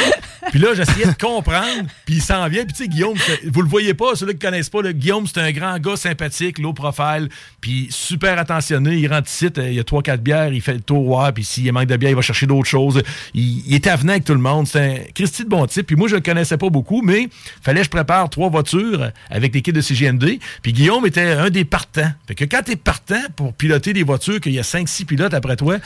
Puis 0.50 0.60
là, 0.60 0.74
j'essayais 0.74 1.06
de 1.06 1.18
comprendre, 1.18 1.88
puis 2.04 2.16
il 2.16 2.22
s'en 2.22 2.48
vient. 2.48 2.64
Puis 2.64 2.72
tu 2.72 2.84
sais, 2.84 2.88
Guillaume, 2.88 3.16
vous 3.46 3.62
le 3.62 3.68
voyez 3.68 3.94
pas, 3.94 4.14
ceux-là 4.14 4.32
qui 4.32 4.38
connaissent 4.38 4.70
pas, 4.70 4.82
Guillaume, 4.92 5.26
c'est 5.26 5.40
un 5.40 5.52
grand 5.52 5.78
gars 5.78 5.96
sympathique, 5.96 6.58
low 6.58 6.72
profile, 6.72 7.28
puis 7.60 7.88
super 7.90 8.38
attentionné. 8.38 8.96
Il 8.96 9.12
rentre 9.12 9.28
ici, 9.28 9.46
euh, 9.58 9.68
il 9.68 9.74
y 9.74 9.80
a 9.80 9.82
3-4 9.82 10.18
bières, 10.18 10.52
il 10.52 10.60
fait 10.60 10.74
le 10.74 10.80
tour, 10.80 11.22
puis 11.34 11.44
s'il 11.44 11.72
manque 11.72 11.86
de 11.86 11.96
bière, 11.96 12.10
il 12.10 12.16
va 12.16 12.22
chercher 12.22 12.46
d'autres 12.46 12.68
choses. 12.68 13.02
Il, 13.34 13.66
il 13.66 13.74
était 13.74 13.90
avenant 13.90 14.12
avec 14.12 14.24
tout 14.24 14.34
le 14.34 14.40
monde. 14.40 14.66
C'est 14.66 14.80
un 14.80 14.96
Christy 15.14 15.44
de 15.44 15.48
bon 15.48 15.66
type. 15.66 15.86
Puis 15.86 15.96
moi, 15.96 16.08
je 16.08 16.14
le 16.14 16.20
connaissais 16.20 16.56
pas 16.56 16.70
beaucoup, 16.70 17.02
mais 17.02 17.28
fallait 17.62 17.80
que 17.80 17.86
je 17.86 17.90
prépare 17.90 18.28
trois 18.30 18.48
voitures 18.48 19.10
avec 19.30 19.54
l'équipe 19.54 19.74
de 19.74 19.80
CGND. 19.80 20.38
Puis 20.62 20.72
Guillaume 20.72 21.06
était 21.06 21.32
un 21.32 21.50
des 21.50 21.64
partants. 21.64 22.10
Fait 22.26 22.34
que 22.34 22.44
quand 22.44 22.62
t'es 22.64 22.76
partant 22.76 23.22
pour 23.34 23.52
piloter 23.52 23.92
des 23.92 24.02
voitures, 24.02 24.40
qu'il 24.40 24.52
y 24.52 24.58
a 24.58 24.62
5-6 24.62 25.04
pilotes 25.04 25.34
après 25.34 25.56
toi, 25.56 25.78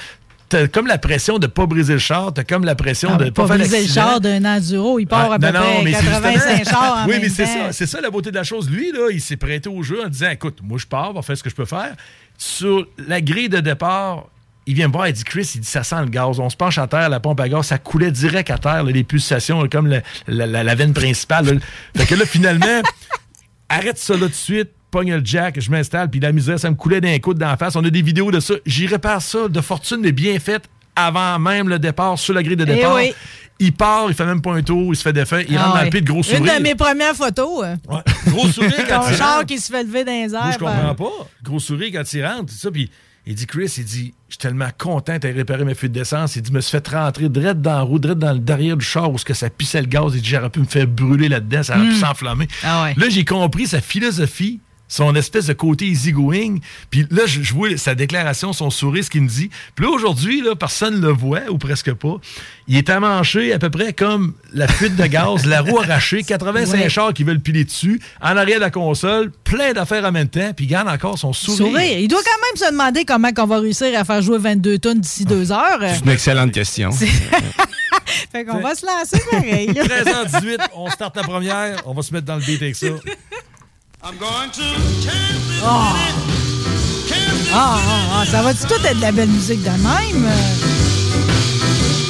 T'as 0.50 0.66
comme 0.68 0.86
la 0.88 0.98
pression 0.98 1.38
de 1.38 1.46
pas 1.46 1.64
briser 1.64 1.92
le 1.94 1.98
char, 2.00 2.34
t'as 2.34 2.44
comme 2.44 2.64
la 2.64 2.74
pression 2.74 3.10
Ah, 3.14 3.16
de 3.16 3.30
pas, 3.30 3.42
pas 3.42 3.48
faire 3.48 3.58
briser 3.58 3.82
le 3.82 3.88
char 3.88 4.20
d'un 4.20 4.44
enduro. 4.44 4.98
Il 4.98 5.06
part 5.06 5.30
Ah, 5.30 5.34
à 5.36 5.38
peu 5.38 5.46
non, 5.46 5.52
près 5.60 5.82
mais 5.84 5.92
c'est 5.94 6.04
85 6.04 6.56
justement- 6.58 6.70
chars 6.80 6.96
en 6.98 7.04
Oui, 7.06 7.12
même 7.12 7.22
mais 7.22 7.28
c'est 7.28 7.46
ça, 7.46 7.72
c'est 7.72 7.86
ça 7.86 8.00
la 8.00 8.10
beauté 8.10 8.30
de 8.30 8.36
la 8.36 8.42
chose. 8.44 8.68
Lui, 8.68 8.90
là, 8.92 9.08
il 9.12 9.20
s'est 9.20 9.36
prêté 9.36 9.68
au 9.68 9.82
jeu 9.82 10.04
en 10.04 10.08
disant 10.08 10.28
écoute, 10.30 10.58
moi 10.62 10.76
je 10.78 10.86
pars, 10.86 11.10
on 11.10 11.14
va 11.14 11.22
faire 11.22 11.38
ce 11.38 11.42
que 11.44 11.50
je 11.50 11.54
peux 11.54 11.64
faire. 11.64 11.94
Sur 12.36 12.86
la 13.06 13.20
grille 13.20 13.48
de 13.48 13.60
départ, 13.60 14.26
il 14.66 14.74
vient 14.74 14.88
me 14.88 14.92
voir, 14.92 15.06
il 15.08 15.12
dit 15.12 15.24
Chris, 15.24 15.50
il 15.54 15.60
dit 15.60 15.68
ça 15.68 15.82
sent 15.84 16.00
le 16.00 16.06
gaz. 16.10 16.40
On 16.40 16.50
se 16.50 16.56
penche 16.56 16.78
à 16.78 16.86
terre, 16.86 17.08
la 17.08 17.20
pompe 17.20 17.38
à 17.40 17.48
gaz, 17.48 17.66
ça 17.66 17.78
coulait 17.78 18.10
direct 18.10 18.50
à 18.50 18.58
terre, 18.58 18.82
là, 18.82 18.90
les 18.90 19.04
pulsations, 19.04 19.62
là, 19.62 19.68
comme 19.68 19.86
la, 19.86 20.00
la- 20.26 20.46
la- 20.46 20.64
la 20.64 20.74
veine 20.74 20.92
principale. 20.92 21.46
là. 21.46 21.60
Fait 21.96 22.06
que 22.06 22.14
là, 22.16 22.26
finalement, 22.26 22.82
arrête 23.68 23.98
ça 23.98 24.16
là 24.16 24.26
de 24.26 24.32
suite. 24.34 24.70
Pogne 24.90 25.14
le 25.14 25.22
jack, 25.24 25.60
je 25.60 25.70
m'installe, 25.70 26.10
puis 26.10 26.18
la 26.20 26.32
misère, 26.32 26.58
ça 26.58 26.68
me 26.70 26.74
coulait 26.74 27.00
d'un 27.00 27.18
coup 27.18 27.32
d'en 27.34 27.56
face. 27.56 27.76
On 27.76 27.84
a 27.84 27.90
des 27.90 28.02
vidéos 28.02 28.30
de 28.30 28.40
ça. 28.40 28.54
J'y 28.66 28.86
répare 28.86 29.22
ça 29.22 29.48
de 29.48 29.60
fortune, 29.60 29.98
mais 30.00 30.12
bien 30.12 30.38
fait 30.40 30.68
avant 30.96 31.38
même 31.38 31.68
le 31.68 31.78
départ, 31.78 32.18
sur 32.18 32.34
la 32.34 32.42
grille 32.42 32.56
de 32.56 32.64
Eh 32.68 32.74
départ. 32.74 32.94
oui. 32.96 33.12
Il 33.62 33.72
part, 33.74 34.06
il 34.08 34.14
fait 34.14 34.24
même 34.24 34.40
pas 34.40 34.52
un 34.54 34.62
tour, 34.62 34.92
il 34.92 34.96
se 34.96 35.02
fait 35.02 35.12
défaire, 35.12 35.42
il 35.48 35.56
Ah 35.56 35.62
rentre 35.64 35.72
dans 35.74 35.78
ouais. 35.80 35.84
le 35.84 35.90
pied 35.90 36.00
de 36.00 36.06
gros 36.06 36.16
Une 36.18 36.22
sourire. 36.24 36.56
de 36.58 36.62
mes 36.62 36.74
premières 36.74 37.14
photos. 37.14 37.62
euh, 37.64 37.76
Gros 38.28 38.48
sourire 38.48 38.72
quand 38.88 39.02
il 39.10 39.16
char 39.16 39.34
rentre. 39.36 39.46
qui 39.46 39.58
se 39.58 39.70
fait 39.70 39.82
lever 39.84 40.02
dans 40.04 40.12
les 40.12 40.34
airs. 40.34 40.42
Moi, 40.42 40.52
je 40.54 40.58
par- 40.58 40.74
comprends 40.74 40.94
pas. 40.94 41.26
Gros 41.44 41.58
sourire 41.60 41.90
quand 41.92 42.12
il 42.14 42.24
rentre, 42.26 42.46
tout 42.46 42.54
ça. 42.58 42.70
Puis 42.70 42.90
il 43.26 43.34
dit, 43.34 43.46
Chris, 43.46 43.72
il 43.76 43.84
dit, 43.84 44.14
je 44.28 44.32
suis 44.34 44.38
tellement 44.38 44.70
content 44.78 45.18
de 45.18 45.28
réparer 45.28 45.64
mes 45.66 45.74
fuites 45.74 45.92
d'essence. 45.92 46.36
Il 46.36 46.42
dit, 46.42 46.50
me 46.52 46.60
suis 46.62 46.70
fait 46.70 46.88
rentrer 46.88 47.28
direct 47.28 47.60
dans 47.60 47.74
la 47.74 47.80
roue, 47.82 47.98
direct 47.98 48.18
dans 48.18 48.32
le 48.32 48.38
derrière 48.38 48.78
du 48.78 48.84
char 48.84 49.10
où 49.12 49.16
que 49.16 49.34
ça 49.34 49.50
pissait 49.50 49.82
le 49.82 49.86
gaz. 49.88 50.12
Il 50.14 50.22
dit, 50.22 50.28
j'aurais 50.30 50.48
pu 50.50 50.60
me 50.60 50.64
faire 50.64 50.86
brûler 50.86 51.28
là-dedans, 51.28 51.62
ça 51.62 51.76
aurait 51.76 51.86
pu 51.86 51.92
Mm. 51.94 52.00
s'enflammer. 52.00 52.48
Ah 52.64 52.84
ouais. 52.84 52.94
Là, 52.96 53.08
j'ai 53.10 53.26
compris 53.26 53.66
sa 53.66 53.80
philosophie. 53.82 54.58
Son 54.92 55.14
espèce 55.14 55.46
de 55.46 55.52
côté 55.54 55.86
easygoing. 55.86 56.58
Puis 56.90 57.06
là, 57.10 57.22
je, 57.24 57.40
je 57.42 57.54
vois 57.54 57.76
sa 57.78 57.94
déclaration, 57.94 58.52
son 58.52 58.68
sourire, 58.70 59.04
ce 59.04 59.08
qu'il 59.10 59.22
me 59.22 59.28
dit. 59.28 59.48
Puis 59.76 59.86
là, 59.86 59.90
aujourd'hui, 59.92 60.42
là, 60.42 60.56
personne 60.56 60.96
ne 61.00 61.06
le 61.06 61.12
voit, 61.12 61.42
ou 61.48 61.56
presque 61.58 61.92
pas. 61.94 62.16
Il 62.68 62.76
est 62.76 62.90
amanché 62.90 63.52
à 63.52 63.58
peu 63.58 63.70
près 63.70 63.92
comme 63.92 64.34
la 64.52 64.66
fuite 64.68 64.96
de 64.96 65.06
gaz, 65.06 65.46
la 65.46 65.60
roue 65.62 65.78
arrachée, 65.78 66.22
85 66.26 66.80
Ouais. 66.80 66.88
chars 66.88 67.14
qui 67.14 67.22
veulent 67.24 67.40
piler 67.40 67.64
dessus, 67.64 68.00
en 68.20 68.36
arrière 68.36 68.58
de 68.58 68.64
la 68.64 68.70
console, 68.70 69.30
plein 69.44 69.72
d'affaires 69.72 70.04
en 70.04 70.12
même 70.12 70.28
temps, 70.28 70.52
puis 70.54 70.64
il 70.64 70.68
garde 70.68 70.88
encore 70.88 71.18
son 71.18 71.32
sourire. 71.32 71.66
Sourire. 71.68 71.98
Il 72.00 72.08
doit 72.08 72.20
quand 72.24 72.30
même 72.46 72.68
se 72.68 72.72
demander 72.72 73.04
comment 73.04 73.30
on 73.38 73.46
va 73.46 73.60
réussir 73.60 73.98
à 73.98 74.04
faire 74.04 74.20
jouer 74.22 74.38
22 74.38 74.78
tonnes 74.80 75.00
d'ici 75.00 75.24
deux 75.24 75.52
heures. 75.52 75.78
C'est 75.80 76.04
une 76.04 76.10
excellente 76.10 76.50
question. 76.52 76.90
fait 78.32 78.44
qu'on 78.44 78.60
va 78.60 78.74
se 78.74 78.84
lancer 78.86 79.22
pareil. 79.30 79.66
là. 79.72 79.84
13h18, 80.24 80.58
on 80.74 80.90
start 80.90 81.16
la 81.16 81.22
première, 81.22 81.82
on 81.86 81.94
va 81.94 82.02
se 82.02 82.12
mettre 82.12 82.26
dans 82.26 82.36
le 82.36 82.42
beat 82.42 82.60
avec 82.62 82.76
ça. 82.76 82.86
I'm 84.02 84.16
going 84.16 84.50
to 84.52 84.62
oh. 85.62 85.94
Ah, 87.52 87.80
ah, 87.84 88.08
ah, 88.12 88.24
ça 88.24 88.42
va-tu 88.42 88.64
tout 88.66 88.74
être 88.86 88.96
de 88.96 89.02
la 89.02 89.12
belle 89.12 89.28
musique 89.28 89.62
de 89.62 89.68
même? 89.68 89.82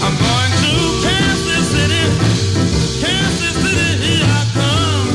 I'm 0.00 0.14
going 0.16 0.52
to 0.62 0.70
Kansas 1.02 1.66
City. 1.72 2.04
Kansas 3.00 3.54
City, 3.58 3.90
here 4.04 4.24
I 4.24 4.44
come. 4.54 5.08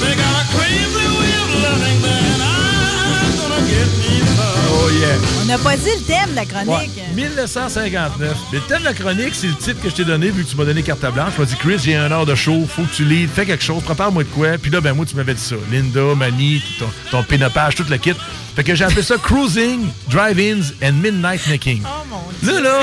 They 0.00 0.14
got 0.16 0.32
a 0.32 0.46
crazy 0.56 1.06
way 1.18 1.32
of 1.42 1.50
loving 1.62 2.00
I'm 2.40 3.36
gonna 3.36 3.60
get 3.68 3.88
me 3.98 4.12
love. 4.38 4.70
Oh, 4.72 4.88
yeah. 4.98 5.33
N'a 5.54 5.60
pas 5.60 5.76
dit 5.76 5.84
le 5.84 6.04
thème 6.04 6.30
de 6.30 6.34
la 6.34 6.42
Ouais, 6.42 6.46
chronique. 6.48 7.00
1959. 7.14 8.36
Le 8.52 8.60
thème 8.62 8.80
de 8.80 8.84
la 8.86 8.92
chronique, 8.92 9.34
c'est 9.34 9.46
le 9.46 9.54
titre 9.54 9.80
que 9.80 9.88
je 9.88 9.94
t'ai 9.94 10.04
donné, 10.04 10.30
vu 10.30 10.44
que 10.44 10.50
tu 10.50 10.56
m'as 10.56 10.64
donné 10.64 10.82
carte 10.82 10.98
blanche. 11.12 11.34
Je 11.36 11.42
m'as 11.42 11.46
dit, 11.46 11.54
Chris, 11.54 11.76
j'ai 11.84 11.94
un 11.94 12.10
heure 12.10 12.26
de 12.26 12.34
show, 12.34 12.66
faut 12.68 12.82
que 12.82 12.92
tu 12.92 13.04
lis, 13.04 13.28
fais 13.28 13.46
quelque 13.46 13.62
chose, 13.62 13.80
prépare-moi 13.84 14.24
de 14.24 14.28
quoi. 14.30 14.58
Puis 14.60 14.72
là, 14.72 14.80
ben 14.80 14.94
moi, 14.94 15.06
tu 15.06 15.14
m'avais 15.14 15.34
dit 15.34 15.40
ça. 15.40 15.54
Linda, 15.70 16.00
Manny, 16.16 16.60
ton, 16.80 16.86
ton 17.12 17.22
pénopage, 17.22 17.76
toute 17.76 17.88
la 17.88 17.98
kit. 17.98 18.14
Fait 18.56 18.64
que 18.64 18.74
j'ai 18.74 18.84
appelé 18.84 19.02
ça 19.02 19.16
Cruising, 19.16 19.86
Drive-Ins 20.10 20.72
and 20.82 20.94
Midnight 20.94 21.46
Necking. 21.46 21.82
Là, 22.42 22.60
là, 22.60 22.80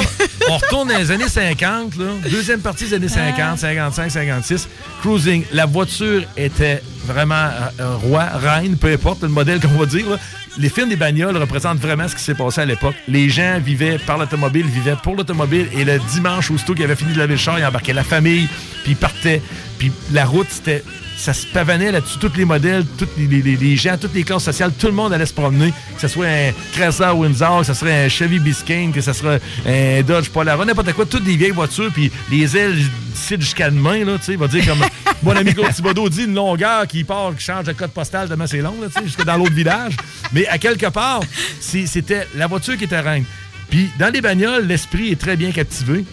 on 0.49 0.57
retourne 0.57 0.87
dans 0.87 0.97
les 0.97 1.11
années 1.11 1.27
50, 1.27 1.97
là. 1.97 2.05
Deuxième 2.29 2.61
partie 2.61 2.85
des 2.85 2.93
années 2.93 3.09
50, 3.09 3.59
55, 3.59 4.11
56. 4.11 4.69
Cruising, 5.01 5.43
la 5.51 5.65
voiture 5.65 6.23
était 6.37 6.81
vraiment 7.05 7.35
euh, 7.35 7.49
euh, 7.81 7.95
roi, 7.97 8.23
reine, 8.25 8.77
peu 8.77 8.91
importe 8.93 9.23
le 9.23 9.29
modèle 9.29 9.59
qu'on 9.59 9.67
va 9.77 9.85
dire. 9.85 10.09
là. 10.09 10.17
Les 10.57 10.69
films 10.69 10.89
des 10.89 10.97
bagnoles 10.97 11.37
représentent 11.37 11.79
vraiment 11.79 12.07
ce 12.07 12.15
qui 12.15 12.21
s'est 12.21 12.35
passé 12.35 12.61
à 12.61 12.65
l'époque. 12.65 12.95
Les 13.07 13.29
gens 13.29 13.59
vivaient 13.63 13.97
par 13.99 14.17
l'automobile, 14.17 14.65
vivaient 14.65 14.97
pour 15.01 15.15
l'automobile. 15.15 15.67
Et 15.73 15.85
le 15.85 15.97
dimanche, 16.11 16.51
aussitôt 16.51 16.73
qu'il 16.73 16.83
avait 16.83 16.95
fini 16.95 17.13
de 17.13 17.19
laver 17.19 17.33
le 17.33 17.39
char, 17.39 17.57
il 17.57 17.65
embarquait 17.65 17.93
la 17.93 18.03
famille, 18.03 18.47
puis 18.83 18.91
il 18.91 18.97
partait. 18.97 19.41
Puis 19.77 19.91
la 20.11 20.25
route, 20.25 20.47
c'était 20.49 20.83
ça 21.21 21.33
se 21.33 21.45
pavanait 21.45 21.91
là-dessus, 21.91 22.17
tous 22.17 22.35
les 22.35 22.45
modèles, 22.45 22.83
tous 22.97 23.07
les, 23.17 23.75
gens, 23.75 23.95
toutes 23.95 24.15
les 24.15 24.23
classes 24.23 24.43
sociales, 24.43 24.71
tout 24.77 24.87
le 24.87 24.93
monde 24.93 25.13
allait 25.13 25.27
se 25.27 25.33
promener, 25.33 25.71
que 25.95 26.01
ce 26.01 26.07
soit 26.07 26.25
un 26.25 26.51
Chrysler 26.73 27.11
Windsor, 27.11 27.59
que 27.59 27.67
ce 27.67 27.73
serait 27.75 28.05
un 28.05 28.09
Chevy 28.09 28.39
Biscayne, 28.39 28.91
que 28.91 29.01
ce 29.01 29.13
soit 29.13 29.39
un 29.67 30.01
Dodge 30.01 30.29
Polara, 30.29 30.65
n'importe 30.65 30.93
quoi, 30.93 31.05
toutes 31.05 31.23
des 31.23 31.35
vieilles 31.35 31.51
voitures, 31.51 31.91
puis 31.93 32.11
les 32.31 32.57
ailes 32.57 32.75
d'ici 32.75 33.35
jusqu'à 33.39 33.69
demain, 33.69 34.03
là, 34.03 34.17
tu 34.17 34.25
sais, 34.25 34.35
va 34.35 34.47
dire 34.47 34.65
comme 34.65 34.79
mon 35.23 35.35
ami 35.35 35.53
Claude 35.53 35.73
Thibodeau 35.73 36.09
dit, 36.09 36.23
une 36.23 36.33
longueur 36.35 36.87
qui 36.87 37.03
part, 37.03 37.35
qui 37.37 37.43
change 37.43 37.65
de 37.65 37.73
code 37.73 37.91
postal 37.91 38.27
tellement 38.27 38.47
c'est 38.47 38.61
long, 38.61 38.75
jusque 39.03 39.23
dans 39.23 39.37
l'autre 39.37 39.53
village. 39.53 39.95
Mais 40.33 40.47
à 40.47 40.57
quelque 40.57 40.87
part, 40.87 41.21
c'était 41.59 42.27
la 42.35 42.47
voiture 42.47 42.77
qui 42.77 42.85
était 42.85 42.99
reine. 42.99 43.25
Puis 43.69 43.89
dans 43.99 44.11
les 44.11 44.21
bagnoles, 44.21 44.65
l'esprit 44.67 45.11
est 45.11 45.19
très 45.19 45.35
bien 45.35 45.51
captivé. 45.51 46.03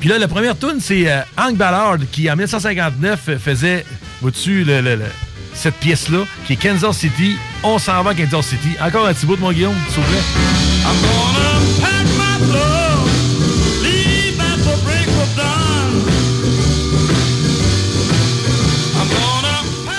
Puis 0.00 0.08
là, 0.08 0.18
la 0.18 0.28
première 0.28 0.56
tune, 0.58 0.78
c'est 0.80 1.10
euh, 1.10 1.20
Hank 1.36 1.56
Ballard 1.56 1.98
qui, 2.12 2.30
en 2.30 2.34
1959, 2.36 3.20
euh, 3.28 3.38
faisait, 3.38 3.84
vois-tu, 4.20 4.64
le- 4.96 4.98
cette 5.54 5.74
pièce-là, 5.74 6.20
qui 6.46 6.52
est 6.52 6.56
Kansas 6.56 6.96
City. 6.96 7.36
On 7.64 7.78
s'en 7.78 8.02
va 8.04 8.10
à 8.10 8.14
Kansas 8.14 8.46
City. 8.46 8.76
Encore 8.80 9.06
un 9.08 9.12
petit 9.14 9.26
de 9.26 9.40
mon 9.40 9.50
Guillaume, 9.52 9.74
s'il 9.88 10.02
vous 10.02 10.08
plaît. 10.10 10.22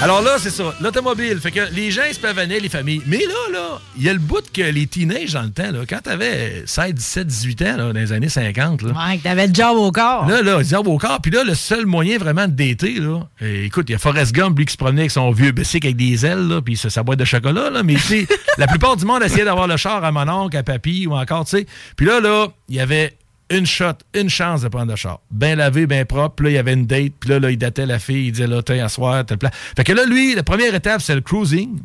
Alors 0.01 0.21
là, 0.21 0.38
c'est 0.39 0.49
ça, 0.49 0.73
l'automobile. 0.80 1.41
Fait 1.41 1.51
que 1.51 1.59
les 1.73 1.91
gens, 1.91 2.03
ils 2.07 2.13
se 2.13 2.21
pavanaient, 2.21 2.61
les 2.61 2.69
familles. 2.69 3.01
Mais 3.05 3.17
là, 3.17 3.51
là, 3.51 3.81
il 3.97 4.03
y 4.03 4.09
a 4.09 4.13
le 4.13 4.19
bout 4.19 4.49
que 4.49 4.61
les 4.61 4.88
teenagers 4.88 5.34
dans 5.34 5.41
le 5.41 5.51
temps, 5.51 5.71
là, 5.71 5.80
quand 5.88 5.99
t'avais 6.01 6.63
16, 6.65 6.93
17, 6.93 7.27
18 7.27 7.61
ans, 7.63 7.65
là, 7.65 7.76
dans 7.91 7.99
les 7.99 8.13
années 8.13 8.30
50, 8.30 8.84
là, 8.84 8.91
Ouais, 8.91 9.17
que 9.17 9.23
t'avais 9.23 9.47
le 9.47 9.53
job 9.53 9.76
au 9.76 9.91
corps. 9.91 10.26
Là, 10.26 10.41
là, 10.41 10.63
job 10.63 10.88
au 10.88 10.97
corps. 10.97 11.19
Puis 11.21 11.31
là, 11.31 11.43
le 11.43 11.53
seul 11.53 11.85
moyen 11.85 12.17
vraiment 12.17 12.47
de 12.47 12.53
dater, 12.53 12.93
là, 12.93 13.27
euh, 13.41 13.65
écoute, 13.65 13.89
il 13.89 13.91
y 13.91 13.95
a 13.95 13.97
Forrest 13.97 14.34
Gump, 14.34 14.57
lui, 14.57 14.65
qui 14.65 14.71
se 14.71 14.77
promenait 14.77 15.01
avec 15.01 15.11
son 15.11 15.31
vieux 15.31 15.51
bicycle 15.51 15.88
avec 15.88 15.97
des 15.97 16.26
ailes, 16.26 16.47
là, 16.47 16.61
puis 16.61 16.77
sa, 16.77 17.03
boîte 17.03 17.19
de 17.19 17.26
chocolat, 17.26 17.69
là. 17.69 17.84
Mais 17.84 17.95
tu 17.95 17.99
sais, 17.99 18.27
la 18.57 18.67
plupart 18.67 18.95
du 18.95 19.03
monde 19.03 19.21
essayait 19.21 19.43
d'avoir 19.43 19.67
le 19.67 19.76
char 19.76 20.01
à 20.05 20.13
mon 20.13 20.30
oncle, 20.30 20.55
à 20.55 20.63
papy, 20.63 21.07
ou 21.07 21.13
encore, 21.13 21.43
tu 21.43 21.57
sais. 21.57 21.65
Puis 21.97 22.05
là, 22.05 22.21
là, 22.21 22.47
il 22.69 22.76
y 22.76 22.80
avait 22.80 23.17
une 23.49 23.65
shot, 23.65 23.93
une 24.13 24.30
chance 24.30 24.61
de 24.61 24.67
prendre 24.67 24.91
le 24.91 24.95
char. 24.95 25.19
Bien 25.31 25.55
lavé, 25.55 25.88
bien 25.88 26.05
propre. 26.05 26.35
Puis 26.35 26.45
là, 26.45 26.51
il 26.51 26.53
y 26.55 26.57
avait 26.57 26.73
une 26.73 26.85
date. 26.85 27.13
Puis 27.19 27.30
là, 27.30 27.39
là, 27.39 27.51
il 27.51 27.57
datait 27.57 27.85
la 27.85 27.99
fille. 27.99 28.27
Il 28.27 28.31
disait, 28.31 28.47
là, 28.47 28.61
t'es 28.61 28.80
à 28.80 28.89
soir, 28.89 29.26
plan. 29.26 29.49
Fait 29.76 29.84
que 29.84 29.93
là, 29.93 30.05
lui, 30.05 30.35
la 30.35 30.43
première 30.43 30.73
étape, 30.73 31.01
c'est 31.01 31.15
le 31.15 31.21
cruising. 31.21 31.80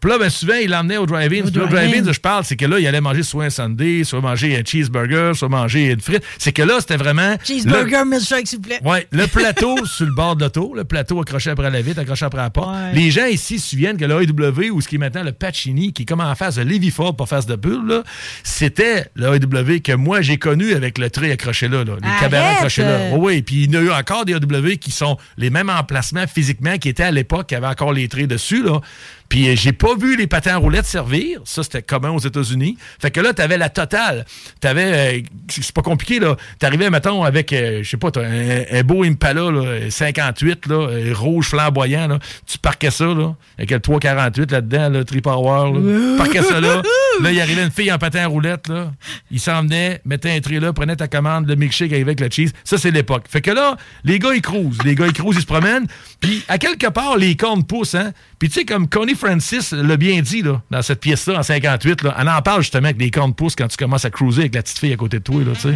Puis 0.00 0.10
là, 0.10 0.18
ben, 0.18 0.28
souvent, 0.30 0.54
il 0.54 0.70
l'emmenait 0.70 0.98
au 0.98 1.06
drive-in. 1.06 1.42
Puis 1.42 1.50
Le 1.52 1.66
drive-in. 1.66 1.88
drive-in, 1.88 2.12
je 2.12 2.20
parle, 2.20 2.44
c'est 2.44 2.56
que 2.56 2.66
là, 2.66 2.78
il 2.78 2.86
allait 2.86 3.00
manger 3.00 3.22
soit 3.22 3.44
un 3.44 3.50
sundae, 3.50 4.04
soit 4.04 4.20
manger 4.20 4.56
un 4.56 4.62
cheeseburger, 4.64 5.32
soit 5.34 5.48
manger 5.48 5.86
une 5.92 6.00
frite. 6.00 6.22
C'est 6.38 6.52
que 6.52 6.62
là, 6.62 6.76
c'était 6.80 6.96
vraiment... 6.96 7.36
Cheeseburger, 7.44 8.04
milkshake, 8.04 8.46
s'il 8.46 8.58
vous 8.58 8.64
plaît. 8.64 8.80
Oui, 8.84 8.98
le 9.10 9.26
plateau 9.32 9.84
sur 9.86 10.06
le 10.06 10.12
bord 10.12 10.36
de 10.36 10.44
l'auto, 10.44 10.74
le 10.76 10.84
plateau 10.84 11.20
accroché 11.20 11.50
après 11.50 11.70
la 11.70 11.80
vitre, 11.80 12.00
accroché 12.00 12.24
après 12.26 12.42
la 12.42 12.50
porte. 12.50 12.74
Ouais. 12.74 12.92
Les 12.94 13.10
gens 13.10 13.26
ici 13.26 13.58
se 13.58 13.70
souviennent 13.70 13.96
que 13.96 14.04
le 14.04 14.22
AEW, 14.22 14.70
ou 14.72 14.80
ce 14.80 14.88
qui 14.88 14.96
est 14.96 14.98
maintenant 14.98 15.22
le 15.24 15.32
Pacini, 15.32 15.92
qui 15.92 16.02
est 16.02 16.06
comme 16.06 16.20
en 16.20 16.34
face 16.34 16.56
de 16.56 16.62
Lévi 16.62 16.90
Ford 16.90 17.16
pour 17.16 17.28
face 17.28 17.46
de 17.46 17.56
bulle, 17.56 18.02
c'était 18.42 19.06
le 19.14 19.34
AEW 19.34 19.80
que 19.82 19.92
moi 19.92 20.20
j'ai 20.22 20.36
connu 20.38 20.74
avec 20.74 20.98
le 20.98 21.10
trait 21.10 21.32
accroché 21.32 21.68
là, 21.68 21.84
là, 21.84 21.94
les 22.00 22.08
Arrête! 22.08 22.20
cabarets 22.20 22.54
accrochés 22.54 22.82
là. 22.82 22.98
Oui, 23.12 23.18
oui, 23.36 23.42
puis 23.42 23.64
il 23.64 23.74
y 23.74 23.76
en 23.76 23.80
a 23.80 23.82
eu 23.82 23.90
encore 23.90 24.24
des 24.24 24.32
AEW 24.34 24.76
qui 24.78 24.90
sont 24.90 25.16
les 25.36 25.50
mêmes 25.50 25.70
emplacements 25.70 26.26
physiquement 26.26 26.78
qui 26.78 26.88
étaient 26.88 27.02
à 27.02 27.10
l'époque, 27.10 27.48
qui 27.48 27.54
avaient 27.54 27.66
encore 27.66 27.92
les 27.92 28.08
traits 28.08 28.28
dessus, 28.28 28.62
là. 28.62 28.80
Puis 29.28 29.48
euh, 29.48 29.54
j'ai 29.56 29.72
pas 29.72 29.94
vu 29.96 30.16
les 30.16 30.26
patins 30.26 30.54
à 30.54 30.56
roulettes 30.56 30.86
servir. 30.86 31.40
Ça, 31.44 31.62
c'était 31.62 31.82
commun 31.82 32.10
aux 32.10 32.18
États-Unis. 32.18 32.76
Fait 33.00 33.10
que 33.10 33.20
là, 33.20 33.32
t'avais 33.32 33.58
la 33.58 33.68
totale. 33.68 34.24
T'avais... 34.60 35.18
euh, 35.18 35.22
c'est 35.48 35.72
pas 35.72 35.82
compliqué, 35.82 36.18
là. 36.20 36.36
T'arrivais, 36.58 36.90
mettons, 36.90 37.24
avec, 37.24 37.52
euh, 37.52 37.82
je 37.82 37.88
sais 37.90 37.96
pas, 37.96 38.10
un, 38.16 38.78
un 38.78 38.82
beau 38.82 39.04
Impala, 39.04 39.50
là, 39.50 39.90
58, 39.90 40.66
là, 40.66 40.74
euh, 40.74 41.12
rouge 41.14 41.48
flamboyant, 41.48 42.08
là. 42.08 42.18
Tu 42.46 42.58
parquais 42.58 42.90
ça, 42.90 43.06
là, 43.06 43.34
avec 43.58 43.70
le 43.70 43.80
348 43.80 44.50
là-dedans, 44.52 44.88
là, 44.90 45.04
tri-power, 45.04 45.72
là. 45.72 45.80
Tu 46.12 46.16
parquais 46.18 46.42
ça 46.42 46.60
là. 46.60 46.82
Là, 47.22 47.32
il 47.32 47.40
arrivait 47.40 47.64
une 47.64 47.70
fille 47.70 47.90
en 47.92 47.98
patin 47.98 48.24
à 48.24 48.26
roulettes, 48.26 48.68
là. 48.68 48.92
Il 49.30 49.40
s'emmenait, 49.40 50.00
mettait 50.04 50.30
un 50.30 50.40
trait 50.40 50.60
là, 50.60 50.72
prenait 50.72 50.96
ta 50.96 51.08
commande, 51.08 51.48
le 51.48 51.56
milkshake 51.56 51.92
avec 51.92 52.20
le 52.20 52.28
cheese. 52.30 52.52
Ça, 52.64 52.78
c'est 52.78 52.90
l'époque. 52.90 53.24
Fait 53.28 53.40
que 53.40 53.50
là, 53.50 53.76
les 54.04 54.18
gars, 54.18 54.34
ils 54.34 54.42
cruisent. 54.42 54.78
Les 54.84 54.94
gars, 54.94 55.06
ils 55.06 55.12
cruisent, 55.12 55.36
ils 55.36 55.42
se 55.42 55.46
promènent. 55.46 55.86
Puis, 56.20 56.42
à 56.48 56.58
quelque 56.58 56.88
part, 56.88 57.16
les 57.16 57.36
cornes 57.36 57.64
poussent, 57.64 57.94
hein. 57.94 58.12
Puis, 58.38 58.50
tu 58.50 58.60
sais, 58.60 58.64
comme 58.66 58.86
Connie 58.88 59.14
Francis 59.14 59.72
l'a 59.72 59.96
bien 59.96 60.20
dit, 60.20 60.42
là, 60.42 60.60
dans 60.70 60.82
cette 60.82 61.00
pièce-là, 61.00 61.38
en 61.38 61.42
58, 61.42 62.02
là, 62.02 62.14
elle 62.18 62.28
en 62.28 62.42
parle 62.42 62.60
justement 62.60 62.86
avec 62.86 63.00
les 63.00 63.10
cornes 63.10 63.34
poussent 63.34 63.56
quand 63.56 63.68
tu 63.68 63.78
commences 63.78 64.04
à 64.04 64.10
cruiser 64.10 64.42
avec 64.42 64.54
la 64.54 64.62
petite 64.62 64.78
fille 64.78 64.92
à 64.92 64.96
côté 64.96 65.18
de 65.18 65.24
toi, 65.24 65.42
là, 65.42 65.52
tu 65.54 65.60
sais. 65.60 65.74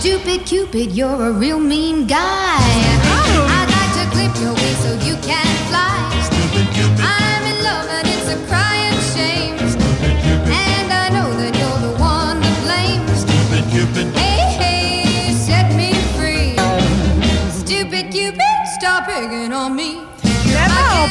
Stupid 0.00 0.44
Cupid, 0.44 0.96
you're 0.96 1.22
a 1.22 1.30
real 1.30 1.60
mean 1.60 2.08
guy. 2.08 2.16
I'd 2.16 3.68
like 3.70 3.92
to 3.94 4.10
clip 4.10 4.34
your 4.42 4.54
wings 4.54 4.78
so 4.78 4.94
you 5.06 5.14
can 5.22 5.61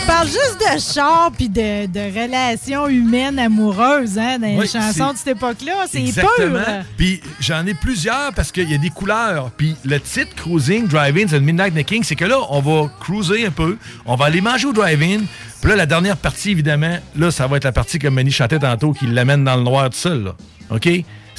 parle 0.06 0.28
juste 0.28 0.58
de 0.60 0.80
char 0.80 1.32
puis 1.32 1.50
de, 1.50 1.86
de 1.88 2.00
relations 2.00 2.88
humaines 2.88 3.40
amoureuses 3.40 4.18
hein, 4.18 4.40
dans 4.40 4.48
les 4.48 4.68
chansons 4.68 5.14
de 5.14 5.18
cette 5.18 5.36
époque-là. 5.36 5.86
C'est 5.90 6.12
pur. 6.14 6.60
Puis 6.98 7.22
j'en 7.40 7.66
ai 7.66 7.74
plusieurs 7.74 8.34
parce 8.34 8.52
qu'il 8.52 8.70
y 8.70 8.76
a 8.76 8.78
des 8.78 8.90
couleurs. 8.90 9.52
Puis 9.58 9.76
le 9.84 10.00
titre 10.00 10.36
Cruising 10.36 10.88
Drive-In, 10.88 11.26
le 11.32 11.40
Midnight 11.40 11.74
Necking, 11.74 12.04
c'est 12.04 12.16
que 12.16 12.26
là, 12.26 12.38
on 12.50 12.62
va 12.62 12.90
cruiser 13.00 13.46
un 13.46 13.52
peu, 13.52 13.78
on 14.06 14.16
va 14.16 14.26
aller 14.26 14.42
manger 14.42 14.68
au 14.68 14.74
drive-in. 14.74 15.22
Puis 15.62 15.70
là, 15.70 15.76
la 15.76 15.86
dernière 15.86 16.18
partie, 16.18 16.52
évidemment, 16.52 16.98
là, 17.16 17.32
ça 17.32 17.48
va 17.48 17.58
être 17.58 17.66
la 17.66 17.72
partie 17.72 18.00
que 18.00 18.08
Manny 18.08 18.32
chantait 18.32 18.60
tantôt, 18.60 18.94
qui 18.94 19.06
l'amène 19.08 19.44
dans 19.44 19.56
le 19.56 19.64
noir 19.64 19.90
tout 19.90 19.98
seul. 19.98 20.24
Là. 20.24 20.36
OK? 20.72 20.90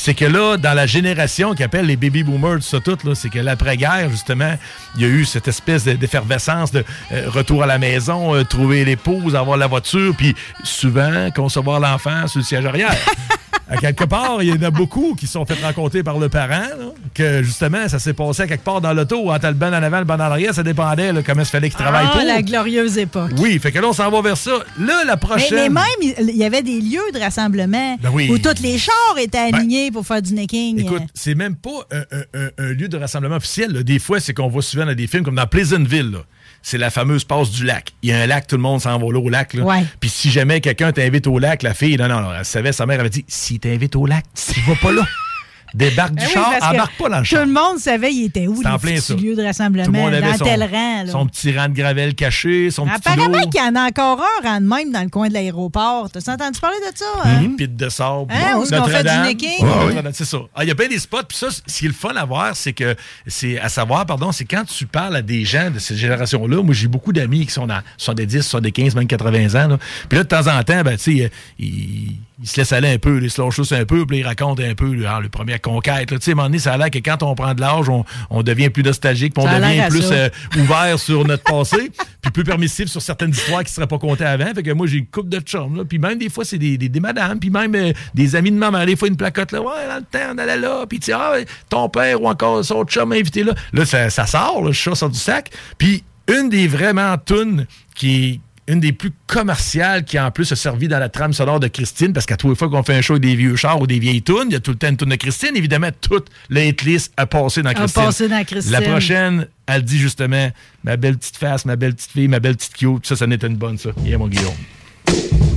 C'est 0.04 0.14
que 0.14 0.24
là, 0.24 0.56
dans 0.56 0.74
la 0.74 0.84
génération 0.84 1.54
qui 1.54 1.62
appelle 1.62 1.86
les 1.86 1.94
baby 1.94 2.24
boomers, 2.24 2.60
ça 2.60 2.80
tout, 2.80 2.98
c'est 3.14 3.28
que 3.28 3.38
l'après-guerre, 3.38 4.10
justement, 4.10 4.58
il 4.96 5.02
y 5.02 5.04
a 5.04 5.06
eu 5.08 5.24
cette 5.24 5.46
espèce 5.46 5.84
de- 5.84 5.92
d'effervescence 5.92 6.72
de 6.72 6.84
euh, 7.12 7.28
retour 7.30 7.62
à 7.62 7.66
la 7.66 7.78
maison, 7.78 8.34
euh, 8.34 8.42
trouver 8.42 8.84
l'épouse, 8.84 9.36
avoir 9.36 9.56
la 9.56 9.68
voiture, 9.68 10.12
puis 10.16 10.34
souvent 10.64 11.30
concevoir 11.30 11.78
l'enfant 11.78 12.26
sur 12.26 12.40
le 12.40 12.44
siège 12.44 12.66
arrière. 12.66 12.96
à 13.68 13.76
quelque 13.76 14.04
part, 14.04 14.42
il 14.42 14.48
y 14.48 14.52
en 14.52 14.62
a 14.62 14.70
beaucoup 14.70 15.14
qui 15.14 15.26
se 15.26 15.32
sont 15.34 15.46
fait 15.46 15.62
rencontrer 15.62 16.02
par 16.02 16.18
le 16.18 16.28
parent, 16.28 16.50
là, 16.78 16.92
que 17.14 17.42
justement, 17.42 17.88
ça 17.88 17.98
s'est 17.98 18.12
passé 18.12 18.42
à 18.42 18.46
quelque 18.46 18.64
part 18.64 18.80
dans 18.80 18.92
l'auto, 18.92 19.30
entre 19.32 19.46
le 19.48 19.54
banc 19.54 19.68
en 19.68 19.72
avant, 19.82 19.98
le 20.00 20.04
banc 20.04 20.14
en 20.14 20.20
arrière, 20.20 20.54
ça 20.54 20.62
dépendait 20.62 21.12
là, 21.12 21.22
comment 21.24 21.42
il 21.42 21.46
fallait 21.46 21.68
qu'il 21.70 21.78
travaille 21.78 22.06
Ah, 22.10 22.16
pour. 22.16 22.26
la 22.26 22.42
glorieuse 22.42 22.98
époque. 22.98 23.30
Oui, 23.38 23.58
fait 23.58 23.72
que 23.72 23.78
là, 23.78 23.88
on 23.88 23.92
s'en 23.92 24.10
va 24.10 24.20
vers 24.20 24.36
ça. 24.36 24.52
Là, 24.78 25.04
la 25.06 25.16
prochaine. 25.16 25.72
mais 25.72 25.80
même, 26.08 26.14
il 26.28 26.36
y 26.36 26.44
avait 26.44 26.62
des 26.62 26.80
lieux 26.80 27.00
de 27.14 27.18
rassemblement 27.18 27.96
Ben 28.02 28.10
oui. 28.12 28.28
où 28.30 28.38
tous 28.38 28.60
les 28.62 28.78
chars 28.78 29.16
étaient 29.18 29.38
alignés 29.38 29.90
pour 29.90 30.06
faire 30.06 30.20
du 30.22 30.34
necking. 30.34 30.80
Écoute, 30.80 31.02
c'est 31.14 31.34
même 31.34 31.56
pas 31.56 31.86
un, 31.92 32.00
un- 32.16 32.40
un- 32.46 32.50
un 32.58 32.72
lieu 32.72 32.88
de 32.88 32.96
rassemblement 32.96 33.36
officiel. 33.36 33.72
là. 33.72 33.82
Des 33.82 33.98
fois, 33.98 34.20
c'est 34.20 34.34
qu'on 34.34 34.48
voit 34.48 34.62
souvent 34.62 34.86
dans 34.86 34.94
des 34.94 35.06
films 35.06 35.22
comme 35.24 35.36
dans 35.36 35.46
Pleasantville. 35.46 36.10
là. 36.12 36.18
C'est 36.62 36.78
la 36.78 36.90
fameuse 36.90 37.24
passe 37.24 37.50
du 37.50 37.64
lac. 37.64 37.92
Il 38.02 38.10
y 38.10 38.12
a 38.12 38.20
un 38.20 38.26
lac, 38.26 38.46
tout 38.46 38.56
le 38.56 38.62
monde 38.62 38.80
s'en 38.80 38.96
va 38.98 39.12
là 39.12 39.18
au 39.18 39.28
lac. 39.28 39.54
là. 39.54 39.64
Ouais. 39.64 39.84
Puis 40.00 40.08
si 40.10 40.30
jamais 40.30 40.60
quelqu'un 40.60 40.92
t'invite 40.92 41.26
au 41.26 41.38
lac, 41.38 41.62
la 41.62 41.74
fille, 41.74 41.96
non, 41.96 42.08
non, 42.08 42.20
non, 42.20 42.28
elle 42.38 42.44
savait, 42.44 42.72
sa 42.72 42.86
mère 42.86 43.00
avait 43.00 43.10
dit 43.10 43.24
si 43.28 43.58
t'invite 43.58 43.96
au 43.96 44.06
lac, 44.06 44.24
tu 44.34 44.60
vas 44.62 44.76
pas 44.76 44.92
là. 44.92 45.02
Débarque 45.74 46.10
du 46.14 46.16
Ben 46.16 46.24
oui, 46.26 46.32
char, 46.32 46.70
embarque 46.72 46.96
pas 46.98 47.08
dans 47.08 47.16
le 47.18 47.22
Tout 47.22 47.28
char. 47.28 47.46
le 47.46 47.52
monde 47.52 47.78
savait 47.78 48.12
il 48.12 48.24
était 48.26 48.46
où, 48.46 48.60
plein 48.60 48.76
petits 48.78 49.00
ça. 49.00 49.14
lieux 49.14 49.30
de 49.30 49.34
Tout 49.36 49.40
le 49.40 49.46
rassemblement, 49.46 49.90
monde 49.98 50.14
avait 50.14 50.20
dans 50.32 50.36
son, 50.38 50.44
tel 50.44 50.62
rang. 50.62 51.02
là. 51.04 51.10
son 51.10 51.26
petit 51.26 51.56
rang 51.56 51.68
de 51.68 51.74
gravel 51.74 52.14
caché, 52.14 52.70
son 52.70 52.86
petit 52.86 52.94
Apparemment 53.08 53.40
qu'il 53.50 53.60
y 53.60 53.64
en 53.64 53.74
a 53.76 53.86
encore 53.88 54.20
un 54.20 54.48
rang 54.48 54.60
de 54.60 54.66
même 54.66 54.92
dans 54.92 55.02
le 55.02 55.08
coin 55.08 55.28
de 55.28 55.34
l'aéroport. 55.34 56.10
T'as 56.10 56.32
entendu 56.32 56.60
parler 56.60 56.76
de 56.92 56.96
ça? 56.96 57.04
hein? 57.24 57.52
Pite 57.56 57.76
de 57.76 57.88
sable. 57.88 58.26
Hein, 58.30 58.58
où 58.58 58.62
est-ce 58.64 58.74
qu'on 58.74 58.84
fait 58.84 59.02
du 59.02 59.08
necking? 59.28 59.48
Ouais, 59.66 59.94
Notre-Dame, 59.94 60.12
C'est 60.14 60.24
ça. 60.24 60.38
Ah, 60.54 60.64
Il 60.64 60.68
y 60.68 60.70
a 60.70 60.74
bien 60.74 60.88
des 60.88 60.98
spots. 60.98 61.22
Puis 61.28 61.38
ça, 61.38 61.48
ce 61.50 61.60
qui 61.78 61.84
est 61.86 61.88
le 61.88 61.94
fun 61.94 62.14
à 62.16 62.24
voir, 62.24 62.54
c'est 62.54 62.72
que, 62.72 62.94
c'est 63.26 63.58
à 63.58 63.68
savoir, 63.68 64.04
pardon, 64.06 64.32
c'est 64.32 64.44
quand 64.44 64.64
tu 64.64 64.86
parles 64.86 65.16
à 65.16 65.22
des 65.22 65.44
gens 65.44 65.70
de 65.70 65.78
cette 65.78 65.96
génération-là. 65.96 66.62
Moi, 66.62 66.74
j'ai 66.74 66.88
beaucoup 66.88 67.12
d'amis 67.12 67.46
qui 67.46 67.52
sont 67.52 67.66
dans 67.66 67.80
70, 67.98 68.42
75, 68.42 68.94
même 68.94 69.06
80 69.06 69.64
ans. 69.64 69.68
là. 69.68 69.78
Puis 70.08 70.18
là, 70.18 70.24
de 70.24 70.28
temps 70.28 70.46
en 70.46 70.62
temps, 70.62 70.82
ben, 70.82 70.96
tu 70.96 71.18
sais, 71.18 71.30
ils, 71.58 72.16
ils 72.42 72.48
se 72.48 72.56
laissent 72.56 72.72
aller 72.72 72.88
un 72.88 72.98
peu, 72.98 73.20
ils 73.22 73.30
se 73.30 73.40
tous 73.54 73.72
un 73.72 73.84
peu, 73.84 74.04
puis 74.04 74.18
ils 74.18 74.26
racontent 74.26 74.62
un 74.62 74.74
peu 74.74 74.92
là, 74.94 75.20
le 75.20 75.28
première 75.28 75.60
conquête. 75.60 76.08
Tu 76.08 76.16
sais, 76.20 76.30
à 76.30 76.32
un 76.32 76.36
moment 76.36 76.48
donné, 76.48 76.58
ça 76.58 76.72
a 76.72 76.76
l'air 76.76 76.90
que 76.90 76.98
quand 76.98 77.22
on 77.22 77.34
prend 77.34 77.54
de 77.54 77.60
l'âge, 77.60 77.88
on, 77.88 78.04
on 78.30 78.42
devient 78.42 78.68
plus 78.70 78.82
nostalgique, 78.82 79.34
puis 79.34 79.44
on 79.44 79.46
devient 79.46 79.86
plus 79.88 80.10
euh, 80.10 80.28
ouvert 80.58 80.98
sur 80.98 81.24
notre 81.24 81.44
passé, 81.44 81.90
puis 82.22 82.32
plus 82.32 82.44
permissif 82.44 82.88
sur 82.88 83.00
certaines 83.00 83.30
histoires 83.30 83.60
qui 83.60 83.70
ne 83.70 83.74
seraient 83.74 83.86
pas 83.86 83.98
contées 83.98 84.24
avant. 84.24 84.52
Fait 84.54 84.62
que 84.62 84.72
moi, 84.72 84.86
j'ai 84.86 84.98
une 84.98 85.06
coupe 85.06 85.28
de 85.28 85.38
chums, 85.40 85.76
là. 85.76 85.84
Puis 85.84 85.98
même 85.98 86.18
des 86.18 86.28
fois, 86.28 86.44
c'est 86.44 86.58
des, 86.58 86.76
des, 86.76 86.88
des 86.88 87.00
madames, 87.00 87.38
puis 87.38 87.50
même 87.50 87.74
euh, 87.74 87.92
des 88.14 88.34
amis 88.34 88.50
de 88.50 88.56
maman. 88.56 88.84
Des 88.84 88.96
fois, 88.96 89.08
une 89.08 89.16
placote, 89.16 89.52
là, 89.52 89.60
ouais, 89.60 89.88
dans 89.88 89.96
le 89.96 90.02
temps, 90.02 90.34
on 90.34 90.38
allait 90.38 90.58
là, 90.58 90.84
puis 90.88 90.98
tu 90.98 91.06
sais, 91.06 91.12
ah, 91.12 91.34
ton 91.68 91.88
père 91.88 92.20
ou 92.20 92.28
encore 92.28 92.64
son 92.64 92.84
chum 92.84 93.12
invité 93.12 93.44
là. 93.44 93.54
Là, 93.72 93.84
ça, 93.84 94.10
ça 94.10 94.26
sort, 94.26 94.62
le 94.64 94.72
chat 94.72 94.94
sort 94.94 95.10
du 95.10 95.18
sac. 95.18 95.50
Puis 95.78 96.02
une 96.28 96.48
des 96.48 96.68
vraiment 96.68 97.16
tunes 97.18 97.66
qui 97.94 98.40
une 98.68 98.80
des 98.80 98.92
plus 98.92 99.12
commerciales 99.26 100.04
qui 100.04 100.18
en 100.18 100.30
plus 100.30 100.52
a 100.52 100.56
servi 100.56 100.88
dans 100.88 100.98
la 100.98 101.08
trame 101.08 101.32
sonore 101.32 101.60
de 101.60 101.68
Christine, 101.68 102.12
parce 102.12 102.26
qu'à 102.26 102.36
tous 102.36 102.50
les 102.50 102.54
fois 102.54 102.68
qu'on 102.68 102.82
fait 102.82 102.94
un 102.94 103.00
show 103.00 103.14
avec 103.14 103.22
des 103.22 103.34
vieux 103.34 103.56
chars 103.56 103.80
ou 103.80 103.86
des 103.86 103.98
vieilles 103.98 104.22
tunes, 104.22 104.46
il 104.46 104.52
y 104.52 104.56
a 104.56 104.60
tout 104.60 104.70
le 104.70 104.76
temps 104.76 104.88
une 104.88 104.96
tune 104.96 105.08
de 105.08 105.16
Christine. 105.16 105.56
Évidemment, 105.56 105.90
toute 106.00 106.28
la 106.48 106.64
hitlist 106.64 107.12
a 107.16 107.26
passé 107.26 107.62
dans 107.62 107.70
A 107.70 107.74
Christine. 107.74 108.02
passé 108.02 108.28
dans 108.28 108.44
Christine. 108.44 108.72
La 108.72 108.80
prochaine, 108.80 109.46
elle 109.66 109.82
dit 109.82 109.98
justement 109.98 110.50
ma 110.84 110.96
belle 110.96 111.18
petite 111.18 111.36
face, 111.36 111.64
ma 111.64 111.76
belle 111.76 111.94
petite 111.94 112.12
fille, 112.12 112.28
ma 112.28 112.40
belle 112.40 112.56
petite 112.56 112.74
cute. 112.74 113.06
Ça, 113.06 113.16
ça 113.16 113.26
n'était 113.26 113.48
une 113.48 113.56
bonne, 113.56 113.78
ça. 113.78 113.90
Yeah, 114.04 114.18
mon 114.18 114.28
Guillaume. 114.28 115.51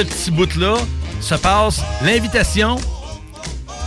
Ce 0.00 0.04
petit 0.04 0.30
bout-là 0.30 0.76
se 1.20 1.34
passe 1.34 1.80
l'invitation. 2.02 2.76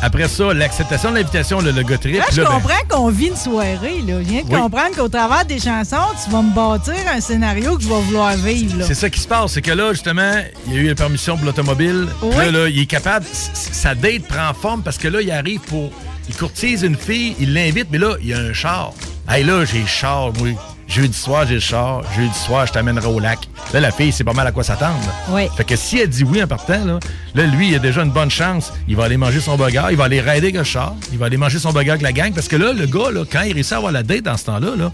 Après 0.02 0.28
ça, 0.28 0.54
l'acceptation 0.54 1.12
de 1.12 1.16
l'invitation, 1.16 1.62
le, 1.62 1.72
le 1.72 1.82
gars 1.82 1.98
trip. 1.98 2.18
Là, 2.18 2.26
je 2.32 2.42
là, 2.42 2.50
ben, 2.50 2.56
comprends 2.60 2.84
qu'on 2.90 3.10
vit 3.10 3.28
une 3.28 3.38
soirée. 3.38 4.02
Là. 4.06 4.16
Je 4.22 4.30
viens 4.30 4.44
de 4.44 4.48
Oui. 4.54 4.60
comprendre 4.60 4.96
qu'au 4.98 5.08
travers 5.08 5.46
des 5.46 5.60
chansons, 5.60 5.96
tu 6.24 6.30
vas 6.30 6.42
me 6.42 6.54
bâtir 6.54 6.94
un 7.16 7.22
scénario 7.22 7.78
que 7.78 7.84
je 7.84 7.88
vais 7.88 8.02
vouloir 8.02 8.36
vivre. 8.36 8.84
C'est 8.86 8.96
ça 8.96 9.10
qui 9.10 9.20
se 9.22 9.28
passe, 9.28 9.54
c'est 9.54 9.62
que 9.62 9.72
là, 9.72 9.94
justement, 9.94 10.34
il 10.68 10.74
y 10.74 10.78
a 10.78 10.80
eu 10.82 10.88
la 10.90 10.96
permission 10.96 11.38
pour 11.38 11.46
l'automobile. 11.46 12.08
Oui. 12.22 12.36
Là, 12.36 12.52
là, 12.52 12.68
il 12.70 12.80
est 12.82 12.86
capable, 12.86 13.26
sa 13.32 13.96
date 13.96 14.28
prend 14.28 14.54
forme 14.54 14.84
parce 14.84 14.98
que 14.98 15.08
là, 15.08 15.22
il 15.22 15.32
arrive 15.32 15.62
pour. 15.62 15.90
Il 16.30 16.36
courtise 16.36 16.84
une 16.84 16.96
fille, 16.96 17.36
il 17.40 17.54
l'invite, 17.54 17.88
mais 17.92 17.98
là, 17.98 18.16
il 18.22 18.28
y 18.28 18.34
a 18.34 18.38
un 18.40 18.54
char. 18.54 18.94
Hey, 19.30 19.44
là, 19.44 19.64
j'ai 19.66 19.86
char, 19.86 20.32
moi. 20.40 20.50
Jeudi 20.88 21.18
soir, 21.18 21.46
j'ai 21.48 21.56
le 21.56 21.60
char. 21.60 22.04
Jeudi 22.14 22.34
soir, 22.38 22.68
je 22.68 22.74
t'amènerai 22.74 23.08
au 23.08 23.20
lac. 23.20 23.40
Là, 23.74 23.80
la 23.80 23.92
fille, 23.92 24.12
c'est 24.12 24.24
pas 24.24 24.34
mal 24.34 24.46
à 24.46 24.52
quoi 24.52 24.64
s'attendre. 24.64 25.00
Oui. 25.30 25.44
Fait 25.58 25.64
que 25.64 25.76
si 25.76 25.98
elle 26.00 26.10
dit 26.10 26.24
oui 26.24 26.44
en 26.44 26.48
partant, 26.48 26.84
là, 26.86 27.00
là, 27.36 27.46
lui, 27.46 27.70
il 27.70 27.76
a 27.76 27.80
déjà 27.80 28.04
une 28.04 28.12
bonne 28.12 28.30
chance. 28.30 28.72
Il 28.88 28.96
va 28.96 29.06
aller 29.06 29.18
manger 29.18 29.40
son 29.40 29.56
burger, 29.58 29.86
il 29.92 29.98
va 29.98 30.04
aller 30.06 30.22
raider 30.22 30.48
avec 30.48 30.56
le 30.58 30.64
char, 30.64 30.94
il 31.12 31.18
va 31.18 31.26
aller 31.28 31.38
manger 31.38 31.58
son 31.60 31.72
burger 31.72 31.92
avec 31.92 32.02
la 32.04 32.12
gang. 32.12 32.34
Parce 32.34 32.48
que 32.48 32.56
là, 32.58 32.74
le 32.74 32.86
gars, 32.86 33.12
là, 33.12 33.24
quand 33.30 33.42
il 33.42 33.54
réussit 33.54 33.74
à 33.74 33.78
avoir 33.78 33.92
la 33.92 34.04
date 34.04 34.22
dans 34.24 34.38
ce 34.38 34.46
temps-là, 34.46 34.76
là, 34.78 34.92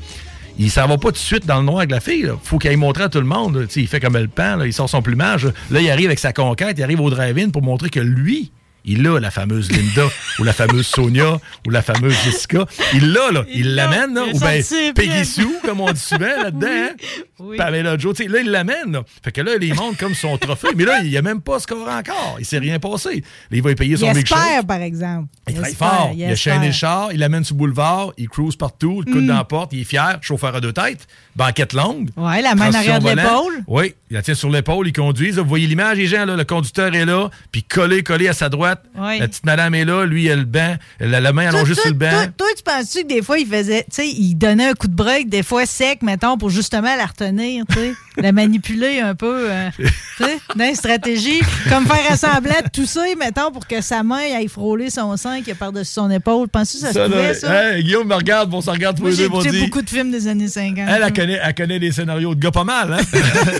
il 0.57 0.69
s'en 0.69 0.87
va 0.87 0.97
pas 0.97 1.07
tout 1.09 1.13
de 1.13 1.17
suite 1.17 1.45
dans 1.45 1.57
le 1.59 1.63
noir 1.65 1.79
avec 1.79 1.91
la 1.91 1.99
fille. 2.01 2.23
là. 2.23 2.33
Faut 2.43 2.57
qu'il 2.59 2.69
aille 2.69 2.75
montrer 2.75 3.03
à 3.05 3.09
tout 3.09 3.19
le 3.19 3.25
monde. 3.25 3.55
là. 3.55 3.65
Tu 3.65 3.73
sais, 3.75 3.81
Il 3.81 3.87
fait 3.87 3.99
comme 3.99 4.15
le 4.17 4.27
pan, 4.27 4.57
là, 4.57 4.65
il 4.65 4.73
sort 4.73 4.89
son 4.89 5.01
plumage. 5.01 5.45
Là, 5.71 5.79
il 5.81 5.89
arrive 5.89 6.07
avec 6.07 6.19
sa 6.19 6.33
conquête, 6.33 6.75
il 6.77 6.83
arrive 6.83 7.01
au 7.01 7.09
drive-in 7.09 7.49
pour 7.49 7.61
montrer 7.61 7.89
que 7.89 7.99
lui, 7.99 8.51
il 8.91 9.07
a 9.07 9.19
la 9.19 9.31
fameuse 9.31 9.71
Linda, 9.71 10.03
ou 10.39 10.43
la 10.43 10.53
fameuse 10.53 10.87
Sonia, 10.87 11.39
ou 11.65 11.69
la 11.69 11.81
fameuse 11.81 12.15
Jessica. 12.23 12.65
Il 12.93 13.11
l'a, 13.13 13.31
là. 13.31 13.43
Il 13.53 13.75
l'amène, 13.75 14.13
là. 14.13 14.23
Il 14.27 14.31
a 14.31 14.35
Ou 14.35 14.39
bien 14.39 14.51
les 14.53 14.93
Peggy. 14.93 15.25
Sue, 15.25 15.47
comme 15.63 15.79
on 15.81 15.91
dit 15.91 15.99
souvent 15.99 16.25
là-dedans. 16.43 16.67
hein. 16.69 17.53
Pamela 17.57 17.97
Joe. 17.97 18.15
Tu 18.15 18.23
sais, 18.23 18.29
Là, 18.29 18.39
il 18.41 18.49
l'amène. 18.51 18.91
là. 18.91 19.03
Fait 19.23 19.31
que 19.31 19.41
là, 19.41 19.51
il 19.61 19.73
montre 19.73 19.97
comme 19.97 20.13
son 20.15 20.37
trophée. 20.37 20.69
Mais 20.75 20.85
là, 20.85 20.99
il 21.03 21.15
a 21.15 21.21
même 21.21 21.41
pas 21.41 21.59
score 21.59 21.87
encore. 21.87 22.35
Il 22.39 22.45
s'est 22.45 22.57
rien 22.59 22.79
passé. 22.79 23.15
Là, 23.49 23.57
il 23.57 23.61
va 23.61 23.71
y 23.71 23.75
payer 23.75 23.91
Il 23.93 23.97
son 23.97 24.13
milkshake. 24.13 24.37
espère, 24.37 24.65
par 24.65 24.81
exemple. 24.81 25.27
Il 25.47 25.53
travaille 25.53 25.71
espère, 25.71 25.87
fort. 25.89 26.11
Il, 26.15 26.23
a 26.23 26.31
espère. 26.31 26.53
chaîné 26.53 26.67
le 26.67 26.73
char, 26.73 27.09
il 27.13 27.19
l'amène 27.19 27.43
sur 27.43 27.55
le 27.55 27.59
boulevard, 27.59 28.11
il 28.17 28.27
cruise 28.27 28.55
partout, 28.55 29.01
le 29.05 29.11
coude 29.11 29.23
Mm. 29.23 29.27
dans 29.27 29.35
la 29.35 29.43
porte, 29.43 29.71
il 29.73 29.81
est 29.81 29.85
fier, 29.85 30.17
chauffeur 30.21 30.55
à 30.55 30.61
deux 30.61 30.73
têtes, 30.73 31.07
banquette 31.35 31.73
longue. 31.73 32.09
Ouais, 32.17 32.41
la 32.41 32.55
main 32.55 32.73
arrière 32.73 32.99
de 32.99 33.09
l'épaule. 33.09 33.63
Oui, 33.67 33.93
il 34.09 34.15
la 34.15 34.21
tient 34.21 34.33
sur 34.35 34.49
l'épaule, 34.49 34.87
il 34.87 34.93
conduit. 34.93 35.31
Là, 35.31 35.41
Vous 35.41 35.49
voyez 35.49 35.67
l'image, 35.67 35.97
les 35.97 36.07
gens, 36.07 36.25
là, 36.25 36.35
le 36.35 36.43
conducteur 36.43 36.93
est 36.93 37.05
là, 37.05 37.29
puis 37.51 37.63
collé, 37.63 38.03
collé 38.03 38.27
à 38.27 38.33
sa 38.33 38.49
droite. 38.49 38.78
Oui. 38.95 39.19
La 39.19 39.27
petite 39.27 39.45
madame 39.45 39.75
est 39.75 39.85
là, 39.85 40.05
lui, 40.05 40.25
il 40.25 40.31
a 40.31 40.35
le 40.35 40.43
banc, 40.43 40.75
elle 40.99 41.15
a 41.15 41.19
la 41.19 41.31
main 41.31 41.47
allongée 41.47 41.75
sur 41.75 41.87
le 41.87 41.93
banc. 41.93 42.09
toi, 42.09 42.27
toi, 42.37 42.47
tu 42.57 42.63
penses-tu 42.63 43.03
que 43.03 43.07
des 43.07 43.21
fois, 43.21 43.37
il 43.37 43.47
faisait, 43.47 43.83
tu 43.83 43.95
sais, 43.95 44.09
il 44.09 44.35
donnait 44.35 44.67
un 44.67 44.73
coup 44.73 44.87
de 44.87 44.95
break, 44.95 45.29
des 45.29 45.43
fois 45.43 45.65
sec, 45.65 46.01
mettons, 46.01 46.37
pour 46.37 46.49
justement 46.49 46.95
la 46.95 47.05
retenir, 47.05 47.65
tu 47.67 47.75
sais, 47.75 47.93
la 48.17 48.31
manipuler 48.31 48.99
un 48.99 49.15
peu, 49.15 49.49
euh, 49.49 49.69
tu 49.77 49.85
sais, 50.17 50.37
dans 50.55 50.65
une 50.65 50.75
stratégie, 50.75 51.39
comme 51.69 51.85
faire 51.85 52.17
semblant 52.17 52.55
de 52.63 52.69
tousser, 52.69 53.15
mettons, 53.17 53.51
pour 53.51 53.67
que 53.67 53.81
sa 53.81 54.03
main 54.03 54.17
aille 54.35 54.47
frôler 54.47 54.89
son 54.89 55.15
sein 55.17 55.41
qui 55.41 55.51
est 55.51 55.55
par-dessus 55.55 55.93
son 55.93 56.09
épaule. 56.11 56.47
Penses-tu 56.49 56.77
que 56.77 56.81
ça, 56.81 56.87
se 56.89 56.93
Ça, 56.93 57.05
pouvait, 57.05 57.27
là, 57.27 57.33
ça? 57.33 57.73
hey, 57.73 57.83
Guillaume 57.83 58.07
me 58.07 58.15
regarde, 58.15 58.53
on 58.53 58.61
se 58.61 58.69
regarde 58.69 58.97
tous 58.97 59.05
les 59.07 59.11
j'ai 59.13 59.27
deux, 59.29 59.33
on 59.35 59.41
écouté 59.41 59.59
beaucoup 59.61 59.81
de 59.81 59.89
films 59.89 60.11
des 60.11 60.27
années 60.27 60.47
50. 60.47 60.77
Elle, 60.87 61.03
elle 61.05 61.13
connaît, 61.13 61.39
elle 61.41 61.55
connaît 61.55 61.79
des 61.79 61.91
scénarios 61.91 62.35
de 62.35 62.39
gars 62.39 62.51
pas 62.51 62.63
mal, 62.63 62.93
hein? 62.93 62.99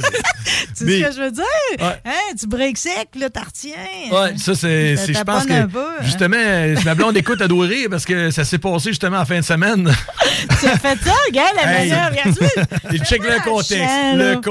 Tu 0.77 0.85
sais 0.85 1.01
ce 1.01 1.07
que 1.09 1.15
je 1.15 1.21
veux 1.21 1.31
dire? 1.31 1.43
Ouais. 1.79 2.01
Hein, 2.05 2.33
tu 2.39 2.47
breaks 2.47 2.77
sec, 2.77 3.09
là, 3.19 3.29
t'en 3.29 3.41
retiens. 3.41 3.71
Ouais, 4.11 4.37
ça, 4.37 4.55
c'est. 4.55 4.95
Ça 4.95 5.11
Je 5.13 5.23
pense 5.23 5.45
que. 5.45 5.65
peu, 5.67 5.79
hein. 5.79 6.03
Justement, 6.03 6.37
ma 6.85 6.95
blonde 6.95 7.17
écoute 7.17 7.41
à 7.41 7.45
rire 7.45 7.87
parce 7.91 8.05
que 8.05 8.31
ça 8.31 8.43
s'est 8.45 8.57
passé 8.57 8.89
justement 8.89 9.17
en 9.19 9.25
fin 9.25 9.39
de 9.39 9.43
semaine. 9.43 9.91
Tu 10.59 10.67
as 10.67 10.77
fait 10.77 10.97
ça, 11.03 11.11
regarde 11.27 11.55
la 11.55 11.69
Hey. 11.69 11.89
manière, 11.89 12.09
regarde-tu? 12.11 12.95
Et 12.95 12.99
check 12.99 13.21
le 13.23 13.43
contexte. 13.43 13.75
Le 14.15 14.35
contexte. 14.35 14.48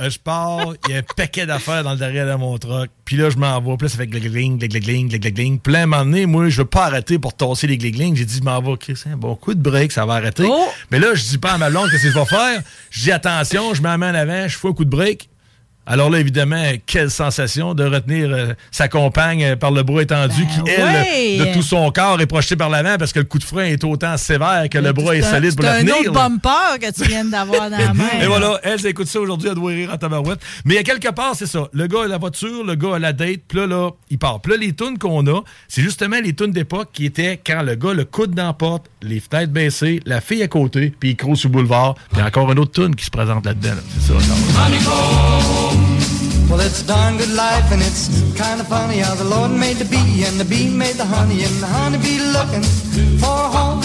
Euh, 0.00 0.10
je 0.10 0.18
pars, 0.18 0.74
il 0.86 0.92
y 0.92 0.94
a 0.94 0.98
un 0.98 1.02
paquet 1.16 1.46
d'affaires 1.46 1.84
dans 1.84 1.92
le 1.92 1.98
derrière 1.98 2.26
de 2.26 2.34
mon 2.34 2.56
truck. 2.58 2.90
Puis 3.04 3.16
là, 3.16 3.30
je 3.30 3.36
m'en 3.36 3.60
vais. 3.60 3.76
Puis 3.76 3.86
là, 3.86 3.88
ça 3.88 3.98
fait 3.98 4.06
gling, 4.06 4.58
gling, 4.58 4.58
gling, 4.58 5.08
gling, 5.08 5.34
gling. 5.34 5.58
Puis 5.58 5.72
là, 5.72 5.80
à 5.80 5.82
un 5.82 5.86
moment 5.86 6.04
donné, 6.04 6.26
moi, 6.26 6.48
je 6.48 6.58
veux 6.58 6.68
pas 6.68 6.86
arrêter 6.86 7.18
pour 7.18 7.34
tasser 7.34 7.66
les 7.66 7.76
gling 7.76 8.16
J'ai 8.16 8.24
dit, 8.24 8.38
je 8.38 8.42
m'en 8.42 8.60
vais, 8.60 8.76
Chris, 8.76 9.00
un 9.06 9.16
bon 9.16 9.34
coup 9.34 9.54
de 9.54 9.60
break, 9.60 9.92
ça 9.92 10.06
va 10.06 10.14
arrêter. 10.14 10.44
Oh! 10.46 10.68
Mais 10.90 10.98
là, 10.98 11.14
je 11.14 11.22
dis 11.22 11.38
pas 11.38 11.52
à 11.52 11.58
ma 11.58 11.70
blonde 11.70 11.90
qu'est-ce 11.90 12.04
que 12.04 12.10
je 12.10 12.18
vais 12.18 12.24
faire? 12.24 12.62
Je 12.90 13.02
dis, 13.02 13.12
attention, 13.12 13.74
je 13.74 13.82
mets 13.82 13.88
la 13.88 13.98
main 13.98 14.12
en 14.12 14.14
avant, 14.14 14.48
je 14.48 14.58
fais 14.58 14.68
un 14.68 14.72
coup 14.72 14.84
de 14.84 14.90
break. 14.90 15.28
Alors 15.84 16.10
là, 16.10 16.20
évidemment, 16.20 16.62
quelle 16.86 17.10
sensation 17.10 17.74
de 17.74 17.82
retenir 17.84 18.30
euh, 18.30 18.52
sa 18.70 18.86
compagne 18.86 19.42
euh, 19.44 19.56
par 19.56 19.72
le 19.72 19.82
bras 19.82 20.00
étendu 20.02 20.46
qui, 20.46 20.70
elle, 20.70 20.76
Ben 20.80 20.94
ouais. 21.02 21.38
de 21.38 21.52
tout 21.54 21.62
son 21.62 21.90
corps 21.90 22.20
est 22.20 22.26
projeté 22.26 22.54
par 22.54 22.70
l'avant 22.70 22.96
parce 22.98 23.12
que 23.12 23.18
le 23.18 23.24
coup 23.24 23.40
de 23.40 23.44
frein 23.44 23.64
est 23.64 23.82
autant 23.82 24.16
sévère 24.16 24.66
que 24.70 24.78
le 24.78 24.92
bras 24.92 25.16
est 25.16 25.22
C'est 25.22 25.28
un- 25.28 25.30
solide 25.32 25.56
pour 25.56 25.64
c'est 25.64 25.70
la 25.72 25.76
un 25.76 25.80
tenir. 25.80 25.96
autre 25.96 26.12
là. 26.12 26.28
bumper 26.28 26.78
que 26.80 26.92
tu 26.92 27.08
viens 27.08 27.24
d'avoir 27.24 27.68
dans 27.68 27.78
la 27.78 27.92
main. 27.94 28.04
Et 28.22 28.26
voilà, 28.26 28.60
elle, 28.62 28.86
écoute 28.86 29.08
ça 29.08 29.18
aujourd'hui, 29.20 29.48
elle 29.48 29.56
doit 29.56 29.72
rire 29.72 29.90
en 29.92 29.96
tabarouette. 29.96 30.38
Mais 30.64 30.78
à 30.78 30.84
quelque 30.84 31.10
part, 31.12 31.34
c'est 31.34 31.46
ça. 31.46 31.68
Le 31.72 31.86
gars 31.88 32.04
a 32.04 32.06
la 32.06 32.18
voiture, 32.18 32.64
le 32.64 32.76
gars 32.76 32.94
a 32.94 32.98
la 33.00 33.12
date, 33.12 33.40
puis 33.48 33.58
là, 33.58 33.66
là, 33.66 33.90
il 34.08 34.18
part. 34.18 34.40
Puis 34.40 34.52
là, 34.52 34.58
les 34.58 34.72
tunes 34.74 34.98
qu'on 34.98 35.26
a, 35.26 35.40
c'est 35.66 35.82
justement 35.82 36.16
les 36.22 36.32
tunes 36.32 36.52
d'époque 36.52 36.90
qui 36.92 37.06
étaient 37.06 37.40
quand 37.44 37.62
le 37.62 37.74
gars 37.74 37.92
le 37.92 38.04
coude 38.04 38.34
dans 38.36 38.46
la 38.46 38.52
porte, 38.52 38.86
les 39.02 39.18
fenêtres 39.18 39.52
baissées, 39.52 40.00
la 40.06 40.20
fille 40.20 40.44
à 40.44 40.48
côté, 40.48 40.92
puis 41.00 41.10
il 41.10 41.16
croule 41.16 41.36
sur 41.36 41.48
le 41.48 41.54
boulevard. 41.54 41.96
Puis 42.12 42.22
encore 42.22 42.52
une 42.52 42.60
autre 42.60 42.70
tune 42.80 42.94
qui 42.94 43.04
se 43.04 43.10
présente 43.10 43.44
là-dedans. 43.44 43.70
là. 43.74 43.80
C'est 43.98 44.12
ça. 44.12 44.20
ça. 44.20 45.71
Well, 46.52 46.60
it's 46.60 46.82
a 46.82 46.86
darn 46.86 47.16
good 47.16 47.32
life, 47.32 47.72
and 47.72 47.80
it's 47.80 48.12
kind 48.36 48.60
of 48.60 48.68
funny 48.68 48.98
how 48.98 49.14
the 49.14 49.24
Lord 49.24 49.52
made 49.52 49.78
the 49.78 49.86
bee, 49.86 50.24
and 50.28 50.38
the 50.38 50.44
bee 50.44 50.68
made 50.68 50.96
the 50.96 51.06
honey, 51.06 51.44
and 51.44 51.56
the 51.64 51.66
honey 51.66 51.96
bee 51.96 52.20
looking 52.36 52.62
for 53.16 53.32
a 53.32 53.48
home. 53.48 53.80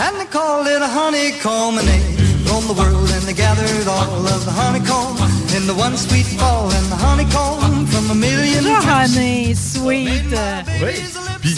And 0.00 0.16
they 0.16 0.24
called 0.24 0.66
it 0.68 0.80
a 0.80 0.88
honeycomb, 0.88 1.76
and 1.76 1.86
they 1.86 2.00
roamed 2.48 2.64
the 2.64 2.72
world, 2.72 3.10
and 3.12 3.22
they 3.28 3.34
gathered 3.34 3.86
all 3.86 4.24
of 4.24 4.40
the 4.46 4.54
honeycomb 4.56 5.20
in 5.54 5.66
the 5.66 5.74
one 5.74 5.98
sweet 5.98 6.24
fall, 6.40 6.72
and 6.72 6.86
the 6.88 6.96
honeycomb 6.96 7.84
from 7.92 8.10
a 8.10 8.14
million 8.14 8.64
Honey, 8.64 9.52
sweet. 9.52 10.32
Oui. 10.80 10.94
Puis 11.42 11.56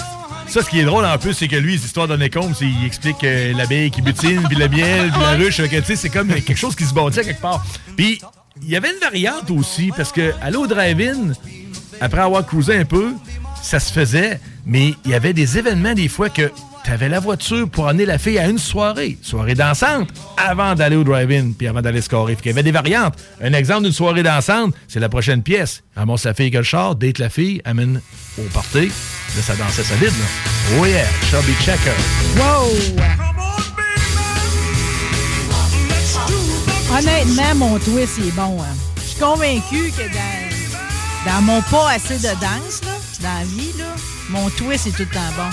ça, 0.48 0.64
ce 0.64 0.68
qui 0.68 0.80
est 0.80 0.84
drôle 0.84 1.06
en 1.06 1.16
plus, 1.16 1.34
c'est 1.34 1.46
que 1.46 1.54
lui, 1.54 1.76
cette 1.76 1.86
histoire 1.86 2.08
de 2.08 2.16
Necombe, 2.16 2.54
c'est 2.58 2.66
il 2.66 2.84
explique 2.84 3.22
euh, 3.22 3.54
l'abeille 3.54 3.92
qui 3.92 4.02
butine, 4.02 4.42
puis 4.48 4.56
le 4.56 4.68
miel, 4.68 5.12
puis 5.12 5.20
la 5.22 5.36
ruche. 5.36 5.62
tu 5.62 5.84
sais, 5.84 5.94
c'est 5.94 6.08
comme 6.08 6.26
quelque 6.26 6.56
chose 6.56 6.74
qui 6.74 6.82
se 6.82 6.92
bâtit 6.92 7.20
à 7.20 7.22
quelque 7.22 7.40
part. 7.40 7.64
Puis 7.96 8.20
il 8.62 8.70
y 8.70 8.76
avait 8.76 8.90
une 8.90 9.00
variante 9.00 9.50
aussi, 9.50 9.90
parce 9.96 10.12
que 10.12 10.32
aller 10.42 10.56
au 10.56 10.66
drive-in, 10.66 11.32
après 12.00 12.20
avoir 12.20 12.46
cruisé 12.46 12.76
un 12.76 12.84
peu, 12.84 13.12
ça 13.62 13.80
se 13.80 13.92
faisait, 13.92 14.40
mais 14.66 14.94
il 15.04 15.10
y 15.10 15.14
avait 15.14 15.32
des 15.32 15.58
événements 15.58 15.94
des 15.94 16.08
fois 16.08 16.28
que 16.28 16.50
tu 16.84 16.90
avais 16.90 17.08
la 17.08 17.20
voiture 17.20 17.68
pour 17.68 17.88
amener 17.88 18.06
la 18.06 18.18
fille 18.18 18.38
à 18.38 18.48
une 18.48 18.58
soirée, 18.58 19.18
soirée 19.22 19.54
dansante, 19.54 20.08
avant 20.36 20.74
d'aller 20.74 20.96
au 20.96 21.04
drive-in, 21.04 21.52
puis 21.56 21.68
avant 21.68 21.82
d'aller 21.82 22.00
scorer. 22.00 22.36
Qu'il 22.36 22.46
y 22.46 22.50
avait 22.50 22.62
des 22.62 22.72
variantes. 22.72 23.14
Un 23.42 23.52
exemple 23.52 23.82
d'une 23.84 23.92
soirée 23.92 24.22
dansante, 24.22 24.74
c'est 24.88 25.00
la 25.00 25.10
prochaine 25.10 25.42
pièce. 25.42 25.82
Ramasse 25.94 26.24
la 26.24 26.34
fille 26.34 26.46
avec 26.46 26.54
le 26.54 26.62
char, 26.62 26.94
date 26.94 27.18
la 27.18 27.28
fille, 27.28 27.60
amène 27.64 28.00
au 28.38 28.42
party. 28.54 28.86
Là, 29.36 29.42
ça 29.42 29.54
dansait 29.56 29.84
solide, 29.84 30.04
là. 30.04 30.78
Oh 30.78 30.86
yeah, 30.86 31.04
Shelby 31.30 31.52
Checker. 31.60 31.90
Wow! 32.36 33.69
Honnêtement, 36.96 37.54
mon 37.54 37.78
twist, 37.78 38.18
est 38.18 38.34
bon. 38.34 38.58
hein. 38.60 38.74
Je 38.96 39.02
suis 39.10 39.20
convaincu 39.20 39.92
que 39.96 40.02
dans, 40.12 41.30
dans 41.32 41.42
mon 41.42 41.62
pas 41.62 41.90
assez 41.92 42.16
de 42.18 42.28
danse, 42.40 42.80
là, 42.84 42.92
dans 43.22 43.38
la 43.38 43.44
vie, 43.44 43.72
là, 43.78 43.84
mon 44.30 44.48
twist 44.50 44.86
est 44.86 44.90
tout 44.90 45.02
le 45.02 45.06
temps 45.06 45.20
bon. 45.36 45.48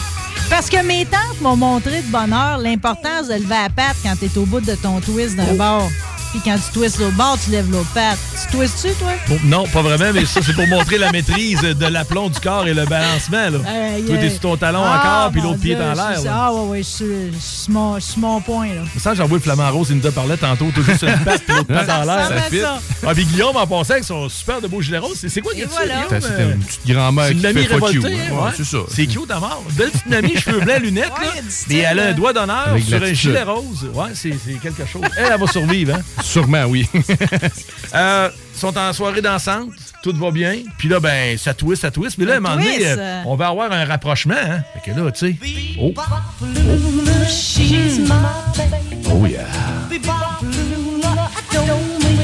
Parce 0.49 0.69
que 0.69 0.81
mes 0.83 1.05
tantes 1.05 1.41
m'ont 1.41 1.55
montré 1.57 2.01
de 2.01 2.07
bonne 2.07 2.33
heure 2.33 2.57
l'importance 2.57 3.27
de 3.27 3.33
lever 3.33 3.49
la 3.49 3.69
patte 3.69 3.97
quand 4.03 4.15
t'es 4.17 4.35
au 4.37 4.45
bout 4.45 4.61
de 4.61 4.75
ton 4.75 4.99
twist 5.01 5.35
d'un 5.35 5.53
bord. 5.55 5.89
Puis 6.31 6.41
quand 6.43 6.55
tu 6.57 6.71
twists 6.79 6.99
l'autre 6.99 7.15
bord, 7.15 7.37
tu 7.43 7.51
lèves 7.51 7.71
l'autre 7.71 7.89
patte. 7.93 8.17
Tu 8.51 8.57
twists-tu, 8.57 8.93
toi? 8.95 9.11
Bon, 9.27 9.39
non, 9.45 9.65
pas 9.67 9.81
vraiment, 9.81 10.11
mais 10.13 10.25
ça, 10.25 10.41
c'est 10.43 10.53
pour 10.53 10.67
montrer 10.67 10.97
la 10.97 11.11
maîtrise 11.11 11.61
de 11.61 11.85
l'aplomb 11.87 12.29
du 12.29 12.39
corps 12.39 12.67
et 12.67 12.73
le 12.73 12.85
balancement. 12.85 13.49
Là. 13.49 13.59
Aïe, 13.95 14.03
Toi, 14.03 14.17
t'es 14.17 14.29
sur 14.29 14.39
ton 14.41 14.57
talon 14.57 14.81
Ah, 14.83 14.99
encore, 14.99 15.31
puis 15.31 15.41
l'autre 15.41 15.59
pied 15.59 15.73
est 15.73 15.75
en 15.81 15.93
l'air. 15.93 16.19
Ah, 16.29 16.53
ouais, 16.53 16.61
ouais, 16.67 16.77
je 16.79 16.83
suis- 16.83 17.05
je 17.33 17.37
suis 17.39 17.57
sur 17.63 17.71
mon- 17.73 17.95
je 17.95 18.01
suis 18.01 18.11
sur 18.13 18.19
mon 18.21 18.41
point, 18.41 18.67
là. 18.67 18.81
Ça, 18.99 19.13
j'ai 19.15 19.21
envoyé 19.23 19.39
le 19.39 19.43
flamant 19.43 19.71
rose, 19.71 19.87
il 19.89 19.97
nous 19.97 20.07
a 20.07 20.11
parlé 20.11 20.37
tantôt, 20.37 20.69
toujours 20.75 20.95
sur 20.95 21.07
une 21.07 21.19
patte, 21.23 21.43
puis 21.43 21.55
l'autre 21.55 21.67
patte 21.73 21.89
en 21.89 22.03
l'air. 22.03 22.31
à 22.31 22.41
fit. 22.49 22.59
ça. 22.59 22.79
Ah, 23.07 23.13
puis 23.13 23.25
Guillaume, 23.25 23.55
en 23.55 23.65
passant, 23.65 23.91
avec 23.93 24.03
son 24.03 24.27
super 24.29 24.61
de 24.61 24.67
beau 24.67 24.81
gilet 24.81 24.97
rose, 24.99 25.17
c'est 25.27 25.41
quoi 25.41 25.53
que 25.53 25.59
tu 25.61 25.67
voilà. 25.67 26.03
fais, 26.09 26.21
C'était 26.21 26.33
Guillaume? 26.35 26.51
une 26.51 26.59
petite 26.59 26.87
grand-mère 26.87 27.25
C'est 27.27 27.35
qui 27.35 27.47
une 27.47 27.53
fait 27.53 27.73
révoltée, 27.73 28.19
hein? 28.31 28.51
c'est 28.55 28.65
ça. 28.65 28.77
C'est 28.89 29.07
cute 29.07 29.31
à 29.31 29.39
mort. 29.39 29.63
Belle 29.71 29.89
petite 29.91 30.13
amie, 30.13 30.35
cheveux 30.39 30.59
blancs, 30.59 30.81
lunettes, 30.81 31.11
là. 31.21 31.41
Et 31.69 31.77
elle 31.79 31.99
a 31.99 32.07
un 32.07 32.13
doigt 32.13 32.33
d'honneur 32.33 32.75
sur 32.85 33.01
un 33.01 33.13
gilet 33.13 33.43
rose. 33.43 33.89
Ouais, 33.93 34.09
c'est 34.13 34.35
c'est 34.45 34.53
quelque 34.61 34.85
chose. 34.85 35.01
Elle, 35.17 35.29
elle 35.33 35.39
va 35.39 35.47
survivre, 35.47 35.95
hein? 35.95 36.01
Sûrement, 36.21 36.65
oui. 36.65 36.87
Euh, 37.95 38.29
ils 38.53 38.59
sont 38.59 38.77
en 38.77 38.91
soirée 38.91 39.21
dansante, 39.21 39.69
tout 40.03 40.13
va 40.17 40.29
bien. 40.29 40.57
Puis 40.77 40.89
là, 40.89 40.99
ben, 40.99 41.37
ça 41.37 41.53
twist, 41.53 41.83
ça 41.83 41.91
twist. 41.91 42.17
Mais 42.17 42.25
là, 42.25 42.33
à 42.33 42.37
un 42.37 42.39
moment 42.41 42.55
donné, 42.55 42.79
euh, 42.81 43.21
on 43.25 43.35
va 43.35 43.47
avoir 43.47 43.71
un 43.71 43.85
rapprochement. 43.85 44.35
Hein? 44.35 44.61
Fait 44.73 44.91
que 44.91 44.99
là, 44.99 45.09
tu 45.11 45.31
sais. 45.31 45.37
Oh, 45.79 45.93
baby. 45.93 46.01
oh 49.09 49.25
yeah. 49.25 49.45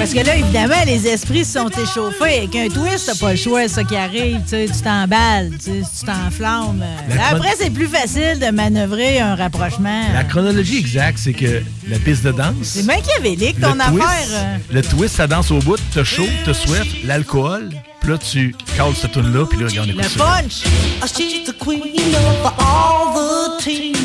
Parce 0.04 0.16
que 0.16 0.20
là, 0.20 0.36
évidemment, 0.36 0.84
les 0.86 1.08
esprits 1.08 1.46
se 1.46 1.54
sont 1.54 1.70
échauffés. 1.70 2.40
Avec 2.40 2.56
un 2.58 2.68
twist, 2.68 3.06
t'as 3.06 3.16
pas 3.16 3.32
le 3.32 3.38
choix, 3.38 3.70
ça 3.70 3.86
qui 3.86 3.96
arrive. 3.96 4.42
Tu 4.42 4.50
sais, 4.50 4.66
tu 4.66 4.82
t'emballes, 4.82 5.52
tu 5.52 5.82
sais, 5.82 6.06
t'enflammes. 6.06 6.84
Après, 7.32 7.54
c'est 7.58 7.70
plus 7.70 7.88
facile 7.88 8.38
de 8.38 8.52
manœuvrer 8.52 9.22
un 9.22 9.36
rapprochement. 9.36 10.04
La 10.14 10.26
chronologie 10.26 10.78
exacte, 10.78 11.20
c'est 11.20 11.32
que 11.32 11.64
la 11.88 12.00
piste 12.00 12.26
de 12.26 12.34
danse. 12.34 12.54
C'est 12.64 12.84
machiavélique, 12.84 13.62
ton 13.62 13.80
affaire. 13.80 13.94
twist, 13.94 14.32
euh. 14.34 14.58
Le 14.74 14.82
twist, 14.82 15.16
ça 15.16 15.26
danse 15.26 15.52
au 15.52 15.60
bout, 15.60 15.80
t'as 15.94 16.04
chaud, 16.04 16.28
t'as 16.44 16.54
soif, 16.54 16.86
l'alcool, 17.06 17.70
puis 18.02 18.12
là, 18.12 18.18
tu 18.18 18.54
cales 18.76 18.96
cette 19.00 19.14
tune-là, 19.14 19.46
puis 19.46 19.60
là, 19.60 19.68
regarde, 19.68 19.88
Le 19.88 20.18
punch. 20.18 20.64
Oh, 21.02 21.06
she's 21.08 21.46
the 21.46 21.58
queen 21.58 21.82
of 22.14 22.54
all 22.60 23.14
the 23.16 23.64
team. 23.64 23.96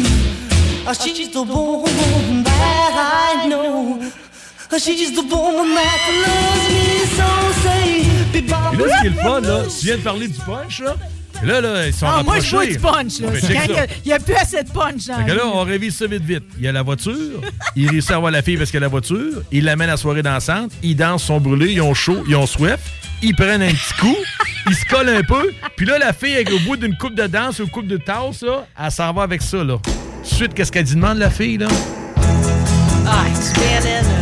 Oh, 0.87 0.93
she's 0.93 1.29
the 1.33 1.39
woman 1.39 2.45
that 2.45 3.43
I 3.45 3.49
know. 3.49 3.99
She's 4.77 5.13
the 5.13 5.23
woman 5.23 5.75
that 5.75 5.99
loves 6.25 6.69
me 6.71 7.07
so. 7.17 7.25
Say, 7.63 8.05
be 8.33 8.43
Puis 8.43 8.49
là, 8.49 8.97
ce 8.97 9.01
qui 9.01 9.07
est 9.07 9.11
le 9.11 9.17
fun, 9.17 9.41
là, 9.41 9.63
tu 9.65 9.87
viens 9.87 9.97
de 9.97 10.03
parler 10.03 10.29
du 10.29 10.39
punch, 10.39 10.81
là. 10.81 10.95
Là, 11.43 11.61
là, 11.61 11.87
ils 11.87 11.93
sont 11.93 12.07
Ah, 12.07 12.23
moi, 12.23 12.41
je 12.41 12.51
vois 12.51 12.67
du 12.67 12.79
punch. 12.79 13.21
Là. 13.21 13.29
Il 14.05 14.07
n'y 14.07 14.13
a, 14.13 14.19
plus 14.19 14.35
assez 14.35 14.63
de 14.63 14.71
punch. 14.71 15.05
Fait 15.07 15.25
que 15.27 15.33
là, 15.33 15.47
on 15.47 15.63
révise 15.63 15.97
ça 15.97 16.07
vite, 16.07 16.23
vite. 16.23 16.45
Il 16.59 16.65
y 16.65 16.69
a 16.69 16.73
la 16.73 16.83
voiture, 16.83 17.41
il 17.77 17.89
réussit 17.89 18.11
à 18.11 18.17
avoir 18.17 18.31
la 18.31 18.43
fille 18.43 18.57
parce 18.57 18.71
qu'il 18.71 18.79
y 18.79 18.83
a 18.83 18.87
la 18.87 18.89
voiture, 18.89 19.43
il 19.51 19.65
l'amène 19.65 19.89
à 19.89 19.93
la 19.93 19.97
soirée 19.97 20.23
dansante, 20.23 20.73
ils 20.83 20.97
dansent, 20.97 21.25
sont 21.25 21.41
brûlés, 21.41 21.73
ils 21.73 21.81
ont 21.81 21.95
chaud, 21.95 22.25
ils 22.29 22.37
ont 22.37 22.47
soif, 22.47 22.81
ils 23.23 23.35
prennent 23.35 23.63
un 23.63 23.71
petit 23.71 23.95
coup, 24.01 24.17
ils 24.69 24.75
se 24.75 24.85
collent 24.85 25.09
un 25.09 25.23
peu, 25.23 25.53
puis 25.77 25.87
là, 25.87 25.99
la 25.99 26.13
fille, 26.13 26.35
avec, 26.35 26.51
au 26.53 26.59
bout 26.61 26.77
d'une 26.77 26.97
coupe 26.97 27.15
de 27.15 27.27
danse 27.27 27.61
ou 27.61 27.65
une 27.65 27.71
coupe 27.71 27.87
de 27.87 27.99
tasse, 27.99 28.43
là, 28.43 28.67
elle 28.81 28.91
s'en 28.91 29.13
va 29.13 29.23
avec 29.23 29.43
ça, 29.43 29.63
là. 29.63 29.77
Suite, 30.25 30.55
qu'est-ce 30.55 30.73
qu'elle 30.73 30.85
dit? 30.85 30.95
Demande, 30.95 31.19
la 31.19 31.31
fille, 31.31 31.59
là? 31.59 31.69
Ah, 33.07 33.25
tu 33.35 34.18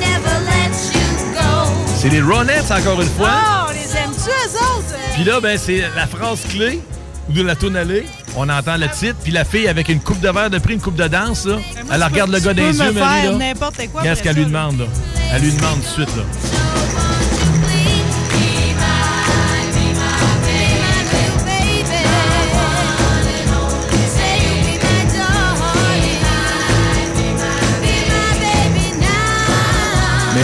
Never 0.00 0.36
let 0.46 0.74
you 0.92 1.34
go. 1.34 1.70
C'est 1.96 2.08
les 2.08 2.20
Ronettes, 2.22 2.70
encore 2.70 3.00
une 3.00 3.08
fois. 3.08 3.66
On 3.68 3.72
les 3.72 3.96
aime-tu, 3.96 4.30
eux 4.30 4.56
autres? 4.56 4.94
Puis 5.14 5.24
là, 5.24 5.40
ben, 5.40 5.58
c'est 5.58 5.84
la 5.94 6.06
phrase 6.06 6.40
clé 6.48 6.80
de 7.28 7.42
la 7.42 7.54
tourne 7.54 7.76
allée. 7.76 8.06
On 8.36 8.48
entend 8.48 8.76
le 8.76 8.88
titre, 8.88 9.16
puis 9.22 9.32
la 9.32 9.44
fille 9.44 9.68
avec 9.68 9.88
une 9.88 10.00
coupe 10.00 10.20
de 10.20 10.28
verre 10.30 10.50
de 10.50 10.58
prix, 10.58 10.74
une 10.74 10.80
coupe 10.80 10.96
de 10.96 11.06
danse, 11.08 11.46
là, 11.46 11.56
elle 11.92 12.02
regarde 12.02 12.30
le 12.30 12.38
gars 12.40 12.54
me 12.54 12.60
yeux, 12.60 12.72
Marie, 12.72 12.94
faire 12.94 13.32
là. 13.32 13.38
n'importe 13.38 13.80
quoi 13.92 14.00
Regarde 14.00 14.18
ce 14.18 14.22
après 14.22 14.34
qu'elle 14.34 14.36
lui 14.36 14.42
ça, 14.42 14.48
demande, 14.48 14.78
là? 14.80 14.86
Elle 15.32 15.42
lui 15.42 15.52
demande 15.52 15.76
tout 15.82 16.00
de 16.00 16.06
suite, 16.06 16.16
là. 16.16 16.22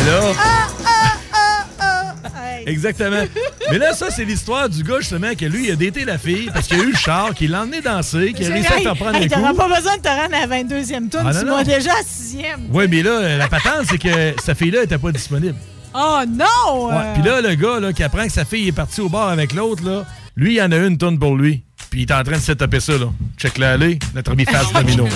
Mais 0.06 0.12
là... 0.12 0.20
Exactement. 2.66 3.22
Mais 3.70 3.78
là, 3.78 3.94
ça, 3.94 4.10
c'est 4.10 4.24
l'histoire 4.24 4.68
du 4.68 4.82
gars, 4.82 4.98
justement, 4.98 5.34
que 5.38 5.44
lui, 5.44 5.68
il 5.68 5.72
a 5.72 5.76
daté 5.76 6.04
la 6.04 6.18
fille 6.18 6.50
parce 6.52 6.66
qu'il 6.66 6.80
a 6.80 6.82
eu 6.82 6.90
le 6.90 6.96
char, 6.96 7.32
qu'il 7.32 7.52
l'a 7.52 7.62
emmené 7.62 7.80
danser, 7.80 8.32
qu'il 8.32 8.50
a 8.50 8.54
réussi 8.54 8.72
à 8.72 8.80
faire 8.80 8.96
prendre 8.96 9.16
hey, 9.16 9.26
un 9.26 9.28
T'auras 9.28 9.50
coup. 9.50 9.56
pas 9.56 9.68
besoin 9.76 9.96
de 9.96 10.02
te 10.02 10.08
rendre 10.08 10.34
à 10.34 10.46
la 10.46 10.62
22e 10.62 11.08
tour. 11.08 11.20
Ah, 11.24 11.32
tu 11.32 11.64
déjà 11.64 11.92
à 11.92 12.02
6e. 12.02 12.68
Oui, 12.72 12.86
mais 12.90 13.02
là, 13.02 13.36
la 13.36 13.48
patente, 13.48 13.86
c'est 13.88 13.98
que 13.98 14.34
sa 14.42 14.54
fille-là 14.56 14.82
était 14.82 14.98
pas 14.98 15.12
disponible. 15.12 15.54
Oh 15.94 16.20
non! 16.28 16.88
Ouais. 16.88 16.94
euh. 16.94 17.14
Puis 17.14 17.22
là, 17.22 17.40
le 17.40 17.54
gars 17.54 17.80
là, 17.80 17.92
qui 17.92 18.02
apprend 18.02 18.26
que 18.26 18.32
sa 18.32 18.44
fille 18.44 18.68
est 18.68 18.72
partie 18.72 19.00
au 19.00 19.08
bar 19.08 19.28
avec 19.28 19.54
l'autre, 19.54 19.84
là, 19.84 20.04
lui, 20.36 20.56
il 20.56 20.62
en 20.62 20.70
a 20.72 20.76
une 20.76 20.98
tonne 20.98 21.18
pour 21.18 21.36
lui. 21.36 21.62
Puis 21.90 22.02
il 22.02 22.10
est 22.10 22.14
en 22.14 22.22
train 22.22 22.36
de 22.36 22.42
se 22.42 22.52
taper 22.52 22.80
ça, 22.80 22.92
là. 22.94 23.06
Check 23.38 23.58
là, 23.58 23.72
allez, 23.72 23.98
notre 24.14 24.32
ami 24.32 24.44
Fast 24.44 24.74
Domino. 24.74 25.06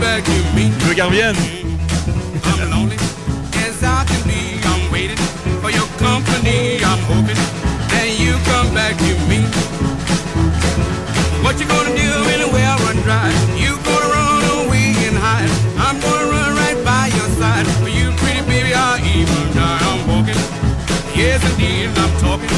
Tu 0.00 0.86
veux 0.86 0.94
qu'elle 0.94 1.04
revienne? 1.04 1.36
I'm 1.36 2.70
lonely 2.70 2.96
as 3.54 3.82
I 3.82 4.04
can 4.06 4.22
be. 4.24 4.58
I'm 4.64 4.90
waiting 4.90 5.18
for 5.60 5.70
your 5.70 5.86
company. 5.98 6.78
I'm 6.82 6.98
hoping 7.04 7.36
that 7.90 8.08
you 8.18 8.32
come 8.48 8.72
back 8.74 8.96
to 8.96 9.12
me. 9.28 9.44
What 11.42 11.60
you 11.60 11.66
gonna 11.66 11.94
do 11.94 12.08
when 12.24 12.40
the 12.40 12.48
well 12.48 12.78
run 12.78 12.96
dry? 13.04 13.28
You 13.58 13.76
gonna 13.84 14.08
run 14.08 14.66
away 14.66 14.94
and 15.06 15.18
hide? 15.18 15.50
I'm 15.78 16.00
gonna 16.00 16.30
run 16.32 16.56
right 16.56 16.82
by 16.82 17.08
your 17.14 17.28
side. 17.38 17.66
For 17.82 17.88
you, 17.88 18.10
pretty 18.16 18.40
baby, 18.48 18.72
I'll 18.72 18.98
even 19.04 19.52
die. 19.52 19.80
I'm 19.84 20.08
walking. 20.08 20.40
Yes, 21.14 21.44
indeed, 21.44 21.90
I'm 21.98 22.12
talking 22.20 22.48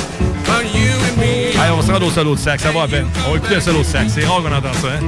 about 0.46 0.64
you 0.72 0.94
and 1.08 1.16
me. 1.18 1.58
Allez, 1.58 1.72
on 1.72 1.82
se 1.82 1.90
rendre 1.90 2.06
au 2.06 2.10
solo 2.10 2.34
de 2.36 2.40
sax, 2.40 2.62
ça 2.62 2.70
va 2.70 2.82
à 2.84 2.88
peine. 2.88 3.08
On 3.26 3.32
va 3.32 3.36
écouter 3.38 3.56
un 3.56 3.60
solo 3.60 3.80
de 3.80 3.84
sax. 3.84 4.12
C'est 4.14 4.24
rare 4.24 4.42
qu'on 4.42 4.52
entend 4.52 4.72
ça, 4.80 4.88
hein? 4.94 5.02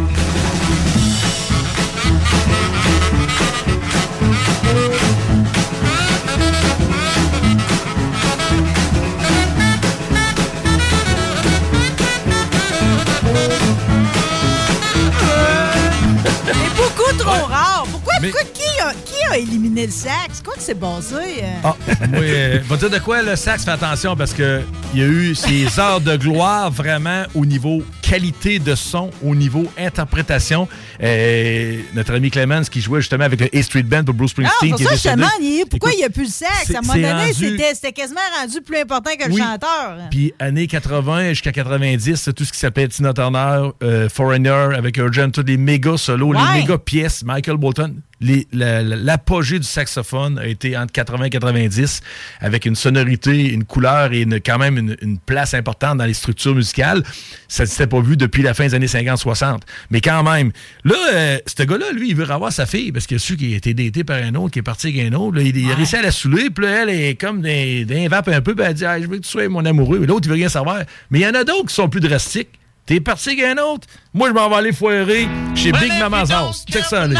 Mais- 18.24 18.30
pourquoi- 18.30 18.50
qui, 18.52 18.80
a, 18.80 18.92
qui 19.04 19.24
a 19.32 19.38
éliminé 19.38 19.86
le 19.86 19.92
sax? 19.92 20.42
Quoi 20.44 20.54
que 20.54 20.60
c'est 20.62 20.78
basé? 20.78 21.14
euh? 21.14 21.46
Ah, 21.64 21.76
moi, 22.10 22.20
euh, 22.20 22.60
va 22.68 22.76
dire 22.76 22.90
de 22.90 22.98
quoi 22.98 23.22
le 23.22 23.36
sax 23.36 23.64
fait 23.64 23.70
attention 23.70 24.16
parce 24.16 24.32
que 24.32 24.62
il 24.92 25.00
y 25.00 25.02
a 25.02 25.06
eu 25.06 25.34
ces 25.34 25.66
heures 25.78 26.00
de 26.00 26.16
gloire 26.16 26.70
vraiment 26.70 27.24
au 27.34 27.44
niveau 27.46 27.82
qualité 28.02 28.58
de 28.58 28.74
son, 28.74 29.10
au 29.22 29.34
niveau 29.34 29.64
interprétation. 29.78 30.68
Euh, 31.02 31.78
notre 31.94 32.14
ami 32.14 32.30
Clemens 32.30 32.64
qui 32.70 32.80
jouait 32.80 33.00
justement 33.00 33.24
avec 33.24 33.40
le 33.40 33.48
A 33.58 33.62
Street 33.62 33.82
Band 33.82 34.04
pour 34.04 34.14
Bruce 34.14 34.36
Non, 34.38 34.44
Springsteen. 34.50 34.70
pour 34.72 34.80
est 34.80 34.96
ça, 34.96 35.14
il- 35.40 35.64
pourquoi 35.68 35.90
Écoute, 35.90 35.98
il 35.98 36.00
n'y 36.00 36.04
a 36.04 36.10
plus 36.10 36.24
le 36.24 36.28
sax? 36.28 36.74
À 36.74 36.78
un 36.78 36.80
moment 36.82 36.94
donné, 36.94 37.08
rendu- 37.32 37.58
c'était 37.74 37.92
quasiment 37.92 38.20
rendu 38.40 38.60
plus 38.60 38.78
important 38.78 39.10
que 39.18 39.28
le 39.28 39.34
Oui. 39.34 39.40
chanteur. 39.40 39.96
Puis 40.10 40.32
années 40.38 40.66
80 40.66 41.30
jusqu'à 41.30 41.52
90, 41.52 42.16
c'est 42.16 42.32
tout 42.32 42.44
ce 42.44 42.52
qui 42.52 42.58
s'appelait 42.58 42.88
Tina 42.88 43.12
Turner, 43.12 43.70
euh, 43.82 44.08
Foreigner, 44.08 44.68
avec 44.76 44.96
Urgent, 44.98 45.30
tous 45.30 45.42
les 45.46 45.56
méga 45.56 45.96
solos, 45.96 46.32
Ouais. 46.34 46.38
les 46.54 46.60
méga 46.62 46.78
pièces, 46.78 47.24
Michael 47.24 47.56
Bolton. 47.56 47.94
La- 48.20 48.82
L'apogée 48.82 49.58
du 49.58 49.66
saxophone 49.66 50.38
a 50.38 50.46
été 50.46 50.76
entre 50.76 50.92
80 50.92 51.24
et 51.24 51.30
90, 51.30 52.00
avec 52.40 52.64
une 52.64 52.74
sonorité, 52.76 53.50
une 53.52 53.64
couleur 53.64 54.12
et 54.12 54.22
une- 54.22 54.40
quand 54.40 54.58
même 54.58 54.78
une, 54.78 54.96
une 55.02 55.18
place 55.18 55.52
importante 55.54 55.98
dans 55.98 56.04
les 56.06 56.14
structures 56.14 56.54
musicales. 56.54 57.02
Ça 57.48 57.64
ne 57.64 57.68
s'était 57.68 57.86
pas 57.86 58.00
vu 58.00 58.16
depuis 58.16 58.42
la 58.42 58.54
fin 58.54 58.66
des 58.66 58.74
années 58.74 58.86
50-60. 58.86 59.60
Mais 59.90 60.00
quand 60.00 60.22
même, 60.22 60.52
là, 60.84 60.94
euh, 61.12 61.38
ce 61.46 61.62
gars-là, 61.64 61.92
lui, 61.92 62.10
il 62.10 62.16
veut 62.16 62.24
revoir 62.24 62.52
sa 62.52 62.66
fille 62.66 62.92
parce 62.92 63.06
qu'il 63.06 63.16
a 63.16 63.20
su 63.20 63.36
qu'il 63.36 63.52
a 63.52 63.56
été 63.56 63.74
daté 63.74 64.04
par 64.04 64.22
un 64.22 64.34
autre, 64.36 64.52
qu'il 64.52 64.60
est 64.60 64.62
parti 64.62 64.88
avec 64.88 65.12
un 65.12 65.16
autre. 65.16 65.36
Là, 65.36 65.42
il, 65.42 65.56
il 65.56 65.70
a 65.70 65.74
réussi 65.74 65.96
à 65.96 66.02
la 66.02 66.10
saouler, 66.12 66.50
puis 66.50 66.64
là, 66.64 66.82
elle 66.84 66.90
est 66.90 67.14
comme 67.20 67.42
d'un 67.42 68.08
vape 68.08 68.28
un 68.28 68.40
peu, 68.40 68.54
puis 68.54 68.64
elle 68.66 68.74
dit 68.74 68.84
Ah, 68.86 69.00
Je 69.00 69.06
veux 69.06 69.18
que 69.18 69.22
tu 69.24 69.28
sois 69.30 69.48
mon 69.48 69.64
amoureux. 69.64 70.04
L'autre, 70.06 70.22
il 70.26 70.28
veut 70.28 70.34
rien 70.36 70.48
savoir. 70.48 70.78
Mais 71.10 71.20
il 71.20 71.22
y 71.22 71.26
en 71.26 71.34
a 71.34 71.44
d'autres 71.44 71.66
qui 71.68 71.74
sont 71.74 71.88
plus 71.88 72.00
drastiques. 72.00 72.48
T'es 72.86 73.00
parti 73.00 73.30
avec 73.30 73.44
un 73.44 73.62
autre? 73.62 73.86
Moi, 74.12 74.28
je 74.28 74.34
m'en 74.34 74.48
vais 74.50 74.56
aller 74.56 74.72
foirer 74.72 75.26
chez 75.54 75.72
Big 75.72 75.92
Mama's 75.98 76.30
House. 76.30 76.64
Check 76.70 76.84
ça, 76.84 77.02
allez. 77.02 77.16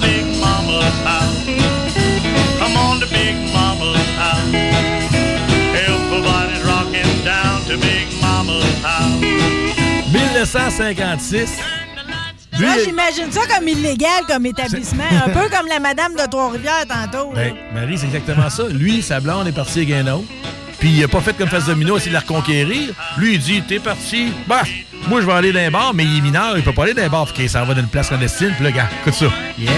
Big 0.00 0.24
Mama's 0.40 0.94
house. 1.04 1.44
Come 2.58 2.76
on 2.76 3.00
to 3.00 3.06
Big 3.06 3.36
Mama's 3.52 4.06
house. 4.16 4.54
Everybody's 5.74 6.62
rocking 6.64 7.24
down 7.24 7.62
to 7.64 7.76
Big 7.78 8.08
Mama's 8.20 8.64
house. 8.82 9.20
1956. 10.12 11.79
Lui, 12.60 12.66
Moi, 12.66 12.76
j'imagine 12.84 13.32
ça 13.32 13.40
comme 13.54 13.66
illégal 13.68 14.24
comme 14.28 14.46
établissement. 14.46 15.04
un 15.26 15.30
peu 15.30 15.48
comme 15.48 15.66
la 15.68 15.80
madame 15.80 16.12
de 16.14 16.28
Trois-Rivières 16.30 16.84
tantôt. 16.88 17.32
Ben, 17.34 17.54
Marie, 17.74 17.98
c'est 17.98 18.06
exactement 18.06 18.48
ça. 18.50 18.64
Lui, 18.68 19.02
sa 19.02 19.20
blonde 19.20 19.48
est 19.48 19.52
partie 19.52 19.80
avec 19.80 19.92
un 19.92 20.06
autre. 20.12 20.26
Puis 20.78 20.90
il 20.90 21.04
a 21.04 21.08
pas 21.08 21.20
fait 21.20 21.36
comme 21.36 21.48
Face 21.48 21.66
Domino, 21.66 21.96
essayer 21.96 22.10
de 22.10 22.14
la 22.14 22.20
reconquérir. 22.20 22.90
Lui, 23.18 23.34
il 23.34 23.38
dit 23.38 23.62
T'es 23.62 23.78
parti. 23.78 24.32
Bah, 24.46 24.62
moi, 25.08 25.20
je 25.20 25.26
vais 25.26 25.32
aller 25.32 25.52
dans 25.52 25.60
un 25.60 25.70
bar, 25.70 25.92
mais 25.94 26.04
il 26.04 26.18
est 26.18 26.20
mineur, 26.22 26.56
il 26.56 26.62
peut 26.62 26.72
pas 26.72 26.84
aller 26.84 26.94
dans 26.94 27.02
un 27.02 27.08
bar. 27.08 27.28
Fait 27.28 27.34
qu'il 27.34 27.50
s'en 27.50 27.64
va 27.64 27.74
dans 27.74 27.80
une 27.80 27.86
place 27.88 28.08
clandestine. 28.08 28.52
Puis 28.54 28.64
là, 28.64 28.70
gars, 28.70 28.88
écoute 29.02 29.14
ça. 29.14 29.26
Yeah. 29.58 29.70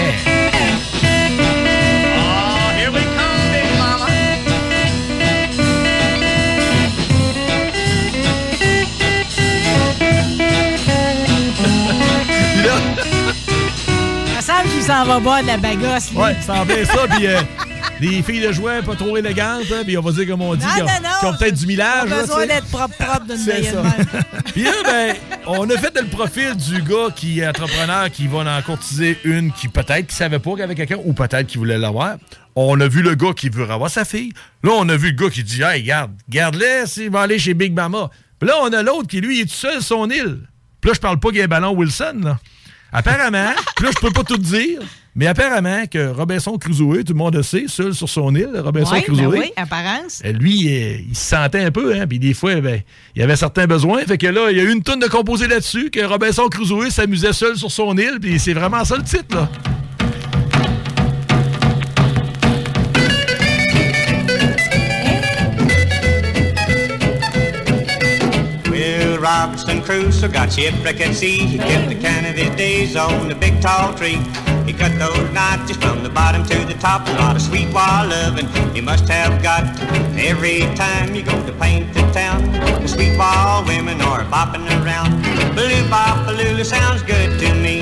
S'en 14.83 15.05
va 15.05 15.19
boire 15.19 15.41
de 15.41 15.47
la 15.47 15.57
bagasse. 15.57 16.11
lui. 16.11 16.17
ouais, 16.17 16.35
ça 16.41 16.55
en 16.55 16.65
ça. 16.65 17.07
Puis 17.15 17.27
euh, 17.27 17.39
des 18.01 18.21
filles 18.21 18.41
de 18.41 18.51
jouets 18.51 18.81
pas 18.81 18.95
trop 18.95 19.15
élégantes. 19.15 19.63
hein, 19.71 19.83
puis 19.85 19.97
on 19.97 20.01
va 20.01 20.11
dire, 20.11 20.27
comme 20.27 20.41
on 20.41 20.55
dit, 20.55 20.65
qui 20.65 21.25
ont, 21.25 21.33
peut-être 21.37 21.55
du 21.55 21.67
millage. 21.67 22.09
Pas 22.09 22.15
là, 22.15 22.21
besoin 22.21 22.47
d'être 22.47 22.67
propre, 22.69 22.95
propre 22.97 23.25
d'une 23.27 23.37
C'est. 23.37 23.73
Puis 24.51 24.63
là, 24.63 24.71
ben, 24.83 25.15
on 25.47 25.69
a 25.69 25.77
fait 25.77 25.97
le 25.97 26.07
profil 26.07 26.55
du 26.57 26.81
gars 26.81 27.07
qui 27.15 27.39
est 27.39 27.47
entrepreneur, 27.47 28.11
qui 28.11 28.27
va 28.27 28.39
en 28.39 28.61
courtiser 28.61 29.17
une 29.23 29.53
qui 29.53 29.69
peut-être 29.69 30.07
qui 30.07 30.15
savait 30.15 30.39
pas 30.39 30.51
qu'il 30.51 30.59
y 30.59 30.63
avait 30.63 30.75
quelqu'un 30.75 30.99
ou 31.05 31.13
peut-être 31.13 31.47
qui 31.47 31.57
voulait 31.57 31.77
l'avoir. 31.77 32.17
On 32.55 32.79
a 32.81 32.87
vu 32.87 33.01
le 33.01 33.15
gars 33.15 33.31
qui 33.33 33.47
veut 33.47 33.69
avoir 33.69 33.89
sa 33.89 34.03
fille. 34.03 34.33
Là, 34.63 34.71
on 34.75 34.89
a 34.89 34.97
vu 34.97 35.11
le 35.11 35.15
gars 35.15 35.29
qui 35.29 35.43
dit 35.43 35.61
Hey, 35.61 35.83
garde, 35.83 36.11
garde-le, 36.27 36.83
il 36.97 37.09
va 37.09 37.21
aller 37.21 37.39
chez 37.39 37.53
Big 37.53 37.73
Mama. 37.73 38.09
Puis 38.37 38.49
là, 38.49 38.55
on 38.61 38.73
a 38.73 38.83
l'autre 38.83 39.07
qui, 39.07 39.21
lui, 39.21 39.39
est 39.39 39.45
tout 39.45 39.55
seul 39.55 39.81
sur 39.81 39.97
son 39.97 40.09
île. 40.09 40.39
Puis 40.81 40.89
là, 40.89 40.93
je 40.93 40.99
parle 40.99 41.19
pas 41.21 41.29
qu'il 41.29 41.37
y 41.37 41.41
a 41.41 41.45
un 41.45 41.47
ballon 41.47 41.71
Wilson, 41.71 42.19
là. 42.21 42.37
Apparemment, 42.93 43.51
puis 43.75 43.85
là, 43.85 43.91
je 43.95 43.99
peux 43.99 44.11
pas 44.13 44.23
tout 44.23 44.37
dire, 44.37 44.79
mais 45.15 45.25
apparemment 45.27 45.85
que 45.89 46.09
Robinson 46.11 46.57
Crusoe, 46.57 47.03
tout 47.03 47.13
le 47.13 47.17
monde 47.17 47.35
le 47.35 47.41
sait, 47.43 47.65
seul 47.67 47.93
sur 47.95 48.07
son 48.07 48.33
île, 48.35 48.51
Robinson 48.63 48.93
Ouais, 48.93 49.01
Crusoe. 49.01 49.31
ben 49.31 49.39
oui, 49.39 49.51
apparence. 49.55 50.21
Euh, 50.25 50.31
Lui, 50.31 50.65
il 51.09 51.15
se 51.15 51.25
sentait 51.29 51.63
un 51.63 51.71
peu, 51.71 51.95
hein, 51.99 52.05
puis 52.07 52.19
des 52.19 52.33
fois, 52.35 52.61
ben, 52.61 52.81
il 53.15 53.21
avait 53.23 53.35
certains 53.35 53.65
besoins. 53.65 54.03
Fait 54.03 54.17
que 54.17 54.27
là, 54.27 54.51
il 54.51 54.57
y 54.57 54.59
a 54.59 54.63
eu 54.63 54.71
une 54.71 54.83
tonne 54.83 54.99
de 54.99 55.07
composés 55.07 55.47
là-dessus, 55.47 55.89
que 55.89 56.05
Robinson 56.05 56.47
Crusoe 56.49 56.89
s'amusait 56.91 57.33
seul 57.33 57.57
sur 57.57 57.71
son 57.71 57.97
île, 57.97 58.19
puis 58.21 58.39
c'est 58.39 58.53
vraiment 58.53 58.85
ça 58.85 58.95
le 58.97 59.03
titre, 59.03 59.35
là. 59.35 59.49
Crusoe 69.83 70.29
got 70.29 70.51
shipwrecked 70.51 71.01
at 71.01 71.15
sea. 71.15 71.39
He 71.39 71.57
kept 71.57 71.89
the 71.89 71.95
can 71.95 72.25
of 72.25 72.35
his 72.35 72.55
days 72.55 72.95
on 72.95 73.27
the 73.27 73.35
big 73.35 73.61
tall 73.61 73.93
tree. 73.93 74.17
He 74.65 74.73
cut 74.73 74.97
those 74.97 75.29
notches 75.33 75.77
from 75.77 76.03
the 76.03 76.09
bottom 76.09 76.43
to 76.45 76.65
the 76.65 76.73
top. 76.75 77.07
A 77.07 77.11
lot 77.13 77.35
of 77.35 77.41
sweet 77.41 77.71
wild 77.73 78.09
loving 78.11 78.47
he 78.73 78.81
must 78.81 79.07
have 79.09 79.41
got. 79.43 79.63
Every 80.17 80.59
time 80.75 81.13
you 81.15 81.23
go 81.23 81.35
to 81.45 81.53
paint 81.53 81.93
the 81.93 82.01
town, 82.13 82.51
the 82.81 82.87
sweet 82.87 83.17
wild 83.17 83.67
women 83.67 84.01
are 84.01 84.23
bopping 84.25 84.65
around. 84.83 85.11
Baloo 85.55 85.89
bop 85.89 86.25
baloo 86.25 86.63
sounds 86.63 87.03
good 87.03 87.39
to 87.39 87.53
me. 87.55 87.81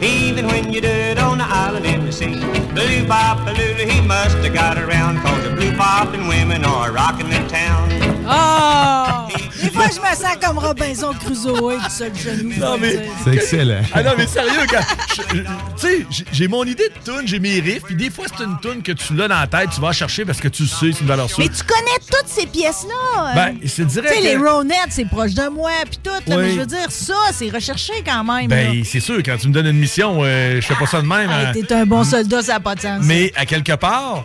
Even 0.00 0.46
when 0.46 0.72
you 0.72 0.80
do 0.80 0.88
it 0.88 1.18
on 1.18 1.38
the 1.38 1.44
island 1.44 1.84
in 1.86 2.04
the 2.06 2.12
sea. 2.12 2.38
Baloo 2.74 3.06
bop 3.08 3.44
baloo 3.44 3.74
he 3.74 4.00
must 4.00 4.36
have 4.38 4.54
got 4.54 4.78
around. 4.78 5.18
Cause 5.22 5.42
the 5.44 5.50
blue 5.50 5.72
bopping 5.72 6.28
women 6.28 6.64
are 6.64 6.92
rocking 6.92 7.28
the 7.28 7.42
town. 7.48 7.88
Oh! 8.32 9.26
Des 9.60 9.68
fois, 9.70 9.88
je 9.94 10.00
me 10.00 10.14
sens 10.14 10.36
comme 10.40 10.58
Robinson 10.58 11.12
Crusoe, 11.14 11.78
du 11.78 11.90
seul 11.90 12.14
genou. 12.14 12.54
Non, 12.58 12.78
mais- 12.78 13.08
C'est 13.24 13.34
excellent. 13.34 13.82
Ah 13.94 14.02
non, 14.02 14.12
mais 14.16 14.26
sérieux, 14.26 14.66
quand. 14.70 14.80
je- 15.14 15.36
je- 15.36 15.42
Tu 15.42 16.14
sais, 16.14 16.19
j'ai- 16.32 16.48
mon 16.48 16.64
idée 16.64 16.88
de 16.88 17.04
tune, 17.12 17.26
j'ai 17.26 17.38
mes 17.38 17.60
riffs, 17.60 17.82
puis 17.84 17.94
des 17.94 18.10
fois, 18.10 18.26
c'est 18.28 18.44
une 18.44 18.56
tune 18.60 18.82
que 18.82 18.92
tu 18.92 19.14
l'as 19.14 19.28
dans 19.28 19.38
la 19.40 19.46
tête, 19.46 19.70
tu 19.74 19.80
vas 19.80 19.92
chercher 19.92 20.24
parce 20.24 20.40
que 20.40 20.48
tu 20.48 20.66
sais, 20.66 20.90
c'est 20.92 21.00
une 21.00 21.06
valeur 21.06 21.28
sûre. 21.28 21.38
Mais 21.40 21.48
tu 21.48 21.62
connais 21.64 21.98
toutes 22.10 22.26
ces 22.28 22.46
pièces-là. 22.46 23.34
Ben, 23.34 23.58
te 23.58 23.82
dirais 23.82 24.08
Tu 24.08 24.14
sais, 24.14 24.20
que- 24.20 24.24
les 24.24 24.36
Ronettes, 24.36 24.76
c'est 24.90 25.04
proche 25.08 25.34
de 25.34 25.48
moi, 25.48 25.70
puis 25.88 25.98
tout. 26.02 26.10
là, 26.10 26.36
Oui. 26.36 26.42
Mais 26.42 26.54
je 26.54 26.60
veux 26.60 26.66
dire, 26.66 26.86
ça, 26.90 27.14
c'est 27.32 27.50
recherché 27.50 27.92
quand 28.04 28.24
même. 28.24 28.48
Ben, 28.48 28.82
c'est 28.84 29.00
sûr, 29.00 29.18
quand 29.24 29.36
tu 29.38 29.48
me 29.48 29.52
donnes 29.52 29.66
une 29.66 29.78
mission, 29.78 30.18
euh, 30.22 30.56
je 30.60 30.66
fais 30.66 30.74
pas 30.74 30.86
ça 30.86 31.00
de 31.02 31.06
même. 31.06 31.30
hein. 31.30 31.52
T'es 31.52 31.72
un 31.72 31.86
bon 31.86 32.04
soldat, 32.04 32.42
ça 32.42 32.54
n'a 32.54 32.60
pas 32.60 32.74
de 32.74 32.80
sens. 32.80 33.00
Mais 33.04 33.32
à 33.36 33.46
quelque 33.46 33.72
part, 33.72 34.24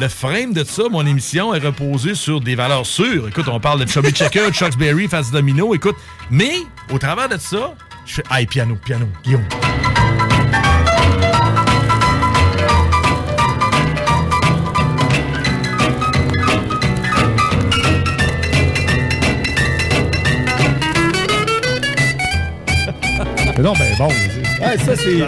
le 0.00 0.08
frame 0.08 0.52
de 0.52 0.64
ça, 0.64 0.82
mon 0.90 1.06
émission, 1.06 1.54
est 1.54 1.60
reposé 1.60 2.14
sur 2.14 2.40
des 2.40 2.54
valeurs 2.54 2.86
sûres. 2.86 3.28
Écoute, 3.28 3.46
on 3.48 3.60
parle 3.60 3.84
de 3.84 3.88
Chubby 3.90 4.10
Checker, 4.10 4.48
de 4.50 4.54
Chuck 4.54 4.76
Berry, 4.76 5.08
Face 5.08 5.30
Domino, 5.30 5.74
écoute. 5.74 5.96
Mais, 6.30 6.54
au 6.92 6.98
travers 6.98 7.28
de 7.28 7.38
ça, 7.38 7.74
je 8.06 8.14
fais, 8.14 8.22
hey, 8.30 8.46
piano, 8.46 8.76
piano, 8.84 9.06
Guillaume. 9.24 9.44
Non, 23.60 23.72
ben 23.74 23.96
bon. 23.96 24.08
Ouais, 24.08 24.76
ça, 24.78 24.96
c'est. 24.96 25.22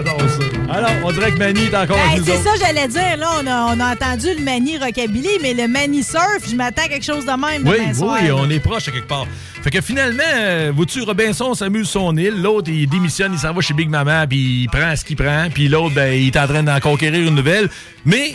Alors, 0.68 0.90
on 1.04 1.12
dirait 1.12 1.30
que 1.30 1.38
Manny 1.38 1.66
est 1.66 1.74
encore 1.76 1.96
Hey, 1.96 2.20
c'est 2.24 2.38
ça, 2.38 2.50
j'allais 2.60 2.88
dire. 2.88 3.16
Là, 3.18 3.30
on 3.40 3.46
a, 3.46 3.74
on 3.74 3.80
a 3.80 3.92
entendu 3.92 4.26
le 4.36 4.42
mani 4.42 4.78
rockabilly, 4.78 5.38
mais 5.42 5.54
le 5.54 5.68
mani 5.68 6.02
surf, 6.02 6.42
je 6.50 6.56
m'attends 6.56 6.82
à 6.82 6.88
quelque 6.88 7.04
chose 7.04 7.24
de 7.24 7.30
même 7.30 7.66
Oui, 7.66 7.76
oui, 7.88 7.94
soir. 7.94 8.18
on 8.34 8.50
est 8.50 8.58
proche 8.58 8.88
à 8.88 8.90
quelque 8.90 9.06
part. 9.06 9.26
Fait 9.62 9.70
que 9.70 9.80
finalement, 9.80 10.22
euh, 10.34 10.72
vois-tu, 10.74 11.02
Robinson 11.02 11.54
s'amuse 11.54 11.88
son 11.88 12.16
île, 12.16 12.42
l'autre, 12.42 12.68
il 12.70 12.88
démissionne, 12.88 13.32
il 13.32 13.38
s'en 13.38 13.52
va 13.52 13.60
chez 13.60 13.74
Big 13.74 13.88
Mama, 13.88 14.26
puis 14.26 14.62
il 14.62 14.68
prend 14.68 14.94
ce 14.96 15.04
qu'il 15.04 15.16
prend, 15.16 15.46
puis 15.52 15.68
l'autre, 15.68 15.94
ben, 15.94 16.12
il 16.12 16.26
est 16.26 16.36
en 16.36 16.46
train 16.48 16.62
d'en 16.64 16.80
conquérir 16.80 17.26
une 17.28 17.34
nouvelle. 17.36 17.68
Mais 18.04 18.34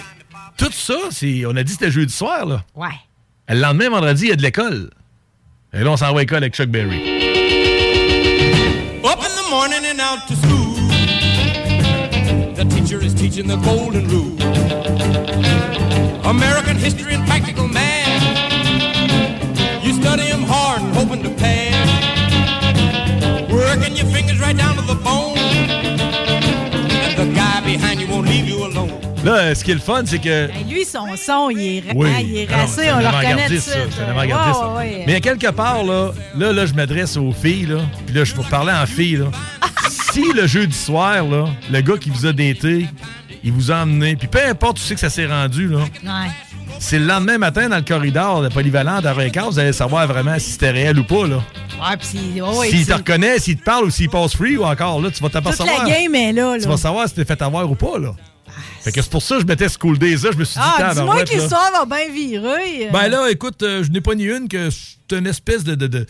tout 0.58 0.72
ça, 0.72 0.96
c'est, 1.12 1.44
on 1.46 1.56
a 1.58 1.64
dit 1.64 1.74
que 1.74 1.80
c'était 1.80 1.92
jeudi 1.92 2.14
soir, 2.14 2.46
là. 2.46 2.64
Ouais. 2.76 2.88
Le 3.50 3.60
lendemain, 3.60 3.90
vendredi, 3.90 4.24
il 4.26 4.30
y 4.30 4.34
a 4.34 4.36
de 4.38 4.42
l'école. 4.42 4.90
Et 5.74 5.80
là, 5.84 5.92
on 5.92 5.98
s'en 5.98 6.12
va 6.14 6.20
à 6.20 6.22
l'école 6.22 6.38
avec 6.38 6.56
Chuck 6.56 6.70
Berry. 6.70 7.31
Morning 9.52 9.84
and 9.84 10.00
out 10.00 10.28
to 10.30 10.36
school. 10.38 10.76
The 12.56 12.64
teacher 12.70 13.02
is 13.04 13.14
teaching 13.14 13.48
the 13.48 13.58
golden 13.58 14.08
rule. 14.08 14.38
American 16.26 16.78
history 16.78 17.16
and 17.16 17.28
practical 17.28 17.68
math. 17.68 18.24
You 19.84 19.92
study 19.92 20.32
study 20.32 20.32
'em 20.32 20.44
hard 20.44 20.82
and 20.84 20.96
hoping 20.96 21.22
to 21.24 21.32
pass. 21.32 21.90
Working 23.52 23.98
your 23.98 24.06
fingers 24.06 24.40
right 24.40 24.56
down 24.56 24.78
to 24.78 24.84
the 24.84 24.96
bone. 24.96 25.41
Là, 29.24 29.32
euh, 29.36 29.56
ce 29.56 29.64
qui 29.64 29.72
est 29.72 29.76
le 29.76 29.80
fun, 29.80 30.02
c'est 30.06 30.18
que. 30.20 30.48
Ben, 30.48 30.68
lui, 30.68 30.84
son 30.84 31.06
son, 31.16 31.50
il 31.52 31.78
est, 31.78 31.84
Oui. 31.94 32.10
hein, 32.10 32.22
il 32.24 32.38
est 32.38 32.48
Ah 32.52 32.66
c'est 32.68 32.92
on 32.92 33.00
le 33.00 33.08
reconnaît 33.08 33.48
tout 33.48 33.54
de 33.54 33.60
suite. 33.60 33.76
Mais 35.08 35.22
quelque 35.22 35.52
part, 35.52 35.84
là, 35.84 36.12
là, 36.36 36.52
là 36.52 36.66
je 36.66 36.74
m'adresse 36.74 37.18
aux 37.18 37.32
filles, 37.32 37.68
là. 37.68 37.78
Puis 38.06 38.16
là, 38.16 38.24
je 38.24 38.34
vais 38.36 38.44
parler 38.50 38.74
en 38.74 38.86
filles, 38.86 39.18
là. 39.18 39.26
si 40.12 40.24
le 40.34 40.48
jeudi 40.48 40.76
soir, 40.76 41.24
là, 41.24 41.46
le 41.72 41.82
gars 41.82 41.98
qui 41.98 42.10
vous 42.10 42.26
a 42.26 42.34
daté, 42.34 42.88
il 43.44 43.52
vous 43.52 43.72
a 43.72 43.76
emmené, 43.84 44.16
puis 44.16 44.28
peu 44.28 44.40
importe 44.44 44.78
où 44.80 44.82
c'est 44.82 44.96
que 44.96 45.00
ça 45.00 45.10
s'est 45.10 45.28
rendu, 45.28 45.68
là, 45.68 45.80
Ouais. 46.04 46.32
c'est 46.80 47.00
le 47.00 47.06
lendemain 47.06 47.38
matin 47.38 47.70
dans 47.70 47.78
le 47.78 47.82
corridor 47.84 48.42
de 48.42 48.50
Polyvalente 48.50 49.06
à 49.06 49.14
vous 49.14 49.60
allez 49.60 49.74
savoir 49.74 50.08
vraiment 50.08 50.38
si 50.40 50.52
c'était 50.52 50.72
réel 50.72 50.98
ou 51.00 51.04
pas, 51.04 51.28
là. 51.28 51.38
Ouais, 51.80 52.42
ouais, 52.42 52.70
s'il 52.70 52.86
te 52.86 52.94
reconnaît, 52.94 53.40
s'il 53.40 53.58
te 53.58 53.64
parle 53.64 53.86
ou 53.86 53.90
s'il 53.90 54.10
passe 54.10 54.36
free 54.36 54.58
ou 54.58 54.64
encore, 54.66 55.02
là, 55.02 55.10
tu 55.10 55.22
vas 55.22 55.30
Toute 55.30 55.34
la 55.36 55.42
t'apercevoir. 55.42 55.88
game 55.88 56.14
est 56.14 56.32
là. 56.34 56.56
Tu 56.58 56.66
là. 56.66 56.70
vas 56.72 56.78
savoir 56.78 57.08
si 57.08 57.16
t'es 57.16 57.26
fait 57.26 57.42
avoir 57.42 57.70
ou 57.70 57.76
pas, 57.76 57.98
là. 58.00 58.14
Fait 58.82 58.92
que 58.92 59.02
c'est 59.02 59.10
pour 59.12 59.22
ça 59.22 59.36
que 59.36 59.42
je 59.42 59.46
mettais 59.48 59.68
School 59.70 59.98
Days 59.98 60.18
là. 60.24 60.30
Je 60.34 60.38
me 60.38 60.44
suis 60.44 60.60
dit, 60.60 60.66
Ah, 60.66 60.76
dis-moi 60.94 61.16
que 61.24 61.30
l'histoire 61.42 61.72
va 61.72 61.86
bien 61.98 62.14
virer. 62.14 62.90
Ben 62.92 63.08
là, 63.08 63.30
écoute, 63.30 63.62
euh, 63.64 63.84
je 63.84 63.92
n'ai 63.92 64.02
pas 64.02 64.16
ni 64.16 64.26
une 64.26 64.48
que 64.48 64.70
c'est 64.70 65.18
une 65.18 65.28
espèce 65.28 65.64
de, 65.64 65.76
de- 65.76 65.88
de- 65.88 66.06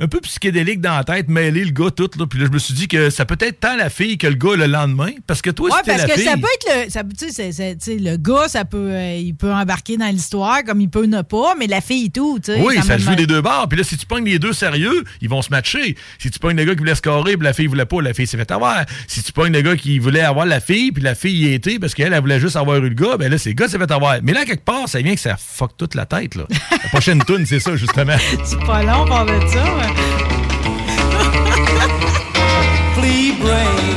un 0.00 0.08
peu 0.08 0.20
psychédélique 0.20 0.80
dans 0.80 0.96
la 0.96 1.04
tête, 1.04 1.28
mêler 1.28 1.64
le 1.64 1.70
gars 1.72 1.90
tout, 1.90 2.10
là. 2.18 2.26
Puis 2.26 2.38
là, 2.38 2.46
je 2.46 2.52
me 2.52 2.58
suis 2.58 2.74
dit 2.74 2.88
que 2.88 3.10
ça 3.10 3.24
peut 3.26 3.36
être 3.40 3.60
tant 3.60 3.76
la 3.76 3.90
fille 3.90 4.16
que 4.18 4.26
le 4.26 4.34
gars 4.34 4.56
le 4.56 4.66
lendemain. 4.66 5.10
Parce 5.26 5.42
que 5.42 5.50
toi, 5.50 5.68
Ouais, 5.70 5.76
c'était 5.84 5.90
parce 5.96 6.02
la 6.02 6.08
que 6.08 6.20
fille. 6.20 6.24
ça 6.30 6.36
peut 6.36 6.46
être 6.54 6.84
le. 6.86 6.90
ça- 6.90 7.02
Tu 7.04 7.26
sais, 7.26 7.32
c'est- 7.32 7.52
c'est- 7.52 7.76
tu 7.76 7.84
sais, 7.84 7.96
le 7.98 8.16
gars, 8.16 8.48
ça 8.48 8.64
peut, 8.64 8.90
euh, 8.90 9.16
il 9.16 9.34
peut 9.34 9.52
embarquer 9.52 9.96
dans 9.96 10.06
l'histoire 10.08 10.64
comme 10.64 10.80
il 10.80 10.88
peut 10.88 11.04
ne 11.06 11.22
pas, 11.22 11.54
mais 11.58 11.66
la 11.66 11.80
fille 11.80 12.06
et 12.06 12.10
tout, 12.10 12.38
tu 12.42 12.52
sais. 12.52 12.60
Oui, 12.60 12.76
ça, 12.82 12.96
joue 12.98 13.14
des 13.14 13.26
deux 13.26 13.40
bords. 13.42 13.66
Puis 13.68 13.78
là, 13.78 13.84
si 13.84 13.96
tu 13.96 14.06
pognes 14.06 14.24
les 14.24 14.38
deux 14.38 14.52
sérieux, 14.52 15.04
ils 15.20 15.28
vont 15.28 15.42
se 15.42 15.50
matcher. 15.50 15.96
Si 16.18 16.30
tu 16.30 16.38
pognes 16.38 16.56
le 16.56 16.64
gars 16.64 16.72
qui 16.72 16.78
voulait 16.78 16.94
scorer, 16.94 17.36
puis 17.36 17.44
la 17.44 17.52
fille 17.52 17.66
voulait 17.66 17.84
pas, 17.84 18.00
la 18.00 18.14
fille 18.14 18.26
s'est 18.26 18.36
fait 18.38 18.50
avoir. 18.50 18.84
Si 19.06 19.22
tu 19.22 19.32
pognes 19.32 19.52
le 19.52 19.60
gars 19.62 19.76
qui 19.76 19.98
voulait 19.98 20.20
avoir 20.22 20.46
la 20.46 20.60
fille, 20.60 20.92
puis 20.92 21.02
la 21.02 21.14
fille 21.14 21.36
y 21.48 21.52
était 21.52 21.78
parce 21.78 21.94
qu'elle, 21.94 22.12
elle 22.12 22.20
voulait 22.20 22.40
juste 22.40 22.56
avoir 22.56 22.78
eu 22.78 22.88
le 22.88 22.94
gars, 22.94 23.16
ben 23.18 23.30
là, 23.30 23.36
c'est 23.38 23.50
le 23.50 23.54
gars 23.54 23.66
qui 23.66 23.72
s'est 23.72 23.78
fait 23.78 23.90
avoir. 23.90 24.16
Mais 24.22 24.32
là, 24.32 24.44
quelque 24.44 24.64
part, 24.64 24.88
ça 24.88 25.00
vient 25.02 25.14
que 25.14 25.20
ça 25.20 25.36
fuck 25.36 25.76
toute 25.76 25.94
la 25.94 26.06
tête, 26.06 26.34
là. 26.36 26.44
La 26.70 26.88
prochaine 26.88 27.22
tune, 27.26 27.44
c'est 27.46 27.60
ça, 27.60 27.76
justement. 27.76 28.16
C'est 28.44 28.60
pas 28.64 28.82
long, 28.82 29.02
on 29.02 29.06
parle 29.08 29.40
de 29.42 29.46
ça. 29.48 29.64
mais- 29.78 29.89
Flea 32.96 33.34
brain, 33.42 33.96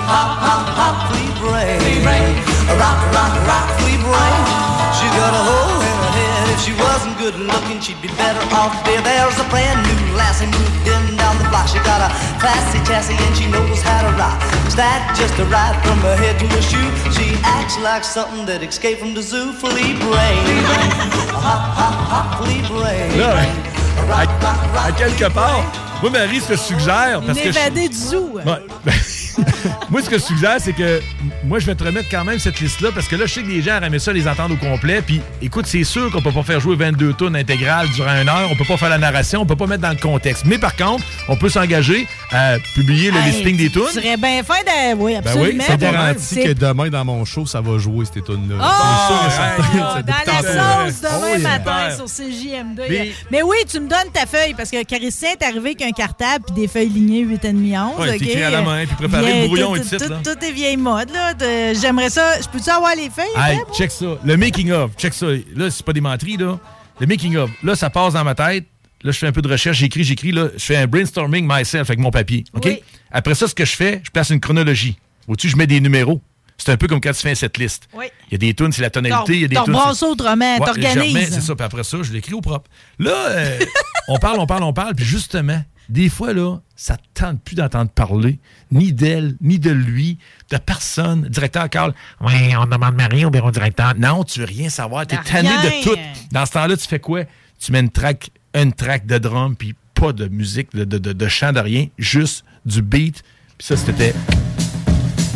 hop, 0.00 0.30
hop, 0.40 0.64
hop, 0.78 0.96
flea 1.10 1.30
brain, 1.40 1.80
rock, 2.78 3.00
rock, 3.14 3.34
rock, 3.48 3.66
flea 3.80 3.96
brain. 4.00 4.44
She 4.96 5.06
got 5.16 5.32
a 5.32 5.40
hole 5.40 5.80
in 5.80 5.96
her 6.04 6.12
head. 6.12 6.44
If 6.52 6.60
she 6.60 6.72
wasn't 6.76 7.16
good 7.16 7.36
looking, 7.40 7.80
she'd 7.80 8.00
be 8.02 8.08
better 8.20 8.42
off 8.52 8.76
dead. 8.84 9.00
There's 9.04 9.38
a 9.40 9.44
brand 9.48 9.80
new 9.86 10.16
lassie 10.16 10.46
moved 10.46 10.86
in 10.86 11.16
down 11.16 11.38
the 11.40 11.48
block. 11.48 11.68
She 11.68 11.78
got 11.80 12.00
a 12.04 12.10
classy 12.36 12.80
chassis 12.84 13.16
and 13.16 13.34
she 13.36 13.46
knows 13.48 13.80
how 13.80 14.02
to 14.04 14.12
rock. 14.20 14.36
Is 14.68 14.76
that 14.76 15.00
just 15.16 15.38
a 15.40 15.44
ride 15.46 15.76
from 15.84 15.98
her 16.04 16.16
head 16.16 16.38
to 16.40 16.46
her 16.52 16.62
shoe? 16.62 16.90
She 17.16 17.36
acts 17.44 17.78
like 17.80 18.04
something 18.04 18.44
that 18.46 18.62
escaped 18.62 19.00
from 19.00 19.14
the 19.14 19.22
zoo. 19.22 19.52
Flea 19.52 19.96
brain, 19.96 20.44
hop, 21.32 21.62
hop, 21.78 21.96
hop, 22.12 22.26
flea 22.38 22.60
brain. 22.68 23.18
Là, 23.18 23.79
à, 24.12 24.86
à 24.88 24.92
quelque 24.92 25.28
part, 25.32 25.64
moi, 26.02 26.10
Marie, 26.10 26.40
ce 26.40 26.48
que 26.48 26.54
je 26.56 26.60
suggère, 26.60 27.20
parce 27.26 27.38
Une 27.38 27.44
que 27.44 27.52
je- 27.52 27.88
du 27.88 27.94
zoo. 27.96 28.38
moi, 29.90 30.02
ce 30.02 30.10
que 30.10 30.18
je 30.18 30.22
suggère, 30.22 30.56
c'est 30.58 30.72
que 30.72 31.00
moi, 31.44 31.58
je 31.58 31.66
vais 31.66 31.74
te 31.74 31.84
remettre 31.84 32.08
quand 32.10 32.24
même 32.24 32.38
cette 32.38 32.60
liste-là 32.60 32.90
parce 32.94 33.08
que 33.08 33.16
là, 33.16 33.26
je 33.26 33.32
sais 33.34 33.42
que 33.42 33.48
les 33.48 33.62
gens 33.62 33.80
aiment 33.80 33.98
ça 33.98 34.12
les 34.12 34.26
entendre 34.28 34.54
au 34.54 34.56
complet. 34.56 35.02
Puis, 35.02 35.20
écoute, 35.42 35.66
c'est 35.66 35.84
sûr 35.84 36.10
qu'on 36.10 36.22
peut 36.22 36.32
pas 36.32 36.42
faire 36.42 36.60
jouer 36.60 36.76
22 36.76 37.12
tonnes 37.14 37.36
intégrales 37.36 37.88
durant 37.90 38.12
une 38.20 38.28
heure. 38.28 38.48
On 38.50 38.56
peut 38.56 38.64
pas 38.64 38.76
faire 38.76 38.88
la 38.90 38.98
narration. 38.98 39.40
On 39.42 39.46
peut 39.46 39.56
pas 39.56 39.66
mettre 39.66 39.82
dans 39.82 39.90
le 39.90 39.96
contexte. 39.96 40.44
Mais 40.46 40.58
par 40.58 40.76
contre, 40.76 41.04
on 41.28 41.36
peut 41.36 41.48
s'engager 41.48 42.06
à 42.32 42.56
publier 42.74 43.10
le 43.10 43.18
Hey, 43.18 43.32
listing 43.32 43.56
des 43.56 43.70
tunes. 43.70 43.82
Tu 43.92 44.00
serais 44.00 44.16
bien 44.16 44.42
fin 44.42 44.54
de. 44.60 44.94
Oui, 44.96 44.96
Ben 44.96 44.98
oui, 44.98 45.16
absolument. 45.16 45.64
c'est 45.66 45.76
garanti 45.78 46.18
C'est- 46.20 46.44
que 46.44 46.52
demain, 46.52 46.88
dans 46.88 47.04
mon 47.04 47.24
show, 47.24 47.46
ça 47.46 47.60
va 47.60 47.78
jouer 47.78 48.04
ces 48.06 48.22
tunes-là. 48.22 48.56
Oh, 48.60 48.66
C'est 49.08 49.14
sûr 49.14 49.26
et 49.26 49.30
certain. 49.30 49.78
oh, 49.80 49.94
C'est 49.96 50.06
dans 50.06 50.48
la 50.48 50.86
sauce 50.90 51.00
demain 51.00 51.16
Oh, 51.22 51.26
yeah. 51.26 51.38
matin 51.38 51.90
Super. 51.90 51.96
sur 51.96 52.04
CJM2. 52.08 52.82
Mais- 52.88 53.10
Mais 53.30 53.42
oui, 53.42 53.56
tu 53.70 53.80
me 53.80 53.88
donnes 53.88 54.10
ta 54.12 54.26
feuille 54.26 54.54
parce 54.56 54.70
que 54.70 54.82
Caricien 54.84 55.30
est 55.32 55.44
arrivé 55.44 55.70
avec 55.70 55.82
un 55.82 55.90
cartable 55.92 56.44
puis 56.46 56.54
des 56.62 56.68
feuilles 56.68 56.88
lignées 56.88 57.22
8,5 57.24 57.76
11. 57.96 58.00
Ouais, 58.00 58.08
OK? 58.10 58.16
c'est 58.18 58.24
écrit 58.26 58.42
à 58.42 58.50
la 58.50 58.62
main, 58.62 58.84
puis 58.86 58.96
préparer 58.96 59.29
le 59.42 59.46
brouillon 59.46 59.74
tout- 59.74 59.80
et 59.80 59.98
tout, 59.98 60.04
tout- 60.04 60.10
là. 60.10 60.20
Tout 60.24 60.44
est 60.44 60.52
vieille 60.52 60.76
mode, 60.76 61.10
là. 61.10 61.34
De- 61.34 61.78
J'aimerais 61.78 62.10
ça. 62.10 62.40
Je 62.40 62.48
peux-tu 62.48 62.70
avoir 62.70 62.94
les 62.96 63.10
feuilles? 63.10 63.26
Hey, 63.36 63.58
check 63.76 63.90
ça. 63.90 64.18
Le 64.24 64.36
making 64.36 64.70
of, 64.72 64.92
check 64.96 65.14
ça. 65.14 65.26
Là, 65.56 65.70
c'est 65.70 65.84
pas 65.84 65.92
des 65.92 66.00
menteries, 66.00 66.36
là. 66.36 66.58
Le 67.00 67.06
making 67.06 67.36
of. 67.36 67.50
Là, 67.62 67.74
ça 67.74 67.90
passe 67.90 68.14
dans 68.14 68.24
ma 68.24 68.34
tête. 68.34 68.66
Là, 69.02 69.12
je 69.12 69.18
fais 69.18 69.26
un 69.26 69.32
peu 69.32 69.40
de 69.42 69.48
recherche, 69.50 69.78
j'écris, 69.78 70.04
j'écris, 70.04 70.32
là. 70.32 70.48
Je 70.56 70.62
fais 70.64 70.76
un 70.76 70.86
brainstorming 70.86 71.46
myself 71.48 71.88
avec 71.88 71.98
mon 71.98 72.10
papier. 72.10 72.44
OK? 72.52 72.62
Oui. 72.66 72.82
Après 73.10 73.34
ça, 73.34 73.48
ce 73.48 73.54
que 73.54 73.64
je 73.64 73.74
fais, 73.74 74.00
je 74.04 74.10
place 74.10 74.28
une 74.30 74.40
chronologie. 74.40 74.98
Au-dessus, 75.26 75.48
je 75.48 75.56
mets 75.56 75.66
des 75.66 75.80
numéros. 75.80 76.20
C'est 76.58 76.72
un 76.72 76.76
peu 76.76 76.86
comme 76.88 77.00
quand 77.00 77.12
tu 77.12 77.20
fais 77.22 77.34
cette 77.34 77.56
liste. 77.56 77.88
Oui. 77.94 78.06
Il 78.28 78.32
y 78.32 78.34
a 78.34 78.38
des 78.38 78.52
tunes, 78.52 78.70
c'est 78.70 78.82
la 78.82 78.90
tonalité. 78.90 79.32
Il 79.34 79.40
y 79.40 79.44
a 79.46 79.48
des 79.48 79.56
tunes. 79.64 79.74
autrement, 79.74 80.58
Ouais, 80.58 80.66
t'organises. 80.66 81.30
C'est 81.32 81.40
ça. 81.40 81.54
Puis 81.56 81.64
après 81.64 81.84
ça, 81.84 81.96
je 82.02 82.12
l'écris 82.12 82.34
au 82.34 82.42
propre. 82.42 82.68
Là, 82.98 83.12
euh, 83.30 83.58
on 84.08 84.18
parle, 84.18 84.38
on 84.38 84.46
parle, 84.46 84.64
on 84.64 84.74
parle. 84.74 84.94
Puis 84.94 85.06
justement, 85.06 85.62
des 85.90 86.08
fois, 86.08 86.32
là, 86.32 86.56
ça 86.76 86.96
te 86.96 87.02
tente 87.20 87.40
plus 87.42 87.54
d'entendre 87.56 87.90
parler, 87.90 88.38
ni 88.70 88.92
d'elle, 88.92 89.34
ni 89.40 89.58
de 89.58 89.70
lui, 89.70 90.18
de 90.50 90.56
personne. 90.56 91.22
Directeur 91.28 91.68
Carl, 91.68 91.92
oui, 92.20 92.54
on 92.56 92.64
demande 92.66 92.94
Marie 92.94 93.24
au 93.24 93.30
bureau 93.30 93.50
directeur. 93.50 93.94
Non, 93.98 94.24
tu 94.24 94.38
veux 94.40 94.46
rien 94.46 94.68
savoir. 94.70 95.06
T'es 95.06 95.16
De 95.16 95.22
tanné 95.22 95.48
rien. 95.48 95.62
de 95.80 95.84
tout. 95.84 95.96
Dans 96.32 96.46
ce 96.46 96.52
temps-là, 96.52 96.76
tu 96.76 96.86
fais 96.86 97.00
quoi? 97.00 97.24
Tu 97.58 97.72
mets 97.72 97.80
une 97.80 97.90
track, 97.90 98.30
une 98.54 98.72
track 98.72 99.04
de 99.06 99.18
drum, 99.18 99.54
puis 99.56 99.74
pas 99.94 100.12
de 100.12 100.28
musique, 100.28 100.74
de, 100.74 100.84
de, 100.84 100.96
de- 100.98 101.12
de 101.12 101.28
chant, 101.28 101.52
de 101.52 101.60
rien, 101.60 101.86
juste 101.98 102.44
du 102.64 102.80
beat. 102.82 103.22
Puis 103.58 103.66
ça, 103.66 103.76
c'était 103.76 104.14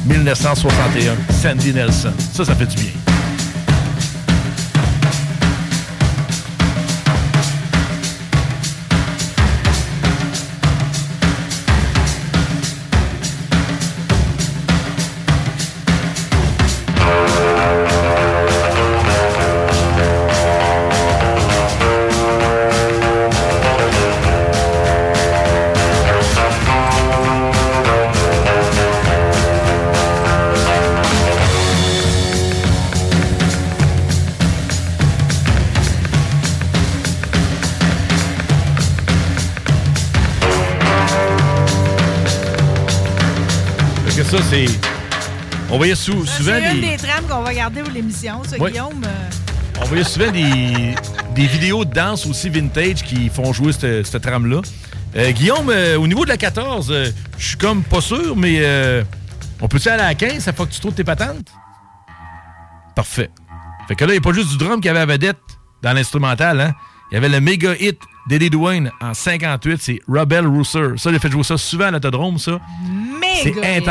1961, 0.07 1.17
Sandy 1.33 1.73
Nelson. 1.73 2.13
Ça, 2.33 2.45
ça 2.45 2.55
fait 2.55 2.67
du 2.67 2.77
bien. 2.77 2.93
On 45.75 45.77
voyait 45.77 45.95
sou- 45.97 46.25
souvent 46.25 46.53
C'est 46.61 46.75
une 46.75 46.81
des. 46.81 46.91
des 46.91 46.97
trames 46.97 47.25
qu'on 47.29 47.43
va 47.43 47.53
garder 47.53 47.83
pour 47.83 47.93
l'émission, 47.93 48.43
ça, 48.45 48.57
Oui. 48.61 48.71
Guillaume. 48.71 49.03
euh. 49.05 49.31
On 49.83 49.85
voyait 49.87 50.05
souvent 50.05 50.31
des, 50.31 50.95
des 51.35 51.47
vidéos 51.47 51.85
de 51.85 51.93
danse 51.93 52.27
aussi 52.27 52.49
vintage 52.49 53.03
qui 53.03 53.29
font 53.29 53.53
jouer 53.53 53.73
cette, 53.73 54.07
cette 54.07 54.23
trame-là. 54.23 54.61
Euh, 55.17 55.33
Guillaume, 55.33 55.69
euh, 55.71 55.99
au 55.99 56.07
niveau 56.07 56.25
de 56.25 56.29
la 56.31 56.37
14, 56.37 56.91
euh, 56.93 57.11
je 57.39 57.49
suis 57.49 57.57
comme 57.57 57.83
pas 57.83 58.01
sûr, 58.01 58.37
mais 58.37 58.63
on 59.61 59.67
peut-tu 59.69 59.89
aller 59.89 60.03
à 60.03 60.07
la 60.09 60.15
15 60.15 60.39
ça 60.45 60.53
fois 60.53 60.67
que 60.67 60.73
tu 60.73 60.79
trouves 60.81 60.95
tes 60.95 61.03
patentes? 61.05 61.49
Parfait. 62.95 63.31
Fait 63.89 63.97
que 63.97 64.05
là, 64.05 64.11
il 64.13 64.15
n'y 64.15 64.19
a 64.19 64.21
pas 64.21 64.33
juste 64.33 64.51
du 64.51 64.57
drum 64.59 64.81
qui 64.81 64.89
avait 64.89 65.01
à 65.01 65.07
vedette 65.07 65.39
dans 65.83 65.93
l'instrumental, 65.93 66.61
hein? 66.61 66.73
Il 67.11 67.15
y 67.15 67.19
avait 67.19 67.29
le 67.29 67.41
méga 67.41 67.75
hit 67.79 67.99
d'Eddie 68.29 68.51
Dwayne 68.51 68.91
en 69.01 69.13
58, 69.13 69.83
c'est 69.83 70.01
Rebel 70.09 70.47
Rooster. 70.47 70.91
Ça, 70.97 71.11
il 71.11 71.17
a 71.17 71.19
fait 71.19 71.31
jouer 71.31 71.43
ça 71.43 71.59
souvent 71.59 71.87
à 71.87 71.91
l'autodrome, 71.91 72.39
ça. 72.39 72.59
C'est 73.43 73.55
Méga 73.55 73.79
hit. 73.79 73.89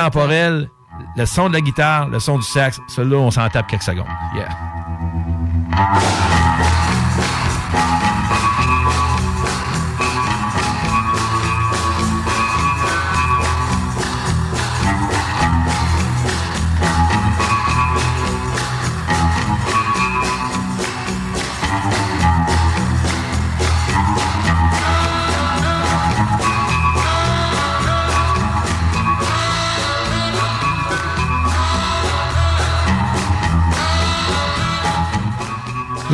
Le 1.16 1.26
son 1.26 1.50
de 1.50 1.54
la 1.54 1.62
guitare, 1.62 2.08
le 2.08 2.20
son 2.20 2.38
du 2.38 2.46
sax, 2.46 2.80
celui-là, 2.88 3.18
on 3.18 3.32
s'en 3.32 3.48
tape 3.50 3.68
quelques 3.68 3.84
secondes. 3.84 4.06
Yeah. 4.36 4.50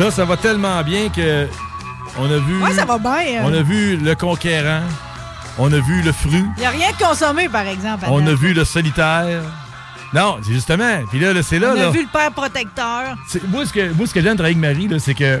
Là, 0.00 0.10
ça 0.10 0.24
va 0.24 0.38
tellement 0.38 0.82
bien 0.82 1.10
que 1.10 1.46
on 2.18 2.24
a 2.24 2.38
vu. 2.38 2.62
Ouais, 2.62 2.72
ça 2.72 2.86
va 2.86 2.96
bien. 2.96 3.42
On 3.44 3.52
a 3.52 3.60
vu 3.60 3.98
le 3.98 4.14
conquérant. 4.14 4.80
On 5.58 5.70
a 5.70 5.78
vu 5.78 6.00
le 6.00 6.10
fru. 6.10 6.42
Il 6.56 6.60
n'y 6.60 6.64
a 6.64 6.70
rien 6.70 6.90
de 6.90 6.96
consommé, 6.96 7.50
par 7.50 7.66
exemple. 7.66 8.06
On 8.08 8.26
a 8.26 8.32
vu 8.32 8.54
le 8.54 8.64
solitaire. 8.64 9.42
Non, 10.14 10.38
c'est 10.42 10.54
justement. 10.54 11.04
Puis 11.10 11.20
là, 11.20 11.34
là, 11.34 11.42
c'est 11.42 11.58
là. 11.58 11.72
On 11.74 11.78
a 11.78 11.82
là. 11.82 11.90
vu 11.90 12.00
le 12.00 12.08
père 12.08 12.32
protecteur. 12.32 13.14
Moi, 13.48 13.66
ce 13.66 13.74
que, 13.74 13.92
moi, 13.92 14.06
ce 14.06 14.14
que 14.14 14.22
j'aime 14.22 14.32
de 14.32 14.38
travailler 14.38 14.56
avec 14.64 14.88
Marie, 14.88 15.00
c'est 15.00 15.12
que, 15.12 15.38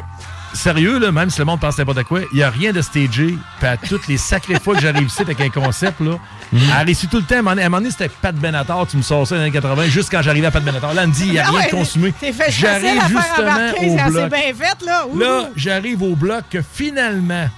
sérieux, 0.52 0.98
là, 0.98 1.12
même 1.12 1.30
si 1.30 1.38
le 1.38 1.44
monde 1.44 1.60
pense 1.60 1.78
n'importe 1.78 2.02
quoi, 2.04 2.20
il 2.32 2.36
n'y 2.36 2.42
a 2.42 2.50
rien 2.50 2.72
de 2.72 2.82
stagé. 2.82 3.36
Puis 3.58 3.66
à 3.68 3.76
toutes 3.76 4.06
les 4.08 4.16
sacrées 4.16 4.58
fois 4.60 4.74
que 4.74 4.80
j'arrive 4.82 5.06
ici 5.06 5.22
avec 5.22 5.40
un 5.40 5.48
concept, 5.50 6.00
là, 6.00 6.18
elle 6.52 6.86
réussit 6.86 7.08
tout 7.10 7.18
le 7.18 7.22
temps. 7.24 7.36
À 7.36 7.38
un 7.38 7.42
moment 7.54 7.78
donné- 7.78 7.90
c'était 7.90 8.08
Pat 8.08 8.34
Benatar, 8.34 8.86
tu 8.86 8.96
me 8.96 9.02
sors 9.02 9.26
ça 9.26 9.34
dans 9.36 9.40
les 9.42 9.46
années 9.48 9.52
80, 9.52 9.86
juste 9.86 10.10
quand 10.10 10.22
j'arrivais 10.22 10.46
à 10.48 10.50
Pat 10.50 10.62
Benatar. 10.64 10.94
Là, 10.94 11.02
elle 11.02 11.08
me 11.08 11.14
dit, 11.14 11.26
il 11.26 11.32
n'y 11.32 11.38
a 11.38 11.44
Ah 11.46 11.50
rien 11.50 11.60
ouais, 11.60 11.66
de 11.66 11.70
consumé. 11.70 12.14
C'est 12.20 12.32
fait 12.32 12.44
facile 12.50 12.60
J'arrive 12.60 13.02
justement 13.08 14.06
au 14.06 14.10
bloc. 14.10 14.30
bien 14.30 14.54
fait, 14.54 14.84
là. 14.86 15.06
Là, 15.16 15.48
j'arrive 15.56 16.02
au 16.02 16.16
bloc 16.16 16.44
que 16.50 16.62
finalement, 16.62 17.48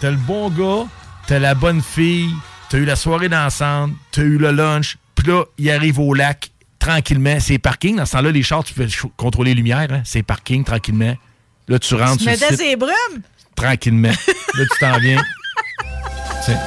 t'as 0.00 0.10
le 0.10 0.16
bon 0.16 0.48
gars, 0.50 0.86
t'as 1.26 1.38
la 1.38 1.54
bonne 1.54 1.82
fille, 1.82 2.30
t'as 2.70 2.78
eu 2.78 2.84
la 2.84 2.96
soirée 2.96 3.28
dansante, 3.28 3.90
t'as 4.12 4.22
eu 4.22 4.38
le 4.38 4.50
lunch, 4.52 4.96
puis 5.14 5.26
là, 5.28 5.44
il 5.58 5.70
arrive 5.70 5.98
au 5.98 6.14
lac 6.14 6.50
tranquillement. 6.78 7.38
C'est 7.40 7.58
parking. 7.58 7.96
Dans 7.96 8.06
ce 8.06 8.12
temps-là, 8.12 8.30
les 8.30 8.42
chars, 8.44 8.62
tu 8.62 8.72
peux 8.74 8.86
contrôler 9.16 9.50
les 9.50 9.56
lumières. 9.56 9.88
Hein? 9.90 10.02
C'est 10.04 10.22
parking 10.22 10.62
tranquillement. 10.62 11.14
Là, 11.68 11.78
tu 11.78 11.94
rentres 11.94 12.18
Tu 12.18 12.24
sur 12.24 12.30
le 12.30 12.36
mettais 12.36 12.48
site 12.48 12.56
ses 12.58 12.76
brumes? 12.76 13.22
tranquillement. 13.56 14.08
là, 14.10 14.64
tu 14.70 14.78
t'en 14.80 14.98
viens. 14.98 15.22
Tiens. 16.44 16.60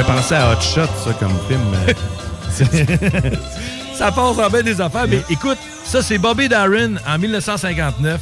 Fait 0.00 0.06
penser 0.06 0.34
à 0.34 0.52
Hot 0.52 0.60
Shot, 0.60 0.86
ça, 1.04 1.12
comme 1.18 1.36
film. 1.48 1.60
euh. 1.88 3.30
ça 3.94 4.12
passe 4.12 4.38
en 4.38 4.48
bien 4.48 4.62
des 4.62 4.80
affaires. 4.80 5.06
Mais 5.08 5.22
écoute, 5.28 5.58
ça, 5.84 6.02
c'est 6.02 6.18
Bobby 6.18 6.48
Darin 6.48 6.94
en 7.06 7.18
1959. 7.18 8.20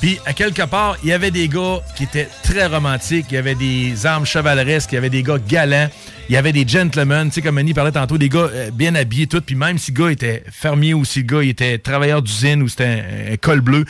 Puis, 0.00 0.18
à 0.24 0.32
quelque 0.32 0.62
part, 0.62 0.96
il 1.02 1.10
y 1.10 1.12
avait 1.12 1.30
des 1.30 1.48
gars 1.48 1.80
qui 1.96 2.04
étaient 2.04 2.28
très 2.42 2.66
romantiques. 2.66 3.26
Il 3.30 3.34
y 3.34 3.38
avait 3.38 3.56
des 3.56 4.06
armes 4.06 4.24
chevaleresques. 4.24 4.92
Il 4.92 4.94
y 4.94 4.98
avait 4.98 5.10
des 5.10 5.22
gars 5.22 5.38
galants. 5.38 5.90
Il 6.28 6.34
y 6.34 6.36
avait 6.36 6.52
des 6.52 6.66
gentlemen. 6.66 7.28
Tu 7.28 7.34
sais, 7.34 7.42
comme 7.42 7.58
Annie 7.58 7.74
parlait 7.74 7.92
tantôt, 7.92 8.16
des 8.16 8.28
gars 8.28 8.48
euh, 8.52 8.70
bien 8.70 8.94
habillés, 8.94 9.26
tout. 9.26 9.40
Puis, 9.40 9.56
même 9.56 9.76
si 9.76 9.90
le 9.90 10.02
gars 10.02 10.10
était 10.10 10.44
fermier 10.50 10.94
ou 10.94 11.04
si 11.04 11.20
le 11.20 11.26
gars 11.26 11.42
il 11.42 11.50
était 11.50 11.78
travailleur 11.78 12.22
d'usine 12.22 12.62
ou 12.62 12.68
c'était 12.68 12.84
un, 12.84 13.32
un 13.32 13.36
col 13.36 13.60
bleu, 13.60 13.84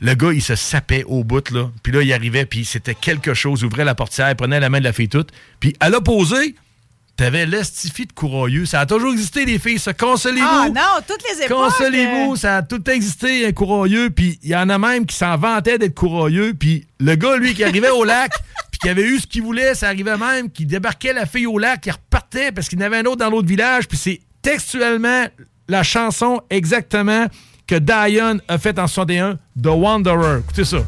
le 0.00 0.14
gars, 0.14 0.32
il 0.32 0.42
se 0.42 0.54
sapait 0.54 1.02
au 1.04 1.24
bout, 1.24 1.50
là. 1.50 1.70
Puis 1.82 1.92
là, 1.92 2.02
il 2.02 2.12
arrivait, 2.12 2.44
puis 2.44 2.64
c'était 2.64 2.94
quelque 2.94 3.32
chose. 3.32 3.60
Il 3.62 3.66
ouvrait 3.66 3.84
la 3.84 3.94
portière, 3.94 4.28
il 4.30 4.36
prenait 4.36 4.60
la 4.60 4.68
main 4.68 4.80
de 4.80 4.84
la 4.84 4.92
fille 4.92 5.08
toute. 5.08 5.30
Puis, 5.60 5.74
à 5.80 5.88
l'opposé, 5.88 6.54
T'avais 7.16 7.46
l'estifi 7.46 8.06
de 8.06 8.12
courailleux. 8.12 8.66
Ça 8.66 8.80
a 8.80 8.86
toujours 8.86 9.12
existé, 9.12 9.44
les 9.44 9.60
filles. 9.60 9.78
Ça, 9.78 9.94
consolez-vous. 9.94 10.46
Ah 10.48 10.68
non, 10.68 11.00
toutes 11.06 11.22
les 11.30 11.44
époques. 11.44 11.56
Consolez-vous, 11.56 12.32
euh, 12.32 12.36
ça 12.36 12.56
a 12.56 12.62
tout 12.62 12.90
existé, 12.90 13.46
un 13.46 13.52
courailleux. 13.52 14.10
Puis 14.10 14.40
il 14.42 14.50
y 14.50 14.56
en 14.56 14.68
a 14.68 14.78
même 14.78 15.06
qui 15.06 15.14
s'en 15.14 15.36
vantaient 15.36 15.78
d'être 15.78 15.94
courailleux. 15.94 16.54
Puis 16.54 16.88
le 16.98 17.14
gars, 17.14 17.36
lui, 17.36 17.54
qui 17.54 17.62
arrivait 17.62 17.90
au 17.90 18.02
lac, 18.02 18.32
puis 18.72 18.80
qui 18.80 18.88
avait 18.88 19.04
eu 19.04 19.20
ce 19.20 19.28
qu'il 19.28 19.42
voulait, 19.42 19.74
ça 19.76 19.86
arrivait 19.88 20.16
même, 20.16 20.50
qui 20.50 20.66
débarquait 20.66 21.12
la 21.12 21.26
fille 21.26 21.46
au 21.46 21.58
lac, 21.58 21.82
qui 21.82 21.90
repartait 21.92 22.50
parce 22.50 22.68
qu'il 22.68 22.80
y 22.80 22.82
en 22.82 22.86
avait 22.86 22.98
un 22.98 23.04
autre 23.04 23.18
dans 23.18 23.30
l'autre 23.30 23.48
village. 23.48 23.86
Puis 23.86 23.98
c'est 23.98 24.20
textuellement 24.42 25.26
la 25.68 25.84
chanson 25.84 26.40
exactement 26.50 27.26
que 27.66 27.76
Diane 27.76 28.40
a 28.48 28.58
faite 28.58 28.78
en 28.78 28.88
61, 28.88 29.38
The 29.62 29.66
Wanderer. 29.66 30.40
Écoutez 30.40 30.64
ça. 30.64 30.78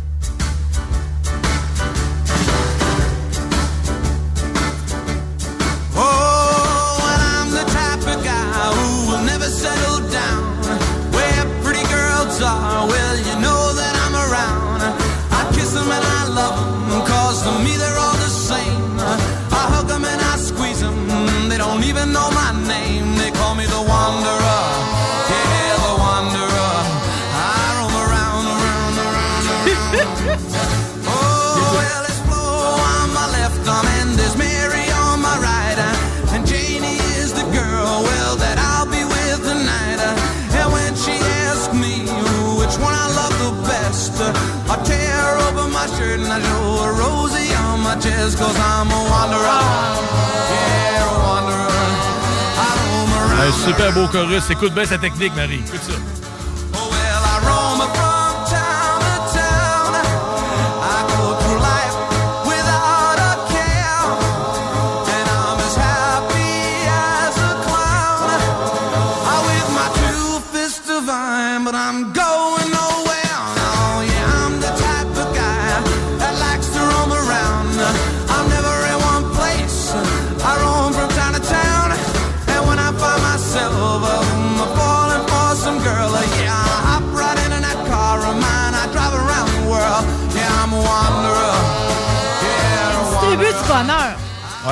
Un 53.39 53.53
super 53.53 53.93
beau 53.93 54.07
chorus. 54.09 54.51
Écoute 54.51 54.74
bien 54.74 54.85
sa 54.85 54.99
technique, 54.99 55.35
Marie. 55.35 55.62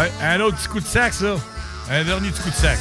Ouais, 0.04 0.12
un 0.22 0.38
autre 0.40 0.58
petit 0.58 0.68
coup 0.68 0.80
de 0.80 0.86
sax, 0.86 1.16
ça. 1.18 1.34
Un 1.90 2.04
dernier 2.04 2.28
petit 2.28 2.42
coup 2.42 2.50
de 2.50 2.54
sax. 2.54 2.78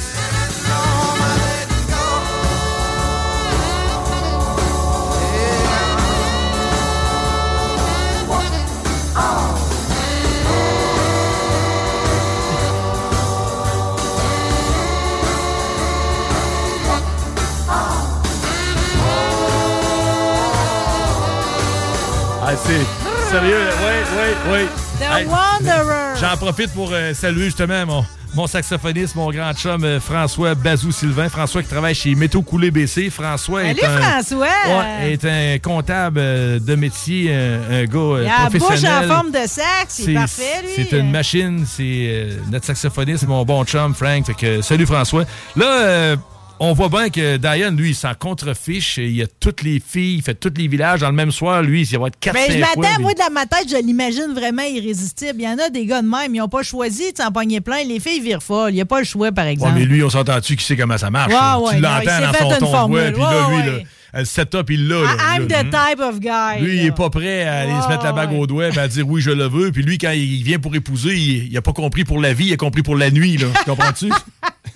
Ah, 22.42 22.52
c'est 22.62 23.30
sérieux. 23.30 23.68
Oui, 23.80 23.94
oui, 24.18 24.28
oui. 24.52 24.83
The 24.98 25.26
Wanderer. 25.28 26.16
J'en 26.20 26.36
profite 26.36 26.72
pour 26.72 26.90
euh, 26.92 27.12
saluer 27.14 27.46
justement 27.46 27.84
mon, 27.86 28.04
mon 28.34 28.46
saxophoniste, 28.46 29.16
mon 29.16 29.30
grand 29.30 29.52
chum 29.52 29.82
euh, 29.82 29.98
François 30.00 30.54
Bazou-Sylvain. 30.54 31.28
François 31.28 31.62
qui 31.62 31.68
travaille 31.68 31.94
chez 31.94 32.14
Métaux 32.14 32.42
Coulé 32.42 32.70
BC. 32.70 33.10
François 33.10 33.62
Salut, 33.62 33.80
est 33.80 33.84
un, 33.84 33.98
François. 34.00 34.46
Ouais, 34.46 35.12
est 35.12 35.24
un 35.24 35.58
comptable 35.58 36.18
euh, 36.20 36.58
de 36.60 36.74
métier, 36.76 37.34
un, 37.34 37.60
un 37.70 37.84
gars 37.84 38.20
Il 38.22 38.26
a 38.28 38.44
la 38.44 38.50
bouche 38.50 38.84
en 38.84 39.08
forme 39.08 39.30
de 39.32 39.46
sac, 39.46 39.86
c'est 39.88 40.14
parfait, 40.14 40.62
lui. 40.62 40.70
C'est 40.76 40.92
une 40.96 41.10
machine, 41.10 41.64
c'est 41.66 42.28
notre 42.50 42.66
saxophoniste, 42.66 43.26
mon 43.26 43.44
bon 43.44 43.64
chum 43.64 43.94
Frank. 43.94 44.26
Fait 44.26 44.34
que, 44.34 44.62
salut 44.62 44.86
François. 44.86 45.24
Là, 45.56 45.66
euh, 45.66 46.16
on 46.60 46.72
voit 46.72 46.88
bien 46.88 47.10
que 47.10 47.36
Diane, 47.36 47.76
lui, 47.76 47.90
il 47.90 47.94
s'en 47.94 48.14
contrefiche. 48.14 48.98
Il 48.98 49.16
y 49.16 49.22
a 49.22 49.26
toutes 49.26 49.62
les 49.62 49.80
filles, 49.80 50.16
il 50.16 50.22
fait 50.22 50.34
tous 50.34 50.52
les 50.56 50.68
villages 50.68 51.00
dans 51.00 51.08
le 51.08 51.14
même 51.14 51.32
soir. 51.32 51.62
Lui, 51.62 51.82
il 51.82 51.98
va 51.98 52.06
être 52.06 52.18
4 52.20 52.32
Mais 52.34 52.50
je 52.52 52.58
m'attends, 52.58 53.00
moi, 53.00 53.12
dans 53.14 53.32
ma 53.32 53.46
tête, 53.46 53.68
je 53.68 53.76
l'imagine 53.76 54.32
vraiment 54.34 54.62
irrésistible. 54.62 55.34
Il 55.38 55.44
y 55.44 55.48
en 55.48 55.58
a 55.58 55.68
des 55.70 55.84
gars 55.86 56.02
de 56.02 56.08
même, 56.08 56.34
ils 56.34 56.38
n'ont 56.38 56.48
pas 56.48 56.62
choisi 56.62 57.12
de 57.12 57.18
s'en 57.18 57.32
pogner 57.32 57.60
plein. 57.60 57.82
Les 57.84 58.00
filles 58.00 58.20
virent 58.20 58.42
folles. 58.42 58.70
Il 58.70 58.74
n'y 58.76 58.80
a 58.80 58.86
pas 58.86 59.00
le 59.00 59.04
choix, 59.04 59.32
par 59.32 59.44
Ouais, 59.46 59.52
exemple. 59.52 59.74
mais 59.76 59.84
lui, 59.84 60.02
on 60.02 60.10
s'entend-tu 60.10 60.56
qui 60.56 60.64
sait 60.64 60.76
comment 60.76 60.98
ça 60.98 61.10
marche? 61.10 61.32
Ouais, 61.32 61.38
là? 61.38 61.58
ouais, 61.60 61.74
tu 61.76 61.80
l'entends 61.80 62.20
dans 62.20 62.32
fait 62.32 62.38
son 62.38 62.50
une 62.52 62.58
ton 62.58 62.66
de 62.66 62.66
voix, 62.66 63.00
puis 63.48 63.56
lui, 63.56 63.66
là, 63.66 63.78
le 64.20 64.24
setup, 64.24 64.70
il 64.70 64.88
l'a. 64.88 65.02
là, 65.02 65.16
I'm 65.36 65.48
là. 65.48 65.64
the 65.64 65.70
type 65.70 66.00
of 66.00 66.20
guy. 66.20 66.60
Lui, 66.60 66.76
il 66.76 66.86
est 66.86 66.94
pas 66.94 67.10
prêt 67.10 67.42
à 67.42 67.60
aller 67.60 67.82
se 67.82 67.88
mettre 67.88 68.04
la 68.04 68.12
bague 68.12 68.32
au 68.32 68.46
doigt 68.46 68.68
et 68.68 68.78
à 68.78 68.88
dire 68.88 69.08
oui, 69.08 69.20
je 69.20 69.30
le 69.30 69.48
veux. 69.48 69.72
Puis 69.72 69.82
lui, 69.82 69.98
quand 69.98 70.12
il 70.12 70.42
vient 70.42 70.58
pour 70.58 70.74
épouser, 70.74 71.14
il, 71.16 71.52
il 71.52 71.56
a 71.56 71.62
pas 71.62 71.72
compris 71.72 72.04
pour 72.04 72.20
la 72.20 72.32
vie, 72.32 72.46
il 72.46 72.52
a 72.52 72.56
compris 72.56 72.82
pour 72.82 72.96
la 72.96 73.10
nuit. 73.10 73.36
Là. 73.36 73.48
Comprends-tu? 73.64 74.10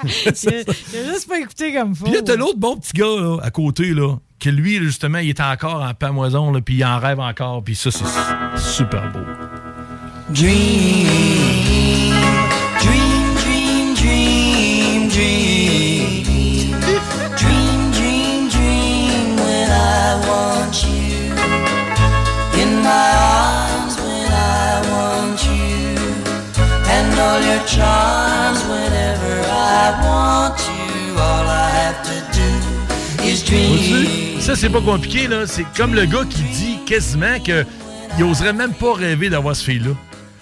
Il 0.05 0.33
il 0.33 0.99
a 0.99 1.13
juste 1.13 1.29
pas 1.29 1.41
écouté 1.41 1.73
comme 1.73 1.95
faut. 1.95 2.05
Puis 2.05 2.15
là, 2.15 2.23
t'as 2.23 2.37
l'autre 2.37 2.59
bon 2.59 2.77
petit 2.77 2.93
gars 2.93 3.05
là, 3.05 3.39
à 3.43 3.51
côté, 3.51 3.95
là, 3.95 4.17
que 4.39 4.49
lui, 4.49 4.77
justement, 4.79 5.19
il 5.19 5.31
est 5.31 5.41
encore 5.41 5.83
en 5.83 5.93
pamoison, 5.95 6.53
là, 6.53 6.61
puis 6.61 6.77
il 6.77 6.85
en 6.85 6.99
rêve 6.99 7.19
encore. 7.19 7.65
Puis 7.65 7.75
ça, 7.75 7.91
c'est 7.91 8.05
super 8.61 9.11
beau. 9.11 9.19
Dream, 10.31 11.07
your 27.49 27.65
charms 27.67 28.61
whenever 28.69 29.35
I 29.51 29.85
want 30.05 30.57
you. 30.69 31.17
All 31.17 31.47
I 31.49 31.69
have 31.81 31.99
to 32.11 32.17
do 32.37 32.49
is 33.25 33.43
dream. 33.43 33.77
Vois-tu? 33.77 34.41
Ça, 34.41 34.57
c'est 34.57 34.69
pas 34.69 34.81
compliqué, 34.81 35.27
là. 35.27 35.47
C'est 35.47 35.67
comme 35.77 35.95
le 35.95 36.05
gars 36.07 36.25
qui 36.29 36.43
dit 36.43 36.79
quasiment 36.87 37.39
que 37.41 37.65
il 38.19 38.25
oserait 38.25 38.53
même 38.53 38.73
pas 38.73 38.95
rêver 38.95 39.31
d'avoir 39.31 39.55
ce 39.55 39.65
fille-là. 39.65 39.93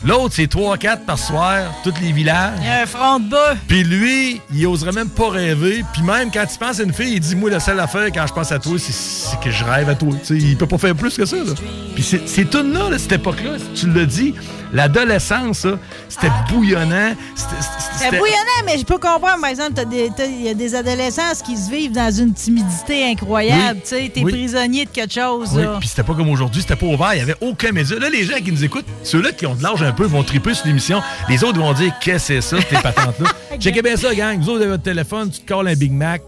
L'autre, 0.05 0.35
c'est 0.37 0.47
3-4 0.51 1.01
par 1.07 1.19
soir, 1.19 1.73
tous 1.83 1.95
les 2.03 2.13
villages. 2.13 2.53
Il 2.61 2.67
y 2.67 2.71
a 2.71 2.83
un 2.83 2.87
front 2.87 3.19
de 3.19 3.29
bas. 3.31 3.55
Puis 3.67 3.83
lui, 3.83 4.41
il 4.55 4.67
oserait 4.67 4.93
même 4.93 5.09
pas 5.09 5.31
rêver. 5.31 5.85
Puis 5.93 6.03
même 6.03 6.31
quand 6.33 6.45
il 6.53 6.59
pense 6.59 6.79
à 6.81 6.83
une 6.83 6.93
fille, 6.93 7.15
il 7.15 7.21
dit 7.21 7.35
Moi, 7.35 7.51
la 7.51 7.61
seule 7.61 7.81
affaire 7.81 8.07
quand 8.13 8.27
je 8.27 8.33
pense 8.33 8.53
à 8.53 8.59
toi, 8.59 8.79
c'est- 8.79 9.41
que 9.43 9.51
je 9.51 9.65
rêve 9.65 9.89
à 9.89 9.95
toi. 9.95 10.11
Tu 10.25 10.39
sais, 10.41 10.47
il 10.47 10.57
peut 10.57 10.67
pas 10.67 10.79
faire 10.79 10.95
plus 10.95 11.17
que 11.17 11.25
ça. 11.25 11.37
Là. 11.37 11.53
Puis 11.95 12.05
c'est- 12.05 12.27
ces 12.29 12.47
tunes-là, 12.47 12.91
là, 12.91 12.99
cette 12.99 13.13
époque-là, 13.13 13.53
tu 13.75 13.91
l'as 13.91 14.05
dit, 14.05 14.35
l'adolescence, 14.73 15.67
c'était 16.09 16.31
bouillonnant. 16.51 17.15
C'était- 17.35 18.19
bouillonnant, 18.19 18.63
mais 18.67 18.79
je 18.79 18.85
peux 18.85 18.99
comprendre, 18.99 19.41
par 19.41 19.51
exemple, 19.51 19.73
il 19.91 20.43
y 20.43 20.49
a 20.49 20.55
des 20.55 20.75
adolescents 20.75 21.23
qui 21.45 21.57
se 21.57 21.71
vivent 21.71 21.93
dans 21.93 22.11
une 22.13 22.33
timidité 22.35 23.05
incroyable. 23.11 23.77
Oui. 23.77 23.81
Tu 23.83 23.89
sais, 23.89 24.11
t'es 24.15 24.23
Oui. 24.23 24.33
prisonnier 24.33 24.85
de 24.85 24.91
quelque 24.91 25.15
chose. 25.15 25.51
Oui, 25.55 25.63
là. 25.63 25.77
puis 25.81 25.89
c'était 25.89 26.03
pas 26.03 26.15
comme 26.15 26.29
aujourd'hui, 26.29 26.63
c'était 26.63 26.77
pas 26.77 26.87
ouvert, 26.87 27.15
il 27.15 27.19
y 27.19 27.23
avait 27.23 27.37
aucun 27.41 27.73
média. 27.73 27.99
Là, 27.99 28.09
les 28.11 28.25
gens 28.25 28.37
qui 28.45 28.53
nous 28.53 28.63
écoutent, 28.65 28.87
ceux-là 29.03 29.33
qui 29.33 29.47
ont 29.47 29.55
de 29.55 29.63
l'âge 29.63 29.83
un 29.83 29.93
peu 29.97 30.05
vont 30.05 30.23
triper 30.23 30.55
sur 30.55 30.67
l'émission. 30.67 31.03
Les 31.29 31.43
autres 31.43 31.59
vont 31.59 31.73
dire 31.73 31.93
Qu'est-ce 32.01 32.29
que 32.29 32.41
c'est 32.41 32.57
ça, 32.57 32.57
ces 32.61 32.77
patentes-là? 32.83 33.31
Checkez 33.59 33.83
bien 33.83 33.97
ça, 33.97 34.15
gang. 34.15 34.39
Vous 34.39 34.51
autres, 34.51 34.61
avez 34.61 34.71
votre 34.71 34.83
téléphone, 34.85 35.31
tu 35.31 35.41
te 35.41 35.47
calls 35.47 35.67
un 35.67 35.75
Big 35.75 35.93
Mac, 35.93 36.23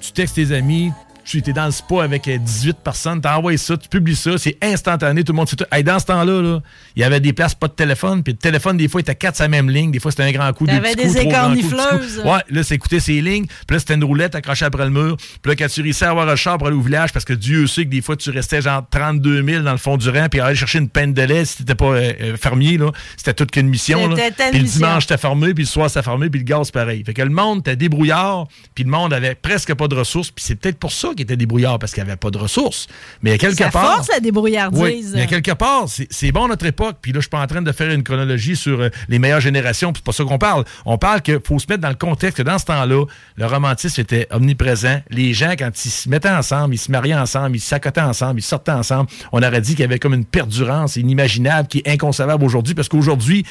tu 0.00 0.12
textes 0.12 0.36
tes 0.36 0.52
amis, 0.52 0.90
tu 1.30 1.38
étais 1.38 1.52
dans 1.52 1.66
le 1.66 1.70
spa 1.70 2.02
avec 2.02 2.26
euh, 2.26 2.38
18 2.38 2.78
personnes, 2.82 3.20
t'envoies 3.20 3.56
ça, 3.56 3.76
tu 3.76 3.88
publies 3.88 4.16
ça, 4.16 4.36
c'est 4.36 4.58
instantané, 4.62 5.22
tout 5.22 5.32
le 5.32 5.36
monde 5.36 5.48
sait 5.48 5.54
tout. 5.54 5.64
Hey, 5.70 5.84
dans 5.84 6.00
ce 6.00 6.06
temps-là, 6.06 6.42
là, 6.42 6.60
il 6.96 7.02
y 7.02 7.04
avait 7.04 7.20
des 7.20 7.32
places 7.32 7.54
pas 7.54 7.68
de 7.68 7.72
téléphone, 7.72 8.24
puis 8.24 8.32
le 8.32 8.38
téléphone, 8.38 8.76
des 8.76 8.88
fois, 8.88 9.00
il 9.00 9.02
était 9.02 9.14
quatre 9.14 9.38
la 9.38 9.46
même 9.46 9.70
ligne, 9.70 9.92
des 9.92 10.00
fois, 10.00 10.10
c'était 10.10 10.24
un 10.24 10.32
grand 10.32 10.52
coup, 10.52 10.66
T'avais 10.66 10.92
petits 10.94 11.02
coups, 11.04 11.14
des 11.14 11.22
coups. 11.22 11.34
écornifleuses. 11.34 12.18
Ouais, 12.24 12.40
là, 12.50 12.62
c'est 12.64 12.74
écouter 12.74 12.98
ses 12.98 13.20
lignes, 13.20 13.46
puis 13.46 13.76
là, 13.76 13.78
c'était 13.78 13.94
une 13.94 14.02
roulette 14.02 14.34
accrochée 14.34 14.64
après 14.64 14.84
le 14.84 14.90
mur, 14.90 15.16
puis 15.40 15.50
là, 15.50 15.56
quand 15.56 15.68
tu 15.68 15.82
réussissais 15.82 16.06
à 16.06 16.10
avoir 16.10 16.28
un 16.28 16.36
char 16.36 16.58
pour 16.58 16.66
aller 16.66 16.76
au 16.76 16.80
village, 16.80 17.12
parce 17.12 17.24
que 17.24 17.32
Dieu 17.32 17.68
sait 17.68 17.84
que 17.84 17.90
des 17.90 18.02
fois, 18.02 18.16
tu 18.16 18.30
restais 18.30 18.60
genre 18.60 18.82
32 18.90 19.44
000 19.44 19.62
dans 19.62 19.70
le 19.70 19.78
fond 19.78 19.96
du 19.96 20.08
rang, 20.10 20.26
puis 20.28 20.40
aller 20.40 20.56
chercher 20.56 20.78
une 20.78 20.88
peine 20.88 21.14
de 21.14 21.22
lait 21.22 21.44
si 21.44 21.58
t'étais 21.58 21.76
pas 21.76 21.86
euh, 21.86 22.12
euh, 22.20 22.36
fermier, 22.36 22.76
là, 22.76 22.90
c'était 23.16 23.34
toute 23.34 23.52
qu'une 23.52 23.68
mission, 23.68 24.14
Puis 24.50 24.58
le 24.58 24.64
dimanche, 24.64 25.04
c'était 25.04 25.18
fermé, 25.18 25.54
puis 25.54 25.62
le 25.62 25.68
soir, 25.68 25.88
c'était 25.88 26.02
fermé, 26.02 26.28
puis 26.28 26.40
le 26.40 26.44
gaz, 26.44 26.72
pareil. 26.72 27.04
Fait 27.04 27.14
que 27.14 27.22
le 27.22 27.30
monde 27.30 27.60
était 27.60 27.76
débrouillard, 27.76 28.48
puis 28.74 28.82
le 28.82 28.90
monde 28.90 29.12
avait 29.12 29.36
presque 29.36 29.74
pas 29.74 29.86
de 29.86 29.94
ressources, 29.94 30.32
puis 30.32 30.44
c'est 30.44 30.56
peut-être 30.56 30.78
pour 30.78 30.90
ça 30.90 31.10
qu'il 31.20 31.32
était 31.32 31.36
débrouillard, 31.36 31.78
parce 31.78 31.92
qu'il 31.92 32.02
avait 32.02 32.16
pas 32.16 32.30
de 32.30 32.38
ressources. 32.38 32.86
Mais 33.22 33.32
à 33.32 33.38
quelque 33.38 33.56
Ça 33.56 33.70
part... 33.70 33.96
force 33.96 34.08
la 34.08 34.20
débrouillardise. 34.20 34.80
Oui, 34.80 35.10
mais 35.14 35.22
à 35.22 35.26
quelque 35.26 35.52
part, 35.52 35.88
c'est 35.88 36.08
c'est 36.10 36.32
bon 36.32 36.48
notre 36.48 36.66
époque. 36.66 36.96
Puis 37.00 37.12
là, 37.12 37.18
je 37.18 37.22
suis 37.22 37.30
pas 37.30 37.40
en 37.40 37.46
train 37.46 37.62
de 37.62 37.72
faire 37.72 37.90
une 37.90 38.02
chronologie 38.02 38.56
sur 38.56 38.80
euh, 38.80 38.88
les 39.08 39.18
meilleures 39.18 39.40
générations. 39.40 39.92
puis 39.92 40.00
C'est 40.00 40.06
pas 40.06 40.12
ça 40.12 40.24
qu'on 40.24 40.38
parle. 40.38 40.64
On 40.84 40.98
parle 40.98 41.22
qu'il 41.22 41.38
faut 41.44 41.58
se 41.58 41.66
mettre 41.68 41.80
dans 41.82 41.88
le 41.88 41.94
contexte 41.94 42.38
que 42.38 42.42
dans 42.42 42.58
ce 42.58 42.64
temps-là, 42.66 43.04
le 43.36 43.46
romantisme 43.46 44.00
était 44.00 44.26
omniprésent. 44.30 45.00
Les 45.10 45.32
gens, 45.34 45.52
quand 45.52 45.70
ils 45.84 45.90
se 45.90 46.08
mettaient 46.08 46.30
ensemble, 46.30 46.74
ils 46.74 46.78
se 46.78 46.90
mariaient 46.90 47.14
ensemble, 47.14 47.56
ils 47.56 47.60
s'accotaient 47.60 48.00
ensemble, 48.00 48.40
ils 48.40 48.44
sortaient 48.44 48.72
ensemble. 48.72 49.08
On 49.32 49.42
aurait 49.42 49.60
dit 49.60 49.72
qu'il 49.72 49.80
y 49.80 49.84
avait 49.84 49.98
comme 49.98 50.14
une 50.14 50.24
perdurance 50.24 50.96
inimaginable 50.96 51.68
qui 51.68 51.78
est 51.78 51.88
inconcevable 51.88 52.44
aujourd'hui 52.44 52.74
parce 52.74 52.88
qu'aujourd'hui, 52.88 53.44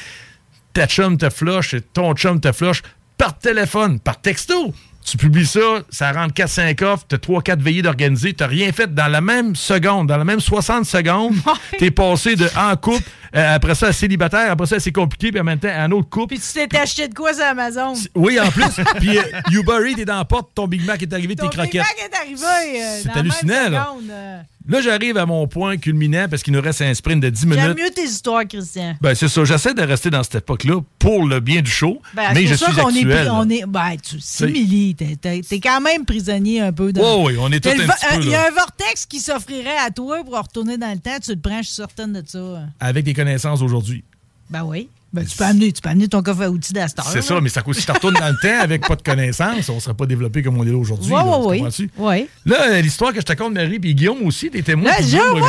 ta 0.72 0.86
chum 0.86 1.16
te 1.16 1.30
flush, 1.30 1.74
ton 1.92 2.14
chum 2.14 2.40
te 2.40 2.52
flush 2.52 2.82
par 3.16 3.38
téléphone, 3.38 4.00
par 4.00 4.20
texto. 4.20 4.72
Tu 5.04 5.16
publies 5.16 5.46
ça, 5.46 5.60
ça 5.88 6.12
rentre 6.12 6.34
4-5 6.34 6.84
offres, 6.84 7.04
tu 7.08 7.14
as 7.14 7.18
3-4 7.18 7.58
veillées 7.60 7.82
d'organiser, 7.82 8.34
tu 8.34 8.44
rien 8.44 8.70
fait 8.70 8.94
dans 8.94 9.08
la 9.08 9.20
même 9.20 9.56
seconde, 9.56 10.06
dans 10.08 10.16
la 10.18 10.24
même 10.24 10.40
60 10.40 10.84
secondes, 10.84 11.34
tu 11.78 11.86
es 11.86 11.90
passé 11.90 12.36
de 12.36 12.46
en 12.56 12.76
couple, 12.76 13.02
euh, 13.34 13.54
après 13.56 13.74
ça 13.74 13.86
à 13.88 13.92
célibataire, 13.92 14.52
après 14.52 14.66
ça 14.66 14.78
c'est 14.78 14.92
compliqué, 14.92 15.30
puis 15.32 15.40
en 15.40 15.44
même 15.44 15.58
temps 15.58 15.68
à 15.68 15.82
un 15.84 15.90
autre 15.90 16.10
couple. 16.10 16.34
Puis 16.36 16.40
tu 16.40 16.68
t'es 16.68 16.78
acheté 16.78 17.08
de 17.08 17.14
quoi 17.14 17.32
sur 17.32 17.44
Amazon? 17.44 17.94
Oui, 18.14 18.38
en 18.38 18.50
plus. 18.50 18.64
Puis 19.00 19.18
euh, 19.18 19.22
Uber 19.50 19.90
Eats 19.90 20.00
est 20.00 20.04
dans 20.04 20.18
la 20.18 20.24
porte, 20.26 20.50
ton 20.54 20.68
Big 20.68 20.84
Mac 20.84 21.02
est 21.02 21.12
arrivé, 21.12 21.34
tes 21.34 21.42
Ton 21.44 21.48
croquettes. 21.48 21.72
Big 21.72 21.80
Mac 21.82 21.96
est 21.98 22.16
arrivé. 22.16 22.82
euh, 22.82 22.98
C'est 23.02 23.08
dans 23.08 23.14
la 23.14 23.22
même 23.22 23.32
hallucinant, 23.32 23.70
là. 23.70 24.42
Là, 24.70 24.80
j'arrive 24.80 25.16
à 25.16 25.26
mon 25.26 25.48
point 25.48 25.76
culminant 25.78 26.26
parce 26.30 26.44
qu'il 26.44 26.52
nous 26.52 26.60
reste 26.60 26.80
un 26.82 26.94
sprint 26.94 27.20
de 27.20 27.28
10 27.28 27.46
minutes. 27.46 27.60
J'aime 27.60 27.76
mieux 27.76 27.90
tes 27.90 28.04
histoires, 28.04 28.46
Christian. 28.46 28.94
Ben, 29.00 29.16
c'est 29.16 29.26
ça. 29.26 29.44
J'essaie 29.44 29.74
de 29.74 29.82
rester 29.82 30.10
dans 30.10 30.22
cette 30.22 30.36
époque-là 30.36 30.80
pour 31.00 31.26
le 31.26 31.40
bien 31.40 31.60
du 31.60 31.70
show, 31.70 32.00
Ben, 32.14 32.32
mais 32.32 32.42
c'est 32.42 32.46
je 32.46 32.54
suis 32.54 32.72
qu'on 32.72 32.90
est, 32.90 33.28
on 33.30 33.50
est, 33.50 33.66
ben, 33.66 33.96
tu 34.00 34.20
similis, 34.20 34.94
t'es, 34.94 35.40
quand 35.60 35.80
même 35.80 36.04
prisonnier 36.04 36.60
un 36.60 36.72
peu. 36.72 36.92
De... 36.92 37.00
Oh 37.02 37.24
oui, 37.26 37.34
on 37.40 37.50
est 37.50 37.64
le 37.64 37.70
un 37.70 37.74
petit 37.74 37.84
peu, 37.84 37.92
euh, 37.92 38.20
Il 38.22 38.28
y 38.28 38.34
a 38.36 38.46
un 38.46 38.50
vortex 38.52 39.06
qui 39.06 39.18
s'offrirait 39.18 39.78
à 39.84 39.90
toi 39.90 40.22
pour 40.22 40.38
retourner 40.38 40.78
dans 40.78 40.92
le 40.92 41.00
temps. 41.00 41.18
Tu 41.20 41.32
le 41.32 41.40
prends, 41.40 41.62
je 41.62 41.66
suis 41.66 41.74
certaine 41.74 42.12
de 42.12 42.22
ça. 42.24 42.62
Avec 42.78 43.04
des 43.04 43.14
connaissances 43.14 43.62
aujourd'hui. 43.62 44.04
Ben 44.50 44.62
oui. 44.62 44.88
Ben, 45.12 45.26
tu, 45.26 45.36
peux 45.36 45.44
amener, 45.44 45.72
tu 45.72 45.80
peux 45.80 45.88
amener 45.88 46.06
ton 46.06 46.22
coffre 46.22 46.42
à 46.42 46.50
outils 46.50 46.72
d'Astor. 46.72 47.04
C'est 47.04 47.22
ça, 47.22 47.40
mais 47.40 47.48
ça 47.48 47.62
si 47.72 47.84
tu 47.84 47.90
retournes 47.90 48.14
dans 48.14 48.28
le 48.28 48.36
temps 48.40 48.60
avec 48.60 48.86
pas 48.86 48.94
de 48.94 49.02
connaissances, 49.02 49.68
on 49.68 49.80
serait 49.80 49.94
pas 49.94 50.06
développé 50.06 50.40
comme 50.42 50.56
on 50.56 50.64
est 50.64 50.70
là 50.70 50.78
aujourd'hui. 50.78 51.12
Oui, 51.12 51.18
là, 51.18 51.38
oui, 51.40 51.88
oui. 51.98 52.28
Là, 52.46 52.80
l'histoire 52.80 53.12
que 53.12 53.20
je 53.20 53.26
te 53.26 53.32
compte, 53.32 53.54
Marie, 53.54 53.80
puis 53.80 53.94
Guillaume 53.96 54.22
aussi, 54.22 54.50
t'es 54.50 54.62
témoin. 54.62 54.90
Là, 54.92 54.96
que 54.98 55.02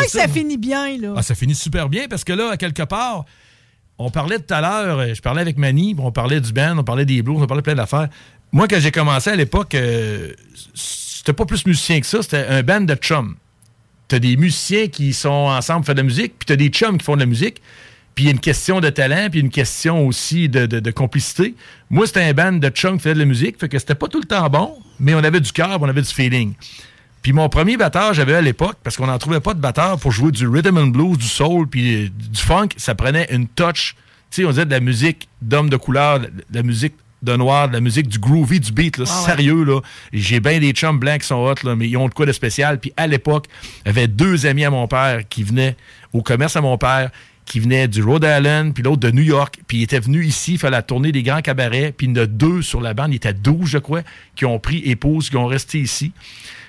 dit 0.03 0.09
ça 0.09 0.27
finit 0.27 0.57
bien, 0.57 0.97
là. 0.97 1.13
Ah, 1.15 1.21
ça 1.21 1.35
finit 1.35 1.53
super 1.53 1.89
bien 1.89 2.07
parce 2.09 2.23
que 2.23 2.33
là, 2.33 2.49
à 2.51 2.57
quelque 2.57 2.81
part, 2.83 3.25
on 3.99 4.09
parlait 4.09 4.39
tout 4.39 4.51
à 4.51 4.61
l'heure, 4.61 4.99
euh, 4.99 5.13
je 5.13 5.21
parlais 5.21 5.41
avec 5.41 5.57
Manny, 5.57 5.93
puis 5.93 6.03
on 6.03 6.11
parlait 6.11 6.41
du 6.41 6.53
band, 6.53 6.77
on 6.79 6.83
parlait 6.83 7.05
des 7.05 7.21
blues, 7.21 7.37
on 7.39 7.45
parlait 7.45 7.61
plein 7.61 7.75
d'affaires. 7.75 8.09
Moi, 8.51 8.67
quand 8.67 8.79
j'ai 8.79 8.91
commencé 8.91 9.29
à 9.29 9.35
l'époque, 9.35 9.75
euh, 9.75 10.33
c'était 10.73 11.33
pas 11.33 11.45
plus 11.45 11.67
musicien 11.67 11.99
que 11.99 12.07
ça, 12.07 12.23
c'était 12.23 12.47
un 12.47 12.63
band 12.63 12.81
de 12.81 12.95
chums. 12.95 13.35
T'as 14.07 14.17
des 14.17 14.37
musiciens 14.37 14.87
qui 14.87 15.13
sont 15.13 15.29
ensemble, 15.29 15.85
font 15.85 15.93
de 15.93 15.97
la 15.97 16.03
musique, 16.03 16.33
puis 16.39 16.47
t'as 16.47 16.55
des 16.55 16.69
chums 16.69 16.97
qui 16.97 17.05
font 17.05 17.13
de 17.15 17.19
la 17.19 17.27
musique. 17.27 17.61
Puis 18.15 18.25
il 18.25 18.27
y 18.27 18.29
a 18.29 18.33
une 18.33 18.39
question 18.39 18.79
de 18.81 18.89
talent, 18.89 19.27
puis 19.31 19.39
une 19.39 19.49
question 19.49 20.05
aussi 20.05 20.49
de, 20.49 20.65
de- 20.65 20.79
de 20.79 20.91
complicité. 20.91 21.55
Moi, 21.89 22.05
c'était 22.07 22.23
un 22.23 22.33
band 22.33 22.51
de 22.53 22.69
chums 22.69 22.97
qui 22.97 23.03
faisait 23.03 23.13
de 23.15 23.19
la 23.19 23.25
musique, 23.25 23.59
fait 23.59 23.69
que 23.69 23.79
c'était 23.79 23.95
pas 23.95 24.07
tout 24.07 24.19
le 24.19 24.25
temps 24.27 24.49
bon, 24.49 24.73
mais 24.99 25.13
on 25.13 25.23
avait 25.23 25.39
du 25.39 25.51
cœur, 25.51 25.77
on 25.81 25.87
avait 25.87 26.01
du 26.01 26.09
feeling. 26.13 26.53
Puis 27.21 27.33
mon 27.33 27.47
premier 27.49 27.77
batteur, 27.77 28.13
j'avais 28.13 28.33
à 28.35 28.41
l'époque, 28.41 28.77
parce 28.83 28.97
qu'on 28.97 29.07
n'en 29.07 29.17
trouvait 29.19 29.39
pas 29.39 29.53
de 29.53 29.59
batteur 29.59 29.97
pour 29.99 30.11
jouer 30.11 30.31
du 30.31 30.47
rhythm 30.47 30.77
and 30.77 30.87
blues, 30.87 31.17
du 31.17 31.27
soul, 31.27 31.67
puis 31.67 32.05
euh, 32.05 32.09
du 32.09 32.39
funk, 32.41 32.69
ça 32.77 32.95
prenait 32.95 33.27
une 33.31 33.47
touch. 33.47 33.95
Tu 34.31 34.41
sais, 34.41 34.45
on 34.45 34.49
disait 34.49 34.65
de 34.65 34.71
la 34.71 34.79
musique 34.79 35.27
d'homme 35.41 35.69
de 35.69 35.77
couleur, 35.77 36.19
de 36.19 36.29
la 36.51 36.63
musique 36.63 36.93
de 37.21 37.35
noir, 37.35 37.67
de 37.67 37.73
la 37.73 37.81
musique 37.81 38.07
du 38.07 38.17
groovy, 38.17 38.59
du 38.59 38.71
beat, 38.71 38.97
là, 38.97 39.05
Ah 39.07 39.19
ouais. 39.21 39.25
sérieux, 39.27 39.63
là. 39.63 39.79
J'ai 40.11 40.39
bien 40.39 40.59
des 40.59 40.71
chums 40.71 40.97
blancs 40.97 41.21
qui 41.21 41.27
sont 41.27 41.35
hot, 41.35 41.53
là, 41.63 41.75
mais 41.75 41.87
ils 41.87 41.95
ont 41.95 42.07
de 42.09 42.13
quoi 42.15 42.25
de 42.25 42.31
spécial. 42.31 42.79
Puis 42.79 42.91
à 42.97 43.05
l'époque, 43.05 43.45
avait 43.85 44.07
deux 44.07 44.47
amis 44.47 44.65
à 44.65 44.71
mon 44.71 44.87
père 44.87 45.19
qui 45.29 45.43
venaient 45.43 45.75
au 46.13 46.23
commerce 46.23 46.55
à 46.55 46.61
mon 46.61 46.77
père, 46.79 47.11
qui 47.45 47.59
venaient 47.59 47.87
du 47.87 48.01
Rhode 48.03 48.23
Island, 48.23 48.73
puis 48.73 48.83
l'autre 48.83 48.99
de 49.01 49.11
New 49.11 49.23
York. 49.23 49.59
Puis 49.67 49.79
ils 49.79 49.83
étaient 49.83 49.99
venus 49.99 50.27
ici, 50.27 50.53
il 50.53 50.57
fallait 50.57 50.77
la 50.77 50.81
tournée 50.81 51.11
des 51.11 51.23
grands 51.23 51.41
cabarets. 51.41 51.93
Puis 51.95 52.07
il 52.07 52.17
y 52.17 52.19
en 52.19 52.23
a 52.23 52.25
deux 52.25 52.61
sur 52.61 52.81
la 52.81 52.93
bande, 52.93 53.11
il 53.11 53.17
était 53.17 53.33
12, 53.33 53.67
je 53.69 53.77
crois, 53.77 54.01
qui 54.35 54.45
ont 54.45 54.59
pris 54.59 54.79
épouse, 54.85 55.29
qui 55.29 55.37
ont 55.37 55.47
resté 55.47 55.79
ici. 55.79 56.11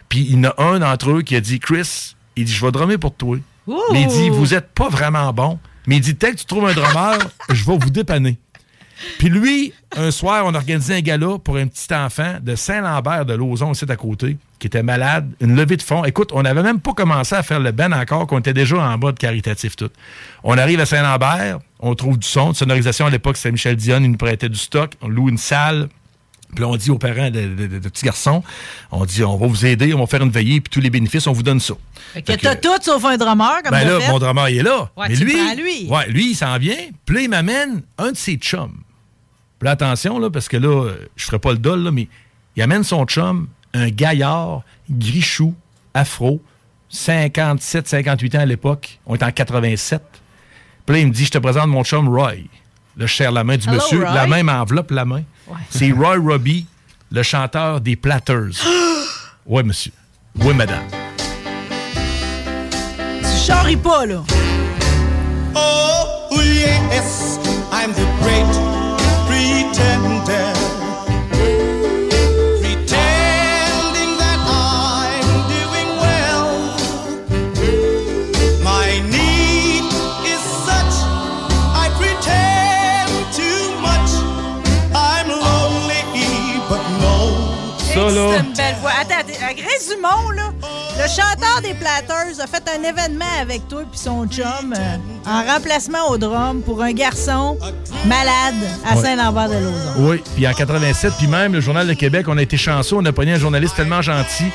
Puis 0.09 0.27
il 0.29 0.35
y 0.35 0.39
en 0.39 0.51
a 0.51 0.63
un 0.63 0.79
d'entre 0.81 1.11
eux 1.11 1.23
qui 1.23 1.37
a 1.37 1.41
dit 1.41 1.61
Chris, 1.61 2.15
il 2.37 2.45
dit 2.45 2.53
Je 2.53 2.65
vais 2.65 2.73
drummer 2.73 2.99
pour 2.99 3.15
toi. 3.15 3.39
Ouh! 3.67 3.81
Mais 3.93 4.03
il 4.03 4.09
dit 4.09 4.29
Vous 4.31 4.55
êtes 4.55 4.69
pas 4.73 4.89
vraiment 4.89 5.33
bon. 5.33 5.59
Mais 5.87 5.97
il 5.97 6.01
dit 6.01 6.15
Dès 6.15 6.33
que 6.33 6.37
tu 6.37 6.45
trouves 6.45 6.67
un 6.67 6.75
drummer, 6.75 7.19
je 7.51 7.65
vais 7.65 7.79
vous 7.79 7.91
dépanner. 7.91 8.39
Puis 9.19 9.29
lui, 9.29 9.73
un 9.97 10.11
soir, 10.11 10.45
on 10.47 10.55
a 10.55 10.59
organisé 10.59 10.95
un 10.95 11.01
gala 11.01 11.39
pour 11.39 11.57
un 11.57 11.67
petit 11.67 11.93
enfant 11.95 12.37
de 12.41 12.55
Saint-Lambert 12.55 13.27
de 13.27 13.35
Lauson, 13.35 13.73
ici 13.73 13.85
à 13.89 13.97
côté, 13.97 14.37
qui 14.63 14.69
était 14.69 14.85
malade, 14.85 15.29
une 15.41 15.57
levée 15.57 15.77
de 15.77 15.83
fonds. 15.83 16.05
Écoute, 16.05 16.31
on 16.33 16.43
n'avait 16.43 16.63
même 16.63 16.79
pas 16.79 16.93
commencé 16.93 17.35
à 17.35 17.43
faire 17.43 17.59
le 17.59 17.73
ben 17.73 17.93
encore, 17.93 18.29
qu'on 18.29 18.39
était 18.39 18.55
déjà 18.55 18.77
en 18.77 18.97
mode 18.97 19.19
caritatif 19.19 19.75
tout. 19.75 19.91
On 20.45 20.57
arrive 20.57 20.79
à 20.79 20.87
Saint-Lambert, 20.87 21.59
on 21.81 21.97
trouve 21.97 22.17
du 22.17 22.29
son, 22.29 22.53
de 22.53 22.57
sonorisation 22.57 23.07
à 23.07 23.11
l'époque, 23.11 23.37
c'était 23.37 23.51
Michel 23.51 23.75
Dion, 23.75 23.99
il 24.01 24.13
nous 24.13 24.17
prêtait 24.17 24.49
du 24.49 24.59
stock, 24.59 24.93
on 25.01 25.09
loue 25.09 25.29
une 25.31 25.37
salle. 25.37 25.89
Puis 26.55 26.63
on 26.65 26.77
dit 26.77 26.91
aux 26.93 26.99
parents 26.99 27.29
de, 27.31 27.41
de- 27.41 27.67
de- 27.67 27.79
de 27.81 27.89
petits 27.89 28.05
garçons, 28.05 28.45
on 28.93 29.05
dit, 29.05 29.25
on 29.25 29.37
va 29.37 29.47
vous 29.49 29.67
aider, 29.67 29.95
on 29.95 29.99
va 29.99 30.07
faire 30.07 30.23
une 30.23 30.31
veillée, 30.31 30.61
puis 30.61 30.71
tous 30.71 30.81
les 30.81 30.91
bénéfices, 30.91 31.27
on 31.27 31.33
vous 31.33 31.43
donne 31.43 31.59
ça. 31.61 31.75
Fait 32.13 32.23
que 32.23 32.33
t'as 32.35 32.55
tout 32.55 32.69
sauf 32.83 33.05
un 33.05 33.17
drummer, 33.17 33.63
comme 33.65 33.73
Ben 33.73 33.89
là, 33.89 33.99
fait. 33.99 34.13
mon 34.13 34.19
drummer, 34.21 34.49
il 34.51 34.59
est 34.59 34.63
là. 34.63 34.91
Ouais, 34.97 35.07
Mais 35.09 35.17
lui, 35.17 35.35
lui. 35.57 35.89
Ouais, 35.91 36.07
lui, 36.09 36.31
il 36.31 36.35
s'en 36.37 36.57
vient. 36.59 36.77
Puis 37.05 37.17
là, 37.17 37.23
il 37.23 37.31
m'amène 37.31 37.83
un 37.99 38.13
de 38.13 38.17
ses 38.17 38.37
chums. 38.37 38.77
Puis 39.59 39.65
là, 39.65 39.73
attention, 39.73 40.19
là, 40.21 40.31
parce 40.31 40.49
que 40.49 40.57
là, 40.59 40.91
je 41.17 41.25
ferai 41.25 41.39
pas 41.41 41.51
le 41.53 41.59
dol, 41.59 41.83
là, 41.83 41.91
mais 41.91 42.07
il 42.55 42.63
amène 42.63 42.85
son 42.85 43.05
chum, 43.07 43.49
un 43.75 43.89
gaillard, 43.89 44.63
grichou, 44.91 45.55
afro, 45.95 46.41
57, 46.89 47.89
58 47.89 48.35
ans 48.35 48.41
à 48.41 48.47
l'époque. 48.47 48.99
On 49.07 49.15
est 49.15 49.23
en 49.23 49.31
87. 49.31 50.03
Puis 50.85 50.95
là, 50.95 51.01
il 51.01 51.09
me 51.09 51.13
dit, 51.13 51.25
je 51.25 51.31
te 51.31 51.39
présente 51.39 51.69
mon 51.69 51.85
chum 51.85 52.09
Roy. 52.09 52.35
Là, 52.97 53.07
je 53.07 53.15
serre 53.15 53.33
la 53.33 53.45
main 53.45 53.57
du 53.57 53.67
Hello, 53.69 53.77
monsieur. 53.77 54.05
Roy. 54.05 54.15
La 54.15 54.27
main 54.27 54.43
m'enveloppe 54.43 54.91
la 54.91 55.05
main. 55.05 55.23
C'est 55.71 55.91
Roy 55.93 56.17
Robbie, 56.19 56.67
le 57.11 57.23
chanteur 57.23 57.81
des 57.81 57.97
Platters. 57.97 58.65
oui, 59.47 59.63
monsieur. 59.63 59.93
Oui, 60.41 60.55
madame. 60.55 60.85
Tu 63.21 63.39
charries 63.47 63.77
pas, 63.77 64.07
là. 64.07 64.23
Oh, 65.55 66.29
yes, 66.41 67.39
I'm 67.73 67.93
the 67.93 68.12
Là, 90.35 90.53
le 90.99 91.09
chanteur 91.09 91.61
des 91.63 91.75
Platters 91.75 92.41
a 92.41 92.47
fait 92.47 92.63
un 92.75 92.83
événement 92.83 93.25
avec 93.41 93.69
toi 93.69 93.83
puis 93.91 93.99
son 93.99 94.27
chum 94.27 94.75
euh, 94.77 94.97
en 95.27 95.43
remplacement 95.45 96.09
au 96.09 96.19
drum 96.19 96.63
pour 96.63 96.83
un 96.83 96.93
garçon 96.93 97.59
malade 98.07 98.55
à. 98.85 98.97
Saint-Lambert-de-Lauzon. 98.97 100.09
Oui, 100.09 100.23
puis 100.35 100.47
en 100.47 100.53
87, 100.53 101.13
puis 101.19 101.27
même 101.27 101.53
le 101.53 101.61
Journal 101.61 101.87
de 101.87 101.95
Québec, 101.95 102.27
on 102.29 102.39
a 102.39 102.43
été 102.43 102.57
chanceux, 102.57 102.97
on 102.97 103.05
a 103.05 103.13
pogné 103.13 103.33
un 103.33 103.39
journaliste 103.39 103.77
tellement 103.77 104.03
gentil. 104.03 104.47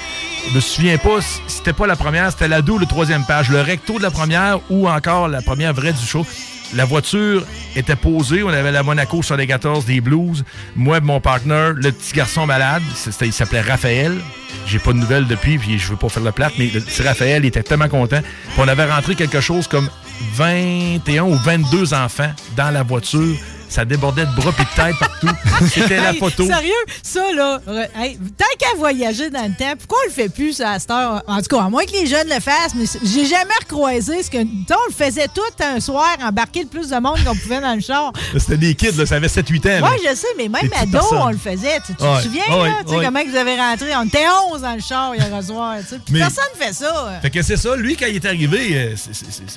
Je 0.50 0.56
me 0.56 0.60
souviens 0.62 0.98
pas, 0.98 1.22
si 1.22 1.42
c'était 1.48 1.74
pas 1.74 1.88
la 1.88 1.96
première, 1.96 2.32
c'était 2.32 2.48
la 2.48 2.62
deux 2.62 2.74
ou 2.74 2.80
le 2.80 2.86
troisième 2.86 3.26
page, 3.26 3.50
le 3.50 3.62
recto 3.62 3.98
de 3.98 4.04
la 4.04 4.12
première 4.12 4.60
ou 4.70 4.90
encore 4.90 5.28
la 5.28 5.42
première 5.42 5.74
vraie 5.74 5.94
du 5.94 6.06
show. 6.06 6.26
La 6.74 6.86
voiture 6.86 7.46
était 7.76 7.96
posée, 7.96 8.44
on 8.44 8.50
avait 8.50 8.72
la 8.72 8.84
Monaco 8.84 9.24
sur 9.24 9.38
les 9.38 9.48
14 9.48 9.86
des 9.86 10.02
blues. 10.02 10.44
Moi, 10.76 11.00
mon 11.00 11.22
partner, 11.22 11.72
le 11.76 11.92
petit 11.92 12.14
garçon 12.14 12.46
malade, 12.46 12.84
il 13.22 13.34
s'appelait 13.34 13.62
Raphaël. 13.62 14.18
J'ai 14.66 14.80
pas 14.80 14.92
de 14.92 14.98
nouvelles 14.98 15.28
depuis, 15.28 15.58
puis 15.58 15.80
je 15.80 15.88
veux 15.88 15.96
pas 15.96 16.10
faire 16.10 16.24
le 16.24 16.32
plate, 16.32 16.54
mais 16.60 16.68
le 16.68 16.82
petit 16.82 17.02
Raphaël 17.02 17.44
il 17.46 17.48
était 17.48 17.64
tellement 17.64 17.88
content. 17.88 18.20
Puis 18.22 18.58
on 18.58 18.68
avait 18.68 18.86
rentré 18.86 19.16
quelque 19.16 19.40
chose 19.40 19.68
comme 19.68 19.90
21 20.34 21.24
ou 21.24 21.36
22 21.36 21.94
enfants 21.94 22.32
dans 22.56 22.72
la 22.72 22.84
voiture 22.84 23.36
Ça 23.70 23.84
débordait 23.86 24.26
de 24.26 24.32
bras 24.32 24.52
et 24.58 24.64
de 24.64 24.82
tête 24.92 24.96
partout. 25.00 25.28
C'était 25.74 25.98
la 25.98 26.12
Hey, 26.14 26.20
photo. 26.20 26.46
Sérieux, 26.46 26.72
ça, 27.04 27.22
là, 27.36 27.60
hey, 28.00 28.18
tant 28.38 28.46
qu'à 28.58 28.76
voyager 28.78 29.30
dans 29.30 29.44
le 29.44 29.54
temps, 29.56 29.74
pourquoi 29.78 29.98
on 30.04 30.08
le 30.08 30.14
fait 30.14 30.30
plus 30.30 30.62
à 30.62 30.80
cette 30.80 30.90
heure? 30.90 31.22
En 31.28 31.38
tout 31.42 31.56
cas, 31.56 31.64
à 31.64 31.70
moins 31.70 31.84
que 31.86 31.92
les 31.92 32.06
jeunes 32.08 32.28
le 32.30 32.40
fassent, 32.40 32.74
mais 32.76 32.86
j'ai 33.04 33.26
jamais 33.26 33.54
recroisé 33.62 34.24
ce 34.24 34.30
que. 34.32 34.38
tu 34.42 34.48
On 34.74 34.88
le 34.90 34.94
faisait 34.94 35.28
tout 35.28 35.42
un 35.64 35.80
soir, 35.82 36.16
embarquer 36.24 36.62
le 36.62 36.68
plus 36.68 36.90
de 36.90 36.96
monde 36.96 37.18
qu'on 37.26 37.36
pouvait 37.36 37.60
dans 37.60 37.76
le 37.76 37.82
char. 37.82 38.14
C'était 38.38 38.58
des 38.58 38.74
kids, 38.74 38.92
là, 38.98 39.06
ça 39.06 39.16
avait 39.16 39.28
7-8 39.28 39.82
ans. 39.82 39.90
Oui, 39.92 40.00
je 40.10 40.16
sais, 40.16 40.28
mais 40.38 40.48
même 40.48 40.70
personnes. 40.70 41.18
on 41.18 41.30
le 41.30 41.38
faisait. 41.38 41.80
Tu, 41.86 41.94
tu 41.94 42.04
Ouais. 42.04 42.18
te 42.20 42.24
souviens, 42.24 42.44
là? 42.50 42.72
Tu 42.88 42.94
sais, 42.98 43.06
comment 43.06 43.20
vous 43.28 43.36
avez 43.36 43.56
rentré? 43.58 43.88
On 43.98 44.04
était 44.06 44.26
11 44.52 44.62
dans 44.62 44.74
le 44.76 44.82
char 44.82 45.14
hier 45.16 45.44
soir. 45.44 45.76
tu 45.88 45.96
Mais- 46.14 46.20
Personne 46.20 46.44
ne 46.58 46.66
fait 46.66 46.74
ça. 46.74 47.20
Fait 47.22 47.30
que 47.30 47.42
c'est 47.42 47.58
ça, 47.58 47.76
lui, 47.76 47.96
quand 47.98 48.06
il 48.08 48.16
est 48.16 48.26
arrivé, 48.26 48.70
euh, 48.76 48.96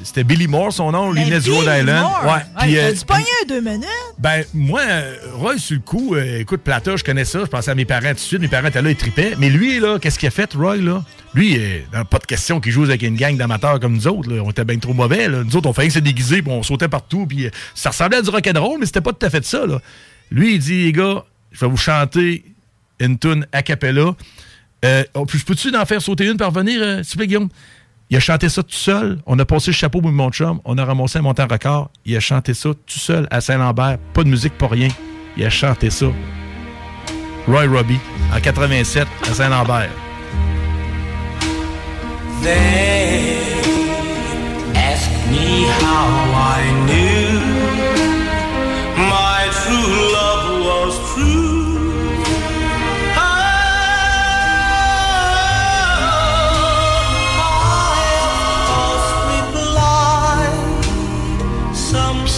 c'était 0.03 0.25
Billy 0.25 0.49
Moore, 0.49 0.73
son 0.73 0.91
nom, 0.91 1.13
Ben, 1.13 1.25
du 1.25 1.51
Rhode 1.51 1.65
Billy 1.65 1.79
Island. 1.81 2.01
Moore. 2.03 2.21
Ouais. 2.25 2.31
Ouais, 2.33 2.41
Puis, 2.61 2.79
euh, 2.79 2.93
pogné 3.07 3.25
un 3.43 3.47
deux 3.47 3.61
minutes? 3.61 3.87
Ben, 4.19 4.45
moi, 4.53 4.83
Roy, 5.33 5.57
sur 5.57 5.77
le 5.77 5.81
coup, 5.81 6.15
euh, 6.15 6.41
écoute, 6.41 6.61
Plata, 6.61 6.95
je 6.97 7.03
connais 7.03 7.25
ça, 7.25 7.41
je 7.41 7.47
pensais 7.47 7.71
à 7.71 7.75
mes 7.75 7.87
parents 7.87 8.09
tout 8.09 8.15
de 8.15 8.19
suite, 8.19 8.41
mes 8.41 8.49
parents 8.49 8.69
étaient 8.69 8.83
là, 8.83 8.91
ils 8.91 8.97
tripaient. 8.97 9.35
Mais 9.39 9.49
lui, 9.49 9.81
là, 9.81 9.99
qu'est-ce 9.99 10.19
qu'il 10.19 10.29
a 10.29 10.31
fait, 10.31 10.53
Roy, 10.53 10.77
là? 10.77 11.03
Lui, 11.33 11.57
euh, 11.59 12.05
pas 12.05 12.19
de 12.19 12.27
question 12.27 12.61
qu'il 12.61 12.73
joue 12.73 12.85
avec 12.85 13.03
une 13.03 13.17
gang 13.17 13.37
d'amateurs 13.37 13.81
comme 13.81 13.95
nous 13.95 14.09
autres. 14.09 14.31
On 14.39 14.51
était 14.51 14.65
bien 14.65 14.79
trop 14.79 14.93
mauvais. 14.93 15.29
Nous 15.29 15.57
autres, 15.57 15.69
on 15.69 15.73
faisait 15.73 15.91
se 15.91 15.99
déguiser, 16.01 16.43
puis 16.43 16.53
on 16.53 16.63
sautait 16.63 16.89
partout, 16.89 17.27
puis 17.27 17.47
euh, 17.47 17.51
ça 17.75 17.91
ressemblait 17.91 18.19
à 18.19 18.23
du 18.23 18.31
rock'n'roll, 18.31 18.79
mais 18.79 18.87
c'était 18.87 19.01
pas 19.01 19.13
tout 19.13 19.25
à 19.25 19.31
fait 19.31 19.45
ça. 19.45 19.65
Lui, 20.31 20.55
il 20.55 20.59
dit, 20.59 20.85
les 20.85 20.93
gars, 20.93 21.25
je 21.53 21.61
vais 21.61 21.71
vous 21.71 21.77
chanter 21.77 22.45
une 23.01 23.19
tune 23.19 23.47
a 23.53 23.63
cappella. 23.63 24.15
Euh, 24.85 25.05
oh, 25.15 25.27
puis 25.27 25.39
je 25.39 25.45
peux-tu 25.45 25.75
en 25.77 25.85
faire 25.85 26.01
sauter 26.01 26.27
une 26.27 26.37
pour 26.37 26.47
revenir, 26.47 26.81
euh, 26.83 27.03
s'il 27.03 27.13
vous 27.13 27.19
plaît, 27.19 27.27
Guillaume? 27.27 27.49
Il 28.11 28.17
a 28.17 28.21
chanté 28.21 28.49
ça 28.49 28.65
tout 28.65 28.75
seul. 28.75 29.19
On 29.25 29.39
a 29.39 29.45
passé 29.45 29.71
le 29.71 29.77
chapeau 29.77 30.01
pour 30.01 30.11
mon 30.11 30.31
chum. 30.31 30.61
On 30.65 30.77
a 30.79 30.85
ramassé 30.85 31.21
un 31.21 31.23
montant 31.23 31.47
record. 31.49 31.91
Il 32.05 32.17
a 32.17 32.21
chanté 32.21 32.55
ça 32.55 32.71
tout 32.71 32.99
seul 32.99 33.29
à 33.31 33.41
Saint-Lambert. 33.41 33.99
Pas 34.13 34.25
de 34.25 34.29
musique, 34.29 34.59
pas 34.59 34.67
rien. 34.67 34.89
Il 35.37 35.45
a 35.47 35.51
chanté 35.51 35.91
ça. 35.91 36.07
Roy 37.47 37.67
Robbie, 37.67 38.01
en 38.35 38.41
87, 38.41 39.07
à 39.31 39.35
Saint-Lambert. 39.35 39.91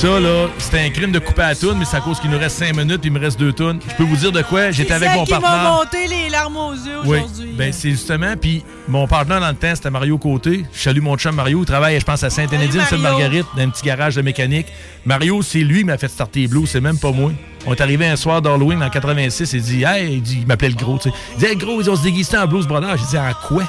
Ça, 0.02 0.18
là, 0.18 0.48
c'était 0.58 0.80
un 0.80 0.90
crime 0.90 1.12
de 1.12 1.20
couper 1.20 1.42
à 1.42 1.48
la 1.50 1.54
toune, 1.54 1.76
mais 1.78 1.84
c'est 1.84 1.96
à 1.96 2.00
cause 2.00 2.18
qu'il 2.18 2.28
nous 2.28 2.38
reste 2.38 2.58
5 2.58 2.74
minutes 2.76 3.00
puis 3.02 3.08
il 3.08 3.12
me 3.12 3.20
reste 3.20 3.38
2 3.38 3.52
tonnes. 3.52 3.78
Je 3.88 3.94
peux 3.94 4.02
vous 4.02 4.16
dire 4.16 4.32
de 4.32 4.42
quoi? 4.42 4.72
J'étais 4.72 4.94
avec 4.94 5.12
mon 5.14 5.24
qui 5.24 5.30
m'a 5.32 5.40
partenaire. 5.40 5.72
monté 5.74 6.08
les 6.08 6.28
larmes 6.28 6.56
aux 6.56 6.72
yeux 6.72 6.98
Oui, 7.04 7.18
aujourd'hui? 7.18 7.54
ben 7.56 7.72
c'est 7.72 7.90
justement. 7.92 8.34
Puis 8.40 8.64
mon 8.88 9.06
partenaire 9.06 9.40
dans 9.40 9.48
le 9.50 9.54
temps, 9.54 9.72
c'était 9.72 9.90
Mario 9.90 10.18
Côté. 10.18 10.64
Je 10.72 10.80
salue 10.80 11.00
mon 11.00 11.16
chum 11.16 11.36
Mario. 11.36 11.60
Il 11.60 11.66
travaille, 11.66 12.00
je 12.00 12.04
pense, 12.04 12.24
à 12.24 12.30
Saint-Énédine, 12.30 12.80
Salut, 12.80 12.86
sur. 12.88 12.98
Marguerite, 12.98 13.46
dans 13.56 13.62
un 13.62 13.68
petit 13.68 13.84
garage 13.86 14.16
de 14.16 14.22
mécanique. 14.22 14.66
Mario, 15.04 15.40
c'est 15.40 15.60
lui 15.60 15.78
qui 15.78 15.84
m'a 15.84 15.98
fait 15.98 16.08
starter 16.08 16.40
les 16.40 16.48
Blues, 16.48 16.68
c'est 16.68 16.80
même 16.80 16.98
pas 16.98 17.12
moi. 17.12 17.30
On 17.66 17.72
est 17.72 17.80
arrivé 17.80 18.08
un 18.08 18.16
soir 18.16 18.42
d'Halloween 18.42 18.82
en 18.82 18.90
86. 18.90 19.52
Il 19.52 19.62
dit, 19.62 19.84
hey, 19.84 20.14
il, 20.14 20.22
dit, 20.22 20.38
il 20.40 20.46
m'appelait 20.48 20.70
le 20.70 20.74
gros, 20.74 20.98
tu 20.98 21.10
sais. 21.10 21.16
Il 21.34 21.38
dit, 21.38 21.46
hey, 21.46 21.56
gros, 21.56 21.80
ils 21.80 21.88
ont 21.88 21.94
se 21.94 22.02
déguisé 22.02 22.36
en 22.36 22.46
Blues 22.48 22.66
Brothers. 22.66 22.96
J'ai 22.96 23.06
dit, 23.06 23.18
en 23.18 23.32
quoi? 23.46 23.62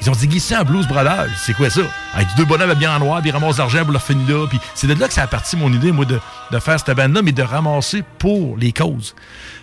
Ils 0.00 0.10
ont 0.10 0.14
déguisé 0.14 0.56
en 0.56 0.64
Blues 0.64 0.86
Brothers. 0.86 1.28
C'est 1.36 1.54
quoi 1.54 1.70
ça? 1.70 1.80
Avec 2.14 2.28
deux 2.36 2.44
bonhommes 2.44 2.74
bien 2.74 2.94
en 2.96 2.98
noir, 3.00 3.20
puis 3.20 3.30
ils 3.30 3.32
ramassent 3.32 3.58
l'argent 3.58 3.82
pour 3.82 3.92
leur 3.92 4.02
finir 4.02 4.38
là. 4.38 4.46
Puis 4.48 4.60
c'est 4.74 4.86
de 4.86 4.94
là 4.94 5.08
que 5.08 5.14
ça 5.14 5.22
a 5.22 5.26
parti 5.26 5.56
mon 5.56 5.72
idée, 5.72 5.92
moi, 5.92 6.04
de, 6.04 6.20
de 6.50 6.58
faire 6.58 6.78
cette 6.78 6.96
bande-là, 6.96 7.22
mais 7.22 7.32
de 7.32 7.42
ramasser 7.42 8.04
pour 8.18 8.56
les 8.56 8.72
causes. 8.72 9.14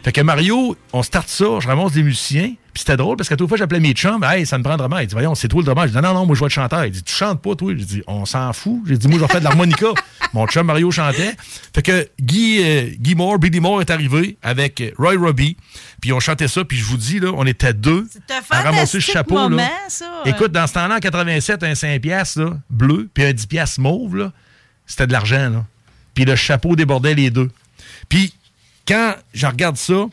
Fait 0.04 0.12
que 0.12 0.22
Mario, 0.22 0.76
on 0.94 1.04
starte 1.04 1.30
ça, 1.30 1.46
je 1.60 1.68
ramasse 1.68 1.94
des 1.94 2.04
musiciens, 2.04 2.54
puis 2.76 2.82
c'était 2.82 2.98
drôle 2.98 3.16
parce 3.16 3.30
qu'à 3.30 3.38
toute 3.38 3.48
fois, 3.48 3.58
j'appelais 3.58 3.80
mes 3.80 3.94
chums, 3.94 4.22
hey, 4.26 4.46
ça 4.46 4.58
me 4.58 4.64
prend 4.64 4.74
un 4.74 4.78
drummer. 4.78 5.02
Il 5.02 5.08
dit, 5.08 5.14
voyons, 5.14 5.34
c'est 5.34 5.48
toi 5.48 5.62
le 5.62 5.66
drummer. 5.66 5.88
Je 5.88 5.94
dis, 5.94 6.04
non, 6.04 6.14
non, 6.14 6.26
moi, 6.26 6.36
je 6.36 6.42
vais 6.42 6.48
être 6.48 6.52
chanteur. 6.52 6.84
Il 6.84 6.92
dit, 6.92 7.04
tu 7.04 7.14
chantes 7.14 7.42
pas, 7.42 7.56
toi. 7.56 7.74
J'ai 7.74 7.86
dit, 7.86 8.04
on 8.06 8.26
s'en 8.26 8.52
fout. 8.52 8.82
J'ai 8.86 8.98
dit, 8.98 9.08
moi, 9.08 9.18
je 9.18 9.22
vais 9.22 9.30
faire 9.30 9.40
de 9.40 9.46
l'harmonica. 9.46 9.88
Mon 10.34 10.46
chum 10.46 10.68
Mario 10.68 10.92
chantait. 10.92 11.38
Fait 11.74 11.82
que 11.82 12.10
Guy, 12.20 12.60
euh, 12.62 12.90
Guy 13.00 13.16
Moore, 13.16 13.40
Billy 13.40 13.62
Moore 13.62 13.80
est 13.80 13.90
arrivé 13.90 14.38
avec 14.44 14.84
Roy 14.98 15.14
Robbie, 15.18 15.56
puis 16.02 16.12
on 16.12 16.20
chantait 16.20 16.50
ça, 16.50 16.66
puis 16.66 16.76
je 16.76 16.84
vous 16.84 16.98
dis, 16.98 17.22
là, 17.22 17.32
on 17.34 17.46
était 17.46 17.74
deux 17.74 18.10
à 18.50 18.62
ramasser 18.62 18.98
le 18.98 19.04
chapeau. 19.04 19.36
moment, 19.36 19.56
là. 19.56 19.70
ça. 19.88 20.06
Écoute, 20.26 20.52
dans 20.52 20.68
ce 20.68 20.74
temps-là, 20.74 20.98
en 20.98 21.00
87, 21.00 21.64
un 21.64 21.76
5 21.76 22.02
piastres, 22.02 22.42
là, 22.42 22.58
bleu, 22.70 23.10
puis 23.14 23.24
un 23.24 23.32
10 23.32 23.46
piastres 23.46 23.80
mauve, 23.80 24.18
là, 24.18 24.34
c'était 24.86 25.08
de 25.08 25.14
l'argent, 25.14 25.50
là. 25.50 25.66
Puis 26.14 26.26
le 26.26 26.36
chapeau 26.36 26.76
débordait 26.76 27.14
les 27.14 27.30
deux. 27.30 27.50
Puis 28.10 28.34
quand 28.86 29.16
je 29.34 29.48
regarde 29.48 29.78
ça, 29.78 30.08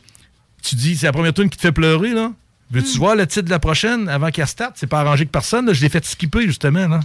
tu 0.62 0.76
dis, 0.76 0.96
c'est 0.96 1.06
la 1.06 1.12
première 1.12 1.34
tune 1.34 1.50
qui 1.50 1.56
te 1.56 1.62
fait 1.62 1.72
pleurer, 1.72 2.10
là? 2.10 2.30
Veux-tu 2.72 2.96
voir 2.96 3.14
le 3.14 3.26
titre 3.26 3.44
de 3.44 3.50
la 3.50 3.58
prochaine 3.58 4.08
avant 4.08 4.30
qu'elle 4.30 4.46
starte? 4.46 4.76
C'est 4.76 4.86
pas 4.86 5.00
arrangé 5.00 5.26
que 5.26 5.30
personne. 5.30 5.70
Je 5.74 5.82
l'ai 5.82 5.90
fait 5.90 6.02
skipper, 6.06 6.46
justement, 6.46 6.88
là. 6.88 7.00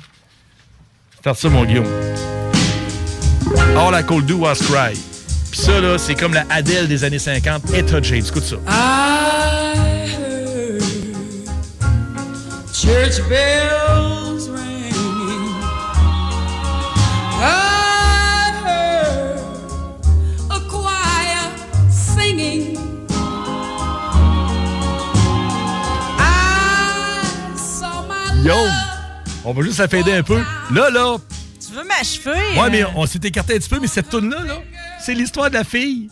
Starte 1.19 1.37
ça, 1.37 1.49
mon 1.49 1.65
Guillaume. 1.65 1.85
All 3.75 3.93
I 3.93 4.01
could 4.05 4.25
do 4.25 4.37
was 4.37 4.55
cry. 4.55 4.97
Puis 5.51 5.59
ça, 5.59 5.81
là, 5.81 5.97
c'est 5.97 6.15
comme 6.15 6.33
la 6.33 6.45
Adele 6.49 6.87
des 6.87 7.03
années 7.03 7.19
50. 7.19 7.73
Etta 7.73 8.01
James, 8.01 8.23
écoute 8.25 8.43
ça. 8.43 8.55
Church 12.71 13.19
bells 13.27 13.76
On 29.49 29.53
va 29.53 29.61
juste 29.63 29.79
la 29.79 29.87
fader 29.87 30.11
un 30.11 30.23
peu. 30.23 30.43
Là, 30.73 30.89
là, 30.89 31.15
Tu 31.65 31.73
veux 31.73 31.85
m'achever? 31.85 32.59
Ouais, 32.59 32.69
mais 32.69 32.83
euh? 32.83 32.87
on 32.97 33.05
s'est 33.05 33.21
écarté 33.23 33.55
un 33.55 33.59
petit 33.59 33.69
peu, 33.69 33.79
mais 33.79 33.87
cette 33.87 34.09
toune-là, 34.09 34.43
là, 34.43 34.55
c'est 34.99 35.13
l'histoire 35.13 35.49
de 35.49 35.55
la 35.55 35.63
fille 35.63 36.09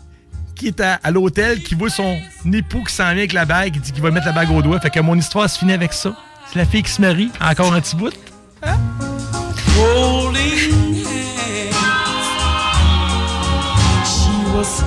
qui 0.56 0.68
est 0.68 0.80
à, 0.80 1.02
à 1.04 1.12
l'hôtel, 1.12 1.62
qui 1.62 1.76
voit 1.76 1.90
son 1.90 2.18
époux 2.54 2.86
qui 2.86 2.94
s'en 2.94 3.04
vient 3.04 3.18
avec 3.18 3.34
la 3.34 3.44
bague, 3.44 3.74
qui 3.74 3.80
dit 3.80 3.92
qu'il 3.92 4.02
va 4.02 4.10
mettre 4.10 4.28
la 4.28 4.32
bague 4.32 4.52
au 4.52 4.62
doigt. 4.62 4.80
Fait 4.80 4.90
que 4.90 5.02
mon 5.02 5.18
histoire 5.18 5.50
se 5.50 5.60
finit 5.60 5.74
avec 5.74 5.92
ça. 5.92 6.16
C'est 6.50 6.60
la 6.60 6.66
fille 6.66 6.84
qui 6.84 6.92
se 6.92 7.02
marie, 7.02 7.30
encore 7.42 7.74
un 7.74 7.82
petit 7.82 7.98
bout. 7.98 8.14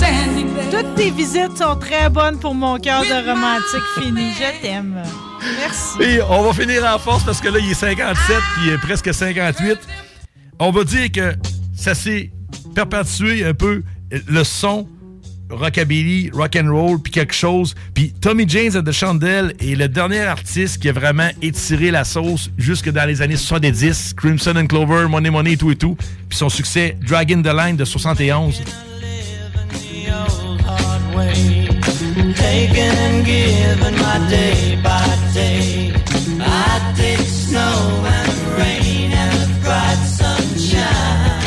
there. 0.01 0.19
Toutes 0.71 0.95
tes 0.95 1.11
visites 1.11 1.59
sont 1.59 1.77
très 1.77 2.09
bonnes 2.09 2.39
pour 2.39 2.55
mon 2.55 2.79
cœur 2.79 3.03
de 3.03 3.29
romantique 3.29 3.83
fini. 3.99 4.33
Je 4.33 4.63
t'aime. 4.63 5.03
Merci. 5.57 6.03
Et 6.03 6.23
on 6.23 6.43
va 6.43 6.53
finir 6.53 6.85
en 6.85 6.99
force 6.99 7.25
parce 7.25 7.41
que 7.41 7.49
là, 7.49 7.59
il 7.59 7.71
est 7.71 7.75
57 7.75 8.37
puis 8.55 8.67
il 8.67 8.73
est 8.73 8.79
presque 8.79 9.13
58. 9.13 9.79
On 10.59 10.71
va 10.71 10.85
dire 10.85 11.11
que 11.13 11.35
ça 11.77 11.95
s'est 11.95 12.31
perpétué 12.75 13.45
un 13.45 13.55
peu 13.55 13.83
le 14.11 14.45
son 14.45 14.89
rockabilly, 15.51 16.31
rock 16.33 16.57
and 16.57 16.71
roll, 16.71 17.01
puis 17.01 17.13
quelque 17.13 17.35
chose. 17.35 17.75
Puis 17.95 18.13
Tommy 18.21 18.45
James 18.49 18.77
at 18.77 18.83
the 18.83 18.93
Chandelle 18.93 19.55
est 19.61 19.77
le 19.77 19.89
dernier 19.89 20.21
artiste 20.21 20.81
qui 20.81 20.89
a 20.89 20.93
vraiment 20.93 21.29
étiré 21.43 21.91
la 21.91 22.05
sauce 22.05 22.51
jusque 22.59 22.91
dans 22.91 23.07
les 23.07 23.23
années 23.23 23.37
70. 23.37 24.15
Crimson 24.15 24.55
and 24.57 24.67
Clover, 24.67 25.07
Money 25.09 25.31
Money 25.31 25.53
et 25.53 25.57
tout 25.57 25.71
et 25.71 25.77
tout. 25.77 25.97
Puis 26.29 26.39
son 26.39 26.49
succès 26.49 26.97
Dragon 27.07 27.43
the 27.43 27.55
Line 27.55 27.77
de 27.77 27.85
71. 27.85 28.63
Taking 32.41 32.97
and 33.07 33.19
giving 33.27 33.97
my 34.05 34.17
day 34.31 34.79
by 34.83 35.07
day. 35.35 35.93
I 36.41 36.95
did 36.97 37.21
snow 37.21 37.77
and 38.17 38.33
rain 38.59 39.13
and 39.13 39.41
bright 39.63 40.03
sunshine. 40.19 41.43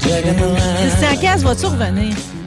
Taking 0.00 0.36
the 0.40 0.48
line. 0.56 0.78
Christian 0.78 1.38
vas-tu 1.46 1.68
revenir? 1.70 2.37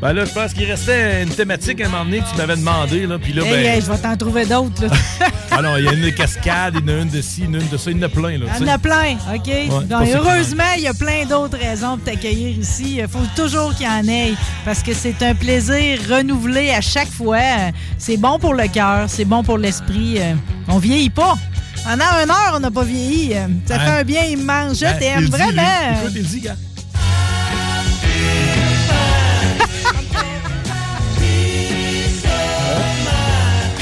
Ben 0.00 0.14
là, 0.14 0.24
je 0.24 0.32
pense 0.32 0.54
qu'il 0.54 0.64
restait 0.64 1.22
une 1.22 1.28
thématique 1.28 1.78
à 1.82 1.86
un 1.86 1.88
moment 1.90 2.04
donné 2.06 2.20
que 2.20 2.30
tu 2.30 2.36
m'avais 2.36 2.56
demandé. 2.56 3.06
Là, 3.06 3.18
puis 3.18 3.34
là, 3.34 3.44
Hey, 3.44 3.50
ben, 3.50 3.66
hey, 3.66 3.80
je 3.82 3.90
vais 3.92 3.98
t'en 3.98 4.16
trouver 4.16 4.46
d'autres. 4.46 4.84
ah 5.50 5.60
il 5.78 5.84
y 5.84 5.88
a 5.88 5.92
une 5.92 6.14
cascade, 6.14 6.74
il 6.82 6.90
y 6.90 6.94
en 6.94 6.98
a 6.98 7.02
une 7.02 7.10
de 7.10 7.20
ci, 7.20 7.42
une 7.44 7.58
de 7.68 7.76
ça, 7.76 7.90
il 7.90 7.98
y 7.98 8.00
en 8.00 8.04
a 8.04 8.08
plein. 8.08 8.38
Là, 8.38 8.46
Il 8.58 8.66
y 8.66 8.70
en 8.70 8.72
a 8.74 8.78
plein, 8.78 9.16
OK? 9.34 9.86
Donc, 9.88 10.08
heureusement, 10.14 10.62
il 10.78 10.84
y 10.84 10.88
a 10.88 10.94
plein 10.94 11.26
d'autres 11.26 11.58
raisons 11.58 11.98
pour 11.98 12.04
t'accueillir 12.06 12.56
ici. 12.58 12.96
Il 12.98 13.08
faut 13.08 13.18
toujours 13.36 13.74
qu'il 13.74 13.84
y 13.84 13.90
en 13.90 14.08
ait 14.08 14.32
parce 14.64 14.82
que 14.82 14.94
c'est 14.94 15.22
un 15.22 15.34
plaisir 15.34 15.98
renouvelé 16.08 16.70
à 16.70 16.80
chaque 16.80 17.10
fois. 17.12 17.38
C'est 17.98 18.16
bon 18.16 18.38
pour 18.38 18.54
le 18.54 18.68
cœur, 18.68 19.04
c'est 19.08 19.26
bon 19.26 19.42
pour 19.42 19.58
l'esprit. 19.58 20.16
Euh, 20.18 20.32
On 20.68 20.78
vieillit 20.78 21.10
pas. 21.10 21.34
Pendant 21.84 22.04
une 22.24 22.30
heure, 22.30 22.52
on 22.54 22.60
n'a 22.60 22.70
pas 22.70 22.84
vieilli. 22.84 23.34
Euh, 23.34 23.46
Ça 23.66 23.74
Ouais. 23.76 23.80
fait 23.84 23.90
un 24.00 24.04
bien 24.04 24.24
immense. 24.24 24.78
Je 24.78 24.84
Ben, 24.86 24.98
t'aime, 24.98 25.20
il 25.20 25.30
dit, 25.30 25.36
lui. 25.36 25.42
vraiment. 25.42 25.98
Écoute, 26.00 26.12
il 26.16 26.22
dit, 26.26 26.40
gars. 26.40 26.56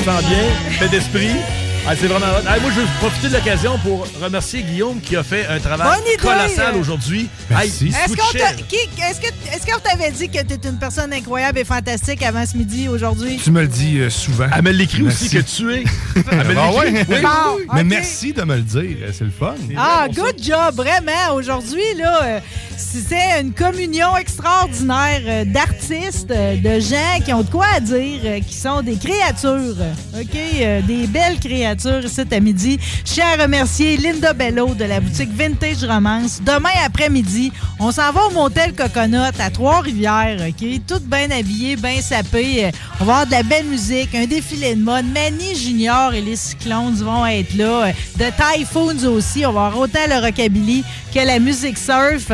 Sens 0.09 0.25
bien, 0.25 0.45
fait 0.79 0.89
d'esprit. 0.89 1.68
Ah, 1.87 1.95
c'est 1.99 2.07
vraiment 2.07 2.27
hot. 2.27 2.45
Ah, 2.47 2.59
moi, 2.61 2.71
je 2.75 2.81
veux 2.81 2.87
profiter 3.01 3.29
de 3.29 3.33
l'occasion 3.35 3.79
pour 3.79 4.07
remercier 4.23 4.63
Guillaume 4.63 5.01
qui 5.01 5.17
a 5.17 5.23
fait 5.23 5.47
un 5.47 5.59
travail 5.59 5.89
Bonne 5.89 6.07
idée. 6.07 6.17
colossal 6.23 6.77
aujourd'hui. 6.77 7.29
Merci. 7.49 7.89
Est-ce 7.89 8.15
qu'on 8.15 8.25
switchait. 8.25 8.39
t'a- 8.45 8.63
qui- 8.63 8.77
est-ce 8.77 9.21
que- 9.21 9.57
est-ce 9.57 9.65
qu'on 9.67 9.79
t'avait 9.81 10.11
dit 10.11 10.29
que 10.29 10.43
t'es 10.43 10.69
une 10.69 10.79
personne 10.79 11.15
incroyable 11.15 11.59
et 11.61 11.65
fantastique 11.65 12.23
avant 12.23 12.45
ce 12.45 12.59
midi 12.59 12.89
aujourd'hui? 12.89 13.41
Tu 13.43 13.51
me 13.51 13.63
le 13.63 13.69
dis 13.69 14.01
euh, 14.01 14.11
souvent. 14.11 14.49
Elle 14.55 14.65
me 14.65 14.71
l'écrit 14.71 15.03
aussi 15.03 15.31
que 15.31 15.39
tu 15.39 15.73
es. 15.73 15.85
Elle 16.31 16.47
me 16.49 16.59
Ah 16.59 16.73
ouais? 16.73 17.07
Oui. 17.09 17.23
Bon, 17.23 17.75
Mais 17.75 17.85
merci 17.85 18.35
de 18.35 18.43
me 18.43 18.57
le 18.57 18.63
dire, 18.63 18.97
c'est 19.15 19.25
le 19.25 19.31
fun. 19.31 19.55
Ah, 19.79 20.09
good 20.15 20.35
job, 20.43 20.75
vraiment. 20.77 21.35
Aujourd'hui, 21.37 21.81
là, 21.97 22.23
euh, 22.23 22.41
c'était 22.77 23.41
une 23.41 23.53
communion 23.55 24.15
extraordinaire 24.19 25.23
euh, 25.27 25.45
d'artistes, 25.47 26.31
euh, 26.33 26.57
de 26.57 26.81
gens 26.81 27.25
qui 27.25 27.33
ont 27.33 27.43
de 27.43 27.51
quoi 27.51 27.67
à 27.75 27.81
dire, 27.81 28.21
euh, 28.25 28.41
qui 28.47 28.55
sont 28.55 28.83
des 28.83 28.97
créatures, 28.97 29.49
euh, 29.81 30.21
OK? 30.21 30.37
Euh, 30.61 30.81
des 30.83 31.07
belles 31.07 31.39
créatures 31.41 31.68
ici 31.77 32.21
à 32.31 32.41
midi. 32.41 32.79
Je 33.05 33.13
tiens 33.13 33.27
à 33.39 33.43
remercier 33.43 33.97
Linda 33.97 34.33
Bello 34.33 34.75
de 34.75 34.85
la 34.85 35.01
boutique 35.01 35.31
Vintage 35.35 35.85
Romance. 35.85 36.41
Demain 36.43 36.71
après-midi, 36.85 37.53
on 37.79 37.91
s'en 37.93 38.13
va 38.13 38.27
au 38.27 38.31
motel 38.31 38.75
Coconut 38.75 39.17
à 39.39 39.51
Trois-Rivières, 39.51 40.39
OK? 40.49 40.69
Toutes 40.87 41.05
bien 41.05 41.31
habillées, 41.31 41.77
bien 41.77 42.01
sapées. 42.01 42.67
Euh, 42.67 42.71
On 43.01 43.05
va 43.05 43.13
avoir 43.21 43.27
de 43.27 43.33
la 43.33 43.43
belle 43.43 43.67
musique, 43.67 44.15
un 44.15 44.27
défilé 44.27 44.75
de 44.75 44.83
mode. 44.83 45.07
Manny 45.13 45.55
Junior 45.55 46.13
et 46.15 46.21
les 46.21 46.37
Cyclones 46.37 46.95
vont 46.97 47.27
être 47.27 47.55
là. 47.57 47.93
De 48.19 48.25
Typhoons 48.59 49.05
aussi. 49.07 49.45
On 49.47 49.53
va 49.53 49.67
avoir 49.67 49.79
autant 49.83 50.07
le 50.09 50.21
rockabilly 50.25 50.85
que 51.15 51.21
la 51.21 51.39
musique 51.39 51.79
surf. 51.79 52.31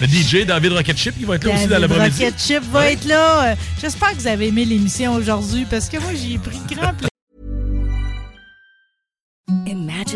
Le 0.00 0.06
DJ 0.06 0.44
David 0.46 0.72
Rocket 0.72 0.96
Chip 0.96 1.16
qui 1.16 1.24
va 1.24 1.36
être 1.36 1.44
là 1.44 1.54
aussi 1.54 1.66
dans 1.66 1.78
l'après-midi. 1.78 2.24
Rocket 2.24 2.40
Chip 2.40 2.62
va 2.72 2.90
être 2.90 3.04
là. 3.04 3.54
J'espère 3.80 4.10
que 4.10 4.16
vous 4.16 4.26
avez 4.26 4.48
aimé 4.48 4.64
l'émission 4.64 5.14
aujourd'hui 5.14 5.66
parce 5.70 5.88
que 5.88 5.98
moi, 5.98 6.10
j'y 6.14 6.34
ai 6.34 6.38
pris 6.38 6.58
grand 6.70 6.92
plaisir. 6.92 7.08